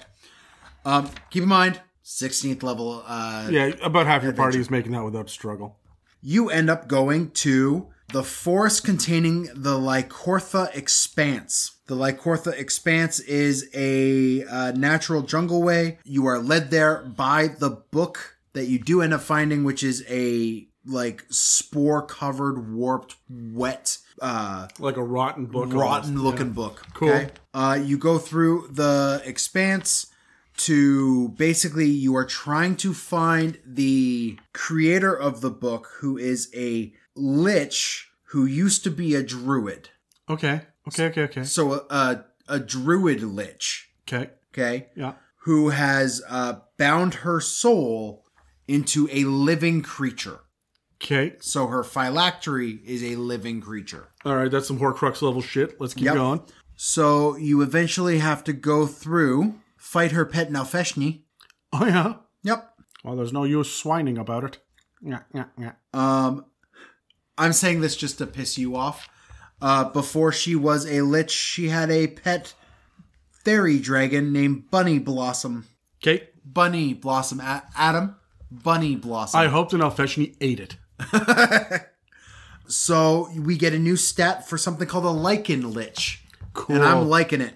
Um, 0.85 1.09
keep 1.29 1.43
in 1.43 1.49
mind, 1.49 1.81
16th 2.05 2.63
level 2.63 3.03
uh, 3.07 3.47
Yeah, 3.49 3.71
about 3.81 4.05
half 4.07 4.23
your 4.23 4.33
party 4.33 4.59
is 4.59 4.69
making 4.69 4.91
that 4.91 5.03
without 5.03 5.29
struggle. 5.29 5.77
you 6.21 6.49
end 6.49 6.69
up 6.69 6.87
going 6.87 7.31
to 7.31 7.87
the 8.11 8.23
forest 8.23 8.83
containing 8.83 9.43
the 9.55 9.77
Lycortha 9.79 10.75
Expanse. 10.75 11.77
The 11.87 11.95
Lycortha 11.95 12.53
Expanse 12.57 13.19
is 13.21 13.69
a 13.73 14.43
uh, 14.43 14.71
natural 14.73 15.21
jungle 15.23 15.63
way. 15.63 15.97
You 16.03 16.27
are 16.27 16.37
led 16.39 16.69
there 16.69 16.97
by 17.03 17.47
the 17.47 17.69
book 17.71 18.37
that 18.53 18.65
you 18.67 18.77
do 18.77 19.01
end 19.01 19.13
up 19.13 19.21
finding, 19.21 19.63
which 19.63 19.81
is 19.83 20.03
a 20.09 20.67
like 20.85 21.23
spore 21.29 22.05
covered, 22.05 22.73
warped, 22.73 23.15
wet, 23.29 23.97
uh, 24.21 24.67
Like 24.79 24.97
a 24.97 25.03
rotten 25.03 25.45
book. 25.47 25.73
rotten 25.73 26.09
almost. 26.17 26.23
looking 26.23 26.47
Yeah. 26.47 26.53
book. 26.53 26.85
Cool. 26.93 27.25
Uh, 27.53 27.79
you 27.81 27.97
go 27.97 28.17
through 28.19 28.67
the 28.71 29.21
expanse 29.25 30.07
to 30.57 31.29
basically 31.29 31.87
you 31.87 32.15
are 32.15 32.25
trying 32.25 32.75
to 32.77 32.93
find 32.93 33.59
the 33.65 34.37
creator 34.53 35.13
of 35.13 35.41
the 35.41 35.49
book 35.49 35.89
who 35.99 36.17
is 36.17 36.49
a 36.55 36.93
lich 37.15 38.09
who 38.25 38.45
used 38.45 38.83
to 38.83 38.91
be 38.91 39.15
a 39.15 39.23
druid. 39.23 39.89
Okay. 40.29 40.61
Okay. 40.87 41.05
Okay. 41.07 41.23
Okay. 41.23 41.43
So 41.43 41.85
a 41.89 42.25
a 42.47 42.59
druid 42.59 43.21
lich, 43.23 43.89
Okay. 44.07 44.29
okay, 44.53 44.87
Yeah. 44.95 45.13
who 45.43 45.69
has 45.69 46.21
uh, 46.29 46.55
bound 46.77 47.13
her 47.15 47.39
soul 47.39 48.25
into 48.67 49.07
a 49.11 49.23
living 49.25 49.81
creature. 49.81 50.39
Okay. 51.01 51.35
So 51.39 51.67
her 51.67 51.83
phylactery 51.83 52.79
is 52.85 53.01
a 53.03 53.15
living 53.15 53.61
creature. 53.61 54.09
All 54.25 54.35
right. 54.35 54.51
That's 54.51 54.67
some 54.67 54.79
Horcrux 54.79 55.21
level 55.21 55.41
shit. 55.41 55.79
Let's 55.79 55.93
keep 55.93 56.05
Yep. 56.05 56.15
going. 56.15 56.41
So 56.75 57.35
you 57.37 57.61
eventually 57.61 58.17
have 58.19 58.43
to 58.45 58.53
go 58.53 58.87
through, 58.87 59.55
fight 59.83 60.11
her 60.13 60.25
pet 60.25 60.49
Nalfeshnee. 60.49 61.21
Oh 61.73 61.85
yeah. 61.85 62.13
Yep. 62.43 62.73
Well, 63.03 63.15
there's 63.17 63.33
no 63.33 63.43
use 63.43 63.69
swining 63.71 64.17
about 64.17 64.45
it. 64.45 64.57
Yeah. 65.05 65.19
Yeah. 65.33 65.45
Yeah. 65.59 65.73
Um, 65.93 66.45
I'm 67.37 67.51
saying 67.51 67.81
this 67.81 67.95
just 67.97 68.17
to 68.19 68.25
piss 68.25 68.57
you 68.57 68.77
off. 68.77 69.09
Uh, 69.61 69.89
before 69.89 70.31
she 70.31 70.55
was 70.55 70.85
a 70.89 71.01
lich, 71.01 71.31
she 71.31 71.67
had 71.67 71.91
a 71.91 72.07
pet 72.07 72.53
fairy 73.43 73.77
dragon 73.77 74.31
named 74.31 74.71
Bunny 74.71 74.99
Blossom. 74.99 75.67
Okay. 76.01 76.29
Bunny 76.45 76.93
Blossom. 76.93 77.41
A- 77.41 77.63
Adam? 77.75 78.15
Bunny 78.49 78.95
Blossom. 78.95 79.39
I 79.39 79.47
hope 79.47 79.69
the 79.69 79.77
Nalfeshnee 79.77 80.35
ate 80.39 80.59
it. 80.61 80.77
so 82.67 83.29
we 83.37 83.57
get 83.57 83.73
a 83.73 83.79
new 83.79 83.95
stat 83.97 84.47
for 84.47 84.57
something 84.57 84.87
called 84.87 85.05
a 85.05 85.09
Lichen 85.09 85.71
Lich. 85.73 86.23
Cool. 86.53 86.77
And 86.77 86.85
I'm 86.85 87.09
liking 87.09 87.41
it. 87.41 87.55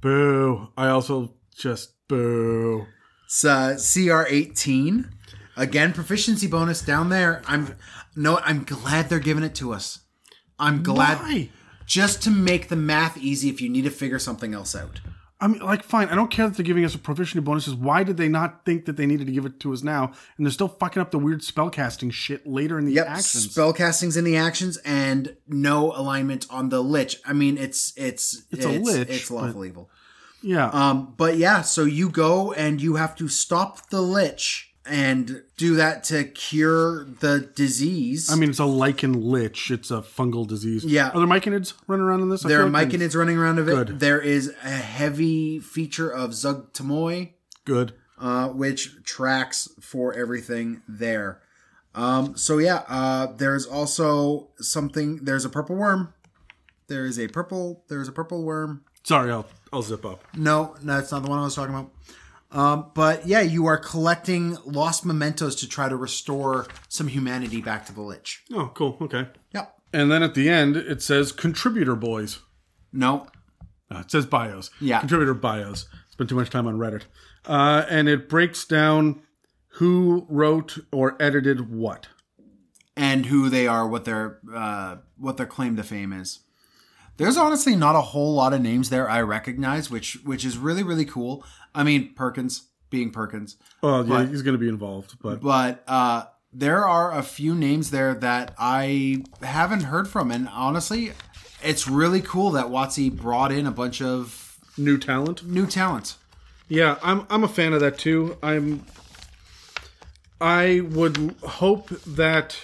boo. 0.00 0.68
I 0.76 0.88
also 0.88 1.34
just 1.60 1.94
boo. 2.08 2.86
It's 3.26 3.44
uh, 3.44 3.74
CR18. 3.76 5.10
Again, 5.56 5.92
proficiency 5.92 6.46
bonus 6.46 6.82
down 6.82 7.08
there. 7.10 7.42
I'm 7.46 7.76
no, 8.16 8.38
I'm 8.38 8.64
glad 8.64 9.08
they're 9.08 9.18
giving 9.18 9.44
it 9.44 9.54
to 9.56 9.72
us. 9.72 10.00
I'm 10.58 10.82
glad 10.82 11.18
Why? 11.18 11.50
just 11.86 12.22
to 12.22 12.30
make 12.30 12.68
the 12.68 12.76
math 12.76 13.16
easy 13.18 13.48
if 13.48 13.60
you 13.60 13.68
need 13.68 13.82
to 13.84 13.90
figure 13.90 14.18
something 14.18 14.54
else 14.54 14.74
out. 14.74 15.00
I 15.42 15.48
mean, 15.48 15.62
like, 15.62 15.82
fine. 15.82 16.08
I 16.08 16.14
don't 16.14 16.30
care 16.30 16.46
that 16.46 16.56
they're 16.56 16.66
giving 16.66 16.84
us 16.84 16.94
a 16.94 16.98
proficiency 16.98 17.42
bonuses. 17.42 17.74
Why 17.74 18.02
did 18.04 18.18
they 18.18 18.28
not 18.28 18.66
think 18.66 18.84
that 18.84 18.98
they 18.98 19.06
needed 19.06 19.26
to 19.26 19.32
give 19.32 19.46
it 19.46 19.58
to 19.60 19.72
us 19.72 19.82
now? 19.82 20.12
And 20.36 20.44
they're 20.44 20.52
still 20.52 20.68
fucking 20.68 21.00
up 21.00 21.12
the 21.12 21.18
weird 21.18 21.40
spellcasting 21.40 22.12
shit 22.12 22.46
later 22.46 22.78
in 22.78 22.84
the 22.84 22.92
Yep, 22.92 23.06
actions. 23.08 23.48
spellcasting's 23.54 24.18
in 24.18 24.24
the 24.24 24.36
actions 24.36 24.76
and 24.84 25.34
no 25.48 25.92
alignment 25.92 26.46
on 26.50 26.68
the 26.68 26.82
lich. 26.82 27.16
I 27.24 27.32
mean, 27.32 27.56
it's 27.56 27.94
it's 27.96 28.42
It's 28.50 28.66
a 28.66 28.68
lich, 28.68 29.08
It's 29.08 29.30
lawful 29.30 29.64
evil. 29.64 29.88
Yeah. 30.42 30.68
Um, 30.70 31.14
but 31.16 31.36
yeah, 31.36 31.62
so 31.62 31.84
you 31.84 32.08
go 32.10 32.52
and 32.52 32.80
you 32.80 32.96
have 32.96 33.14
to 33.16 33.28
stop 33.28 33.90
the 33.90 34.00
lich 34.00 34.66
and 34.86 35.42
do 35.56 35.76
that 35.76 36.02
to 36.04 36.24
cure 36.24 37.04
the 37.20 37.40
disease. 37.54 38.30
I 38.30 38.34
mean, 38.36 38.50
it's 38.50 38.58
a 38.58 38.64
lichen 38.64 39.12
lich. 39.30 39.70
It's 39.70 39.90
a 39.90 40.00
fungal 40.00 40.46
disease. 40.46 40.84
Yeah. 40.84 41.10
Are 41.10 41.18
there 41.18 41.26
myconids 41.28 41.74
running 41.86 42.06
around 42.06 42.22
in 42.22 42.28
this? 42.30 42.44
I 42.44 42.48
there 42.48 42.62
are 42.62 42.70
like 42.70 42.88
myconids 42.88 43.14
running 43.14 43.36
around 43.36 43.58
of 43.58 43.68
it. 43.68 43.74
Good. 43.74 44.00
There 44.00 44.20
is 44.20 44.54
a 44.64 44.68
heavy 44.70 45.58
feature 45.60 46.10
of 46.10 46.30
Zuggtmoy. 46.30 47.32
Good. 47.64 47.92
uh, 48.18 48.48
which 48.48 49.02
tracks 49.04 49.68
for 49.80 50.12
everything 50.14 50.82
there. 50.88 51.40
Um, 51.94 52.36
so 52.36 52.58
yeah, 52.58 52.82
uh, 52.88 53.28
there's 53.36 53.66
also 53.66 54.48
something. 54.58 55.24
There's 55.24 55.44
a 55.44 55.48
purple 55.50 55.76
worm. 55.76 56.12
There 56.88 57.04
is 57.04 57.18
a 57.18 57.28
purple. 57.28 57.84
There's 57.88 58.08
a 58.08 58.12
purple 58.12 58.42
worm. 58.44 58.84
Sorry, 59.04 59.30
I'll 59.30 59.46
I'll 59.72 59.82
zip 59.82 60.04
up. 60.04 60.24
No, 60.36 60.76
no, 60.82 60.96
that's 60.96 61.12
not 61.12 61.22
the 61.22 61.30
one 61.30 61.38
I 61.38 61.42
was 61.42 61.54
talking 61.54 61.74
about. 61.74 61.90
Um, 62.52 62.90
but 62.94 63.26
yeah, 63.26 63.40
you 63.42 63.66
are 63.66 63.78
collecting 63.78 64.56
lost 64.64 65.04
mementos 65.06 65.54
to 65.56 65.68
try 65.68 65.88
to 65.88 65.94
restore 65.96 66.66
some 66.88 67.06
humanity 67.06 67.60
back 67.60 67.86
to 67.86 67.92
the 67.92 68.00
lich. 68.00 68.42
Oh, 68.52 68.70
cool. 68.74 68.96
Okay. 69.00 69.28
Yep. 69.54 69.72
And 69.92 70.10
then 70.10 70.22
at 70.24 70.34
the 70.34 70.48
end, 70.48 70.76
it 70.76 71.00
says 71.02 71.30
contributor 71.30 71.94
boys. 71.94 72.40
No. 72.92 73.28
Uh, 73.92 74.00
it 74.00 74.10
says 74.10 74.26
bios. 74.26 74.70
Yeah. 74.80 74.98
Contributor 75.00 75.34
bios. 75.34 75.86
Spent 76.10 76.28
too 76.28 76.36
much 76.36 76.50
time 76.50 76.66
on 76.66 76.76
Reddit. 76.76 77.02
Uh, 77.46 77.84
and 77.88 78.08
it 78.08 78.28
breaks 78.28 78.64
down 78.64 79.22
who 79.74 80.26
wrote 80.28 80.78
or 80.92 81.16
edited 81.22 81.72
what. 81.72 82.08
and 82.96 83.26
who 83.26 83.48
they 83.48 83.66
are, 83.68 83.86
what 83.86 84.04
their 84.04 84.40
uh, 84.52 84.96
what 85.16 85.36
their 85.36 85.46
claim 85.46 85.76
to 85.76 85.82
fame 85.84 86.12
is. 86.12 86.40
There's 87.20 87.36
honestly 87.36 87.76
not 87.76 87.96
a 87.96 88.00
whole 88.00 88.32
lot 88.32 88.54
of 88.54 88.62
names 88.62 88.88
there 88.88 89.06
I 89.08 89.20
recognize, 89.20 89.90
which 89.90 90.14
which 90.24 90.42
is 90.42 90.56
really 90.56 90.82
really 90.82 91.04
cool. 91.04 91.44
I 91.74 91.82
mean 91.84 92.14
Perkins 92.14 92.68
being 92.88 93.10
Perkins, 93.10 93.56
Well, 93.82 94.04
yeah, 94.04 94.08
But- 94.08 94.28
he's 94.30 94.40
going 94.42 94.54
to 94.54 94.58
be 94.58 94.68
involved, 94.70 95.16
but 95.22 95.40
but 95.42 95.84
uh, 95.86 96.24
there 96.52 96.84
are 96.86 97.12
a 97.16 97.22
few 97.22 97.54
names 97.54 97.90
there 97.90 98.14
that 98.14 98.54
I 98.58 99.22
haven't 99.42 99.82
heard 99.82 100.08
from, 100.08 100.30
and 100.32 100.48
honestly, 100.48 101.12
it's 101.62 101.86
really 101.86 102.20
cool 102.22 102.50
that 102.52 102.66
WotC 102.66 103.14
brought 103.14 103.52
in 103.52 103.66
a 103.66 103.70
bunch 103.70 104.00
of 104.02 104.58
new 104.78 104.96
talent. 104.98 105.44
new 105.46 105.66
talent. 105.66 106.16
Yeah, 106.68 106.96
I'm 107.02 107.26
I'm 107.28 107.44
a 107.44 107.48
fan 107.48 107.74
of 107.74 107.80
that 107.80 107.98
too. 107.98 108.38
I'm 108.42 108.84
I 110.40 110.80
would 110.80 111.34
hope 111.42 111.90
that 112.06 112.56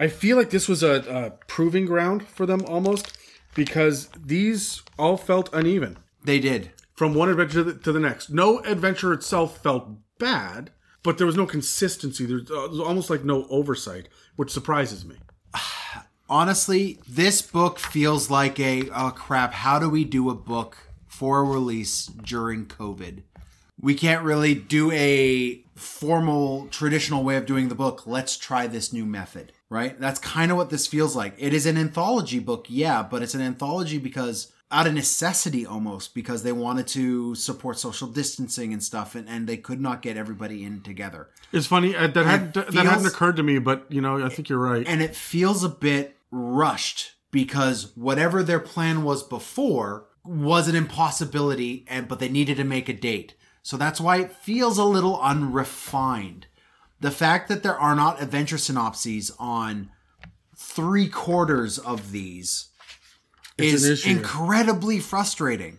I 0.00 0.08
feel 0.08 0.36
like 0.36 0.50
this 0.50 0.68
was 0.68 0.82
a, 0.82 0.94
a 1.08 1.30
proving 1.46 1.86
ground 1.86 2.26
for 2.26 2.44
them 2.44 2.64
almost 2.66 3.16
because 3.58 4.08
these 4.16 4.82
all 4.98 5.16
felt 5.16 5.50
uneven 5.52 5.98
They 6.24 6.38
did. 6.38 6.70
from 6.94 7.12
one 7.14 7.28
adventure 7.28 7.64
to 7.64 7.64
the, 7.64 7.74
to 7.80 7.92
the 7.92 8.00
next. 8.00 8.30
No 8.30 8.60
adventure 8.60 9.12
itself 9.12 9.60
felt 9.62 9.88
bad, 10.18 10.70
but 11.02 11.18
there 11.18 11.26
was 11.26 11.36
no 11.36 11.44
consistency. 11.46 12.24
There's 12.24 12.50
uh, 12.50 12.68
there's 12.68 12.80
almost 12.80 13.10
like 13.10 13.24
no 13.24 13.46
oversight, 13.50 14.08
which 14.36 14.50
surprises 14.50 15.04
me. 15.04 15.16
honestly, 16.30 16.98
this 17.08 17.42
book 17.42 17.78
feels 17.78 18.30
like 18.30 18.58
a 18.60 18.88
oh 18.90 19.10
crap. 19.10 19.52
How 19.52 19.78
do 19.78 19.88
we 19.88 20.04
do 20.04 20.30
a 20.30 20.34
book 20.34 20.76
for 21.06 21.40
a 21.40 21.44
release 21.44 22.06
during 22.06 22.66
COVID? 22.66 23.22
We 23.80 23.94
can't 23.94 24.24
really 24.24 24.54
do 24.54 24.90
a 24.92 25.62
formal 25.76 26.66
traditional 26.68 27.22
way 27.22 27.36
of 27.36 27.46
doing 27.46 27.68
the 27.68 27.74
book. 27.76 28.06
Let's 28.06 28.36
try 28.36 28.66
this 28.66 28.92
new 28.92 29.06
method, 29.06 29.52
right? 29.70 29.98
That's 29.98 30.18
kind 30.20 30.50
of 30.50 30.56
what 30.56 30.70
this 30.70 30.86
feels 30.86 31.14
like. 31.14 31.34
It 31.38 31.52
is 31.54 31.66
an 31.66 31.76
anthology 31.76 32.38
book, 32.38 32.66
yeah, 32.68 33.02
but 33.02 33.22
it's 33.22 33.34
an 33.34 33.40
anthology 33.40 33.98
because 33.98 34.52
out 34.70 34.86
of 34.86 34.94
necessity 34.94 35.64
almost 35.64 36.14
because 36.14 36.42
they 36.42 36.52
wanted 36.52 36.86
to 36.86 37.34
support 37.34 37.78
social 37.78 38.06
distancing 38.06 38.72
and 38.72 38.82
stuff 38.82 39.14
and, 39.14 39.26
and 39.28 39.46
they 39.46 39.56
could 39.56 39.80
not 39.80 40.02
get 40.02 40.16
everybody 40.16 40.62
in 40.64 40.82
together. 40.82 41.28
It's 41.52 41.66
funny 41.66 41.96
uh, 41.96 42.06
that 42.08 42.26
had, 42.26 42.54
that 42.54 42.72
feels- 42.72 42.86
hadn't 42.86 43.06
occurred 43.06 43.36
to 43.36 43.42
me, 43.42 43.58
but 43.58 43.86
you 43.88 44.00
know 44.00 44.24
I 44.24 44.28
think 44.28 44.48
you're 44.48 44.58
right. 44.58 44.86
and 44.86 45.00
it 45.00 45.16
feels 45.16 45.64
a 45.64 45.70
bit 45.70 46.18
rushed 46.30 47.12
because 47.30 47.96
whatever 47.96 48.42
their 48.42 48.60
plan 48.60 49.02
was 49.02 49.22
before 49.22 50.06
was 50.24 50.68
an 50.68 50.76
impossibility 50.76 51.86
and 51.88 52.06
but 52.06 52.18
they 52.18 52.28
needed 52.28 52.58
to 52.58 52.64
make 52.64 52.88
a 52.88 52.92
date 52.92 53.34
so 53.62 53.76
that's 53.78 54.00
why 54.00 54.18
it 54.18 54.32
feels 54.32 54.76
a 54.76 54.84
little 54.84 55.18
unrefined 55.20 56.46
the 57.00 57.10
fact 57.10 57.48
that 57.48 57.62
there 57.62 57.78
are 57.78 57.94
not 57.94 58.20
adventure 58.22 58.58
synopses 58.58 59.30
on 59.38 59.90
three 60.56 61.08
quarters 61.08 61.78
of 61.78 62.10
these 62.12 62.68
It's 63.56 63.84
is 63.84 64.06
incredibly 64.06 64.98
frustrating 65.00 65.78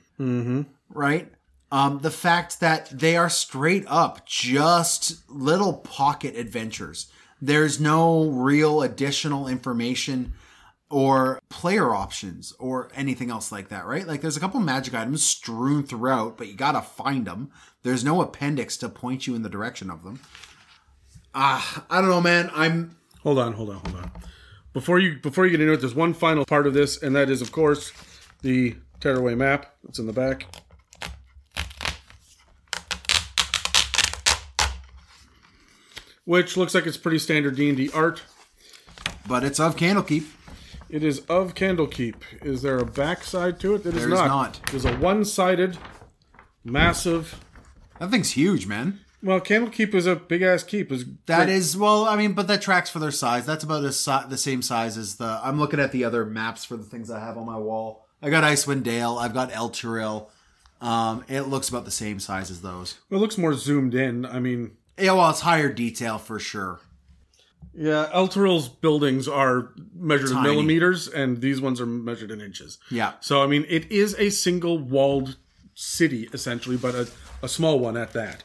right 0.89 1.31
um, 1.71 1.99
the 1.99 2.11
fact 2.11 2.59
that 2.61 2.89
they 2.89 3.15
are 3.15 3.29
straight 3.29 3.85
up 3.87 4.25
just 4.25 5.29
little 5.29 5.73
pocket 5.73 6.35
adventures. 6.35 7.11
There's 7.41 7.79
no 7.79 8.25
real 8.29 8.81
additional 8.81 9.47
information 9.47 10.33
or 10.89 11.39
player 11.49 11.93
options 11.93 12.51
or 12.57 12.89
anything 12.95 13.29
else 13.29 13.51
like 13.51 13.69
that, 13.69 13.85
right? 13.85 14.07
Like 14.07 14.21
there's 14.21 14.35
a 14.35 14.39
couple 14.39 14.59
magic 14.59 14.95
items 14.95 15.23
strewn 15.23 15.83
throughout, 15.83 16.37
but 16.37 16.47
you 16.47 16.55
gotta 16.55 16.81
find 16.81 17.25
them. 17.27 17.51
There's 17.83 18.03
no 18.03 18.21
appendix 18.21 18.75
to 18.77 18.89
point 18.89 19.27
you 19.27 19.35
in 19.35 19.43
the 19.43 19.49
direction 19.49 19.91
of 19.91 20.03
them. 20.03 20.19
Ah, 21.33 21.85
I 21.89 22.01
don't 22.01 22.09
know, 22.09 22.21
man. 22.21 22.49
I'm 22.53 22.95
Hold 23.21 23.39
on, 23.39 23.53
hold 23.53 23.69
on, 23.69 23.75
hold 23.77 23.95
on. 23.95 24.11
Before 24.73 24.99
you 24.99 25.19
before 25.19 25.45
you 25.45 25.51
get 25.51 25.61
into 25.61 25.73
it, 25.73 25.77
there's 25.81 25.95
one 25.95 26.13
final 26.13 26.45
part 26.45 26.65
of 26.67 26.73
this, 26.73 27.01
and 27.01 27.15
that 27.15 27.29
is, 27.29 27.41
of 27.41 27.51
course, 27.51 27.91
the 28.41 28.75
tearaway 28.99 29.35
map 29.35 29.73
that's 29.83 29.99
in 29.99 30.07
the 30.07 30.13
back. 30.13 30.45
Which 36.25 36.55
looks 36.57 36.75
like 36.75 36.85
it's 36.85 36.97
pretty 36.97 37.19
standard 37.19 37.55
D&D 37.55 37.89
art. 37.93 38.21
but 39.27 39.43
it's 39.43 39.59
of 39.59 39.75
Candlekeep. 39.75 40.25
It 40.89 41.03
is 41.03 41.19
of 41.21 41.53
Candlekeep. 41.53 42.15
Is 42.43 42.61
there 42.61 42.77
a 42.77 42.85
backside 42.85 43.59
to 43.61 43.75
it? 43.75 43.85
It 43.85 43.87
is 43.87 43.93
There 43.95 44.03
is 44.05 44.09
not. 44.19 44.27
not. 44.27 44.59
It 44.69 44.73
is 44.75 44.85
a 44.85 44.95
one-sided, 44.97 45.77
massive. 46.63 47.39
That 47.99 48.09
thing's 48.11 48.31
huge, 48.31 48.65
man. 48.67 48.99
Well, 49.21 49.41
Candlekeep 49.41 49.93
is 49.93 50.05
a 50.05 50.15
big 50.15 50.41
ass 50.41 50.63
keep. 50.63 50.91
Is 50.91 51.05
That 51.25 51.49
is 51.49 51.75
well, 51.75 52.05
I 52.05 52.15
mean, 52.15 52.33
but 52.33 52.47
that 52.47 52.61
tracks 52.61 52.89
for 52.89 52.99
their 52.99 53.11
size. 53.11 53.45
That's 53.45 53.63
about 53.65 53.83
a 53.83 53.91
si- 53.91 54.27
the 54.29 54.37
same 54.37 54.61
size 54.61 54.97
as 54.97 55.15
the. 55.15 55.39
I'm 55.43 55.59
looking 55.59 55.79
at 55.79 55.91
the 55.91 56.05
other 56.05 56.25
maps 56.25 56.63
for 56.63 56.77
the 56.77 56.83
things 56.85 57.11
I 57.11 57.19
have 57.19 57.37
on 57.37 57.45
my 57.45 57.57
wall. 57.57 58.05
I 58.21 58.29
got 58.29 58.43
Icewind 58.45 58.83
Dale. 58.83 59.17
I've 59.17 59.33
got 59.33 59.51
Elturel. 59.51 60.29
Um, 60.81 61.25
it 61.27 61.41
looks 61.41 61.67
about 61.67 61.83
the 61.85 61.91
same 61.91 62.19
size 62.21 62.49
as 62.49 62.61
those. 62.61 62.97
It 63.11 63.17
looks 63.17 63.37
more 63.37 63.53
zoomed 63.53 63.93
in. 63.93 64.25
I 64.25 64.39
mean, 64.39 64.77
Yeah, 64.97 65.11
well, 65.13 65.29
it's 65.29 65.41
higher 65.41 65.71
detail 65.71 66.17
for 66.17 66.39
sure. 66.39 66.79
yeah, 67.73 68.09
Elturel's 68.13 68.69
buildings 68.69 69.27
are 69.27 69.69
measured 69.93 70.29
Tiny. 70.31 70.39
in 70.39 70.43
millimeters, 70.55 71.07
and 71.09 71.41
these 71.41 71.59
ones 71.61 71.81
are 71.81 71.85
measured 71.85 72.31
in 72.31 72.39
inches. 72.41 72.77
Yeah. 72.89 73.13
So 73.19 73.43
I 73.43 73.47
mean, 73.47 73.65
it 73.67 73.91
is 73.91 74.15
a 74.17 74.29
single 74.29 74.77
walled 74.79 75.35
city 75.75 76.29
essentially, 76.33 76.77
but 76.77 76.95
a, 76.95 77.09
a 77.43 77.49
small 77.49 77.79
one 77.79 77.97
at 77.97 78.13
that. 78.13 78.43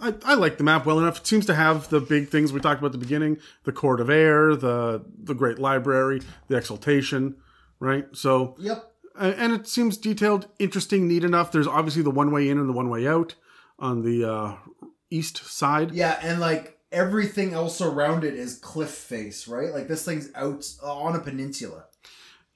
I, 0.00 0.14
I 0.24 0.34
like 0.34 0.58
the 0.58 0.64
map 0.64 0.86
well 0.86 0.98
enough. 0.98 1.18
It 1.20 1.26
seems 1.26 1.46
to 1.46 1.54
have 1.54 1.88
the 1.88 2.00
big 2.00 2.28
things 2.28 2.52
we 2.52 2.60
talked 2.60 2.80
about 2.80 2.88
at 2.88 2.92
the 2.92 2.98
beginning: 2.98 3.38
the 3.64 3.72
court 3.72 4.00
of 4.00 4.10
air, 4.10 4.54
the 4.56 5.04
the 5.22 5.34
great 5.34 5.58
library, 5.58 6.20
the 6.48 6.56
exaltation, 6.56 7.36
right? 7.80 8.06
So 8.12 8.56
Yep. 8.58 8.92
and 9.18 9.52
it 9.52 9.68
seems 9.68 9.96
detailed, 9.96 10.48
interesting, 10.58 11.06
neat 11.06 11.22
enough. 11.24 11.52
There's 11.52 11.66
obviously 11.68 12.02
the 12.02 12.10
one 12.10 12.32
way 12.32 12.48
in 12.48 12.58
and 12.58 12.68
the 12.68 12.72
one 12.72 12.90
way 12.90 13.06
out 13.06 13.34
on 13.78 14.02
the 14.02 14.24
uh, 14.30 14.56
east 15.10 15.38
side. 15.46 15.92
Yeah, 15.92 16.18
and 16.22 16.40
like 16.40 16.78
everything 16.90 17.52
else 17.54 17.80
around 17.80 18.24
it 18.24 18.34
is 18.34 18.56
cliff 18.58 18.90
face, 18.90 19.46
right? 19.48 19.72
Like 19.72 19.88
this 19.88 20.04
thing's 20.04 20.30
out 20.34 20.64
on 20.82 21.14
a 21.16 21.20
peninsula. 21.20 21.84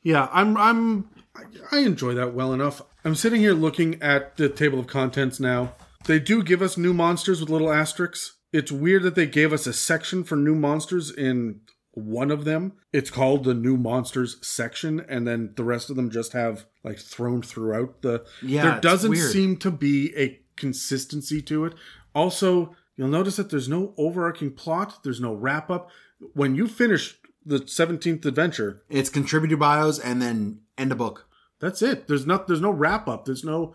Yeah, 0.02 0.28
I'm 0.32 0.56
I'm 0.56 1.08
I- 1.36 1.44
I 1.76 1.78
enjoy 1.80 2.14
that 2.14 2.34
well 2.34 2.52
enough. 2.52 2.82
I'm 3.04 3.14
sitting 3.14 3.40
here 3.40 3.52
looking 3.54 4.02
at 4.02 4.36
the 4.36 4.48
table 4.48 4.80
of 4.80 4.88
contents 4.88 5.38
now. 5.38 5.74
They 6.08 6.18
do 6.18 6.42
give 6.42 6.62
us 6.62 6.76
new 6.76 6.92
monsters 6.94 7.40
with 7.40 7.50
little 7.50 7.70
asterisks. 7.72 8.38
It's 8.52 8.72
weird 8.72 9.02
that 9.04 9.14
they 9.14 9.26
gave 9.26 9.52
us 9.52 9.66
a 9.66 9.72
section 9.72 10.24
for 10.24 10.34
new 10.36 10.54
monsters 10.54 11.10
in 11.10 11.60
one 11.92 12.30
of 12.30 12.44
them. 12.44 12.72
It's 12.92 13.10
called 13.10 13.44
the 13.44 13.54
new 13.54 13.76
monsters 13.76 14.38
section 14.40 15.00
and 15.08 15.26
then 15.28 15.52
the 15.56 15.64
rest 15.64 15.90
of 15.90 15.96
them 15.96 16.10
just 16.10 16.32
have 16.32 16.66
like 16.82 16.98
thrown 16.98 17.42
throughout 17.42 18.02
the 18.02 18.24
Yeah, 18.40 18.62
there 18.70 18.80
doesn't 18.80 19.10
weird. 19.10 19.30
seem 19.30 19.56
to 19.58 19.70
be 19.70 20.12
a 20.16 20.40
consistency 20.56 21.42
to 21.42 21.66
it. 21.66 21.74
Also, 22.14 22.74
you'll 22.96 23.08
notice 23.08 23.36
that 23.36 23.50
there's 23.50 23.68
no 23.68 23.94
overarching 23.98 24.52
plot, 24.52 25.00
there's 25.04 25.20
no 25.20 25.34
wrap 25.34 25.70
up. 25.70 25.90
When 26.32 26.54
you 26.54 26.66
finish 26.68 27.18
the 27.44 27.58
17th 27.60 28.24
adventure, 28.24 28.82
It's 28.88 29.10
contributor 29.10 29.56
bios 29.56 29.98
and 29.98 30.22
then 30.22 30.60
end 30.78 30.92
a 30.92 30.96
book. 30.96 31.26
that's 31.60 31.82
it. 31.82 32.06
There's 32.08 32.26
not. 32.26 32.46
There's 32.46 32.60
no 32.60 32.70
wrap 32.70 33.08
up. 33.08 33.24
There's 33.26 33.44
no. 33.44 33.74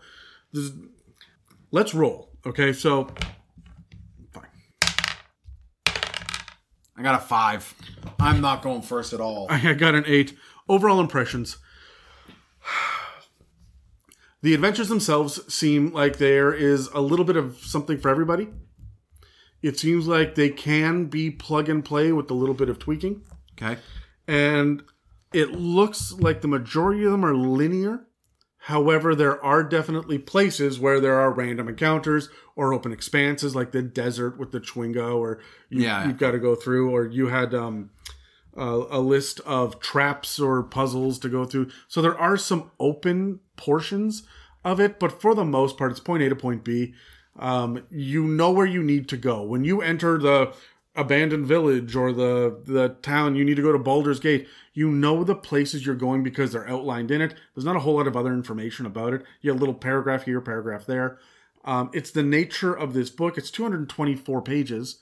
There's. 0.52 0.72
Let's 1.74 1.92
roll. 1.92 2.30
Okay, 2.46 2.72
so. 2.72 3.10
Fine. 4.30 4.46
I 6.96 7.02
got 7.02 7.16
a 7.16 7.18
five. 7.18 7.74
I'm 8.20 8.40
not 8.40 8.62
going 8.62 8.80
first 8.80 9.12
at 9.12 9.20
all. 9.20 9.48
I 9.50 9.74
got 9.74 9.96
an 9.96 10.04
eight. 10.06 10.36
Overall 10.68 11.00
impressions. 11.00 11.58
The 14.40 14.54
adventures 14.54 14.88
themselves 14.88 15.52
seem 15.52 15.92
like 15.92 16.18
there 16.18 16.54
is 16.54 16.86
a 16.94 17.00
little 17.00 17.24
bit 17.24 17.34
of 17.36 17.58
something 17.58 17.98
for 17.98 18.08
everybody. 18.08 18.50
It 19.60 19.76
seems 19.76 20.06
like 20.06 20.36
they 20.36 20.50
can 20.50 21.06
be 21.06 21.28
plug 21.28 21.68
and 21.68 21.84
play 21.84 22.12
with 22.12 22.30
a 22.30 22.34
little 22.34 22.54
bit 22.54 22.68
of 22.68 22.78
tweaking. 22.78 23.22
Okay. 23.60 23.80
and 24.28 24.84
it 25.32 25.50
looks 25.50 26.12
like 26.12 26.40
the 26.40 26.48
majority 26.48 27.04
of 27.04 27.10
them 27.10 27.24
are 27.24 27.34
linear. 27.34 28.06
However, 28.68 29.14
there 29.14 29.44
are 29.44 29.62
definitely 29.62 30.16
places 30.16 30.80
where 30.80 30.98
there 30.98 31.20
are 31.20 31.30
random 31.30 31.68
encounters 31.68 32.30
or 32.56 32.72
open 32.72 32.92
expanses, 32.92 33.54
like 33.54 33.72
the 33.72 33.82
desert 33.82 34.38
with 34.38 34.52
the 34.52 34.60
Chwinga, 34.60 35.14
or 35.14 35.38
you, 35.68 35.82
Yeah. 35.82 36.06
you've 36.06 36.16
got 36.16 36.30
to 36.30 36.38
go 36.38 36.54
through, 36.54 36.88
or 36.90 37.04
you 37.04 37.26
had 37.26 37.54
um, 37.54 37.90
uh, 38.56 38.84
a 38.88 39.00
list 39.00 39.40
of 39.40 39.80
traps 39.80 40.40
or 40.40 40.62
puzzles 40.62 41.18
to 41.18 41.28
go 41.28 41.44
through. 41.44 41.68
So 41.88 42.00
there 42.00 42.18
are 42.18 42.38
some 42.38 42.70
open 42.80 43.40
portions 43.56 44.22
of 44.64 44.80
it, 44.80 44.98
but 44.98 45.20
for 45.20 45.34
the 45.34 45.44
most 45.44 45.76
part, 45.76 45.90
it's 45.90 46.00
point 46.00 46.22
A 46.22 46.30
to 46.30 46.36
point 46.36 46.64
B. 46.64 46.94
Um, 47.38 47.82
you 47.90 48.24
know 48.24 48.50
where 48.50 48.64
you 48.64 48.82
need 48.82 49.08
to 49.08 49.18
go 49.18 49.42
when 49.42 49.64
you 49.64 49.82
enter 49.82 50.16
the 50.16 50.54
abandoned 50.96 51.46
village 51.46 51.96
or 51.96 52.12
the 52.12 52.58
the 52.64 52.90
town. 53.02 53.34
You 53.34 53.44
need 53.44 53.56
to 53.56 53.62
go 53.62 53.72
to 53.72 53.78
Baldur's 53.78 54.20
Gate. 54.20 54.46
You 54.72 54.90
know 54.90 55.24
the 55.24 55.34
places 55.34 55.86
you're 55.86 55.94
going 55.94 56.22
because 56.22 56.52
they're 56.52 56.68
outlined 56.68 57.10
in 57.10 57.20
it. 57.20 57.34
There's 57.54 57.64
not 57.64 57.76
a 57.76 57.80
whole 57.80 57.94
lot 57.96 58.06
of 58.06 58.16
other 58.16 58.32
information 58.32 58.86
about 58.86 59.12
it. 59.12 59.22
You 59.40 59.50
have 59.50 59.58
a 59.58 59.60
little 59.60 59.74
paragraph 59.74 60.24
here, 60.24 60.40
paragraph 60.40 60.86
there. 60.86 61.18
Um, 61.64 61.90
it's 61.92 62.10
the 62.10 62.22
nature 62.22 62.74
of 62.74 62.92
this 62.92 63.10
book. 63.10 63.38
It's 63.38 63.50
224 63.50 64.42
pages, 64.42 64.98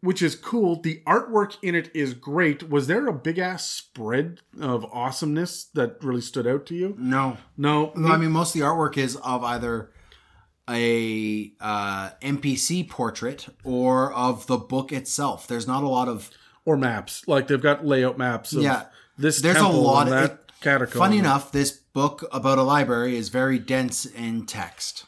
which 0.00 0.22
is 0.22 0.34
cool. 0.34 0.80
The 0.80 1.02
artwork 1.06 1.56
in 1.62 1.74
it 1.74 1.90
is 1.94 2.14
great. 2.14 2.68
Was 2.68 2.86
there 2.88 3.06
a 3.06 3.12
big 3.12 3.38
ass 3.38 3.66
spread 3.68 4.40
of 4.60 4.84
awesomeness 4.86 5.64
that 5.74 6.02
really 6.02 6.20
stood 6.20 6.46
out 6.46 6.66
to 6.66 6.74
you? 6.74 6.96
No. 6.98 7.36
No, 7.56 7.92
No, 7.94 8.08
I 8.08 8.16
mean 8.16 8.32
most 8.32 8.54
of 8.54 8.60
the 8.60 8.66
artwork 8.66 8.96
is 8.96 9.16
of 9.16 9.44
either 9.44 9.90
a 10.70 11.52
uh, 11.60 12.10
NPC 12.22 12.88
portrait 12.88 13.48
or 13.64 14.12
of 14.12 14.46
the 14.46 14.56
book 14.56 14.92
itself. 14.92 15.46
There's 15.46 15.66
not 15.66 15.82
a 15.82 15.88
lot 15.88 16.08
of 16.08 16.30
or 16.64 16.76
maps. 16.76 17.22
Like 17.26 17.48
they've 17.48 17.60
got 17.60 17.84
layout 17.84 18.16
maps. 18.18 18.52
Of 18.52 18.62
Yeah. 18.62 18.84
this 19.18 19.40
There's 19.40 19.56
a 19.58 19.68
lot 19.68 20.06
of- 20.06 20.12
that 20.12 20.30
it- 20.32 20.36
catacomb. 20.60 20.98
Funny 20.98 21.18
enough, 21.18 21.52
this 21.52 21.70
book 21.72 22.28
about 22.32 22.58
a 22.58 22.62
library 22.62 23.16
is 23.16 23.30
very 23.30 23.58
dense 23.58 24.04
in 24.06 24.44
text. 24.46 25.04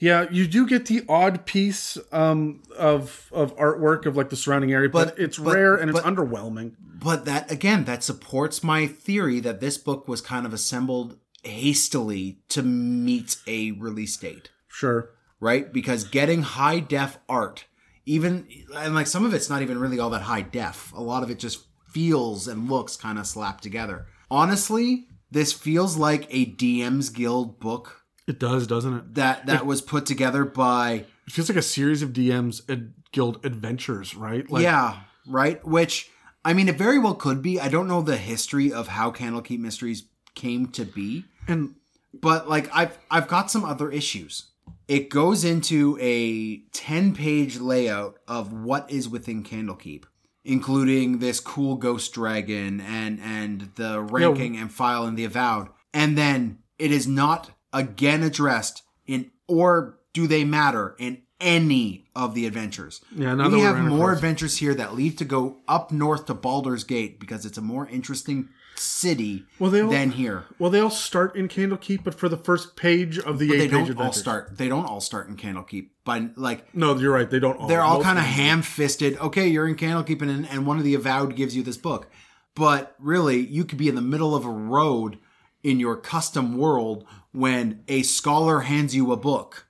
Yeah, 0.00 0.26
you 0.30 0.46
do 0.46 0.66
get 0.66 0.86
the 0.86 1.04
odd 1.08 1.44
piece 1.46 1.96
um, 2.10 2.62
of 2.78 3.28
of 3.32 3.54
artwork 3.56 4.06
of 4.06 4.16
like 4.16 4.30
the 4.30 4.36
surrounding 4.36 4.72
area, 4.72 4.88
but, 4.88 5.08
But- 5.10 5.18
it's 5.18 5.38
but- 5.38 5.54
rare 5.54 5.76
and 5.76 5.90
it's 5.90 6.00
but- 6.00 6.06
underwhelming. 6.08 6.72
But 7.02 7.24
that 7.26 7.50
again, 7.50 7.84
that 7.84 8.02
supports 8.04 8.62
my 8.64 8.86
theory 8.86 9.40
that 9.40 9.60
this 9.60 9.78
book 9.78 10.06
was 10.08 10.20
kind 10.20 10.44
of 10.44 10.52
assembled 10.52 11.16
hastily 11.44 12.38
to 12.48 12.62
meet 12.62 13.36
a 13.46 13.70
release 13.72 14.16
date. 14.16 14.50
Sure. 14.70 15.10
right? 15.40 15.72
Because 15.72 16.04
getting 16.04 16.42
high 16.42 16.80
def 16.80 17.18
art, 17.28 17.64
even 18.06 18.46
and 18.74 18.94
like 18.94 19.06
some 19.06 19.24
of 19.24 19.34
it's 19.34 19.50
not 19.50 19.62
even 19.62 19.78
really 19.78 19.98
all 19.98 20.10
that 20.10 20.22
high 20.22 20.42
def. 20.42 20.92
A 20.92 21.00
lot 21.02 21.22
of 21.22 21.30
it 21.30 21.38
just 21.38 21.66
feels 21.88 22.46
and 22.48 22.68
looks 22.70 22.96
kind 22.96 23.18
of 23.18 23.26
slapped 23.26 23.62
together. 23.62 24.06
Honestly, 24.30 25.06
this 25.30 25.52
feels 25.52 25.96
like 25.96 26.26
a 26.30 26.46
DM's 26.46 27.10
Guild 27.10 27.58
book 27.60 28.04
It 28.26 28.38
does, 28.38 28.66
doesn't 28.66 28.94
it? 28.94 29.14
that 29.14 29.46
that 29.46 29.66
was 29.66 29.82
put 29.82 30.06
together 30.06 30.44
by 30.44 31.04
It 31.26 31.32
feels 31.32 31.48
like 31.48 31.58
a 31.58 31.62
series 31.62 32.02
of 32.02 32.10
DMs 32.12 32.62
ad- 32.70 32.94
guild 33.12 33.44
adventures, 33.44 34.14
right? 34.14 34.48
Like, 34.50 34.62
yeah, 34.62 35.00
right. 35.26 35.64
Which 35.66 36.10
I 36.44 36.52
mean, 36.54 36.68
it 36.68 36.78
very 36.78 36.98
well 36.98 37.14
could 37.14 37.42
be. 37.42 37.60
I 37.60 37.68
don't 37.68 37.88
know 37.88 38.02
the 38.02 38.16
history 38.16 38.72
of 38.72 38.88
how 38.88 39.10
Candlekeep 39.10 39.58
Mysteries 39.58 40.04
came 40.34 40.68
to 40.68 40.84
be. 40.84 41.24
and 41.48 41.74
but 42.14 42.48
like 42.48 42.68
I've 42.74 42.96
I've 43.10 43.28
got 43.28 43.50
some 43.50 43.64
other 43.64 43.90
issues. 43.90 44.46
It 44.90 45.08
goes 45.08 45.44
into 45.44 45.96
a 46.00 46.62
10 46.72 47.14
page 47.14 47.60
layout 47.60 48.18
of 48.26 48.52
what 48.52 48.90
is 48.90 49.08
within 49.08 49.44
Candlekeep, 49.44 50.02
including 50.44 51.20
this 51.20 51.38
cool 51.38 51.76
ghost 51.76 52.12
dragon 52.12 52.80
and 52.80 53.20
and 53.20 53.70
the 53.76 54.00
ranking 54.00 54.56
and 54.56 54.72
file 54.72 55.04
and 55.04 55.16
the 55.16 55.24
avowed. 55.24 55.68
And 55.94 56.18
then 56.18 56.58
it 56.76 56.90
is 56.90 57.06
not 57.06 57.52
again 57.72 58.24
addressed 58.24 58.82
in 59.06 59.30
or 59.46 60.00
do 60.12 60.26
they 60.26 60.42
matter 60.42 60.96
in 60.98 61.22
any 61.40 62.06
of 62.16 62.34
the 62.34 62.46
adventures. 62.46 63.00
Yeah, 63.14 63.34
we 63.48 63.60
have 63.60 63.78
more 63.78 64.12
adventures 64.12 64.56
here 64.56 64.74
that 64.74 64.96
lead 64.96 65.18
to 65.18 65.24
go 65.24 65.58
up 65.68 65.92
north 65.92 66.26
to 66.26 66.34
Baldur's 66.34 66.82
Gate 66.82 67.20
because 67.20 67.46
it's 67.46 67.58
a 67.58 67.62
more 67.62 67.86
interesting 67.86 68.48
city 68.80 69.44
Well, 69.58 69.70
they 69.70 69.80
all- 69.80 69.90
than 69.90 70.12
here. 70.12 70.44
well, 70.58 70.70
they 70.70 70.80
all 70.80 70.90
start 70.90 71.36
in 71.36 71.48
Candlekeep, 71.48 72.02
but 72.04 72.14
for 72.14 72.28
the 72.28 72.36
first 72.36 72.76
page 72.76 73.18
of 73.18 73.38
the 73.38 73.48
But 73.48 73.58
they 73.58 73.64
eight-page 73.64 73.88
don't 73.88 74.00
all 74.06 74.12
start. 74.12 74.56
They 74.58 74.68
don't 74.68 74.84
all 74.86 75.00
start 75.00 75.28
in 75.28 75.36
Candlekeep. 75.36 75.88
But 76.04 76.36
like 76.38 76.74
No, 76.74 76.96
you're 76.96 77.12
right. 77.12 77.28
They 77.30 77.38
don't. 77.38 77.58
All. 77.58 77.68
they're 77.68 77.82
all 77.82 78.02
kind 78.02 78.18
of 78.18 78.24
ham-fisted. 78.24 79.18
Okay, 79.18 79.46
you're 79.48 79.68
in 79.68 79.76
Candlekeep, 79.76 80.22
and 80.22 80.48
and 80.48 80.66
one 80.66 80.78
of 80.78 80.84
the 80.84 80.94
avowed 80.94 81.36
gives 81.36 81.54
you 81.56 81.62
this 81.62 81.76
book. 81.76 82.08
But 82.54 82.94
really, 82.98 83.38
you 83.46 83.64
could 83.64 83.78
be 83.78 83.88
in 83.88 83.94
the 83.94 84.00
middle 84.02 84.34
of 84.34 84.44
a 84.44 84.50
road 84.50 85.18
in 85.62 85.78
your 85.78 85.96
custom 85.96 86.56
world 86.56 87.04
when 87.32 87.82
a 87.86 88.02
scholar 88.02 88.60
hands 88.60 88.94
you 88.96 89.12
a 89.12 89.16
book. 89.16 89.66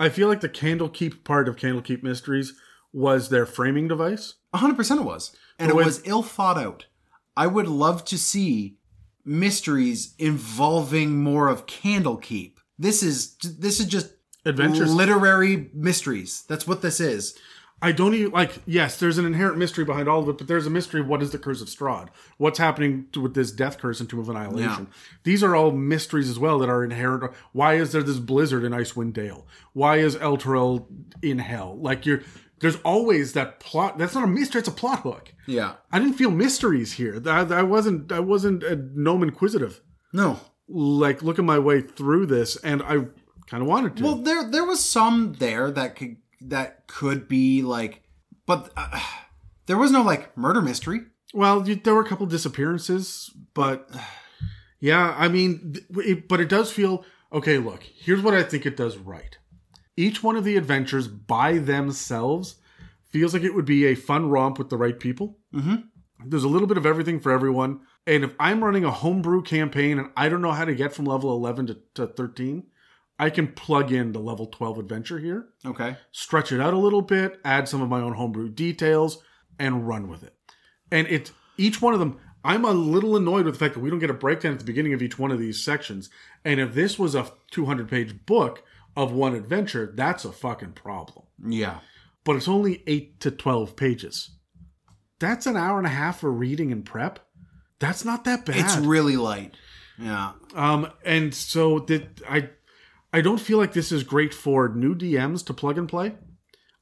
I 0.00 0.08
feel 0.08 0.26
like 0.26 0.40
the 0.40 0.48
Candlekeep 0.48 1.22
part 1.22 1.48
of 1.48 1.56
Candlekeep 1.56 2.02
Mysteries 2.02 2.54
was 2.92 3.28
their 3.28 3.46
framing 3.46 3.86
device. 3.88 4.34
hundred 4.54 4.76
percent, 4.76 5.00
it 5.00 5.04
was, 5.04 5.36
and 5.58 5.70
But 5.70 5.80
it 5.80 5.84
was 5.84 6.00
ill 6.04 6.22
thought 6.22 6.58
out. 6.58 6.86
I 7.36 7.46
would 7.46 7.66
love 7.68 8.04
to 8.06 8.18
see 8.18 8.76
mysteries 9.24 10.14
involving 10.18 11.22
more 11.22 11.48
of 11.48 11.66
Candlekeep. 11.66 12.54
This 12.78 13.02
is 13.02 13.36
this 13.36 13.80
is 13.80 13.86
just 13.86 14.12
Adventures. 14.44 14.92
literary 14.94 15.70
mysteries. 15.72 16.44
That's 16.48 16.66
what 16.66 16.82
this 16.82 17.00
is. 17.00 17.38
I 17.82 17.92
don't 17.92 18.14
even 18.14 18.32
like. 18.32 18.62
Yes, 18.66 18.98
there's 18.98 19.18
an 19.18 19.26
inherent 19.26 19.58
mystery 19.58 19.84
behind 19.84 20.08
all 20.08 20.20
of 20.20 20.28
it, 20.28 20.38
but 20.38 20.48
there's 20.48 20.66
a 20.66 20.70
mystery. 20.70 21.00
of 21.00 21.06
What 21.06 21.22
is 21.22 21.32
the 21.32 21.38
curse 21.38 21.60
of 21.60 21.68
Strahd? 21.68 22.08
What's 22.38 22.58
happening 22.58 23.06
to, 23.12 23.20
with 23.20 23.34
this 23.34 23.52
death 23.52 23.78
curse 23.78 24.00
and 24.00 24.08
Tomb 24.08 24.20
of 24.20 24.28
Annihilation? 24.28 24.88
These 25.24 25.42
are 25.42 25.54
all 25.54 25.70
mysteries 25.70 26.30
as 26.30 26.38
well 26.38 26.58
that 26.60 26.70
are 26.70 26.82
inherent. 26.82 27.32
Why 27.52 27.74
is 27.74 27.92
there 27.92 28.02
this 28.02 28.18
blizzard 28.18 28.64
in 28.64 28.72
Icewind 28.72 29.12
Dale? 29.12 29.46
Why 29.74 29.98
is 29.98 30.16
Elturel 30.16 30.86
in 31.20 31.40
hell? 31.40 31.76
Like 31.78 32.06
you're, 32.06 32.22
there's 32.60 32.76
always 32.76 33.32
that 33.32 33.60
plot. 33.60 33.98
That's 33.98 34.14
not 34.14 34.24
a 34.24 34.28
mystery. 34.28 34.60
It's 34.60 34.68
a 34.68 34.72
plot 34.72 35.00
hook. 35.00 35.34
Yeah. 35.46 35.74
I 35.92 35.98
didn't 35.98 36.14
feel 36.14 36.30
mysteries 36.30 36.92
here. 36.94 37.20
I, 37.26 37.40
I 37.40 37.62
wasn't. 37.62 38.12
I 38.12 38.20
wasn't 38.20 38.62
a 38.62 38.76
gnome 38.76 39.22
inquisitive. 39.22 39.80
No. 40.12 40.40
Like 40.68 41.22
looking 41.22 41.44
my 41.44 41.58
way 41.58 41.80
through 41.80 42.26
this, 42.26 42.56
and 42.56 42.82
I 42.82 43.06
kind 43.46 43.62
of 43.62 43.66
wanted 43.66 43.96
to. 43.96 44.02
Well, 44.02 44.16
there 44.16 44.48
there 44.48 44.64
was 44.64 44.82
some 44.82 45.34
there 45.34 45.70
that 45.70 45.96
could 45.96 46.16
that 46.40 46.86
could 46.86 47.28
be 47.28 47.62
like, 47.62 48.02
but 48.46 48.72
uh, 48.76 49.00
there 49.66 49.76
was 49.76 49.90
no 49.90 50.02
like 50.02 50.36
murder 50.36 50.62
mystery. 50.62 51.02
Well, 51.34 51.68
you, 51.68 51.74
there 51.74 51.94
were 51.94 52.02
a 52.02 52.08
couple 52.08 52.26
disappearances, 52.26 53.30
but 53.52 53.90
yeah, 54.80 55.14
I 55.18 55.28
mean, 55.28 55.74
it, 55.96 56.28
but 56.28 56.40
it 56.40 56.48
does 56.48 56.72
feel 56.72 57.04
okay. 57.32 57.58
Look, 57.58 57.82
here's 57.82 58.22
what 58.22 58.34
I 58.34 58.42
think 58.42 58.64
it 58.64 58.76
does 58.76 58.96
right. 58.96 59.36
Each 59.96 60.22
one 60.22 60.36
of 60.36 60.44
the 60.44 60.56
adventures 60.56 61.08
by 61.08 61.58
themselves 61.58 62.56
feels 63.04 63.32
like 63.32 63.44
it 63.44 63.54
would 63.54 63.64
be 63.64 63.86
a 63.86 63.94
fun 63.94 64.28
romp 64.28 64.58
with 64.58 64.70
the 64.70 64.76
right 64.76 64.98
people. 64.98 65.38
Mm-hmm. 65.54 65.76
There's 66.26 66.44
a 66.44 66.48
little 66.48 66.66
bit 66.66 66.76
of 66.76 66.86
everything 66.86 67.20
for 67.20 67.30
everyone. 67.30 67.80
And 68.06 68.24
if 68.24 68.34
I'm 68.40 68.64
running 68.64 68.84
a 68.84 68.90
homebrew 68.90 69.42
campaign 69.42 69.98
and 69.98 70.10
I 70.16 70.28
don't 70.28 70.42
know 70.42 70.52
how 70.52 70.64
to 70.64 70.74
get 70.74 70.92
from 70.92 71.04
level 71.04 71.30
11 71.32 71.66
to, 71.68 71.78
to 71.94 72.06
13, 72.06 72.64
I 73.18 73.30
can 73.30 73.48
plug 73.48 73.92
in 73.92 74.12
the 74.12 74.18
level 74.18 74.46
12 74.46 74.78
adventure 74.78 75.18
here 75.18 75.46
Okay. 75.64 75.96
stretch 76.10 76.50
it 76.50 76.60
out 76.60 76.74
a 76.74 76.78
little 76.78 77.02
bit, 77.02 77.40
add 77.44 77.68
some 77.68 77.80
of 77.80 77.88
my 77.88 78.00
own 78.00 78.14
homebrew 78.14 78.48
details, 78.48 79.22
and 79.58 79.86
run 79.86 80.08
with 80.08 80.24
it. 80.24 80.34
And 80.90 81.06
it 81.06 81.30
each 81.56 81.80
one 81.80 81.94
of 81.94 82.00
them, 82.00 82.18
I'm 82.44 82.64
a 82.64 82.72
little 82.72 83.16
annoyed 83.16 83.44
with 83.44 83.54
the 83.54 83.60
fact 83.60 83.74
that 83.74 83.80
we 83.80 83.90
don't 83.90 84.00
get 84.00 84.10
a 84.10 84.14
breakdown 84.14 84.52
at 84.52 84.58
the 84.58 84.64
beginning 84.64 84.92
of 84.92 85.02
each 85.02 85.18
one 85.18 85.30
of 85.30 85.38
these 85.38 85.62
sections. 85.62 86.10
And 86.44 86.58
if 86.58 86.74
this 86.74 86.98
was 86.98 87.14
a 87.14 87.30
200 87.52 87.88
page 87.88 88.26
book 88.26 88.64
of 88.96 89.12
one 89.12 89.34
adventure, 89.34 89.92
that's 89.94 90.24
a 90.24 90.32
fucking 90.32 90.72
problem. 90.72 91.26
Yeah. 91.44 91.78
But 92.24 92.36
it's 92.36 92.48
only 92.48 92.82
8 92.86 93.20
to 93.20 93.30
12 93.30 93.76
pages. 93.76 94.30
That's 95.18 95.46
an 95.46 95.56
hour 95.56 95.78
and 95.78 95.86
a 95.86 95.90
half 95.90 96.20
for 96.20 96.30
reading 96.30 96.72
and 96.72 96.84
prep. 96.84 97.20
That's 97.78 98.04
not 98.04 98.24
that 98.24 98.46
bad. 98.46 98.56
It's 98.56 98.76
really 98.76 99.16
light. 99.16 99.56
Yeah. 99.98 100.32
Um, 100.54 100.90
and 101.04 101.34
so 101.34 101.80
that 101.80 102.22
I, 102.28 102.50
I 103.12 103.20
don't 103.20 103.40
feel 103.40 103.58
like 103.58 103.72
this 103.72 103.92
is 103.92 104.02
great 104.02 104.34
for 104.34 104.68
new 104.68 104.94
DMs 104.94 105.44
to 105.46 105.54
plug 105.54 105.78
and 105.78 105.88
play. 105.88 106.14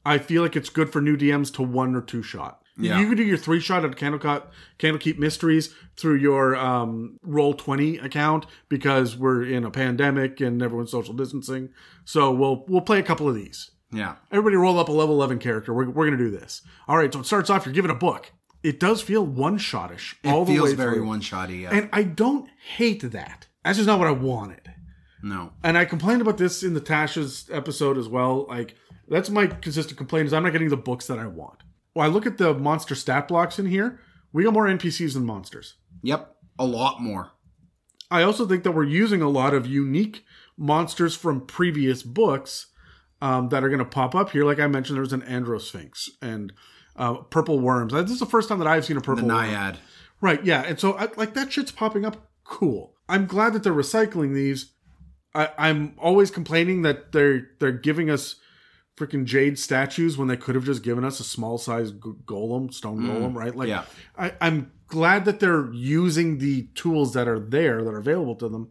I 0.05 0.18
feel 0.18 0.43
like 0.43 0.56
it's 0.56 0.70
good 0.70 0.93
for 0.93 1.01
new 1.01 1.16
DMs 1.16 1.52
to 1.55 1.62
one 1.62 1.94
or 1.94 2.02
two 2.02 2.22
shot. 2.22 2.61
Yeah. 2.78 2.98
You 3.00 3.06
can 3.08 3.16
do 3.16 3.22
your 3.22 3.36
three 3.36 3.60
shot 3.60 3.84
at 3.84 3.92
Candlekeep, 3.92 4.44
Candlekeep 4.78 5.18
Mysteries 5.18 5.74
through 5.96 6.16
your 6.16 6.56
um, 6.56 7.18
Roll 7.22 7.52
Twenty 7.54 7.98
account 7.98 8.46
because 8.68 9.16
we're 9.16 9.44
in 9.44 9.64
a 9.64 9.70
pandemic 9.70 10.40
and 10.40 10.62
everyone's 10.62 10.90
social 10.90 11.14
distancing. 11.14 11.68
So 12.04 12.30
we'll 12.30 12.64
we'll 12.68 12.80
play 12.80 12.98
a 12.98 13.02
couple 13.02 13.28
of 13.28 13.34
these. 13.34 13.70
Yeah. 13.92 14.16
Everybody 14.30 14.56
roll 14.56 14.78
up 14.78 14.88
a 14.88 14.92
level 14.92 15.16
11 15.16 15.38
character. 15.38 15.74
We're, 15.74 15.90
we're 15.90 16.06
going 16.06 16.16
to 16.16 16.24
do 16.24 16.30
this. 16.30 16.62
All 16.88 16.96
right, 16.96 17.12
so 17.12 17.20
it 17.20 17.26
starts 17.26 17.50
off, 17.50 17.66
you're 17.66 17.74
given 17.74 17.90
a 17.90 17.94
book. 17.94 18.32
It 18.62 18.80
does 18.80 19.02
feel 19.02 19.22
one 19.26 19.58
shotish 19.58 20.14
It 20.24 20.30
all 20.30 20.46
the 20.46 20.54
feels 20.54 20.72
very 20.72 21.02
one 21.02 21.20
shotty. 21.20 21.60
Yeah. 21.62 21.74
And 21.74 21.90
I 21.92 22.04
don't 22.04 22.48
hate 22.76 23.02
that. 23.12 23.48
That's 23.62 23.76
just 23.76 23.86
not 23.86 23.98
what 23.98 24.08
I 24.08 24.12
wanted. 24.12 24.72
no. 25.22 25.52
And 25.62 25.76
I 25.76 25.84
complained 25.84 26.22
about 26.22 26.38
this 26.38 26.62
in 26.62 26.72
the 26.72 26.80
Tasha's 26.80 27.50
episode 27.52 27.98
as 27.98 28.08
well. 28.08 28.46
Like, 28.48 28.76
that's 29.08 29.28
my 29.28 29.46
consistent 29.46 29.98
complaint 29.98 30.26
is 30.26 30.32
I'm 30.32 30.42
not 30.42 30.52
getting 30.52 30.70
the 30.70 30.76
books 30.78 31.06
that 31.08 31.18
I 31.18 31.26
want. 31.26 31.62
Well, 31.94 32.06
I 32.06 32.09
look 32.09 32.27
at 32.27 32.39
the 32.39 32.55
monster 32.55 32.94
stat 32.94 33.28
blocks 33.28 33.59
in 33.59 33.66
here. 33.66 34.01
We 34.32 34.44
got 34.44 34.55
more 34.55 34.66
NPCs 34.66 35.14
than 35.14 35.27
monsters. 35.27 35.74
Yep. 36.02 36.35
A 36.59 36.64
lot 36.64 37.01
more. 37.01 37.32
I 38.10 38.23
also 38.23 38.47
think 38.47 38.62
that 38.64 38.73
we're 38.73 38.85
using 38.85 39.23
a 39.23 39.28
lot 39.28 39.55
of 39.55 39.66
unique 39.66 40.24
monsters 40.56 41.16
from 41.16 41.47
previous 41.47 42.02
books 42.02 42.66
um, 43.20 43.48
that 43.51 43.64
are 43.64 43.69
going 43.69 43.78
to 43.78 43.85
pop 43.85 44.14
up 44.14 44.31
here. 44.31 44.44
Like 44.44 44.59
I 44.59 44.66
mentioned, 44.66 44.98
there's 44.98 45.12
an 45.12 45.23
Androsphinx 45.23 46.10
and 46.20 46.52
uh, 46.97 47.14
purple 47.14 47.59
worms. 47.59 47.93
This 47.93 48.10
is 48.10 48.19
the 48.20 48.27
first 48.27 48.48
time 48.48 48.59
that 48.59 48.69
I've 48.69 48.85
seen 48.85 48.97
a 48.97 49.01
The 49.01 49.06
purple 49.06 49.28
worm. 49.28 49.36
Naiad. 49.36 49.78
Right, 50.20 50.44
yeah. 50.44 50.62
And 50.62 50.78
so, 50.78 50.94
I, 50.94 51.09
like, 51.16 51.35
that 51.35 51.52
shit's 51.52 51.73
popping 51.73 52.05
up. 52.05 52.28
Cool. 52.44 52.94
I'm 53.09 53.27
glad 53.27 53.52
that 53.55 53.62
they're 53.62 53.73
recycling 53.73 54.35
these. 54.35 54.73
I, 55.35 55.51
I'm 55.56 55.94
always 55.98 56.31
complaining 56.31 56.82
that 56.82 57.12
they're 57.12 57.48
they're 57.59 57.73
giving 57.73 58.10
us 58.10 58.36
freaking 58.97 59.24
jade 59.24 59.59
statues 59.59 60.19
when 60.19 60.28
they 60.28 60.36
could 60.36 60.55
have 60.55 60.64
just 60.64 60.82
given 60.82 61.05
us 61.05 61.20
a 61.20 61.24
small 61.24 61.59
size 61.59 61.93
golem, 61.93 62.73
stone 62.73 63.01
mm. 63.01 63.09
golem, 63.09 63.35
right? 63.35 63.55
Like, 63.55 63.69
yeah. 63.69 63.85
I, 64.16 64.35
I'm 64.40 64.73
glad 64.86 65.24
that 65.24 65.40
they're 65.40 65.73
using 65.73 66.39
the 66.39 66.69
tools 66.74 67.14
that 67.14 67.27
are 67.27 67.40
there 67.40 67.82
that 67.82 67.90
are 67.90 67.98
available 67.98 68.35
to 68.36 68.48
them. 68.48 68.70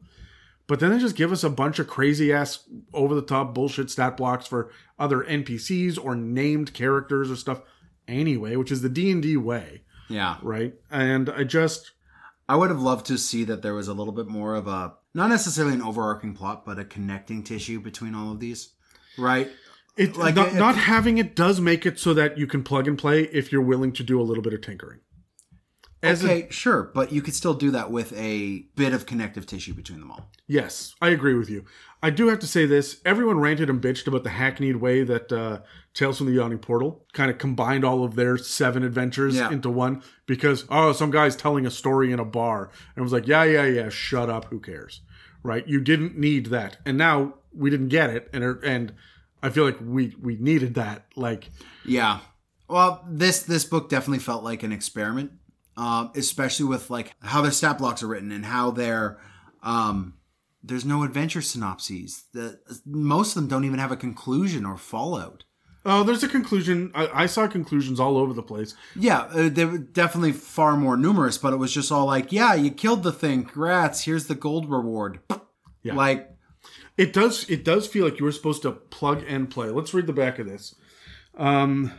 But 0.68 0.80
then 0.80 0.92
they 0.92 1.00
just 1.00 1.16
give 1.18 1.32
us 1.32 1.44
a 1.44 1.50
bunch 1.50 1.80
of 1.80 1.88
crazy 1.88 2.32
ass 2.32 2.70
over 2.94 3.14
the 3.14 3.22
top 3.22 3.54
bullshit 3.54 3.90
stat 3.90 4.16
blocks 4.16 4.48
for 4.48 4.72
other 4.98 5.24
NPCs 5.24 5.98
or 6.02 6.16
named 6.16 6.74
characters 6.74 7.30
or 7.30 7.36
stuff 7.36 7.62
anyway, 8.08 8.56
which 8.56 8.72
is 8.72 8.82
the 8.82 8.90
D&D 8.90 9.36
way, 9.38 9.82
Yeah. 10.08 10.38
right? 10.42 10.76
And 10.90 11.30
I 11.30 11.44
just 11.44 11.92
I 12.48 12.56
would 12.56 12.70
have 12.70 12.82
loved 12.82 13.06
to 13.08 13.18
see 13.18 13.44
that 13.46 13.62
there 13.62 13.74
was 13.74 13.88
a 13.88 13.94
little 13.94 14.14
bit 14.14 14.28
more 14.28 14.56
of 14.56 14.68
a 14.68 14.94
not 15.14 15.30
necessarily 15.30 15.74
an 15.74 15.82
overarching 15.82 16.34
plot, 16.34 16.66
but 16.66 16.80
a 16.80 16.86
connecting 16.86 17.44
tissue 17.44 17.80
between 17.80 18.16
all 18.16 18.32
of 18.32 18.40
these. 18.40 18.74
Right? 19.18 19.50
It 19.98 20.16
Like, 20.18 20.36
not, 20.36 20.48
if- 20.50 20.54
not 20.56 20.76
having 20.76 21.18
it 21.18 21.36
does 21.36 21.60
make 21.62 21.86
it 21.86 22.00
so 22.00 22.14
that 22.14 22.38
you 22.38 22.48
can 22.48 22.64
plug 22.64 22.88
and 22.88 22.98
play 22.98 23.24
if 23.24 23.52
you're 23.52 23.62
willing 23.62 23.92
to 23.94 24.04
do 24.04 24.20
a 24.20 24.24
little 24.24 24.44
bit 24.44 24.54
of 24.54 24.62
tinkering. 24.62 25.00
As 26.04 26.24
a- 26.24 26.26
okay, 26.26 26.48
sure, 26.50 26.90
but 26.96 27.12
you 27.12 27.22
could 27.22 27.36
still 27.36 27.54
do 27.54 27.70
that 27.72 27.92
with 27.92 28.12
a 28.14 28.66
bit 28.76 28.92
of 28.92 29.06
connective 29.06 29.46
tissue 29.46 29.76
between 29.76 30.00
them 30.00 30.10
all. 30.12 30.32
Yes, 30.48 30.96
I 31.00 31.10
agree 31.10 31.36
with 31.36 31.48
you. 31.50 31.66
I 32.02 32.10
do 32.10 32.28
have 32.30 32.40
to 32.40 32.48
say 32.48 32.66
this. 32.66 33.00
Everyone 33.06 33.40
ranted 33.40 33.70
and 33.70 33.80
bitched 33.80 34.08
about 34.08 34.24
the 34.24 34.32
hackneyed 34.32 34.78
way 34.78 35.04
that 35.04 35.32
uh, 35.32 35.60
Tales 35.94 36.18
from 36.18 36.26
the 36.26 36.34
Yawning 36.34 36.58
Portal 36.58 37.06
kind 37.14 37.30
of 37.30 37.38
combined 37.38 37.86
all 37.86 38.04
of 38.04 38.16
their 38.16 38.36
seven 38.40 38.82
adventures 38.82 39.36
Yeah. 39.36 39.52
into 39.52 39.70
one 39.70 40.02
because, 40.26 40.66
oh, 40.70 40.92
some 40.94 41.12
guy's 41.12 41.36
telling 41.36 41.68
a 41.68 41.72
story 41.72 42.12
in 42.12 42.18
a 42.20 42.26
bar. 42.26 42.72
And 42.96 42.98
it 42.98 43.04
was 43.04 43.14
like, 43.14 43.28
yeah, 43.28 43.44
yeah, 43.44 43.66
yeah, 43.68 43.90
shut 43.90 44.28
up. 44.32 44.46
Who 44.46 44.60
cares? 44.60 45.02
Right? 45.44 45.68
You 45.68 45.80
didn't 45.80 46.18
need 46.18 46.48
that. 46.48 46.78
And 46.84 46.98
now 46.98 47.36
we 47.54 47.70
didn't 47.70 47.90
get 47.90 48.10
it. 48.10 48.28
And, 48.34 48.44
it- 48.44 48.64
and 48.64 48.94
I 49.44 49.50
feel 49.50 49.66
like 49.66 49.78
we, 49.82 50.16
we 50.22 50.36
needed 50.38 50.76
that. 50.76 51.06
Like, 51.16 51.50
Yeah. 51.86 52.20
Well, 52.68 53.04
this 53.10 53.44
this 53.44 53.66
book 53.66 53.90
definitely 53.90 54.20
felt 54.20 54.46
like 54.46 54.64
an 54.64 54.72
experiment, 54.72 55.32
um, 55.76 56.12
especially 56.16 56.66
with 56.68 56.90
like 56.90 57.14
how 57.22 57.42
their 57.42 57.52
stat 57.52 57.78
blocks 57.78 58.02
are 58.02 58.08
written 58.08 58.32
and 58.32 58.46
how 58.46 58.72
they're. 58.72 59.20
Um, 59.62 60.14
there's 60.64 60.86
no 60.86 61.04
adventure 61.04 61.42
synopses. 61.42 62.24
The 62.34 62.60
most 62.86 63.30
of 63.36 63.42
them 63.42 63.50
don't 63.50 63.66
even 63.66 63.80
have 63.80 63.92
a 63.92 63.98
conclusion 63.98 64.66
or 64.66 64.78
fallout. 64.78 65.44
oh, 65.86 66.04
there's 66.04 66.24
a 66.24 66.28
conclusion. 66.30 66.92
I, 66.94 67.24
I 67.24 67.26
saw 67.26 67.48
conclusions 67.48 68.00
all 68.00 68.16
over 68.16 68.32
the 68.32 68.44
place. 68.44 68.74
Yeah, 68.96 69.22
uh, 69.34 69.50
they 69.50 69.66
were 69.66 69.80
definitely 69.80 70.32
far 70.32 70.78
more 70.78 70.96
numerous, 70.96 71.38
but 71.38 71.52
it 71.54 71.58
was 71.58 71.74
just 71.74 71.92
all 71.92 72.06
like, 72.06 72.32
yeah, 72.32 72.54
you 72.54 72.72
killed 72.72 73.04
the 73.04 73.12
thing. 73.12 73.44
Congrats. 73.44 74.06
Here's 74.06 74.28
the 74.28 74.36
gold 74.36 74.70
reward. 74.70 75.20
Yeah. 75.84 75.96
Like, 75.96 76.30
It 77.02 77.14
does. 77.14 77.50
It 77.50 77.64
does 77.64 77.88
feel 77.88 78.06
like 78.06 78.20
you 78.20 78.26
were 78.26 78.32
supposed 78.32 78.62
to 78.62 78.72
plug 78.74 79.24
and 79.28 79.50
play. 79.50 79.70
Let's 79.70 79.92
read 79.92 80.06
the 80.06 80.14
back 80.14 80.38
of 80.38 80.46
this. 80.46 80.76
Um, 81.36 81.92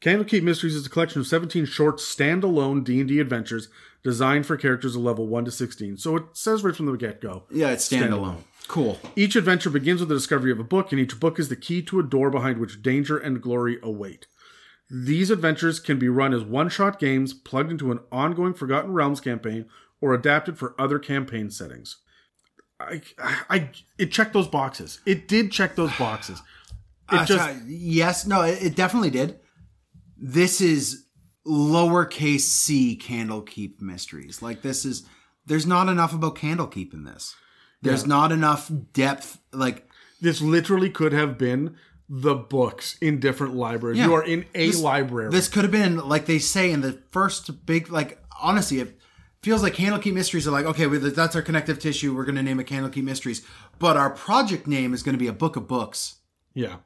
Candlekeep 0.00 0.42
Mysteries 0.42 0.74
is 0.74 0.86
a 0.86 0.90
collection 0.90 1.20
of 1.20 1.28
17 1.28 1.64
short, 1.66 1.98
standalone 1.98 2.82
D 2.82 2.98
and 2.98 3.08
D 3.08 3.20
adventures 3.20 3.68
designed 4.02 4.44
for 4.44 4.56
characters 4.56 4.96
of 4.96 5.02
level 5.02 5.28
one 5.28 5.44
to 5.44 5.52
16. 5.52 5.98
So 5.98 6.16
it 6.16 6.24
says 6.32 6.64
right 6.64 6.74
from 6.74 6.86
the 6.86 6.96
get 6.96 7.20
go. 7.20 7.44
yeah, 7.48 7.70
it's 7.70 7.88
standalone. 7.88 8.42
Cool. 8.66 8.98
Each 9.14 9.36
adventure 9.36 9.70
begins 9.70 10.00
with 10.00 10.08
the 10.08 10.16
discovery 10.16 10.50
of 10.50 10.58
a 10.58 10.64
book, 10.64 10.90
and 10.90 11.00
each 11.00 11.20
book 11.20 11.38
is 11.38 11.48
the 11.48 11.54
key 11.54 11.80
to 11.82 12.00
a 12.00 12.02
door 12.02 12.28
behind 12.28 12.58
which 12.58 12.82
danger 12.82 13.16
and 13.16 13.40
glory 13.40 13.78
await. 13.84 14.26
These 14.90 15.30
adventures 15.30 15.78
can 15.78 16.00
be 16.00 16.08
run 16.08 16.34
as 16.34 16.42
one 16.42 16.70
shot 16.70 16.98
games 16.98 17.34
plugged 17.34 17.70
into 17.70 17.92
an 17.92 18.00
ongoing 18.10 18.54
Forgotten 18.54 18.92
Realms 18.92 19.20
campaign 19.20 19.66
or 20.00 20.12
adapted 20.12 20.58
for 20.58 20.74
other 20.76 20.98
campaign 20.98 21.50
settings. 21.50 21.98
I, 22.80 23.00
I, 23.50 23.70
it 23.98 24.12
checked 24.12 24.32
those 24.32 24.46
boxes. 24.48 25.00
It 25.04 25.26
did 25.28 25.50
check 25.50 25.74
those 25.76 25.94
boxes. 25.98 26.40
It 27.12 27.16
Uh, 27.20 27.24
just, 27.24 27.42
sorry. 27.44 27.60
yes, 27.66 28.26
no, 28.26 28.42
it, 28.42 28.62
it 28.62 28.76
definitely 28.76 29.10
did. 29.10 29.40
This 30.16 30.60
is 30.60 31.04
lowercase 31.46 32.40
c 32.40 32.96
Candlekeep 33.02 33.80
mysteries. 33.80 34.42
Like 34.42 34.62
this 34.62 34.84
is 34.84 35.04
there's 35.46 35.66
not 35.66 35.88
enough 35.88 36.12
about 36.12 36.34
Candlekeep 36.36 36.92
in 36.92 37.04
this. 37.04 37.34
There's 37.82 38.02
Yeah. 38.02 38.08
not 38.08 38.32
enough 38.32 38.70
depth. 38.92 39.38
Like 39.52 39.88
this 40.20 40.40
literally 40.40 40.90
could 40.90 41.12
have 41.12 41.38
been 41.38 41.76
the 42.08 42.34
books 42.34 42.96
in 43.00 43.20
different 43.20 43.54
libraries. 43.54 43.98
Yeah. 43.98 44.06
You 44.06 44.14
are 44.14 44.24
in 44.24 44.44
a 44.54 44.66
This- 44.68 44.80
library. 44.80 45.30
this 45.30 45.48
could 45.48 45.62
have 45.62 45.72
been 45.72 45.96
like 46.08 46.26
they 46.26 46.38
say 46.38 46.70
in 46.70 46.80
the 46.82 47.00
first 47.10 47.64
big 47.66 47.90
like 47.90 48.22
honestly 48.40 48.80
it 48.80 48.97
feels 49.42 49.62
like 49.62 49.74
Candlekeep 49.74 50.12
Mysteries 50.14 50.46
are 50.46 50.50
like 50.50 50.66
okay 50.66 50.86
we- 50.86 50.98
that's 50.98 51.36
our 51.36 51.42
connective 51.42 51.78
tissue. 51.78 52.14
We're 52.14 52.24
going 52.24 52.36
to 52.36 52.42
name 52.42 52.60
it 52.60 52.66
Candlekeep 52.66 53.02
Mysteries, 53.04 53.44
but 53.78 53.96
our 53.96 54.10
project 54.10 54.66
name 54.66 54.92
is 54.94 55.02
going 55.02 55.14
to 55.14 55.18
be 55.18 55.28
a 55.28 55.32
book 55.32 55.56
of 55.56 55.68
books. 55.68 56.16
Yeah. 56.54 56.76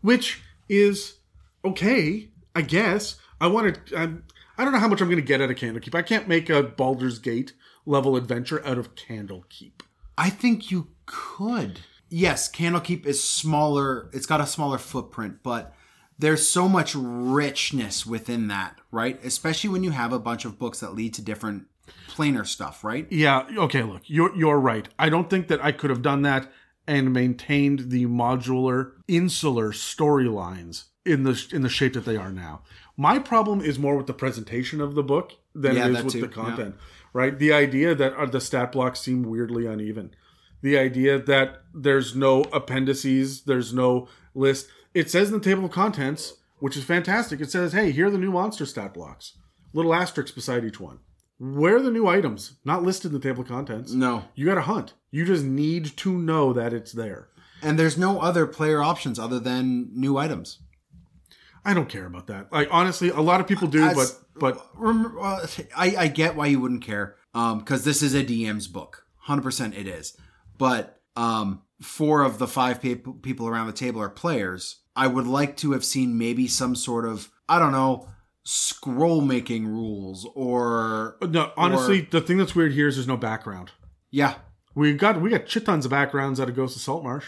Which 0.00 0.42
is 0.68 1.18
okay, 1.64 2.30
I 2.54 2.62
guess. 2.62 3.16
I 3.40 3.46
want 3.46 3.86
to. 3.86 3.96
I'm, 3.96 4.24
I 4.58 4.64
don't 4.64 4.72
know 4.72 4.78
how 4.78 4.88
much 4.88 5.00
I'm 5.00 5.08
going 5.08 5.16
to 5.16 5.22
get 5.26 5.40
out 5.40 5.50
of 5.50 5.56
Candlekeep. 5.56 5.94
I 5.94 6.02
can't 6.02 6.28
make 6.28 6.50
a 6.50 6.62
Baldur's 6.62 7.18
Gate 7.18 7.54
level 7.86 8.16
adventure 8.16 8.64
out 8.66 8.76
of 8.78 8.94
Candlekeep. 8.94 9.80
I 10.18 10.28
think 10.28 10.70
you 10.70 10.88
could. 11.06 11.80
Yes, 12.10 12.50
Candlekeep 12.50 13.06
is 13.06 13.22
smaller. 13.24 14.10
It's 14.12 14.26
got 14.26 14.40
a 14.40 14.46
smaller 14.46 14.76
footprint, 14.78 15.38
but 15.42 15.74
there's 16.20 16.48
so 16.48 16.68
much 16.68 16.94
richness 16.94 18.06
within 18.06 18.48
that, 18.48 18.78
right? 18.90 19.22
Especially 19.24 19.70
when 19.70 19.82
you 19.82 19.90
have 19.90 20.12
a 20.12 20.18
bunch 20.18 20.44
of 20.44 20.58
books 20.58 20.80
that 20.80 20.94
lead 20.94 21.14
to 21.14 21.22
different 21.22 21.66
planar 22.08 22.46
stuff, 22.46 22.84
right? 22.84 23.06
Yeah. 23.10 23.46
Okay. 23.56 23.82
Look, 23.82 24.02
you're 24.06 24.34
you're 24.36 24.60
right. 24.60 24.88
I 24.98 25.08
don't 25.08 25.30
think 25.30 25.48
that 25.48 25.64
I 25.64 25.72
could 25.72 25.90
have 25.90 26.02
done 26.02 26.22
that 26.22 26.50
and 26.86 27.12
maintained 27.12 27.90
the 27.90 28.06
modular, 28.06 28.92
insular 29.08 29.72
storylines 29.72 30.84
in 31.04 31.24
the 31.24 31.48
in 31.52 31.62
the 31.62 31.68
shape 31.68 31.94
that 31.94 32.04
they 32.04 32.16
are 32.16 32.32
now. 32.32 32.62
My 32.96 33.18
problem 33.18 33.60
is 33.60 33.78
more 33.78 33.96
with 33.96 34.06
the 34.06 34.14
presentation 34.14 34.80
of 34.80 34.94
the 34.94 35.02
book 35.02 35.32
than 35.54 35.76
Yeah, 35.76 35.86
it 35.86 35.96
is 35.96 36.04
with 36.04 36.12
too, 36.14 36.20
the 36.20 36.28
content. 36.28 36.76
Right? 37.12 37.36
The 37.36 37.52
idea 37.52 37.94
that 37.94 38.14
uh, 38.14 38.26
the 38.26 38.40
stat 38.40 38.72
blocks 38.72 39.00
seem 39.00 39.22
weirdly 39.22 39.66
uneven. 39.66 40.14
The 40.62 40.78
idea 40.78 41.18
that 41.18 41.62
there's 41.74 42.14
no 42.14 42.42
appendices, 42.52 43.42
there's 43.42 43.72
no 43.72 44.08
list. 44.34 44.68
It 44.94 45.10
says 45.10 45.28
in 45.28 45.34
the 45.34 45.44
table 45.44 45.64
of 45.64 45.70
contents, 45.70 46.34
which 46.58 46.76
is 46.76 46.84
fantastic. 46.84 47.40
It 47.40 47.50
says, 47.50 47.72
"Hey, 47.72 47.90
here 47.92 48.06
are 48.06 48.10
the 48.10 48.18
new 48.18 48.32
monster 48.32 48.66
stat 48.66 48.92
blocks." 48.94 49.36
Little 49.72 49.94
asterisks 49.94 50.34
beside 50.34 50.64
each 50.64 50.80
one. 50.80 50.98
Where 51.38 51.76
are 51.76 51.82
the 51.82 51.90
new 51.92 52.06
items? 52.06 52.54
Not 52.64 52.82
listed 52.82 53.12
in 53.12 53.18
the 53.18 53.22
table 53.26 53.42
of 53.42 53.48
contents. 53.48 53.92
No. 53.92 54.24
You 54.34 54.44
got 54.46 54.56
to 54.56 54.62
hunt. 54.62 54.94
You 55.10 55.24
just 55.24 55.44
need 55.44 55.96
to 55.98 56.12
know 56.18 56.52
that 56.52 56.72
it's 56.74 56.92
there. 56.92 57.28
And 57.62 57.78
there's 57.78 57.96
no 57.96 58.20
other 58.20 58.46
player 58.46 58.82
options 58.82 59.18
other 59.18 59.38
than 59.38 59.88
new 59.94 60.16
items. 60.18 60.58
I 61.64 61.72
don't 61.74 61.88
care 61.88 62.06
about 62.06 62.26
that. 62.26 62.52
Like 62.52 62.68
honestly, 62.70 63.10
a 63.10 63.20
lot 63.20 63.40
of 63.40 63.46
people 63.46 63.68
do, 63.68 63.82
As- 63.84 63.94
but 63.94 64.40
but 64.40 64.78
well, 64.78 65.46
I, 65.76 65.94
I 65.96 66.08
get 66.08 66.34
why 66.36 66.46
you 66.46 66.60
wouldn't 66.60 66.82
care 66.82 67.16
Um, 67.34 67.58
because 67.58 67.84
this 67.84 68.02
is 68.02 68.14
a 68.14 68.24
DM's 68.24 68.66
book. 68.66 69.04
100% 69.28 69.76
it 69.78 69.86
is. 69.86 70.16
But 70.58 71.00
um, 71.16 71.62
four 71.80 72.22
of 72.22 72.38
the 72.38 72.46
five 72.46 72.80
people 72.80 73.48
around 73.48 73.66
the 73.66 73.72
table 73.72 74.00
are 74.00 74.10
players. 74.10 74.80
I 74.94 75.06
would 75.06 75.26
like 75.26 75.56
to 75.58 75.72
have 75.72 75.84
seen 75.84 76.18
maybe 76.18 76.46
some 76.46 76.74
sort 76.76 77.06
of, 77.06 77.30
I 77.48 77.58
don't 77.58 77.72
know, 77.72 78.08
scroll 78.44 79.20
making 79.20 79.66
rules 79.66 80.26
or. 80.34 81.16
Uh, 81.22 81.26
no. 81.26 81.52
Honestly, 81.56 82.02
the 82.02 82.20
thing 82.20 82.38
that's 82.38 82.54
weird 82.54 82.72
here 82.72 82.88
is 82.88 82.96
there's 82.96 83.06
no 83.08 83.16
background. 83.16 83.70
Yeah. 84.10 84.34
We 84.74 84.94
got 84.94 85.20
we 85.20 85.30
got 85.30 85.48
shit 85.48 85.64
tons 85.64 85.84
of 85.84 85.90
backgrounds 85.90 86.38
out 86.38 86.48
of 86.48 86.54
Ghost 86.54 86.76
of 86.76 86.82
Saltmarsh, 86.82 87.26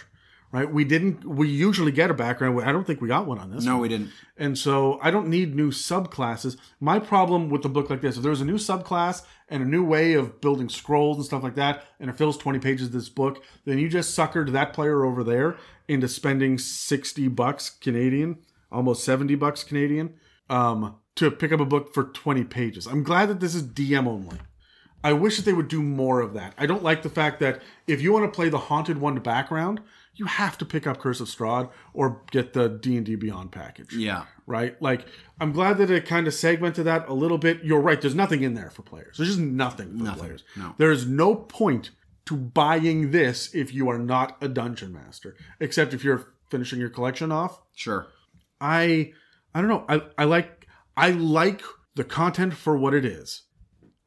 right? 0.53 0.71
We 0.71 0.85
didn't. 0.85 1.25
We 1.25 1.49
usually 1.49 1.91
get 1.91 2.11
a 2.11 2.15
background. 2.15 2.63
I 2.63 2.71
don't 2.71 2.87
think 2.87 3.01
we 3.01 3.09
got 3.09 3.27
one 3.27 3.39
on 3.39 3.51
this. 3.51 3.65
No, 3.65 3.73
one. 3.73 3.83
we 3.83 3.89
didn't. 3.89 4.11
And 4.37 4.57
so 4.57 5.01
I 5.03 5.11
don't 5.11 5.29
need 5.29 5.57
new 5.57 5.71
subclasses. 5.71 6.57
My 6.79 6.99
problem 6.99 7.49
with 7.49 7.65
a 7.65 7.69
book 7.69 7.91
like 7.91 8.03
this, 8.03 8.17
if 8.17 8.23
there 8.23 8.31
was 8.31 8.43
a 8.43 8.45
new 8.45 8.59
subclass 8.59 9.23
and 9.49 9.63
a 9.63 9.67
new 9.67 9.85
way 9.85 10.13
of 10.13 10.41
building 10.41 10.69
scrolls 10.69 11.17
and 11.17 11.27
stuff 11.27 11.43
like 11.43 11.55
that, 11.57 11.85
and 11.99 12.09
it 12.11 12.17
fills 12.17 12.37
20 12.37 12.59
pages 12.59 12.89
of 12.89 12.93
this 12.93 13.09
book, 13.09 13.43
then 13.65 13.79
you 13.79 13.89
just 13.89 14.17
suckered 14.17 14.53
that 14.53 14.73
player 14.73 15.05
over 15.05 15.25
there 15.25 15.57
into 15.89 16.07
spending 16.07 16.59
60 16.59 17.29
bucks 17.29 17.71
Canadian, 17.71 18.39
almost 18.71 19.05
70 19.05 19.35
bucks 19.37 19.65
Canadian, 19.65 20.15
um, 20.51 20.97
to 21.17 21.31
pick 21.31 21.53
up 21.53 21.61
a 21.61 21.67
book 21.67 21.93
for 21.93 22.05
20 22.05 22.45
pages. 22.45 22.87
I'm 22.87 23.03
glad 23.03 23.29
that 23.29 23.41
this 23.41 23.55
is 23.55 23.63
DM 23.63 24.07
only. 24.07 24.39
I 25.05 25.13
wish 25.13 25.37
that 25.37 25.45
they 25.45 25.53
would 25.53 25.69
do 25.69 25.83
more 25.83 26.21
of 26.21 26.35
that. 26.35 26.55
I 26.57 26.67
don't 26.67 26.85
like 26.85 27.03
the 27.03 27.11
fact 27.11 27.41
that 27.41 27.61
if 27.87 28.01
you 28.01 28.13
want 28.13 28.25
to 28.25 28.35
play 28.35 28.49
the 28.49 28.59
Haunted 28.59 28.99
One 28.99 29.19
background, 29.19 29.81
you 30.15 30.27
have 30.27 30.59
to 30.59 30.65
pick 30.67 30.87
up 30.87 30.99
Curse 31.01 31.21
of 31.21 31.29
Strahd 31.29 31.71
or 31.95 32.23
get 32.31 32.53
the 32.53 32.69
D&D 32.69 33.15
Beyond 33.17 33.51
package 33.51 33.95
Yeah. 33.95 34.25
right? 34.47 34.81
Like, 34.83 35.07
I'm 35.41 35.53
glad 35.53 35.79
that 35.79 35.91
it 35.91 36.05
kind 36.07 36.27
of 36.27 36.35
segmented 36.35 36.85
that 36.87 37.09
a 37.09 37.15
little 37.15 37.39
bit. 37.39 37.65
You're 37.65 37.81
right. 37.81 38.01
There's 38.01 38.15
nothing 38.15 38.43
in 38.43 38.55
there 38.55 38.71
for 38.71 38.83
players. 38.83 39.17
There's 39.17 39.31
just 39.31 39.41
nothing 39.41 39.97
for 39.99 40.05
Nothing, 40.05 40.21
players. 40.25 40.45
no. 40.57 40.75
There 40.77 40.91
is 40.93 41.07
no 41.07 41.35
point 41.35 41.91
to 42.27 42.37
buying 42.37 43.11
this 43.11 43.55
if 43.55 43.73
you 43.75 43.89
are 43.89 43.99
not 43.99 44.37
a 44.43 44.49
dungeon 44.49 44.93
master, 44.93 45.35
except 45.59 45.93
if 45.95 46.05
you're 46.05 46.27
finishing 46.51 46.79
your 46.79 46.91
collection 46.91 47.33
off. 47.33 47.61
Sure. 47.75 48.07
I, 48.61 49.13
I 49.55 49.61
don't 49.61 49.69
know. 49.71 49.85
I, 49.89 50.03
I 50.19 50.25
like, 50.25 50.67
I 50.97 51.11
like 51.11 51.63
the 51.95 52.05
content 52.05 52.55
for 52.55 52.77
what 52.77 52.95
it 52.95 53.05
is. 53.05 53.43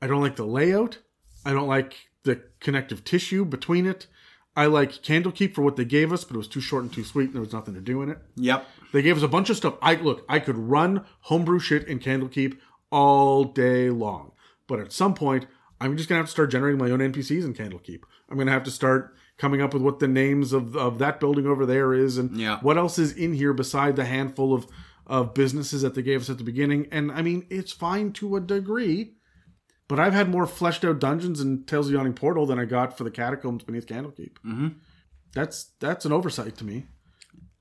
I 0.02 0.08
don't 0.08 0.22
like 0.22 0.36
the 0.36 0.46
layout. 0.46 1.00
I 1.44 1.52
don't 1.52 1.68
like 1.68 1.96
the 2.24 2.42
connective 2.60 3.04
tissue 3.04 3.44
between 3.44 3.86
it. 3.86 4.08
I 4.56 4.68
like 4.68 4.92
Candlekeep 4.92 5.54
for 5.54 5.62
what 5.64 5.76
they 5.76 5.86
gave 5.86 6.14
us, 6.14 6.24
but 6.24 6.36
it 6.36 6.38
was 6.38 6.48
too 6.48 6.62
short 6.62 6.84
and 6.84 6.94
too 6.94 7.04
sweet, 7.04 7.26
and 7.26 7.34
there 7.34 7.42
was 7.42 7.52
nothing 7.54 7.74
to 7.74 7.82
do 7.82 8.02
in 8.02 8.10
it. 8.10 8.20
Yep. 8.38 8.66
They 8.94 9.02
gave 9.02 9.18
us 9.18 9.24
a 9.24 9.28
bunch 9.28 9.50
of 9.50 9.58
stuff. 9.58 9.76
I 9.82 9.96
look, 9.96 10.24
I 10.30 10.40
could 10.40 10.58
run 10.58 11.04
homebrew 11.22 11.60
shit 11.60 11.88
in 11.88 12.00
Candlekeep 12.00 12.58
all 12.92 13.44
day 13.44 13.90
long. 13.90 14.32
But 14.68 14.80
at 14.80 14.94
some 14.94 15.14
point, 15.14 15.46
I'm 15.82 15.98
just 15.98 16.08
gonna 16.08 16.20
have 16.20 16.28
to 16.28 16.32
start 16.32 16.52
generating 16.52 16.80
my 16.80 16.90
own 16.90 17.00
NPCs 17.00 17.44
in 17.44 17.54
Candlekeep. 17.54 18.02
I'm 18.30 18.38
gonna 18.38 18.52
have 18.52 18.64
to 18.64 18.72
start 18.72 19.14
coming 19.38 19.62
up 19.62 19.74
with 19.74 19.82
what 19.84 20.00
the 20.00 20.08
names 20.08 20.54
of, 20.54 20.78
of 20.78 20.98
that 21.00 21.20
building 21.20 21.46
over 21.46 21.66
there 21.66 21.94
is 21.94 22.18
and 22.18 22.38
Yeah. 22.40 22.60
what 22.62 22.78
else 22.78 22.98
is 22.98 23.12
in 23.12 23.34
here 23.34 23.52
beside 23.52 23.98
the 23.98 24.06
handful 24.06 24.54
of, 24.54 24.66
of 25.06 25.34
businesses 25.34 25.82
that 25.82 25.94
they 25.94 26.02
gave 26.02 26.22
us 26.22 26.30
at 26.30 26.38
the 26.38 26.44
beginning. 26.46 26.88
And 26.92 27.12
I 27.12 27.22
mean, 27.22 27.46
it's 27.50 27.74
fine 27.74 28.14
to 28.14 28.38
a 28.38 28.40
degree. 28.40 29.16
But 29.88 30.00
I've 30.00 30.14
had 30.14 30.30
more 30.30 30.48
fleshed 30.48 30.84
out 30.84 31.00
dungeons 31.00 31.40
in 31.42 31.64
Tales 31.66 31.86
of 31.88 31.92
the 31.92 31.98
Yawning 31.98 32.14
Portal 32.14 32.46
than 32.48 32.58
I 32.60 32.66
got 32.66 32.98
for 32.98 33.04
the 33.04 33.12
catacombs 33.12 33.64
beneath 33.64 33.86
Candlekeep. 33.86 34.34
Mm-hmm. 34.46 34.68
That's 35.34 35.72
that's 35.80 36.06
an 36.06 36.12
oversight 36.12 36.58
to 36.58 36.66
me. 36.66 36.86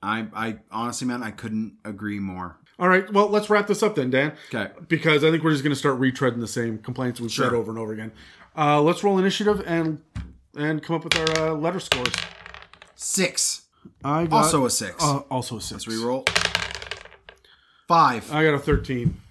I, 0.01 0.27
I 0.33 0.57
honestly, 0.71 1.07
man, 1.07 1.21
I 1.23 1.31
couldn't 1.31 1.77
agree 1.83 2.19
more. 2.19 2.57
All 2.77 2.89
right, 2.89 3.11
well, 3.11 3.27
let's 3.29 3.49
wrap 3.49 3.67
this 3.67 3.81
up 3.83 3.95
then, 3.95 4.09
Dan. 4.09 4.33
Okay. 4.53 4.71
Because 4.87 5.23
I 5.23 5.31
think 5.31 5.43
we're 5.43 5.51
just 5.51 5.63
going 5.63 5.73
to 5.73 5.79
start 5.79 5.99
retreading 5.99 6.39
the 6.41 6.47
same 6.47 6.77
complaints 6.79 7.19
we've 7.21 7.31
said 7.31 7.53
over 7.53 7.71
and 7.71 7.79
over 7.79 7.93
again. 7.93 8.11
Uh, 8.57 8.81
let's 8.81 9.03
roll 9.03 9.17
initiative 9.17 9.63
and 9.65 10.01
and 10.57 10.81
come 10.83 10.95
up 10.97 11.03
with 11.03 11.17
our 11.17 11.49
uh, 11.49 11.53
letter 11.53 11.79
scores. 11.79 12.13
Six. 12.95 13.63
I 14.03 14.25
got 14.25 14.45
Also 14.45 14.65
a 14.65 14.69
six. 14.69 15.03
uh, 15.03 15.19
also 15.29 15.57
a 15.57 15.61
six. 15.61 15.87
Let's 15.87 15.99
reroll. 16.01 16.27
Five. 17.87 18.31
I 18.31 18.43
got 18.43 18.53
a 18.55 18.59
thirteen. 18.59 19.21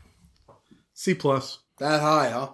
C 0.92 1.14
plus. 1.14 1.58
that 1.78 2.00
high, 2.00 2.30
huh? 2.30 2.50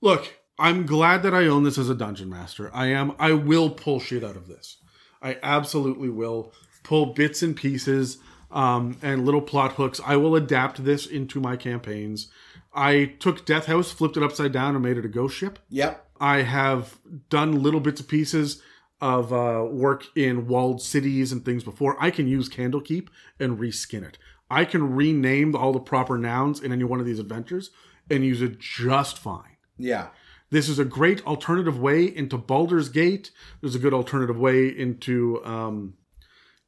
Look, 0.00 0.34
I'm 0.58 0.86
glad 0.86 1.22
that 1.22 1.34
I 1.34 1.46
own 1.46 1.64
this 1.64 1.78
as 1.78 1.90
a 1.90 1.94
dungeon 1.94 2.28
master. 2.30 2.70
I 2.74 2.86
am. 2.86 3.14
I 3.18 3.32
will 3.32 3.70
pull 3.70 4.00
shit 4.00 4.24
out 4.24 4.36
of 4.36 4.48
this. 4.48 4.78
I 5.22 5.38
absolutely 5.42 6.08
will 6.08 6.52
pull 6.82 7.06
bits 7.06 7.42
and 7.42 7.56
pieces 7.56 8.18
um, 8.50 8.96
and 9.02 9.24
little 9.24 9.40
plot 9.42 9.72
hooks. 9.72 10.00
I 10.04 10.16
will 10.16 10.36
adapt 10.36 10.84
this 10.84 11.06
into 11.06 11.40
my 11.40 11.56
campaigns. 11.56 12.28
I 12.72 13.16
took 13.18 13.44
Death 13.44 13.66
House, 13.66 13.90
flipped 13.90 14.16
it 14.16 14.22
upside 14.22 14.52
down, 14.52 14.74
and 14.74 14.84
made 14.84 14.98
it 14.98 15.04
a 15.04 15.08
ghost 15.08 15.36
ship. 15.36 15.58
Yep. 15.70 16.06
I 16.20 16.42
have 16.42 16.98
done 17.28 17.62
little 17.62 17.80
bits 17.80 18.00
and 18.00 18.08
pieces 18.08 18.62
of 19.00 19.32
uh, 19.32 19.66
work 19.68 20.04
in 20.16 20.46
walled 20.46 20.80
cities 20.80 21.32
and 21.32 21.44
things 21.44 21.64
before. 21.64 21.96
I 22.02 22.10
can 22.10 22.26
use 22.26 22.48
Candlekeep 22.48 23.08
and 23.38 23.58
reskin 23.58 24.06
it. 24.06 24.18
I 24.50 24.64
can 24.64 24.94
rename 24.94 25.54
all 25.54 25.72
the 25.72 25.80
proper 25.80 26.16
nouns 26.16 26.60
in 26.60 26.72
any 26.72 26.84
one 26.84 27.00
of 27.00 27.06
these 27.06 27.18
adventures 27.18 27.70
and 28.08 28.24
use 28.24 28.40
it 28.40 28.58
just 28.58 29.18
fine. 29.18 29.55
Yeah. 29.78 30.08
This 30.50 30.68
is 30.68 30.78
a 30.78 30.84
great 30.84 31.26
alternative 31.26 31.78
way 31.78 32.04
into 32.04 32.38
Baldur's 32.38 32.88
Gate. 32.88 33.30
There's 33.60 33.74
a 33.74 33.80
good 33.80 33.94
alternative 33.94 34.38
way 34.38 34.68
into 34.68 35.44
um, 35.44 35.94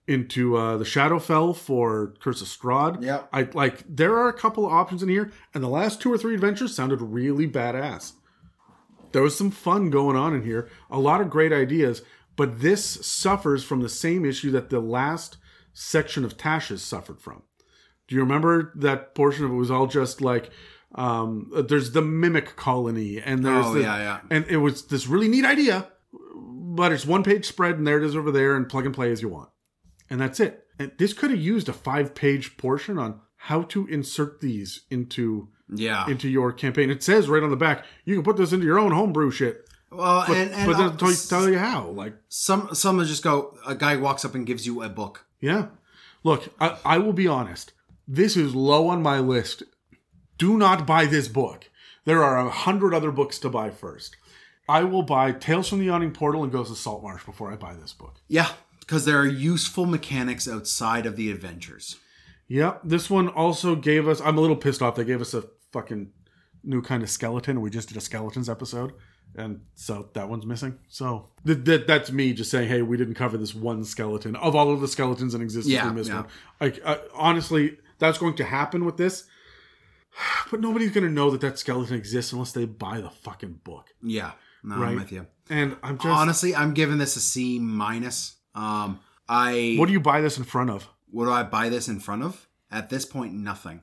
into 0.08 0.56
uh, 0.56 0.78
the 0.78 0.84
Shadowfell 0.84 1.54
for 1.54 2.14
Curse 2.20 2.42
of 2.42 2.48
Strahd. 2.48 3.04
Yeah, 3.04 3.24
I 3.32 3.42
like 3.52 3.84
there 3.88 4.16
are 4.16 4.28
a 4.28 4.32
couple 4.32 4.66
of 4.66 4.72
options 4.72 5.02
in 5.02 5.08
here, 5.08 5.30
and 5.54 5.62
the 5.62 5.68
last 5.68 6.00
two 6.00 6.12
or 6.12 6.18
three 6.18 6.34
adventures 6.34 6.74
sounded 6.74 7.00
really 7.00 7.46
badass. 7.46 8.12
There 9.12 9.22
was 9.22 9.36
some 9.36 9.50
fun 9.50 9.90
going 9.90 10.16
on 10.16 10.34
in 10.34 10.42
here, 10.42 10.68
a 10.90 10.98
lot 10.98 11.20
of 11.20 11.30
great 11.30 11.52
ideas, 11.52 12.02
but 12.36 12.60
this 12.60 12.84
suffers 12.84 13.64
from 13.64 13.80
the 13.80 13.88
same 13.88 14.24
issue 14.24 14.50
that 14.50 14.70
the 14.70 14.80
last 14.80 15.36
section 15.72 16.24
of 16.24 16.36
Tasha's 16.36 16.82
suffered 16.82 17.20
from. 17.20 17.42
Do 18.06 18.14
you 18.14 18.22
remember 18.22 18.72
that 18.76 19.14
portion 19.14 19.44
of 19.44 19.50
it 19.50 19.54
was 19.54 19.70
all 19.70 19.86
just 19.86 20.20
like 20.20 20.50
um 20.94 21.50
there's 21.68 21.92
the 21.92 22.02
mimic 22.02 22.56
colony 22.56 23.20
and 23.20 23.44
there's 23.44 23.66
Oh, 23.66 23.74
the, 23.74 23.80
yeah, 23.82 23.98
yeah. 23.98 24.20
and 24.30 24.46
it 24.48 24.56
was 24.56 24.86
this 24.86 25.06
really 25.06 25.28
neat 25.28 25.44
idea 25.44 25.88
but 26.34 26.92
it's 26.92 27.04
one 27.06 27.22
page 27.22 27.46
spread 27.46 27.76
and 27.76 27.86
there 27.86 27.98
it 27.98 28.04
is 28.04 28.16
over 28.16 28.30
there 28.30 28.56
and 28.56 28.68
plug 28.68 28.86
and 28.86 28.94
play 28.94 29.10
as 29.12 29.20
you 29.22 29.28
want 29.28 29.50
and 30.08 30.20
that's 30.20 30.40
it 30.40 30.64
and 30.78 30.92
this 30.98 31.12
could 31.12 31.30
have 31.30 31.40
used 31.40 31.68
a 31.68 31.72
five 31.72 32.14
page 32.14 32.56
portion 32.56 32.98
on 32.98 33.20
how 33.36 33.62
to 33.62 33.86
insert 33.88 34.40
these 34.40 34.86
into 34.90 35.48
Yeah. 35.68 36.08
into 36.08 36.28
your 36.28 36.52
campaign 36.52 36.90
it 36.90 37.02
says 37.02 37.28
right 37.28 37.42
on 37.42 37.50
the 37.50 37.56
back 37.56 37.84
you 38.06 38.14
can 38.14 38.24
put 38.24 38.36
this 38.38 38.52
into 38.52 38.64
your 38.66 38.78
own 38.78 38.92
homebrew 38.92 39.30
shit 39.30 39.64
well, 39.90 40.24
but, 40.26 40.36
and, 40.36 40.50
and 40.52 40.70
but 40.70 40.76
then 40.78 40.96
tell, 40.98 41.12
tell 41.14 41.48
you 41.50 41.58
how 41.58 41.88
like 41.88 42.14
some 42.28 42.74
some 42.74 43.02
just 43.06 43.22
go. 43.24 43.56
A 43.66 43.74
guy 43.74 43.96
walks 43.96 44.22
up 44.22 44.34
and 44.34 44.46
gives 44.46 44.66
you 44.66 44.82
a 44.82 44.88
book. 44.90 45.24
Yeah. 45.40 45.68
Look, 46.22 46.52
I, 46.60 46.76
I 46.84 46.98
will 46.98 47.14
be 47.14 47.26
honest. 47.26 47.72
This 48.06 48.36
is 48.36 48.54
low 48.54 48.88
on 48.88 49.00
my 49.00 49.18
list. 49.18 49.62
Do 50.38 50.56
not 50.56 50.86
buy 50.86 51.06
this 51.06 51.28
book. 51.28 51.68
There 52.04 52.22
are 52.22 52.38
a 52.38 52.50
hundred 52.50 52.94
other 52.94 53.10
books 53.10 53.38
to 53.40 53.50
buy 53.50 53.70
first. 53.70 54.16
I 54.68 54.84
will 54.84 55.02
buy 55.02 55.32
Tales 55.32 55.68
from 55.68 55.78
the 55.78 55.86
Yawning 55.86 56.12
Portal 56.12 56.42
and 56.42 56.52
Ghost 56.52 56.70
of 56.70 56.78
Saltmarsh 56.78 57.24
before 57.24 57.52
I 57.52 57.56
buy 57.56 57.74
this 57.74 57.92
book. 57.92 58.20
Yeah, 58.28 58.50
because 58.80 59.04
there 59.04 59.18
are 59.18 59.26
useful 59.26 59.86
mechanics 59.86 60.46
outside 60.48 61.06
of 61.06 61.16
the 61.16 61.30
adventures. 61.30 61.96
Yep. 62.48 62.80
This 62.84 63.10
one 63.10 63.28
also 63.28 63.74
gave 63.74 64.08
us. 64.08 64.20
I'm 64.20 64.38
a 64.38 64.40
little 64.40 64.56
pissed 64.56 64.82
off. 64.82 64.96
They 64.96 65.04
gave 65.04 65.20
us 65.20 65.34
a 65.34 65.44
fucking 65.72 66.10
new 66.64 66.82
kind 66.82 67.02
of 67.02 67.10
skeleton. 67.10 67.60
We 67.60 67.70
just 67.70 67.88
did 67.88 67.96
a 67.96 68.00
skeletons 68.00 68.48
episode, 68.48 68.92
and 69.34 69.60
so 69.74 70.08
that 70.14 70.28
one's 70.28 70.46
missing. 70.46 70.78
So 70.88 71.30
th- 71.46 71.64
th- 71.64 71.86
that's 71.86 72.10
me 72.10 72.32
just 72.32 72.50
saying, 72.50 72.68
hey, 72.68 72.82
we 72.82 72.96
didn't 72.96 73.14
cover 73.14 73.36
this 73.36 73.54
one 73.54 73.84
skeleton 73.84 74.36
of 74.36 74.56
all 74.56 74.72
of 74.72 74.80
the 74.80 74.88
skeletons 74.88 75.34
in 75.34 75.42
existence. 75.42 75.72
Yeah, 75.72 75.88
we 75.88 75.94
missed 75.96 76.10
yeah. 76.10 76.22
one. 76.22 76.28
Like 76.60 76.80
uh, 76.84 76.98
honestly, 77.14 77.78
that's 77.98 78.18
going 78.18 78.36
to 78.36 78.44
happen 78.44 78.84
with 78.84 78.96
this. 78.96 79.26
But 80.50 80.60
nobody's 80.60 80.92
going 80.92 81.06
to 81.06 81.12
know 81.12 81.30
that 81.30 81.40
that 81.42 81.58
skeleton 81.58 81.94
exists 81.96 82.32
unless 82.32 82.52
they 82.52 82.64
buy 82.64 83.00
the 83.00 83.10
fucking 83.10 83.60
book. 83.64 83.86
Yeah, 84.02 84.32
no, 84.64 84.76
Right. 84.78 84.90
I'm 84.90 84.96
with 84.96 85.12
you. 85.12 85.26
And 85.50 85.76
I'm 85.82 85.96
just 85.98 86.06
Honestly, 86.08 86.54
I'm 86.54 86.74
giving 86.74 86.98
this 86.98 87.16
a 87.16 87.20
C 87.20 87.58
minus. 87.58 88.36
Um, 88.54 89.00
I 89.28 89.76
what 89.78 89.86
do 89.86 89.92
you 89.92 90.00
buy 90.00 90.20
this 90.20 90.38
in 90.38 90.44
front 90.44 90.70
of? 90.70 90.88
what 91.10 91.24
do 91.24 91.32
I 91.32 91.42
buy 91.42 91.68
this 91.70 91.88
in 91.88 92.00
front 92.00 92.22
of? 92.22 92.48
At 92.70 92.90
this 92.90 93.04
point, 93.06 93.32
nothing. 93.34 93.82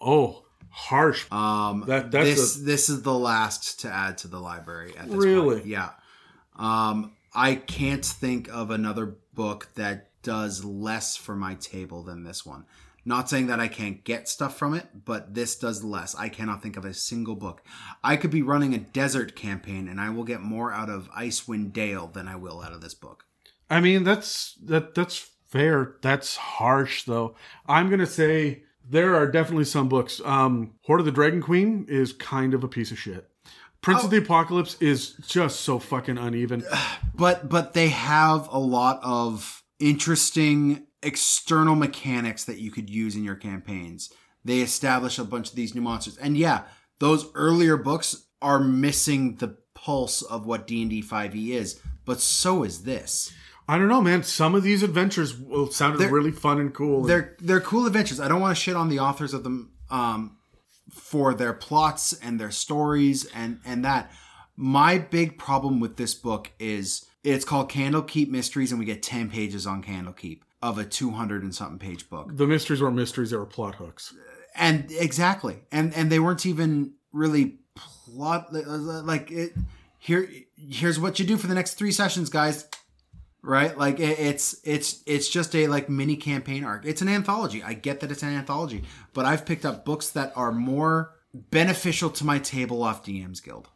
Oh, 0.00 0.44
harsh. 0.70 1.30
Um, 1.32 1.84
That- 1.86 2.10
that's 2.10 2.28
this 2.28 2.56
a- 2.56 2.60
this 2.60 2.88
is 2.90 3.02
the 3.02 3.14
last 3.14 3.80
to 3.80 3.90
add 3.92 4.18
to 4.18 4.28
the 4.28 4.38
library. 4.40 4.94
At 4.98 5.06
this 5.08 5.16
Really? 5.16 5.56
point. 5.56 5.66
Yeah. 5.66 5.90
Um, 6.56 7.12
I 7.34 7.54
can't 7.54 8.04
think 8.04 8.48
of 8.48 8.70
another 8.70 9.16
book 9.34 9.68
that 9.76 10.10
does 10.22 10.64
less 10.64 11.16
for 11.16 11.36
my 11.36 11.54
table 11.54 12.02
than 12.02 12.24
this 12.24 12.44
one. 12.44 12.64
Not 13.08 13.30
saying 13.30 13.46
that 13.46 13.58
I 13.58 13.68
can't 13.68 14.04
get 14.04 14.28
stuff 14.28 14.58
from 14.58 14.74
it, 14.74 14.86
but 15.06 15.32
this 15.32 15.56
does 15.56 15.82
less. 15.82 16.14
I 16.14 16.28
cannot 16.28 16.62
think 16.62 16.76
of 16.76 16.84
a 16.84 16.92
single 16.92 17.36
book. 17.36 17.62
I 18.04 18.16
could 18.16 18.30
be 18.30 18.42
running 18.42 18.74
a 18.74 18.78
desert 18.78 19.34
campaign, 19.34 19.88
and 19.88 19.98
I 19.98 20.10
will 20.10 20.24
get 20.24 20.42
more 20.42 20.70
out 20.74 20.90
of 20.90 21.10
Icewind 21.12 21.72
Dale 21.72 22.08
than 22.08 22.28
I 22.28 22.36
will 22.36 22.60
out 22.60 22.74
of 22.74 22.82
this 22.82 22.92
book. 22.92 23.24
I 23.70 23.80
mean, 23.80 24.04
that's 24.04 24.56
that 24.62 24.94
that's 24.94 25.30
fair. 25.46 25.94
That's 26.02 26.36
harsh 26.36 27.04
though. 27.04 27.34
I'm 27.66 27.88
gonna 27.88 28.04
say 28.04 28.64
there 28.86 29.16
are 29.16 29.26
definitely 29.26 29.64
some 29.64 29.88
books. 29.88 30.20
Um 30.22 30.74
Horde 30.82 31.00
of 31.00 31.06
the 31.06 31.12
Dragon 31.12 31.40
Queen 31.40 31.86
is 31.88 32.12
kind 32.12 32.52
of 32.52 32.62
a 32.62 32.68
piece 32.68 32.90
of 32.90 32.98
shit. 32.98 33.26
Prince 33.80 34.04
of 34.04 34.10
the 34.10 34.18
Apocalypse 34.18 34.76
is 34.80 35.12
just 35.26 35.60
so 35.60 35.78
fucking 35.78 36.18
uneven. 36.18 36.62
but 37.14 37.48
but 37.48 37.72
they 37.72 37.88
have 37.88 38.48
a 38.52 38.58
lot 38.58 39.00
of 39.02 39.62
interesting 39.80 40.87
external 41.02 41.74
mechanics 41.74 42.44
that 42.44 42.58
you 42.58 42.70
could 42.70 42.90
use 42.90 43.14
in 43.16 43.24
your 43.24 43.36
campaigns. 43.36 44.12
They 44.44 44.60
establish 44.60 45.18
a 45.18 45.24
bunch 45.24 45.50
of 45.50 45.56
these 45.56 45.74
new 45.74 45.80
monsters. 45.82 46.16
And 46.18 46.36
yeah 46.36 46.62
those 47.00 47.30
earlier 47.34 47.76
books 47.76 48.24
are 48.42 48.58
missing 48.58 49.36
the 49.36 49.56
pulse 49.74 50.22
of 50.22 50.46
what 50.46 50.66
d&d 50.66 51.00
5e 51.02 51.34
E 51.36 51.52
is 51.52 51.80
but 52.04 52.20
so 52.20 52.62
is 52.64 52.82
this. 52.84 53.30
I 53.68 53.76
don't 53.76 53.88
know, 53.88 54.00
man. 54.00 54.22
Some 54.22 54.54
of 54.54 54.62
these 54.62 54.82
adventures 54.82 55.34
sounded 55.72 55.98
They're- 55.98 56.10
really 56.10 56.32
fun 56.32 56.58
and 56.58 56.72
cool. 56.72 57.02
they're 57.04 57.36
they're 57.38 57.60
cool 57.60 57.86
adventures. 57.86 58.18
I 58.18 58.26
don't 58.26 58.40
want 58.40 58.56
to 58.56 58.60
shit 58.62 58.74
on 58.76 58.88
the 58.88 58.98
authors 58.98 59.34
of 59.34 59.44
them 59.44 59.72
um 59.90 60.38
for 60.90 61.34
their 61.34 61.52
plots 61.52 62.14
and 62.14 62.40
their 62.40 62.50
stories 62.50 63.26
and 63.34 63.60
and 63.66 63.84
that. 63.84 64.10
My 64.56 64.98
big 64.98 65.38
problem 65.38 65.78
with 65.80 65.96
this 65.98 66.14
book 66.14 66.50
is 66.58 67.04
it's 67.22 67.44
called 67.44 67.70
candlekeep 67.70 68.28
mysteries 68.30 68.72
and 68.72 68.78
we 68.80 68.86
get 68.86 69.02
10 69.02 69.28
pages 69.30 69.66
on 69.66 69.82
candlekeep 69.84 70.40
of 70.62 70.78
a 70.78 70.84
200 70.84 71.42
and 71.42 71.54
something 71.54 71.78
page 71.78 72.08
book. 72.08 72.36
The 72.36 72.46
mysteries 72.46 72.82
weren't 72.82 72.96
mysteries; 72.96 73.30
they 73.30 73.36
were 73.36 73.46
plot 73.46 73.76
hooks. 73.76 74.14
and 74.54 74.90
exactly. 74.92 75.60
And 75.70 75.94
and 75.94 76.10
they 76.10 76.18
weren't 76.18 76.46
even 76.46 76.94
really 77.12 77.58
plot 77.74 78.52
like 78.52 79.30
it 79.30 79.52
here 79.98 80.28
here's 80.56 80.98
what 80.98 81.18
you 81.18 81.24
do 81.26 81.36
for 81.36 81.46
the 81.46 81.54
next 81.54 81.74
three 81.74 81.92
sessions 81.92 82.28
guys. 82.30 82.66
Right? 83.40 83.76
Like 83.78 84.00
it, 84.00 84.18
it's 84.18 84.60
it's 84.64 85.02
it's 85.06 85.28
just 85.28 85.54
a 85.54 85.68
like 85.68 85.88
mini 85.88 86.16
campaign 86.16 86.64
arc. 86.64 86.84
It's 86.84 87.02
an 87.02 87.08
anthology. 87.08 87.62
I 87.62 87.74
get 87.74 88.00
that 88.00 88.10
it's 88.10 88.22
an 88.22 88.30
anthology 88.34 88.82
but 89.12 89.24
i've 89.24 89.44
picked 89.44 89.64
up 89.64 89.84
books 89.84 90.10
that 90.10 90.32
are 90.36 90.52
more 90.52 91.12
beneficial 91.34 92.08
to 92.10 92.24
my 92.24 92.38
table 92.38 92.82
off 92.82 93.04
dm's 93.04 93.40
guild. 93.40 93.68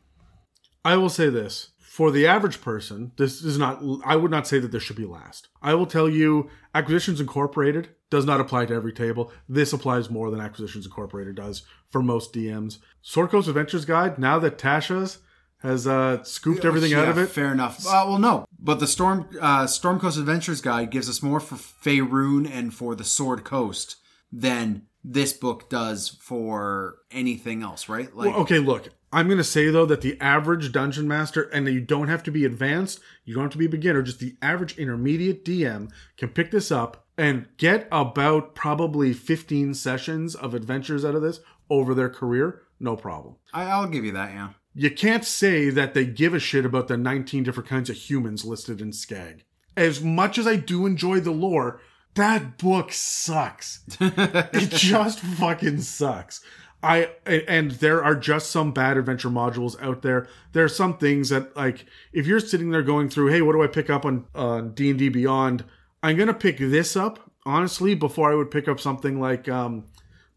I 0.84 0.96
will 0.96 1.08
say 1.08 1.28
this 1.28 1.70
for 1.92 2.10
the 2.10 2.26
average 2.26 2.62
person, 2.62 3.12
this 3.18 3.44
is 3.44 3.58
not, 3.58 3.82
I 4.02 4.16
would 4.16 4.30
not 4.30 4.46
say 4.46 4.58
that 4.58 4.72
this 4.72 4.82
should 4.82 4.96
be 4.96 5.04
last. 5.04 5.48
I 5.60 5.74
will 5.74 5.84
tell 5.84 6.08
you, 6.08 6.48
Acquisitions 6.74 7.20
Incorporated 7.20 7.90
does 8.08 8.24
not 8.24 8.40
apply 8.40 8.64
to 8.64 8.74
every 8.74 8.94
table. 8.94 9.30
This 9.46 9.74
applies 9.74 10.08
more 10.08 10.30
than 10.30 10.40
Acquisitions 10.40 10.86
Incorporated 10.86 11.34
does 11.34 11.64
for 11.90 12.02
most 12.02 12.32
DMs. 12.32 12.78
Sword 13.02 13.28
Coast 13.28 13.46
Adventures 13.46 13.84
Guide, 13.84 14.18
now 14.18 14.38
that 14.38 14.56
Tasha's 14.56 15.18
has 15.58 15.86
uh, 15.86 16.24
scooped 16.24 16.64
everything 16.64 16.94
out 16.94 17.10
of 17.10 17.18
it, 17.18 17.26
fair 17.26 17.52
enough 17.52 17.86
uh, 17.86 18.04
well 18.08 18.18
no 18.18 18.46
but 18.58 18.80
the 18.80 18.86
storm 18.86 19.28
uh 19.40 19.64
storm 19.64 20.00
coast 20.00 20.18
adventures 20.18 20.60
guide 20.60 20.90
gives 20.90 21.08
us 21.08 21.22
more 21.22 21.38
for 21.38 21.54
Faerun 21.54 22.50
and 22.50 22.74
for 22.74 22.96
the 22.96 23.04
sword 23.04 23.44
coast 23.44 23.94
than 24.32 24.82
this 25.04 25.32
book 25.32 25.70
does 25.70 26.08
for 26.08 26.96
anything 27.12 27.62
else 27.62 27.88
right 27.88 28.16
like 28.16 28.32
Well, 28.32 28.40
okay, 28.40 28.58
look, 28.58 28.88
I'm 29.12 29.26
going 29.26 29.38
to 29.38 29.44
say 29.44 29.68
though 29.68 29.86
that 29.86 30.00
the 30.00 30.18
average 30.20 30.72
dungeon 30.72 31.06
master, 31.06 31.42
and 31.42 31.68
you 31.68 31.80
don't 31.80 32.08
have 32.08 32.22
to 32.24 32.30
be 32.30 32.44
advanced, 32.44 33.00
you 33.24 33.34
don't 33.34 33.44
have 33.44 33.52
to 33.52 33.58
be 33.58 33.66
a 33.66 33.70
beginner, 33.70 34.02
just 34.02 34.20
the 34.20 34.36
average 34.40 34.78
intermediate 34.78 35.44
DM 35.44 35.90
can 36.16 36.30
pick 36.30 36.50
this 36.50 36.72
up 36.72 37.06
and 37.18 37.46
get 37.58 37.86
about 37.92 38.54
probably 38.54 39.12
15 39.12 39.74
sessions 39.74 40.34
of 40.34 40.54
adventures 40.54 41.04
out 41.04 41.14
of 41.14 41.22
this 41.22 41.40
over 41.68 41.94
their 41.94 42.08
career, 42.08 42.62
no 42.80 42.96
problem. 42.96 43.36
I, 43.52 43.64
i'll 43.64 43.86
give 43.86 44.04
you 44.04 44.12
that 44.12 44.32
yeah 44.32 44.50
You 44.74 44.90
can't 44.90 45.24
say 45.24 45.68
that 45.70 45.92
they 45.92 46.06
give 46.06 46.32
a 46.32 46.38
shit 46.38 46.64
about 46.64 46.88
the 46.88 46.96
19 46.96 47.42
different 47.42 47.68
kinds 47.68 47.90
of 47.90 47.96
humans 47.96 48.44
listed 48.44 48.80
in 48.80 48.90
SCAG. 48.90 49.42
As 49.76 50.02
much 50.02 50.38
as 50.38 50.46
I 50.46 50.56
do 50.56 50.86
enjoy 50.86 51.20
the 51.20 51.30
lore, 51.30 51.80
that 52.14 52.58
book 52.58 52.92
sucks. 52.92 53.84
it 54.00 54.70
just 54.70 55.20
fucking 55.20 55.80
sucks. 55.80 56.42
I 56.82 57.10
and 57.26 57.70
there 57.72 58.02
are 58.02 58.14
just 58.16 58.50
some 58.50 58.72
bad 58.72 58.96
adventure 58.96 59.30
modules 59.30 59.80
out 59.80 60.02
there. 60.02 60.26
There 60.52 60.64
are 60.64 60.68
some 60.68 60.98
things 60.98 61.28
that 61.28 61.56
like 61.56 61.86
if 62.12 62.26
you're 62.26 62.40
sitting 62.40 62.70
there 62.70 62.82
going 62.82 63.08
through, 63.08 63.28
hey, 63.28 63.40
what 63.42 63.52
do 63.52 63.62
I 63.62 63.66
pick 63.68 63.88
up 63.90 64.04
on 64.04 64.24
on 64.34 64.74
D 64.74 64.90
and 64.90 64.98
D 64.98 65.08
Beyond? 65.08 65.64
I'm 66.02 66.16
gonna 66.16 66.34
pick 66.34 66.58
this 66.58 66.96
up 66.96 67.30
honestly 67.46 67.94
before 67.94 68.32
I 68.32 68.34
would 68.34 68.50
pick 68.50 68.66
up 68.68 68.80
something 68.80 69.20
like 69.20 69.48
um 69.48 69.84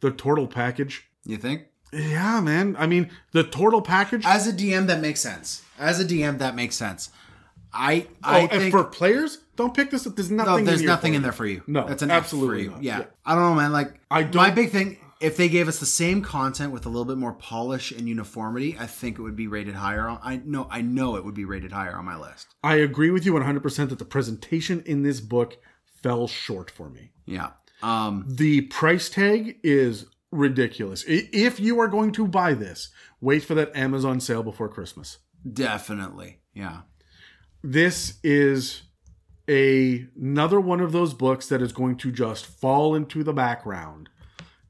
the 0.02 0.12
Tortle 0.12 0.50
package. 0.50 1.08
you 1.26 1.38
think 1.38 1.64
Yeah, 1.92 2.42
man. 2.42 2.76
I 2.78 2.86
mean, 2.86 3.10
the 3.32 3.44
Tortle 3.44 3.84
package. 3.84 4.24
as 4.26 4.46
a 4.48 4.54
dm 4.54 4.86
that 4.88 5.02
makes 5.02 5.22
sense 5.22 5.64
as 5.80 6.00
a 6.00 6.06
dm 6.06 6.38
that 6.40 6.54
makes 6.56 6.76
sense 6.76 7.10
i 7.74 8.06
i 8.24 8.42
oh, 8.44 8.48
think 8.48 8.72
for 8.72 8.84
players, 8.84 9.40
don't 9.56 9.74
pick 9.74 9.90
this 9.92 10.06
up. 10.06 10.16
There's 10.16 10.30
nothing. 10.32 10.52
no 10.52 10.58
in 10.58 10.66
there's 10.66 10.80
here 10.82 10.90
nothing 10.90 11.14
in 11.16 11.22
there 11.24 11.32
for 11.32 11.46
you 11.46 11.64
No, 11.68 11.88
that's 11.88 12.04
an 12.04 12.12
absolutely 12.12 12.58
for 12.58 12.64
you. 12.64 12.70
not. 12.72 12.84
Yeah. 12.84 13.00
Yeah. 13.00 13.06
i 13.26 13.34
don't 13.34 13.44
know 13.44 13.56
man 13.56 13.72
like 13.72 14.00
I 14.12 14.22
my 14.24 14.30
don't- 14.30 14.56
big 14.56 14.70
thing 14.72 14.98
if 15.22 15.38
they 15.38 15.48
gave 15.48 15.68
us 15.68 15.80
the 15.80 15.86
same 15.86 16.22
content 16.22 16.72
with 16.74 16.86
a 16.86 16.90
little 16.90 17.06
bit 17.06 17.18
more 17.18 17.34
polish 17.34 17.92
and 17.92 18.08
uniformity 18.08 18.76
i 18.80 18.86
think 18.86 19.18
it 19.18 19.22
would 19.22 19.36
be 19.36 19.48
rated 19.48 19.76
higher 19.76 20.08
on 20.08 20.20
i 20.24 20.38
know 20.46 20.68
i 20.70 20.82
know 20.82 21.16
it 21.16 21.24
would 21.26 21.34
be 21.36 21.46
rated 21.46 21.72
higher 21.72 21.96
on 21.96 22.06
my 22.06 22.18
list 22.18 22.48
I 22.64 22.76
agree 22.76 23.12
with 23.12 23.26
you 23.26 23.34
100% 23.34 23.90
that 23.90 24.00
the 24.00 24.06
presentation 24.06 24.82
in 24.86 25.04
this 25.04 25.22
book 25.22 25.58
fell 26.04 26.28
short 26.28 26.70
for 26.72 26.90
me. 26.90 27.12
yeah 27.26 27.52
um 27.84 28.26
The 28.28 28.62
price 28.62 29.10
tag 29.10 29.58
is 29.64 30.06
ridiculous. 30.32 31.06
If 31.08 31.60
you 31.60 31.80
are 31.80 31.88
going 31.88 32.12
to 32.14 32.28
buy 32.28 32.54
this, 32.56 32.90
wait 33.22 33.44
for 33.44 33.56
that 33.56 33.74
Amazon 33.76 34.20
sale 34.20 34.44
before 34.44 34.68
Christmas. 34.68 35.20
definitely 35.54 36.40
yeah 36.54 36.82
This 37.64 38.20
is 38.24 38.84
a, 39.48 40.08
another 40.20 40.60
one 40.60 40.82
of 40.82 40.92
those 40.92 41.14
books 41.14 41.48
that 41.50 41.62
is 41.62 41.72
going 41.72 41.98
to 41.98 42.12
just 42.12 42.46
fall 42.48 42.96
into 42.96 43.24
the 43.24 43.34
background. 43.34 44.10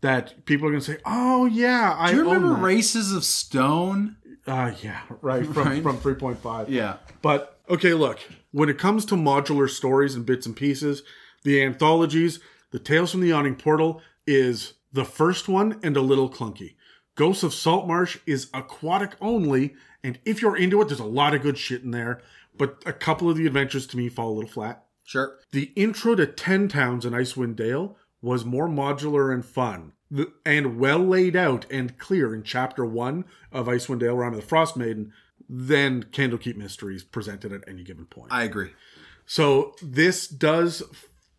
That 0.02 0.46
people 0.46 0.68
are 0.68 0.72
going 0.72 0.82
to 0.82 0.86
say, 0.94 0.98
"Oh 1.06 1.46
yeah, 1.46 1.96
I 1.98 2.12
do 2.12 2.18
you 2.18 2.24
remember 2.24 2.50
that." 2.56 2.62
races 2.62 3.12
of 3.14 3.24
stone 3.24 4.18
Uh, 4.48 4.74
yeah, 4.84 5.02
right 5.22 5.46
from 5.46 5.54
Right. 5.68 5.82
from 5.84 5.98
3.5. 5.98 6.70
yeah 6.70 6.98
But 7.24 7.60
okay, 7.70 7.94
look, 7.96 8.20
when 8.52 8.70
it 8.70 8.78
comes 8.78 9.06
to 9.06 9.16
modular 9.16 9.68
stories 9.70 10.14
and 10.14 10.26
bits 10.26 10.46
and 10.46 10.56
pieces, 10.56 11.02
the 11.44 11.64
anthologies, 11.64 12.40
the 12.72 12.78
Tales 12.80 13.12
from 13.12 13.22
the 13.22 13.30
Yawning 13.30 13.56
Portal 13.56 14.02
is 14.28 14.74
the 14.94 15.06
first 15.06 15.48
one 15.48 15.80
and 15.84 15.98
a 15.98 16.02
little 16.02 16.30
clunky. 16.30 16.76
Ghosts 17.16 17.44
of 17.44 17.54
Saltmarsh 17.54 18.18
is 18.28 18.50
aquatic 18.54 19.14
only, 19.22 19.74
and 20.04 20.20
if 20.26 20.42
you're 20.42 20.58
into 20.58 20.80
it, 20.82 20.90
there's 20.90 21.00
a 21.00 21.06
lot 21.06 21.34
of 21.34 21.42
good 21.42 21.58
shit 21.58 21.82
in 21.84 21.92
there. 21.92 22.22
But 22.58 22.84
a 22.86 22.94
couple 22.94 23.30
of 23.30 23.38
the 23.38 23.48
adventures 23.48 23.88
to 23.88 23.98
me 23.98 24.10
fall 24.10 24.30
a 24.32 24.36
little 24.36 24.50
flat. 24.50 24.84
sure 25.04 25.38
The 25.52 25.72
intro 25.76 26.16
to 26.16 26.26
Ten 26.28 26.68
Towns 26.68 27.06
in 27.06 27.14
Icewind 27.14 27.56
Dale 27.56 27.98
was 28.26 28.44
more 28.44 28.68
modular 28.68 29.32
and 29.32 29.46
fun, 29.46 29.94
and 30.44 30.80
well 30.80 30.98
laid 30.98 31.36
out 31.36 31.64
and 31.70 32.00
clear 32.00 32.34
in 32.34 32.42
Chapter 32.42 32.84
One 32.84 33.24
of 33.52 33.68
Icewind 33.68 34.00
Dale, 34.00 34.16
Rime 34.16 34.34
of 34.34 34.42
the 34.42 34.46
Frost 34.46 34.76
Maiden, 34.76 35.14
than 35.48 36.02
Candlekeep 36.06 36.56
Mysteries 36.56 37.04
presented 37.04 37.54
at 37.54 37.64
any 37.68 37.84
given 37.84 38.06
point. 38.08 38.34
i 38.34 38.44
agree 38.44 38.72
So 39.28 39.76
this 39.80 40.28
does 40.28 40.82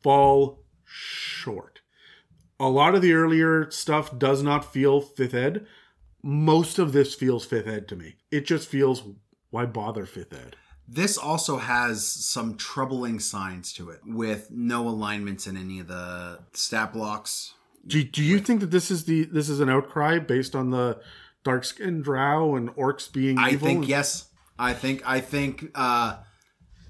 fall 0.00 0.62
short. 0.84 1.80
A 2.60 2.68
lot 2.68 2.94
of 2.94 3.02
the 3.02 3.14
earlier 3.14 3.68
stuff 3.72 4.16
does 4.16 4.44
not 4.44 4.72
feel 4.72 5.00
fifth 5.00 5.34
ed. 5.34 5.66
Most 6.22 6.78
of 6.78 6.92
this 6.92 7.16
feels 7.16 7.44
fifth 7.44 7.66
ed 7.66 7.88
to 7.88 7.96
me. 7.96 8.14
It 8.30 8.46
just 8.46 8.68
feels 8.68 9.02
why 9.50 9.66
bother 9.66 10.06
fifth 10.06 10.32
ed? 10.32 10.54
This 10.88 11.18
also 11.18 11.58
has 11.58 12.06
some 12.06 12.56
troubling 12.56 13.18
signs 13.18 13.72
to 13.74 13.90
it 13.90 14.00
with 14.06 14.50
no 14.50 14.88
alignments 14.88 15.46
in 15.46 15.56
any 15.56 15.80
of 15.80 15.88
the 15.88 16.38
stat 16.52 16.92
blocks. 16.92 17.54
Do, 17.86 18.02
do 18.04 18.22
you 18.22 18.38
think 18.38 18.60
that 18.60 18.70
this 18.70 18.90
is 18.90 19.04
the 19.04 19.24
this 19.24 19.48
is 19.48 19.60
an 19.60 19.68
outcry 19.68 20.18
based 20.18 20.54
on 20.54 20.70
the 20.70 21.00
dark 21.44 21.64
skinned 21.64 22.04
drow 22.04 22.54
and 22.56 22.70
orcs 22.76 23.12
being 23.12 23.38
I 23.38 23.50
evil? 23.52 23.66
think 23.68 23.88
yes. 23.88 24.26
I 24.58 24.72
think 24.74 25.02
I 25.06 25.20
think 25.20 25.70
uh 25.74 26.18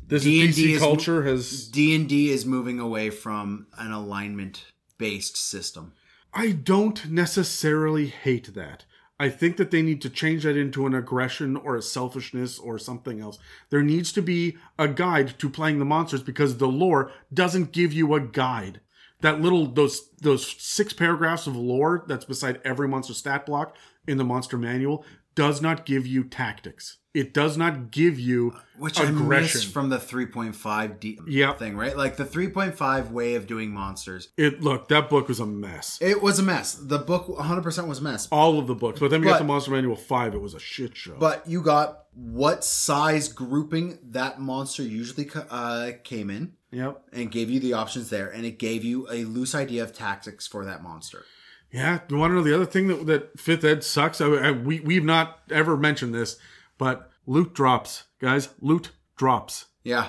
This 0.07 0.23
D&D 0.23 0.49
is 0.49 0.59
DC 0.59 0.79
culture 0.79 1.23
has. 1.25 1.69
D 1.69 1.95
and 1.95 2.09
D 2.09 2.31
is 2.31 2.45
moving 2.47 2.79
away 2.79 3.11
from 3.11 3.67
an 3.79 3.93
alignment 3.93 4.67
based 4.99 5.37
system. 5.37 5.93
I 6.33 6.53
don't 6.53 7.11
necessarily 7.11 8.07
hate 8.07 8.55
that. 8.55 8.85
I 9.19 9.31
think 9.31 9.57
that 9.57 9.71
they 9.71 9.81
need 9.81 10.03
to 10.03 10.11
change 10.11 10.43
that 10.43 10.57
into 10.57 10.87
an 10.87 10.95
aggression 10.95 11.57
or 11.57 11.75
a 11.75 11.83
selfishness 11.83 12.59
or 12.59 12.79
something 12.79 13.21
else. 13.21 13.39
There 13.71 13.83
needs 13.83 14.13
to 14.13 14.23
be 14.23 14.59
a 14.79 14.89
guide 14.89 15.39
to 15.39 15.49
playing 15.49 15.79
the 15.79 15.87
monsters 15.87 16.23
because 16.23 16.59
the 16.59 16.69
lore 16.69 17.11
doesn't 17.33 17.73
give 17.73 17.93
you 17.93 18.15
a 18.15 18.21
guide. 18.21 18.81
That 19.23 19.41
little 19.41 19.67
those 19.67 20.11
those 20.21 20.47
six 20.63 20.93
paragraphs 20.93 21.47
of 21.47 21.57
lore 21.57 22.05
that's 22.07 22.27
beside 22.27 22.61
every 22.65 22.87
monster 22.87 23.15
stat 23.15 23.47
block 23.47 23.77
in 24.07 24.19
the 24.19 24.25
monster 24.25 24.59
manual 24.59 25.05
does 25.35 25.63
not 25.63 25.87
give 25.87 26.07
you 26.07 26.23
tactics. 26.23 26.99
It 27.17 27.33
does 27.33 27.57
not 27.57 27.91
give 27.91 28.21
you 28.21 28.55
Which 28.77 29.01
aggression. 29.01 29.71
from 29.71 29.89
the 29.89 29.97
3.5 29.97 31.01
D 31.01 31.19
Yep. 31.27 31.59
thing, 31.59 31.75
right? 31.75 31.97
Like 31.97 32.17
the 32.17 32.27
3.5 32.27 33.11
way 33.11 33.37
of 33.37 33.47
doing 33.47 33.73
monsters. 33.73 34.29
it 34.37 34.61
look 34.61 34.89
that 34.89 35.09
book 35.09 35.29
was 35.29 35.41
a 35.41 35.47
mess. 35.47 35.99
It 36.03 36.21
was 36.21 36.39
a 36.39 36.43
mess. 36.43 36.75
The 36.75 36.99
book 36.99 37.27
100% 37.27 37.89
was 37.89 38.01
a 38.01 38.03
mess. 38.03 38.29
All 38.31 38.59
of 38.59 38.67
the 38.67 38.75
books, 38.75 39.01
but 39.01 39.11
then 39.11 39.23
we 39.23 39.29
got 39.29 39.39
the 39.39 39.45
monster 39.45 39.71
manual 39.71 39.97
five. 39.97 40.35
It 40.35 40.43
was 40.43 40.53
a 40.53 40.61
shit 40.61 40.95
show. 40.95 41.17
But 41.19 41.47
you 41.47 41.63
got 41.63 42.05
what 42.13 42.65
size 42.65 43.29
grouping 43.29 43.99
that 44.11 44.39
monster 44.39 44.83
usually 44.83 45.31
uh, 45.51 45.93
came 46.05 46.29
in 46.29 46.53
yep. 46.71 47.03
and 47.15 47.31
gave 47.31 47.49
you 47.49 47.61
the 47.61 47.73
options 47.73 48.11
there. 48.11 48.29
And 48.29 48.45
it 48.45 48.59
gave 48.59 48.85
you 48.85 49.09
a 49.11 49.25
loose 49.25 49.55
idea 49.55 49.83
of 49.83 49.95
tactics 49.95 50.47
for 50.47 50.67
that 50.67 50.83
monster. 50.83 51.25
Yeah, 51.73 52.01
do 52.07 52.15
you 52.15 52.21
want 52.21 52.31
to 52.33 52.35
know 52.37 52.43
the 52.43 52.55
other 52.55 52.67
thing 52.67 52.89
that 52.89 53.07
that 53.07 53.41
fifth 53.41 53.65
ed 53.65 53.85
sucks? 53.85 54.21
I, 54.21 54.27
I, 54.27 54.51
we 54.53 54.81
we've 54.81 55.05
not 55.05 55.41
ever 55.51 55.77
mentioned 55.77 56.15
this, 56.15 56.39
but 56.79 57.11
loot 57.27 57.55
drops, 57.55 58.05
guys. 58.21 58.49
Loot 58.61 58.91
drops. 59.17 59.67
Yeah. 59.85 60.09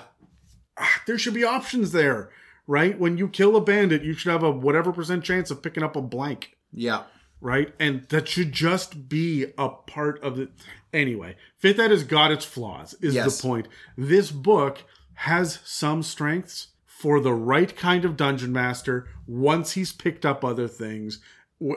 Ah, 0.77 1.01
there 1.07 1.17
should 1.17 1.33
be 1.33 1.43
options 1.43 1.91
there, 1.91 2.29
right? 2.67 2.97
When 2.99 3.17
you 3.17 3.27
kill 3.27 3.55
a 3.55 3.61
bandit, 3.61 4.03
you 4.03 4.13
should 4.13 4.31
have 4.31 4.43
a 4.43 4.51
whatever 4.51 4.91
percent 4.91 5.23
chance 5.23 5.49
of 5.51 5.61
picking 5.63 5.83
up 5.83 5.95
a 5.95 6.01
blank, 6.01 6.57
Yeah. 6.71 7.03
right? 7.41 7.73
And 7.79 8.03
that 8.09 8.27
should 8.27 8.51
just 8.51 9.09
be 9.09 9.47
a 9.57 9.69
part 9.69 10.21
of 10.23 10.39
it. 10.39 10.49
Anyway, 10.93 11.35
fifth 11.57 11.79
ed 11.79 11.91
has 11.91 12.03
got 12.03 12.31
its 12.31 12.45
flaws. 12.45 12.95
Is 13.01 13.15
Yes. 13.15 13.37
the 13.41 13.47
point? 13.47 13.67
This 13.97 14.31
book 14.31 14.83
has 15.15 15.59
some 15.65 16.03
strengths 16.03 16.67
for 16.85 17.19
the 17.19 17.33
right 17.33 17.75
kind 17.75 18.05
of 18.05 18.17
dungeon 18.17 18.51
master 18.51 19.07
once 19.27 19.73
he's 19.73 19.91
picked 19.91 20.25
up 20.25 20.43
other 20.43 20.67
things 20.67 21.19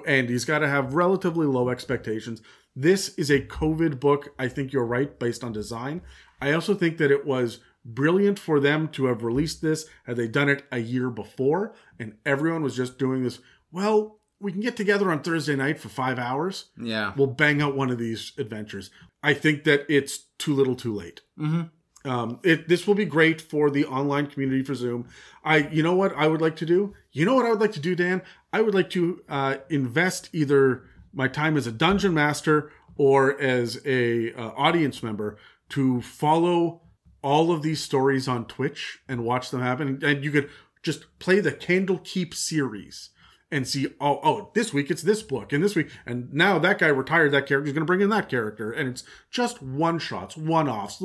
and 0.06 0.28
he's 0.28 0.44
got 0.44 0.58
to 0.58 0.68
have 0.68 0.94
relatively 0.94 1.46
low 1.46 1.68
expectations. 1.70 2.42
This 2.76 3.10
is 3.16 3.30
a 3.30 3.40
COVID 3.40 4.01
book. 4.01 4.34
I 4.38 4.48
think 4.48 4.72
you're 4.72 4.84
right 4.84 5.18
based 5.18 5.42
on 5.44 5.52
design. 5.52 6.02
I 6.40 6.52
also 6.52 6.74
think 6.74 6.98
that 6.98 7.10
it 7.10 7.26
was 7.26 7.59
brilliant 7.84 8.38
for 8.38 8.60
them 8.60 8.88
to 8.88 9.06
have 9.06 9.22
released 9.22 9.62
this 9.62 9.86
had 10.05 10.16
they 10.16 10.28
done 10.28 10.48
it 10.48 10.64
a 10.70 10.78
year 10.78 11.10
before 11.10 11.74
and 11.98 12.14
everyone 12.26 12.62
was 12.62 12.76
just 12.76 12.98
doing 12.98 13.22
this. 13.22 13.40
Well, 13.72 14.18
we 14.38 14.52
can 14.52 14.60
get 14.60 14.76
together 14.76 15.10
on 15.10 15.22
Thursday 15.22 15.56
night 15.56 15.78
for 15.78 15.88
five 15.88 16.18
hours. 16.18 16.66
Yeah. 16.80 17.12
We'll 17.16 17.26
bang 17.26 17.60
out 17.60 17.76
one 17.76 17.90
of 17.90 17.98
these 17.98 18.32
adventures. 18.38 18.90
I 19.22 19.34
think 19.34 19.64
that 19.64 19.84
it's 19.88 20.26
too 20.38 20.55
little 20.55 20.74
too 20.76 20.94
late. 20.94 21.20
hmm 21.36 21.62
Um, 22.06 22.40
it 22.42 22.66
this 22.68 22.86
will 22.86 22.94
be 22.94 23.05
great 23.05 23.42
for 23.42 23.70
the 23.70 23.84
online 23.84 24.26
community 24.26 24.62
for 24.64 24.74
Zoom. 24.74 25.06
I, 25.44 25.68
you 25.68 25.82
know 25.82 25.94
what 25.94 26.14
I 26.16 26.28
would 26.28 26.40
like 26.40 26.56
to 26.56 26.66
do. 26.66 26.94
You 27.12 27.26
know 27.26 27.34
what 27.34 27.44
I 27.44 27.51
would 27.51 27.60
like 27.60 27.72
to 27.72 27.80
do, 27.80 27.94
Dan. 27.94 28.22
I 28.52 28.62
would 28.62 28.74
like 28.74 28.88
to 28.90 29.22
uh, 29.28 29.56
invest 29.68 30.30
either 30.32 30.84
my 31.12 31.28
time 31.28 31.57
as 31.57 31.66
a 31.66 31.73
dungeon 31.73 32.15
master 32.15 32.70
or 32.97 33.41
as 33.41 33.81
a 33.85 34.32
uh, 34.35 34.51
audience 34.57 35.03
member 35.03 35.37
to 35.70 36.01
follow 36.03 36.82
all 37.23 37.53
of 37.53 37.62
these 37.62 37.82
stories 37.82 38.27
on 38.28 38.47
Twitch 38.47 39.01
and 39.09 39.24
watch 39.24 39.51
them 39.51 39.61
happen. 39.61 40.01
And 40.03 40.24
you 40.24 40.31
could 40.31 40.49
just 40.82 41.07
play 41.19 41.41
the 41.41 41.53
Candlekeep 41.53 42.35
series 42.35 43.11
and 43.53 43.66
see 43.66 43.89
oh 44.01 44.20
oh 44.23 44.51
this 44.55 44.73
week 44.73 44.93
it's 44.93 45.03
this 45.03 45.23
book 45.23 45.53
and 45.53 45.62
this 45.62 45.74
week 45.74 45.91
and 46.07 46.32
now 46.32 46.57
that 46.57 46.78
guy 46.78 46.87
retired 46.87 47.32
that 47.32 47.47
character 47.49 47.66
is 47.66 47.73
going 47.73 47.82
to 47.82 47.85
bring 47.85 48.01
in 48.01 48.09
that 48.09 48.28
character 48.28 48.70
and 48.70 48.89
it's 48.89 49.03
just 49.28 49.61
one 49.61 49.99
shots 49.99 50.37
one 50.37 50.69
offs 50.69 51.03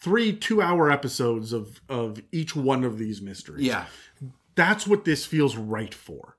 three 0.00 0.32
two 0.32 0.62
hour 0.62 0.92
episodes 0.92 1.52
of 1.52 1.80
of 1.88 2.22
each 2.30 2.54
one 2.54 2.84
of 2.84 2.98
these 2.98 3.20
mysteries 3.20 3.66
Yeah. 3.66 3.86
that's 4.54 4.86
what 4.86 5.04
this 5.04 5.26
feels 5.26 5.56
right 5.56 5.92
for 5.92 6.36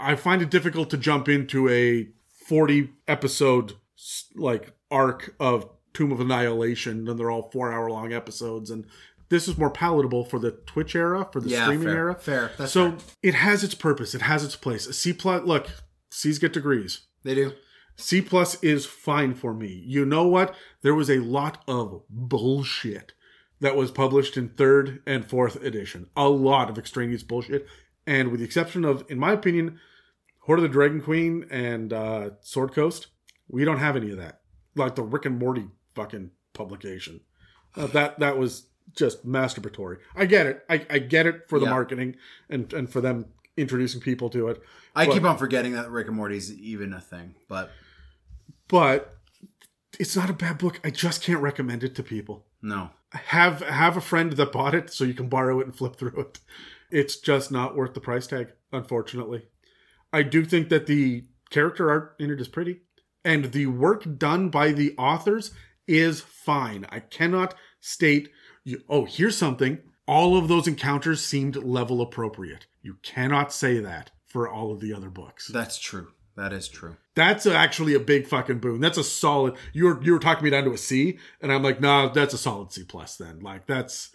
i 0.00 0.16
find 0.16 0.42
it 0.42 0.50
difficult 0.50 0.90
to 0.90 0.96
jump 0.96 1.28
into 1.28 1.68
a 1.68 2.08
40 2.48 2.90
episode 3.06 3.74
like 4.34 4.72
arc 4.90 5.34
of 5.38 5.68
tomb 5.92 6.12
of 6.12 6.20
annihilation 6.20 7.08
and 7.08 7.18
they're 7.18 7.30
all 7.30 7.50
four 7.50 7.72
hour 7.72 7.90
long 7.90 8.12
episodes 8.12 8.70
and 8.70 8.86
this 9.28 9.46
is 9.48 9.58
more 9.58 9.70
palatable 9.70 10.24
for 10.24 10.38
the 10.38 10.52
twitch 10.52 10.94
era 10.96 11.28
for 11.32 11.40
the 11.40 11.50
Yeah. 11.50 11.64
streaming 11.64 11.88
fair. 11.88 11.96
era 11.96 12.14
Fair. 12.14 12.50
That's 12.56 12.72
so 12.72 12.92
fair. 12.92 12.98
it 13.22 13.34
has 13.34 13.62
its 13.62 13.74
purpose. 13.74 14.14
It 14.14 14.22
has 14.22 14.42
its 14.42 14.56
place. 14.56 14.86
A 14.86 14.92
C 14.94 15.12
plus. 15.12 15.44
Look, 15.44 15.68
C's 16.10 16.38
get 16.38 16.54
degrees. 16.54 17.00
They 17.24 17.34
do. 17.34 17.52
C 17.96 18.22
plus 18.22 18.62
is 18.62 18.86
fine 18.86 19.34
for 19.34 19.52
me. 19.52 19.82
You 19.86 20.06
know 20.06 20.26
what? 20.26 20.54
There 20.82 20.94
was 20.94 21.10
a 21.10 21.18
lot 21.18 21.62
of 21.68 22.02
bullshit 22.08 23.12
that 23.60 23.76
was 23.76 23.90
published 23.90 24.36
in 24.38 24.48
third 24.50 25.02
and 25.06 25.26
fourth 25.28 25.62
edition. 25.62 26.06
A 26.16 26.28
lot 26.28 26.70
of 26.70 26.78
extraneous 26.78 27.22
bullshit, 27.24 27.66
and 28.06 28.30
with 28.30 28.38
the 28.40 28.46
exception 28.46 28.84
of, 28.84 29.04
in 29.10 29.18
my 29.18 29.32
opinion, 29.32 29.78
Horde 30.48 30.60
of 30.60 30.62
the 30.62 30.68
Dragon 30.70 31.02
Queen 31.02 31.46
and 31.50 31.92
uh, 31.92 32.30
Sword 32.40 32.72
Coast, 32.72 33.08
we 33.48 33.66
don't 33.66 33.76
have 33.80 33.96
any 33.96 34.10
of 34.10 34.16
that. 34.16 34.40
Like 34.74 34.94
the 34.94 35.02
Rick 35.02 35.26
and 35.26 35.38
Morty 35.38 35.66
fucking 35.94 36.30
publication. 36.54 37.20
Uh, 37.76 37.86
that 37.88 38.18
that 38.20 38.38
was 38.38 38.68
just 38.96 39.26
masturbatory. 39.26 39.98
I 40.16 40.24
get 40.24 40.46
it. 40.46 40.64
I, 40.70 40.86
I 40.88 41.00
get 41.00 41.26
it 41.26 41.42
for 41.50 41.58
the 41.58 41.66
Yeah. 41.66 41.72
marketing 41.72 42.16
and 42.48 42.72
and 42.72 42.90
for 42.90 43.02
them 43.02 43.26
introducing 43.58 44.00
people 44.00 44.30
to 44.30 44.48
it. 44.48 44.62
I 44.96 45.04
But- 45.04 45.12
keep 45.12 45.24
on 45.24 45.36
forgetting 45.36 45.72
that 45.74 45.90
Rick 45.90 46.06
and 46.06 46.16
Morty's 46.16 46.50
even 46.50 46.94
a 46.94 47.00
thing, 47.02 47.34
but 47.46 47.70
But 48.68 49.18
it's 50.00 50.16
not 50.16 50.30
a 50.30 50.32
bad 50.32 50.56
book. 50.56 50.80
I 50.82 50.88
just 50.88 51.22
can't 51.22 51.42
recommend 51.42 51.84
it 51.84 51.94
to 51.96 52.02
people. 52.02 52.46
no. 52.62 52.90
Have 53.12 53.60
have 53.60 53.96
a 53.98 54.02
friend 54.02 54.32
that 54.32 54.52
bought 54.52 54.74
it 54.74 54.90
so 54.90 55.04
you 55.04 55.14
can 55.14 55.28
borrow 55.28 55.60
it 55.60 55.66
and 55.66 55.74
flip 55.76 55.96
through 55.96 56.18
it. 56.20 56.40
It's 56.90 57.16
just 57.16 57.50
not 57.50 57.74
worth 57.76 57.92
the 57.94 58.00
price 58.00 58.26
tag, 58.26 58.48
unfortunately. 58.72 59.46
I 60.12 60.22
do 60.22 60.44
think 60.44 60.68
that 60.68 60.86
the 60.86 61.24
character 61.50 61.90
art 61.90 62.16
in 62.18 62.30
it 62.30 62.40
is 62.40 62.48
pretty, 62.48 62.80
and 63.24 63.46
the 63.52 63.66
work 63.66 64.18
done 64.18 64.48
by 64.48 64.72
the 64.72 64.94
authors 64.96 65.52
is 65.86 66.20
fine. 66.20 66.86
I 66.90 67.00
cannot 67.00 67.54
state, 67.80 68.30
you, 68.64 68.82
oh, 68.88 69.04
here's 69.04 69.36
something. 69.36 69.78
All 70.06 70.36
of 70.36 70.48
those 70.48 70.66
encounters 70.66 71.24
seemed 71.24 71.56
level 71.56 72.00
appropriate. 72.00 72.66
You 72.82 72.96
cannot 73.02 73.52
say 73.52 73.78
that 73.80 74.10
for 74.26 74.48
all 74.48 74.72
of 74.72 74.80
the 74.80 74.94
other 74.94 75.10
books. 75.10 75.48
That's 75.48 75.78
true. 75.78 76.08
That 76.36 76.52
is 76.52 76.68
true. 76.68 76.96
That's 77.16 77.46
actually 77.46 77.94
a 77.94 78.00
big 78.00 78.26
fucking 78.26 78.60
boon. 78.60 78.80
That's 78.80 78.96
a 78.96 79.02
solid. 79.02 79.54
You 79.72 79.86
were 79.86 80.02
you 80.02 80.12
were 80.12 80.20
talking 80.20 80.44
me 80.44 80.50
down 80.50 80.64
to 80.64 80.72
a 80.72 80.78
C, 80.78 81.18
and 81.42 81.52
I'm 81.52 81.64
like, 81.64 81.80
nah, 81.80 82.08
that's 82.10 82.32
a 82.32 82.38
solid 82.38 82.72
C 82.72 82.84
plus. 82.84 83.16
Then, 83.16 83.40
like, 83.40 83.66
that's 83.66 84.14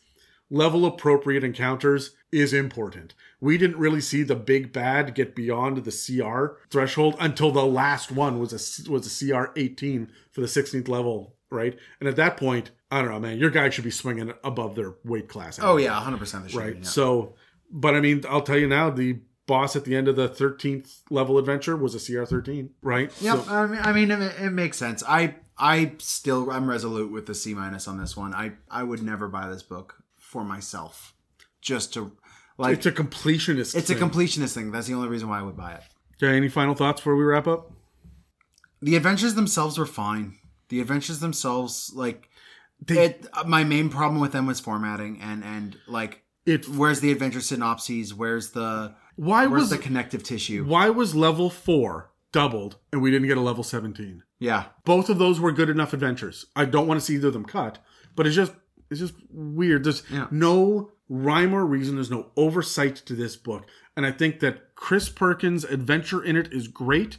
level 0.49 0.85
appropriate 0.85 1.43
encounters 1.43 2.15
is 2.33 2.53
important. 2.53 3.13
We 3.39 3.57
didn't 3.57 3.77
really 3.77 4.01
see 4.01 4.23
the 4.23 4.35
big 4.35 4.73
bad 4.73 5.13
get 5.15 5.35
beyond 5.35 5.77
the 5.77 5.91
CR 5.91 6.59
threshold 6.69 7.15
until 7.19 7.51
the 7.51 7.65
last 7.65 8.11
one 8.11 8.39
was 8.39 8.51
a 8.53 8.89
was 8.91 9.05
a 9.21 9.27
CR 9.31 9.51
18 9.55 10.09
for 10.31 10.41
the 10.41 10.47
16th 10.47 10.87
level, 10.87 11.35
right? 11.49 11.77
And 11.99 12.09
at 12.09 12.15
that 12.15 12.37
point, 12.37 12.71
I 12.89 13.01
don't 13.01 13.11
know, 13.11 13.19
man, 13.19 13.37
your 13.37 13.49
guy 13.49 13.69
should 13.69 13.83
be 13.83 13.91
swinging 13.91 14.33
above 14.43 14.75
their 14.75 14.95
weight 15.03 15.27
class. 15.29 15.59
Oh 15.61 15.77
yeah, 15.77 15.99
100% 16.01 16.55
right. 16.55 16.73
be, 16.73 16.79
yeah. 16.79 16.85
So, 16.85 17.35
but 17.71 17.95
I 17.95 17.99
mean, 18.01 18.23
I'll 18.29 18.41
tell 18.41 18.57
you 18.57 18.67
now, 18.67 18.89
the 18.89 19.19
boss 19.45 19.75
at 19.75 19.83
the 19.83 19.95
end 19.95 20.07
of 20.07 20.15
the 20.15 20.29
13th 20.29 21.01
level 21.09 21.37
adventure 21.37 21.75
was 21.75 21.93
a 21.95 21.99
CR 21.99 22.23
13, 22.23 22.69
right? 22.81 23.11
Yep. 23.21 23.43
So- 23.45 23.53
I 23.53 23.65
mean, 23.67 23.79
I 23.81 23.91
mean, 23.93 24.11
it, 24.11 24.39
it 24.39 24.51
makes 24.51 24.77
sense. 24.77 25.03
I, 25.07 25.35
I 25.57 25.93
still, 25.97 26.49
I'm 26.49 26.69
resolute 26.69 27.11
with 27.11 27.25
the 27.25 27.35
C 27.35 27.53
minus 27.53 27.87
on 27.87 27.97
this 27.97 28.15
one. 28.15 28.33
I, 28.33 28.53
I 28.69 28.83
would 28.83 29.03
never 29.03 29.27
buy 29.27 29.49
this 29.49 29.63
book 29.63 30.03
for 30.17 30.43
myself, 30.43 31.13
just 31.61 31.93
to, 31.95 32.13
like, 32.57 32.73
it's 32.77 32.85
a 32.85 32.91
completionist. 32.91 33.75
it's 33.75 33.89
a 33.89 33.95
completionist 33.95 34.53
thing. 34.53 34.71
That's 34.71 34.87
the 34.87 34.93
only 34.93 35.07
reason 35.09 35.29
why 35.29 35.39
I 35.39 35.41
would 35.41 35.57
buy 35.57 35.73
it. 35.73 35.83
Okay, 36.21 36.35
any 36.37 36.49
final 36.49 36.75
thoughts 36.75 37.01
before 37.01 37.15
we 37.15 37.23
wrap 37.23 37.47
up? 37.47 37.71
The 38.81 38.95
adventures 38.95 39.35
themselves 39.35 39.77
were 39.77 39.85
fine. 39.85 40.37
The 40.69 40.81
adventures 40.81 41.19
themselves, 41.19 41.91
like, 41.95 42.29
They- 42.85 43.05
it. 43.05 43.27
Uh, 43.33 43.43
my 43.45 43.63
main 43.63 43.89
problem 43.89 44.19
with 44.21 44.31
them 44.33 44.45
was 44.45 44.59
formatting 44.59 45.21
and 45.21 45.43
and 45.43 45.77
like, 45.87 46.23
It. 46.45 46.67
where's 46.67 46.99
the 46.99 47.11
adventure 47.11 47.39
synopses? 47.41 48.13
Where's 48.13 48.51
the 48.51 48.95
Why 49.15 49.45
where's 49.47 49.61
was 49.63 49.69
the 49.69 49.77
connective 49.77 50.23
tissue? 50.23 50.65
why 50.65 50.89
was 50.89 51.15
level 51.15 51.49
four 51.49 52.11
doubled 52.33 52.77
and 52.91 53.01
we 53.01 53.09
didn't 53.11 53.27
get 53.27 53.37
a 53.37 53.41
level 53.41 53.63
seventeen? 53.63 54.23
Yeah, 54.39 54.65
Both 54.83 55.09
of 55.09 55.17
those 55.19 55.39
were 55.39 55.53
good 55.53 55.69
enough 55.69 55.93
adventures. 55.93 56.45
I 56.55 56.65
don't 56.65 56.87
want 56.87 56.99
to 56.99 57.05
see 57.05 57.13
either 57.15 57.27
of 57.27 57.33
them 57.33 57.45
cut, 57.45 57.77
but 58.15 58.27
it's 58.27 58.35
just 58.35 58.51
it's 58.89 58.99
just 58.99 59.13
weird. 59.31 59.85
There's 59.85 60.03
Yeah. 60.11 60.27
no 60.31 60.91
rhyme 61.09 61.53
or 61.53 61.65
reason. 61.65 61.95
There's 61.95 62.11
no 62.11 62.31
oversight 62.35 62.95
to 62.97 63.13
this 63.13 63.35
book. 63.35 63.65
And 63.95 64.05
I 64.05 64.11
think 64.11 64.39
that 64.39 64.75
Chris 64.75 65.09
Perkins' 65.09 65.63
adventure 65.63 66.23
in 66.23 66.35
it 66.35 66.51
is 66.51 66.67
great. 66.67 67.17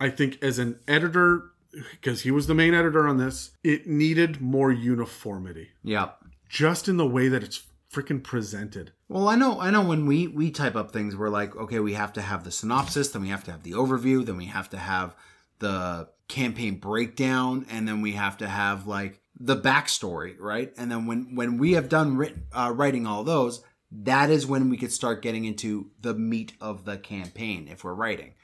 I 0.00 0.08
think 0.08 0.42
as 0.42 0.58
an 0.58 0.78
editor, 0.88 1.50
because 1.90 2.22
he 2.22 2.30
was 2.30 2.46
the 2.46 2.54
main 2.54 2.74
editor 2.74 3.06
on 3.06 3.18
this, 3.18 3.50
it 3.62 3.86
needed 3.86 4.40
more 4.40 4.72
uniformity. 4.72 5.70
Yeah. 5.82 6.10
Just 6.48 6.88
in 6.88 6.96
the 6.96 7.06
way 7.06 7.28
that 7.28 7.42
it's 7.42 7.62
freaking 7.92 8.22
presented. 8.22 8.92
Well, 9.08 9.28
I 9.28 9.36
know, 9.36 9.60
I 9.60 9.70
know. 9.70 9.84
When 9.84 10.06
we 10.06 10.26
we 10.26 10.50
type 10.50 10.76
up 10.76 10.90
things, 10.90 11.16
we're 11.16 11.28
like, 11.28 11.56
okay, 11.56 11.78
we 11.78 11.94
have 11.94 12.12
to 12.14 12.22
have 12.22 12.44
the 12.44 12.50
synopsis, 12.50 13.08
then 13.08 13.22
we 13.22 13.28
have 13.28 13.44
to 13.44 13.52
have 13.52 13.62
the 13.62 13.72
overview, 13.72 14.24
then 14.24 14.36
we 14.36 14.46
have 14.46 14.68
to 14.70 14.78
have 14.78 15.14
the 15.58 16.08
campaign 16.28 16.78
breakdown, 16.78 17.66
and 17.70 17.86
then 17.86 18.00
we 18.00 18.12
have 18.12 18.36
to 18.38 18.48
have 18.48 18.86
like 18.86 19.20
the 19.38 19.56
backstory, 19.56 20.36
right? 20.38 20.72
And 20.76 20.90
then 20.90 21.06
when 21.06 21.34
when 21.34 21.58
we 21.58 21.72
have 21.72 21.88
done 21.88 22.16
writ- 22.16 22.38
uh, 22.52 22.72
writing 22.74 23.06
all 23.06 23.24
those, 23.24 23.62
that 23.90 24.30
is 24.30 24.46
when 24.46 24.70
we 24.70 24.76
could 24.76 24.92
start 24.92 25.22
getting 25.22 25.44
into 25.44 25.90
the 26.00 26.14
meat 26.14 26.54
of 26.60 26.84
the 26.84 26.96
campaign 26.98 27.68
if 27.68 27.84
we're 27.84 27.94
writing, 27.94 28.34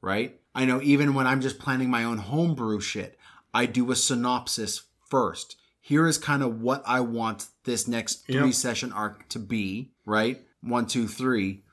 right? 0.00 0.38
I 0.54 0.64
know 0.66 0.80
even 0.82 1.14
when 1.14 1.26
I'm 1.26 1.40
just 1.40 1.58
planning 1.58 1.90
my 1.90 2.04
own 2.04 2.18
homebrew 2.18 2.80
shit, 2.80 3.18
I 3.54 3.66
do 3.66 3.90
a 3.90 3.96
synopsis 3.96 4.82
first. 5.08 5.56
Here 5.80 6.06
is 6.06 6.18
kind 6.18 6.42
of 6.42 6.60
what 6.60 6.82
I 6.86 7.00
want 7.00 7.46
this 7.64 7.88
next 7.88 8.26
three 8.26 8.46
Yep. 8.46 8.54
session 8.54 8.92
arc 8.92 9.28
to 9.30 9.38
be, 9.38 9.92
right? 10.06 10.40
One, 10.62 10.86
two, 10.86 11.08
three. 11.08 11.64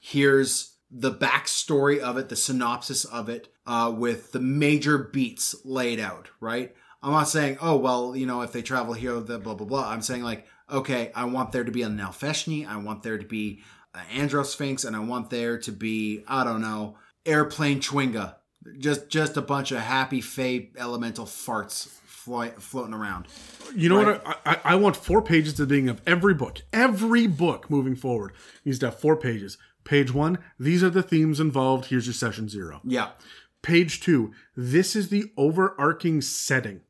Here's 0.00 0.76
the 0.90 1.12
backstory 1.12 1.98
of 2.00 2.16
it, 2.18 2.28
the 2.28 2.36
synopsis 2.36 3.04
of 3.04 3.28
it, 3.28 3.48
uh, 3.66 3.92
with 3.96 4.32
the 4.32 4.40
major 4.40 4.98
beats 4.98 5.54
laid 5.64 6.00
out, 6.00 6.28
right? 6.40 6.74
I'm 7.02 7.12
not 7.12 7.28
saying, 7.28 7.58
oh, 7.60 7.76
well, 7.76 8.14
you 8.14 8.26
know, 8.26 8.42
if 8.42 8.52
they 8.52 8.62
travel 8.62 8.94
here, 8.94 9.18
the 9.20 9.38
blah, 9.38 9.54
blah, 9.54 9.66
blah. 9.66 9.90
I'm 9.90 10.02
saying, 10.02 10.22
like, 10.22 10.46
okay, 10.70 11.10
I 11.14 11.24
want 11.24 11.50
there 11.52 11.64
to 11.64 11.72
be 11.72 11.82
a 11.82 11.88
Nalfeshnee, 11.88 12.66
I 12.66 12.76
want 12.76 13.02
there 13.02 13.18
to 13.18 13.26
be 13.26 13.62
an 13.94 14.04
Androsphinx, 14.28 14.84
and 14.84 14.94
I 14.94 15.00
want 15.00 15.28
there 15.30 15.58
to 15.58 15.72
be, 15.72 16.22
I 16.28 16.44
don't 16.44 16.60
know, 16.60 16.96
airplane 17.26 17.80
Chwinga. 17.80 18.36
Just 18.78 19.08
just 19.08 19.36
a 19.36 19.42
bunch 19.42 19.72
of 19.72 19.80
happy 19.80 20.20
fate 20.20 20.74
elemental 20.78 21.26
farts 21.26 21.88
fly, 21.88 22.50
floating 22.50 22.94
around. 22.94 23.26
You 23.74 23.88
know 23.88 23.96
Right. 24.04 24.24
what? 24.24 24.40
I, 24.46 24.52
I, 24.52 24.60
I 24.64 24.74
want 24.76 24.94
four 24.94 25.20
pages 25.20 25.54
at 25.54 25.56
the 25.58 25.66
beginning 25.66 25.88
of 25.88 26.00
every 26.06 26.32
book. 26.34 26.62
Every 26.72 27.26
book 27.26 27.68
moving 27.68 27.96
forward 27.96 28.32
needs 28.64 28.78
to 28.78 28.86
have 28.86 29.00
four 29.00 29.16
pages. 29.16 29.58
Page 29.82 30.14
one, 30.14 30.38
these 30.60 30.84
are 30.84 30.90
the 30.90 31.02
themes 31.02 31.40
involved. 31.40 31.86
Here's 31.86 32.06
your 32.06 32.14
session 32.14 32.48
zero. 32.48 32.80
Yeah. 32.84 33.08
Page 33.62 34.00
two, 34.00 34.32
this 34.56 34.94
is 34.94 35.08
the 35.08 35.32
overarching 35.36 36.20
setting. 36.20 36.82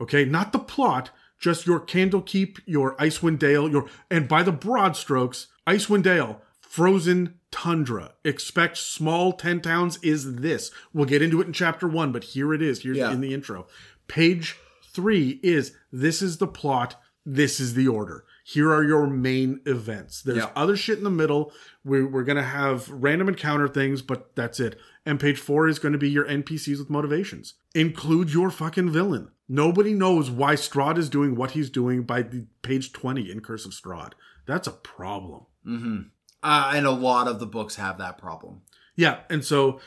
Okay, 0.00 0.24
not 0.24 0.52
the 0.52 0.58
plot, 0.58 1.10
just 1.38 1.66
your 1.66 1.80
Candlekeep, 1.80 2.58
your 2.66 2.96
Icewind 2.96 3.38
Dale, 3.38 3.68
your 3.70 3.88
and 4.10 4.28
by 4.28 4.42
the 4.42 4.52
broad 4.52 4.96
strokes, 4.96 5.48
Icewind 5.66 6.02
Dale, 6.02 6.40
frozen 6.60 7.34
tundra. 7.50 8.14
Expect 8.24 8.76
small 8.76 9.32
ten 9.32 9.60
towns 9.60 9.98
is 10.02 10.36
this. 10.36 10.70
We'll 10.92 11.06
get 11.06 11.22
into 11.22 11.40
it 11.40 11.46
in 11.46 11.52
chapter 11.52 11.86
one, 11.86 12.10
but 12.12 12.24
here 12.24 12.52
it 12.52 12.60
is. 12.62 12.82
Here's 12.82 12.96
Yeah. 12.96 13.12
in 13.12 13.20
the 13.20 13.32
intro. 13.32 13.66
Page 14.08 14.56
three 14.92 15.40
is 15.42 15.72
this 15.92 16.20
is 16.22 16.38
the 16.38 16.46
plot. 16.48 17.00
This 17.26 17.58
is 17.60 17.74
the 17.74 17.88
order. 17.88 18.24
Here 18.46 18.70
are 18.70 18.84
your 18.84 19.06
main 19.06 19.60
events. 19.64 20.20
There's 20.20 20.38
Yeah. 20.38 20.50
other 20.54 20.76
shit 20.76 20.98
in 20.98 21.04
the 21.04 21.10
middle. 21.10 21.52
We're, 21.82 22.06
we're 22.06 22.24
going 22.24 22.36
to 22.36 22.42
have 22.42 22.86
random 22.90 23.28
encounter 23.28 23.66
things, 23.66 24.02
but 24.02 24.34
that's 24.36 24.60
it. 24.60 24.78
And 25.06 25.20
page 25.20 25.38
four 25.38 25.68
is 25.68 25.78
going 25.78 25.92
to 25.92 25.98
be 25.98 26.08
your 26.08 26.24
NPCs 26.24 26.78
with 26.78 26.88
motivations. 26.88 27.54
Include 27.74 28.32
your 28.32 28.50
fucking 28.50 28.90
villain. 28.90 29.30
Nobody 29.48 29.92
knows 29.92 30.30
why 30.30 30.54
Strahd 30.54 30.96
is 30.96 31.10
doing 31.10 31.34
what 31.34 31.50
he's 31.50 31.68
doing 31.68 32.04
by 32.04 32.22
the 32.22 32.46
page 32.62 32.92
20 32.92 33.30
in 33.30 33.40
Curse 33.40 33.66
of 33.66 33.72
Strahd. 33.72 34.12
That's 34.46 34.66
a 34.66 34.72
problem. 34.72 35.42
Mm-hmm. 35.66 36.00
Uh, 36.42 36.72
and 36.74 36.86
a 36.86 36.90
lot 36.90 37.28
of 37.28 37.40
the 37.40 37.46
books 37.46 37.76
have 37.76 37.98
that 37.98 38.16
problem. 38.16 38.62
Yeah. 38.96 39.20
And 39.28 39.44
so, 39.44 39.80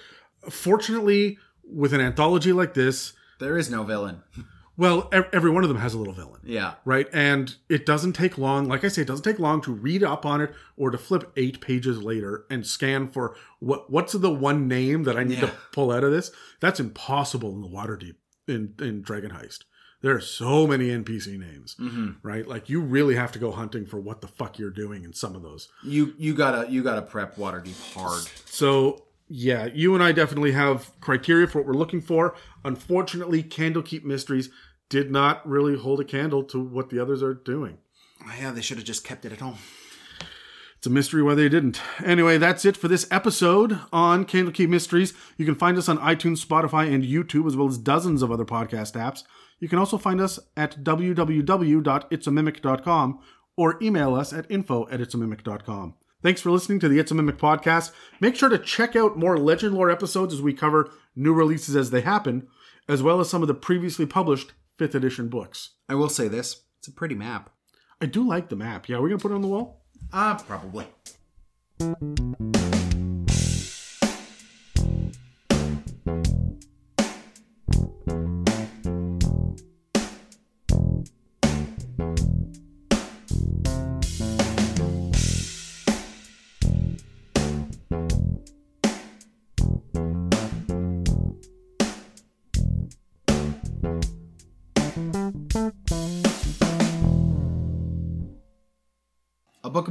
fortunately, 0.49 1.39
with 1.63 1.93
an 1.93 2.01
anthology 2.01 2.51
like 2.53 2.73
this, 2.73 3.13
There 3.39 3.57
is 3.57 3.69
no 3.69 3.83
villain. 3.83 4.23
well, 4.77 5.09
every 5.11 5.49
one 5.49 5.63
of 5.63 5.69
them 5.69 5.79
has 5.79 5.93
a 5.93 5.97
little 5.97 6.13
villain. 6.13 6.41
Yeah. 6.43 6.75
right? 6.85 7.07
And 7.11 7.55
it 7.67 7.85
doesn't 7.85 8.13
take 8.13 8.37
long. 8.37 8.67
Like 8.67 8.83
I 8.85 8.89
say, 8.89 9.01
it 9.01 9.07
doesn't 9.07 9.23
take 9.23 9.39
long 9.39 9.59
to 9.61 9.71
read 9.73 10.03
up 10.03 10.25
on 10.25 10.39
it 10.39 10.53
or 10.77 10.91
to 10.91 10.97
flip 10.97 11.31
eight 11.35 11.59
pages 11.61 12.01
later 12.03 12.45
and 12.49 12.65
scan 12.65 13.07
for 13.07 13.35
what 13.59 13.89
what's 13.89 14.13
the 14.13 14.29
one 14.33 14.67
name 14.67 15.03
that 15.03 15.17
I 15.17 15.23
need 15.23 15.39
to 15.39 15.51
pull 15.73 15.91
out 15.91 16.03
of 16.03 16.11
this. 16.11 16.31
That's 16.59 16.79
impossible 16.79 17.51
in 17.53 17.61
the 17.61 17.67
Waterdeep 17.67 18.15
in 18.47 18.75
in 18.79 19.01
Dragon 19.01 19.31
Heist. 19.31 19.61
There 20.03 20.13
are 20.15 20.21
so 20.21 20.67
many 20.67 20.89
NPC 20.89 21.39
names, 21.39 21.75
Mm-hmm. 21.79 22.11
right? 22.21 22.47
Like 22.47 22.69
you 22.69 22.79
really 22.81 23.15
have 23.15 23.31
to 23.31 23.39
go 23.39 23.51
hunting 23.51 23.87
for 23.87 23.99
what 23.99 24.21
the 24.21 24.27
fuck 24.27 24.59
you're 24.59 24.69
doing 24.69 25.03
in 25.03 25.11
some 25.13 25.35
of 25.35 25.41
those. 25.41 25.69
You 25.83 26.13
you 26.19 26.35
gotta 26.35 26.71
you 26.71 26.83
gotta 26.83 27.01
prep 27.01 27.35
Waterdeep 27.35 27.93
hard. 27.95 28.23
So 28.45 29.05
yeah, 29.29 29.65
you 29.65 29.93
and 29.95 30.03
I 30.03 30.11
definitely 30.13 30.51
have 30.53 30.91
criteria 31.01 31.47
for 31.47 31.57
what 31.57 31.67
we're 31.67 31.73
looking 31.73 31.99
for. 31.99 32.35
Unfortunately, 32.63 33.41
Candlekeep 33.43 34.03
Mysteries 34.03 34.49
did 34.89 35.11
not 35.11 35.47
really 35.47 35.77
hold 35.77 35.99
a 35.99 36.05
candle 36.05 36.43
to 36.43 36.59
what 36.59 36.89
the 36.89 36.99
others 36.99 37.23
are 37.23 37.33
doing. 37.33 37.77
Yeah, 38.39 38.51
they 38.51 38.61
should 38.61 38.77
have 38.77 38.85
just 38.85 39.03
kept 39.03 39.25
it 39.25 39.31
at 39.31 39.39
home. 39.39 39.57
It's 40.77 40.87
a 40.87 40.91
mystery 40.91 41.23
why 41.23 41.33
they 41.33 41.49
didn't. 41.49 41.81
Anyway, 42.03 42.37
that's 42.37 42.63
it 42.63 42.77
for 42.77 42.87
this 42.87 43.07
episode 43.09 43.79
on 43.91 44.25
Candlekeep 44.25 44.69
Mysteries. 44.69 45.15
You 45.35 45.45
can 45.45 45.55
find 45.55 45.75
us 45.77 45.89
on 45.89 45.97
iTunes, 45.97 46.45
Spotify, 46.45 46.93
and 46.93 47.03
YouTube, 47.03 47.47
as 47.47 47.55
well 47.55 47.67
as 47.67 47.79
dozens 47.79 48.21
of 48.21 48.31
other 48.31 48.45
podcast 48.45 48.93
apps. 48.93 49.23
You 49.59 49.67
can 49.67 49.79
also 49.79 49.97
find 49.97 50.21
us 50.21 50.37
at 50.55 50.83
www.itsamimic.com 50.83 53.19
or 53.55 53.79
email 53.81 54.13
us 54.13 54.31
at 54.31 54.51
info 54.51 54.87
at 54.89 54.99
itsamimic.com. 54.99 55.95
Thanks 56.21 56.41
for 56.41 56.51
listening 56.51 56.79
to 56.79 56.89
the 56.89 56.99
It's 56.99 57.11
a 57.11 57.15
Mimic 57.15 57.37
podcast. 57.37 57.91
Make 58.19 58.35
sure 58.35 58.49
to 58.49 58.57
check 58.57 58.95
out 58.95 59.17
more 59.17 59.37
Legend 59.37 59.75
Lore 59.75 59.91
episodes 59.91 60.33
as 60.33 60.41
we 60.41 60.53
cover 60.53 60.89
new 61.15 61.33
releases 61.33 61.75
as 61.75 61.91
they 61.91 62.01
happen, 62.01 62.47
as 62.87 63.03
well 63.03 63.19
as 63.19 63.29
some 63.29 63.43
of 63.43 63.47
the 63.47 63.53
previously 63.53 64.05
published 64.05 64.53
5th 64.77 64.95
edition 64.95 65.29
books. 65.29 65.71
I 65.89 65.95
will 65.95 66.09
say 66.09 66.27
this: 66.27 66.63
it's 66.79 66.87
a 66.87 66.91
pretty 66.91 67.15
map. 67.15 67.49
I 68.01 68.05
do 68.05 68.27
like 68.27 68.49
the 68.49 68.55
map. 68.55 68.87
Yeah, 68.87 68.99
we're 68.99 69.09
going 69.09 69.19
to 69.19 69.21
put 69.21 69.31
it 69.31 69.35
on 69.35 69.41
the 69.41 69.47
wall? 69.47 69.81
Ah, 70.13 70.41
probably. 70.47 70.87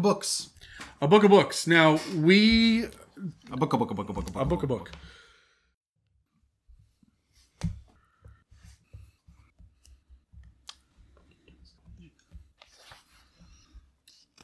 Books. 0.06 0.50
A 1.00 1.08
book 1.08 1.24
of 1.24 1.30
books. 1.30 1.66
Now, 1.66 1.98
we 2.14 2.84
A 3.52 3.56
book, 3.56 3.72
a 3.72 3.76
book, 3.76 3.90
a 3.90 3.94
book, 3.94 4.08
a 4.08 4.12
book, 4.12 4.28
a 4.28 4.32
book. 4.32 4.42
A 4.42 4.44
book, 4.44 4.62
a 4.62 4.66
book. 4.66 4.90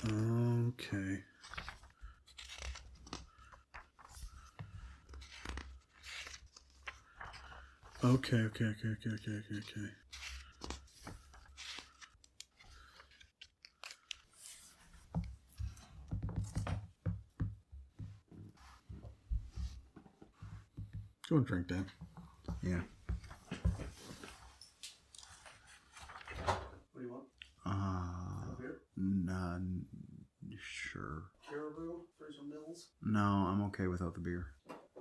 Okay. 0.05 1.13
Okay, 8.05 8.41
okay, 8.49 8.65
okay, 8.73 8.89
okay, 8.95 9.11
okay, 9.17 9.35
okay, 9.39 9.59
okay. 9.63 10.02
Go 21.33 21.39
and 21.39 21.47
drink, 21.47 21.69
that. 21.69 21.85
Yeah. 22.63 22.81
What 26.45 26.59
do 26.95 27.01
you 27.07 27.11
want? 27.11 27.25
Uh, 27.65 28.55
Beer? 28.61 28.83
none. 28.99 29.87
Sure. 30.61 31.23
Caribou, 31.49 32.01
Fraser 32.19 32.43
Mills, 32.47 32.89
No, 33.03 33.19
I'm 33.49 33.63
okay 33.69 33.87
without 33.87 34.13
the 34.13 34.21
beer. 34.21 34.49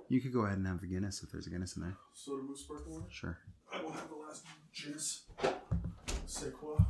You 0.08 0.22
could 0.22 0.32
go 0.32 0.46
ahead 0.46 0.56
and 0.56 0.66
have 0.66 0.80
the 0.80 0.86
Guinness 0.86 1.22
if 1.22 1.30
there's 1.30 1.46
a 1.46 1.50
Guinness 1.50 1.76
in 1.76 1.82
there. 1.82 1.98
soda 2.14 2.42
moose 2.42 2.60
sparkling 2.60 2.94
water. 2.94 3.04
Sure. 3.10 3.38
I 3.70 3.82
will 3.82 3.92
have 3.92 4.08
the 4.08 4.16
last 4.16 4.46
juice. 4.72 5.24
Sequa. 6.26 6.82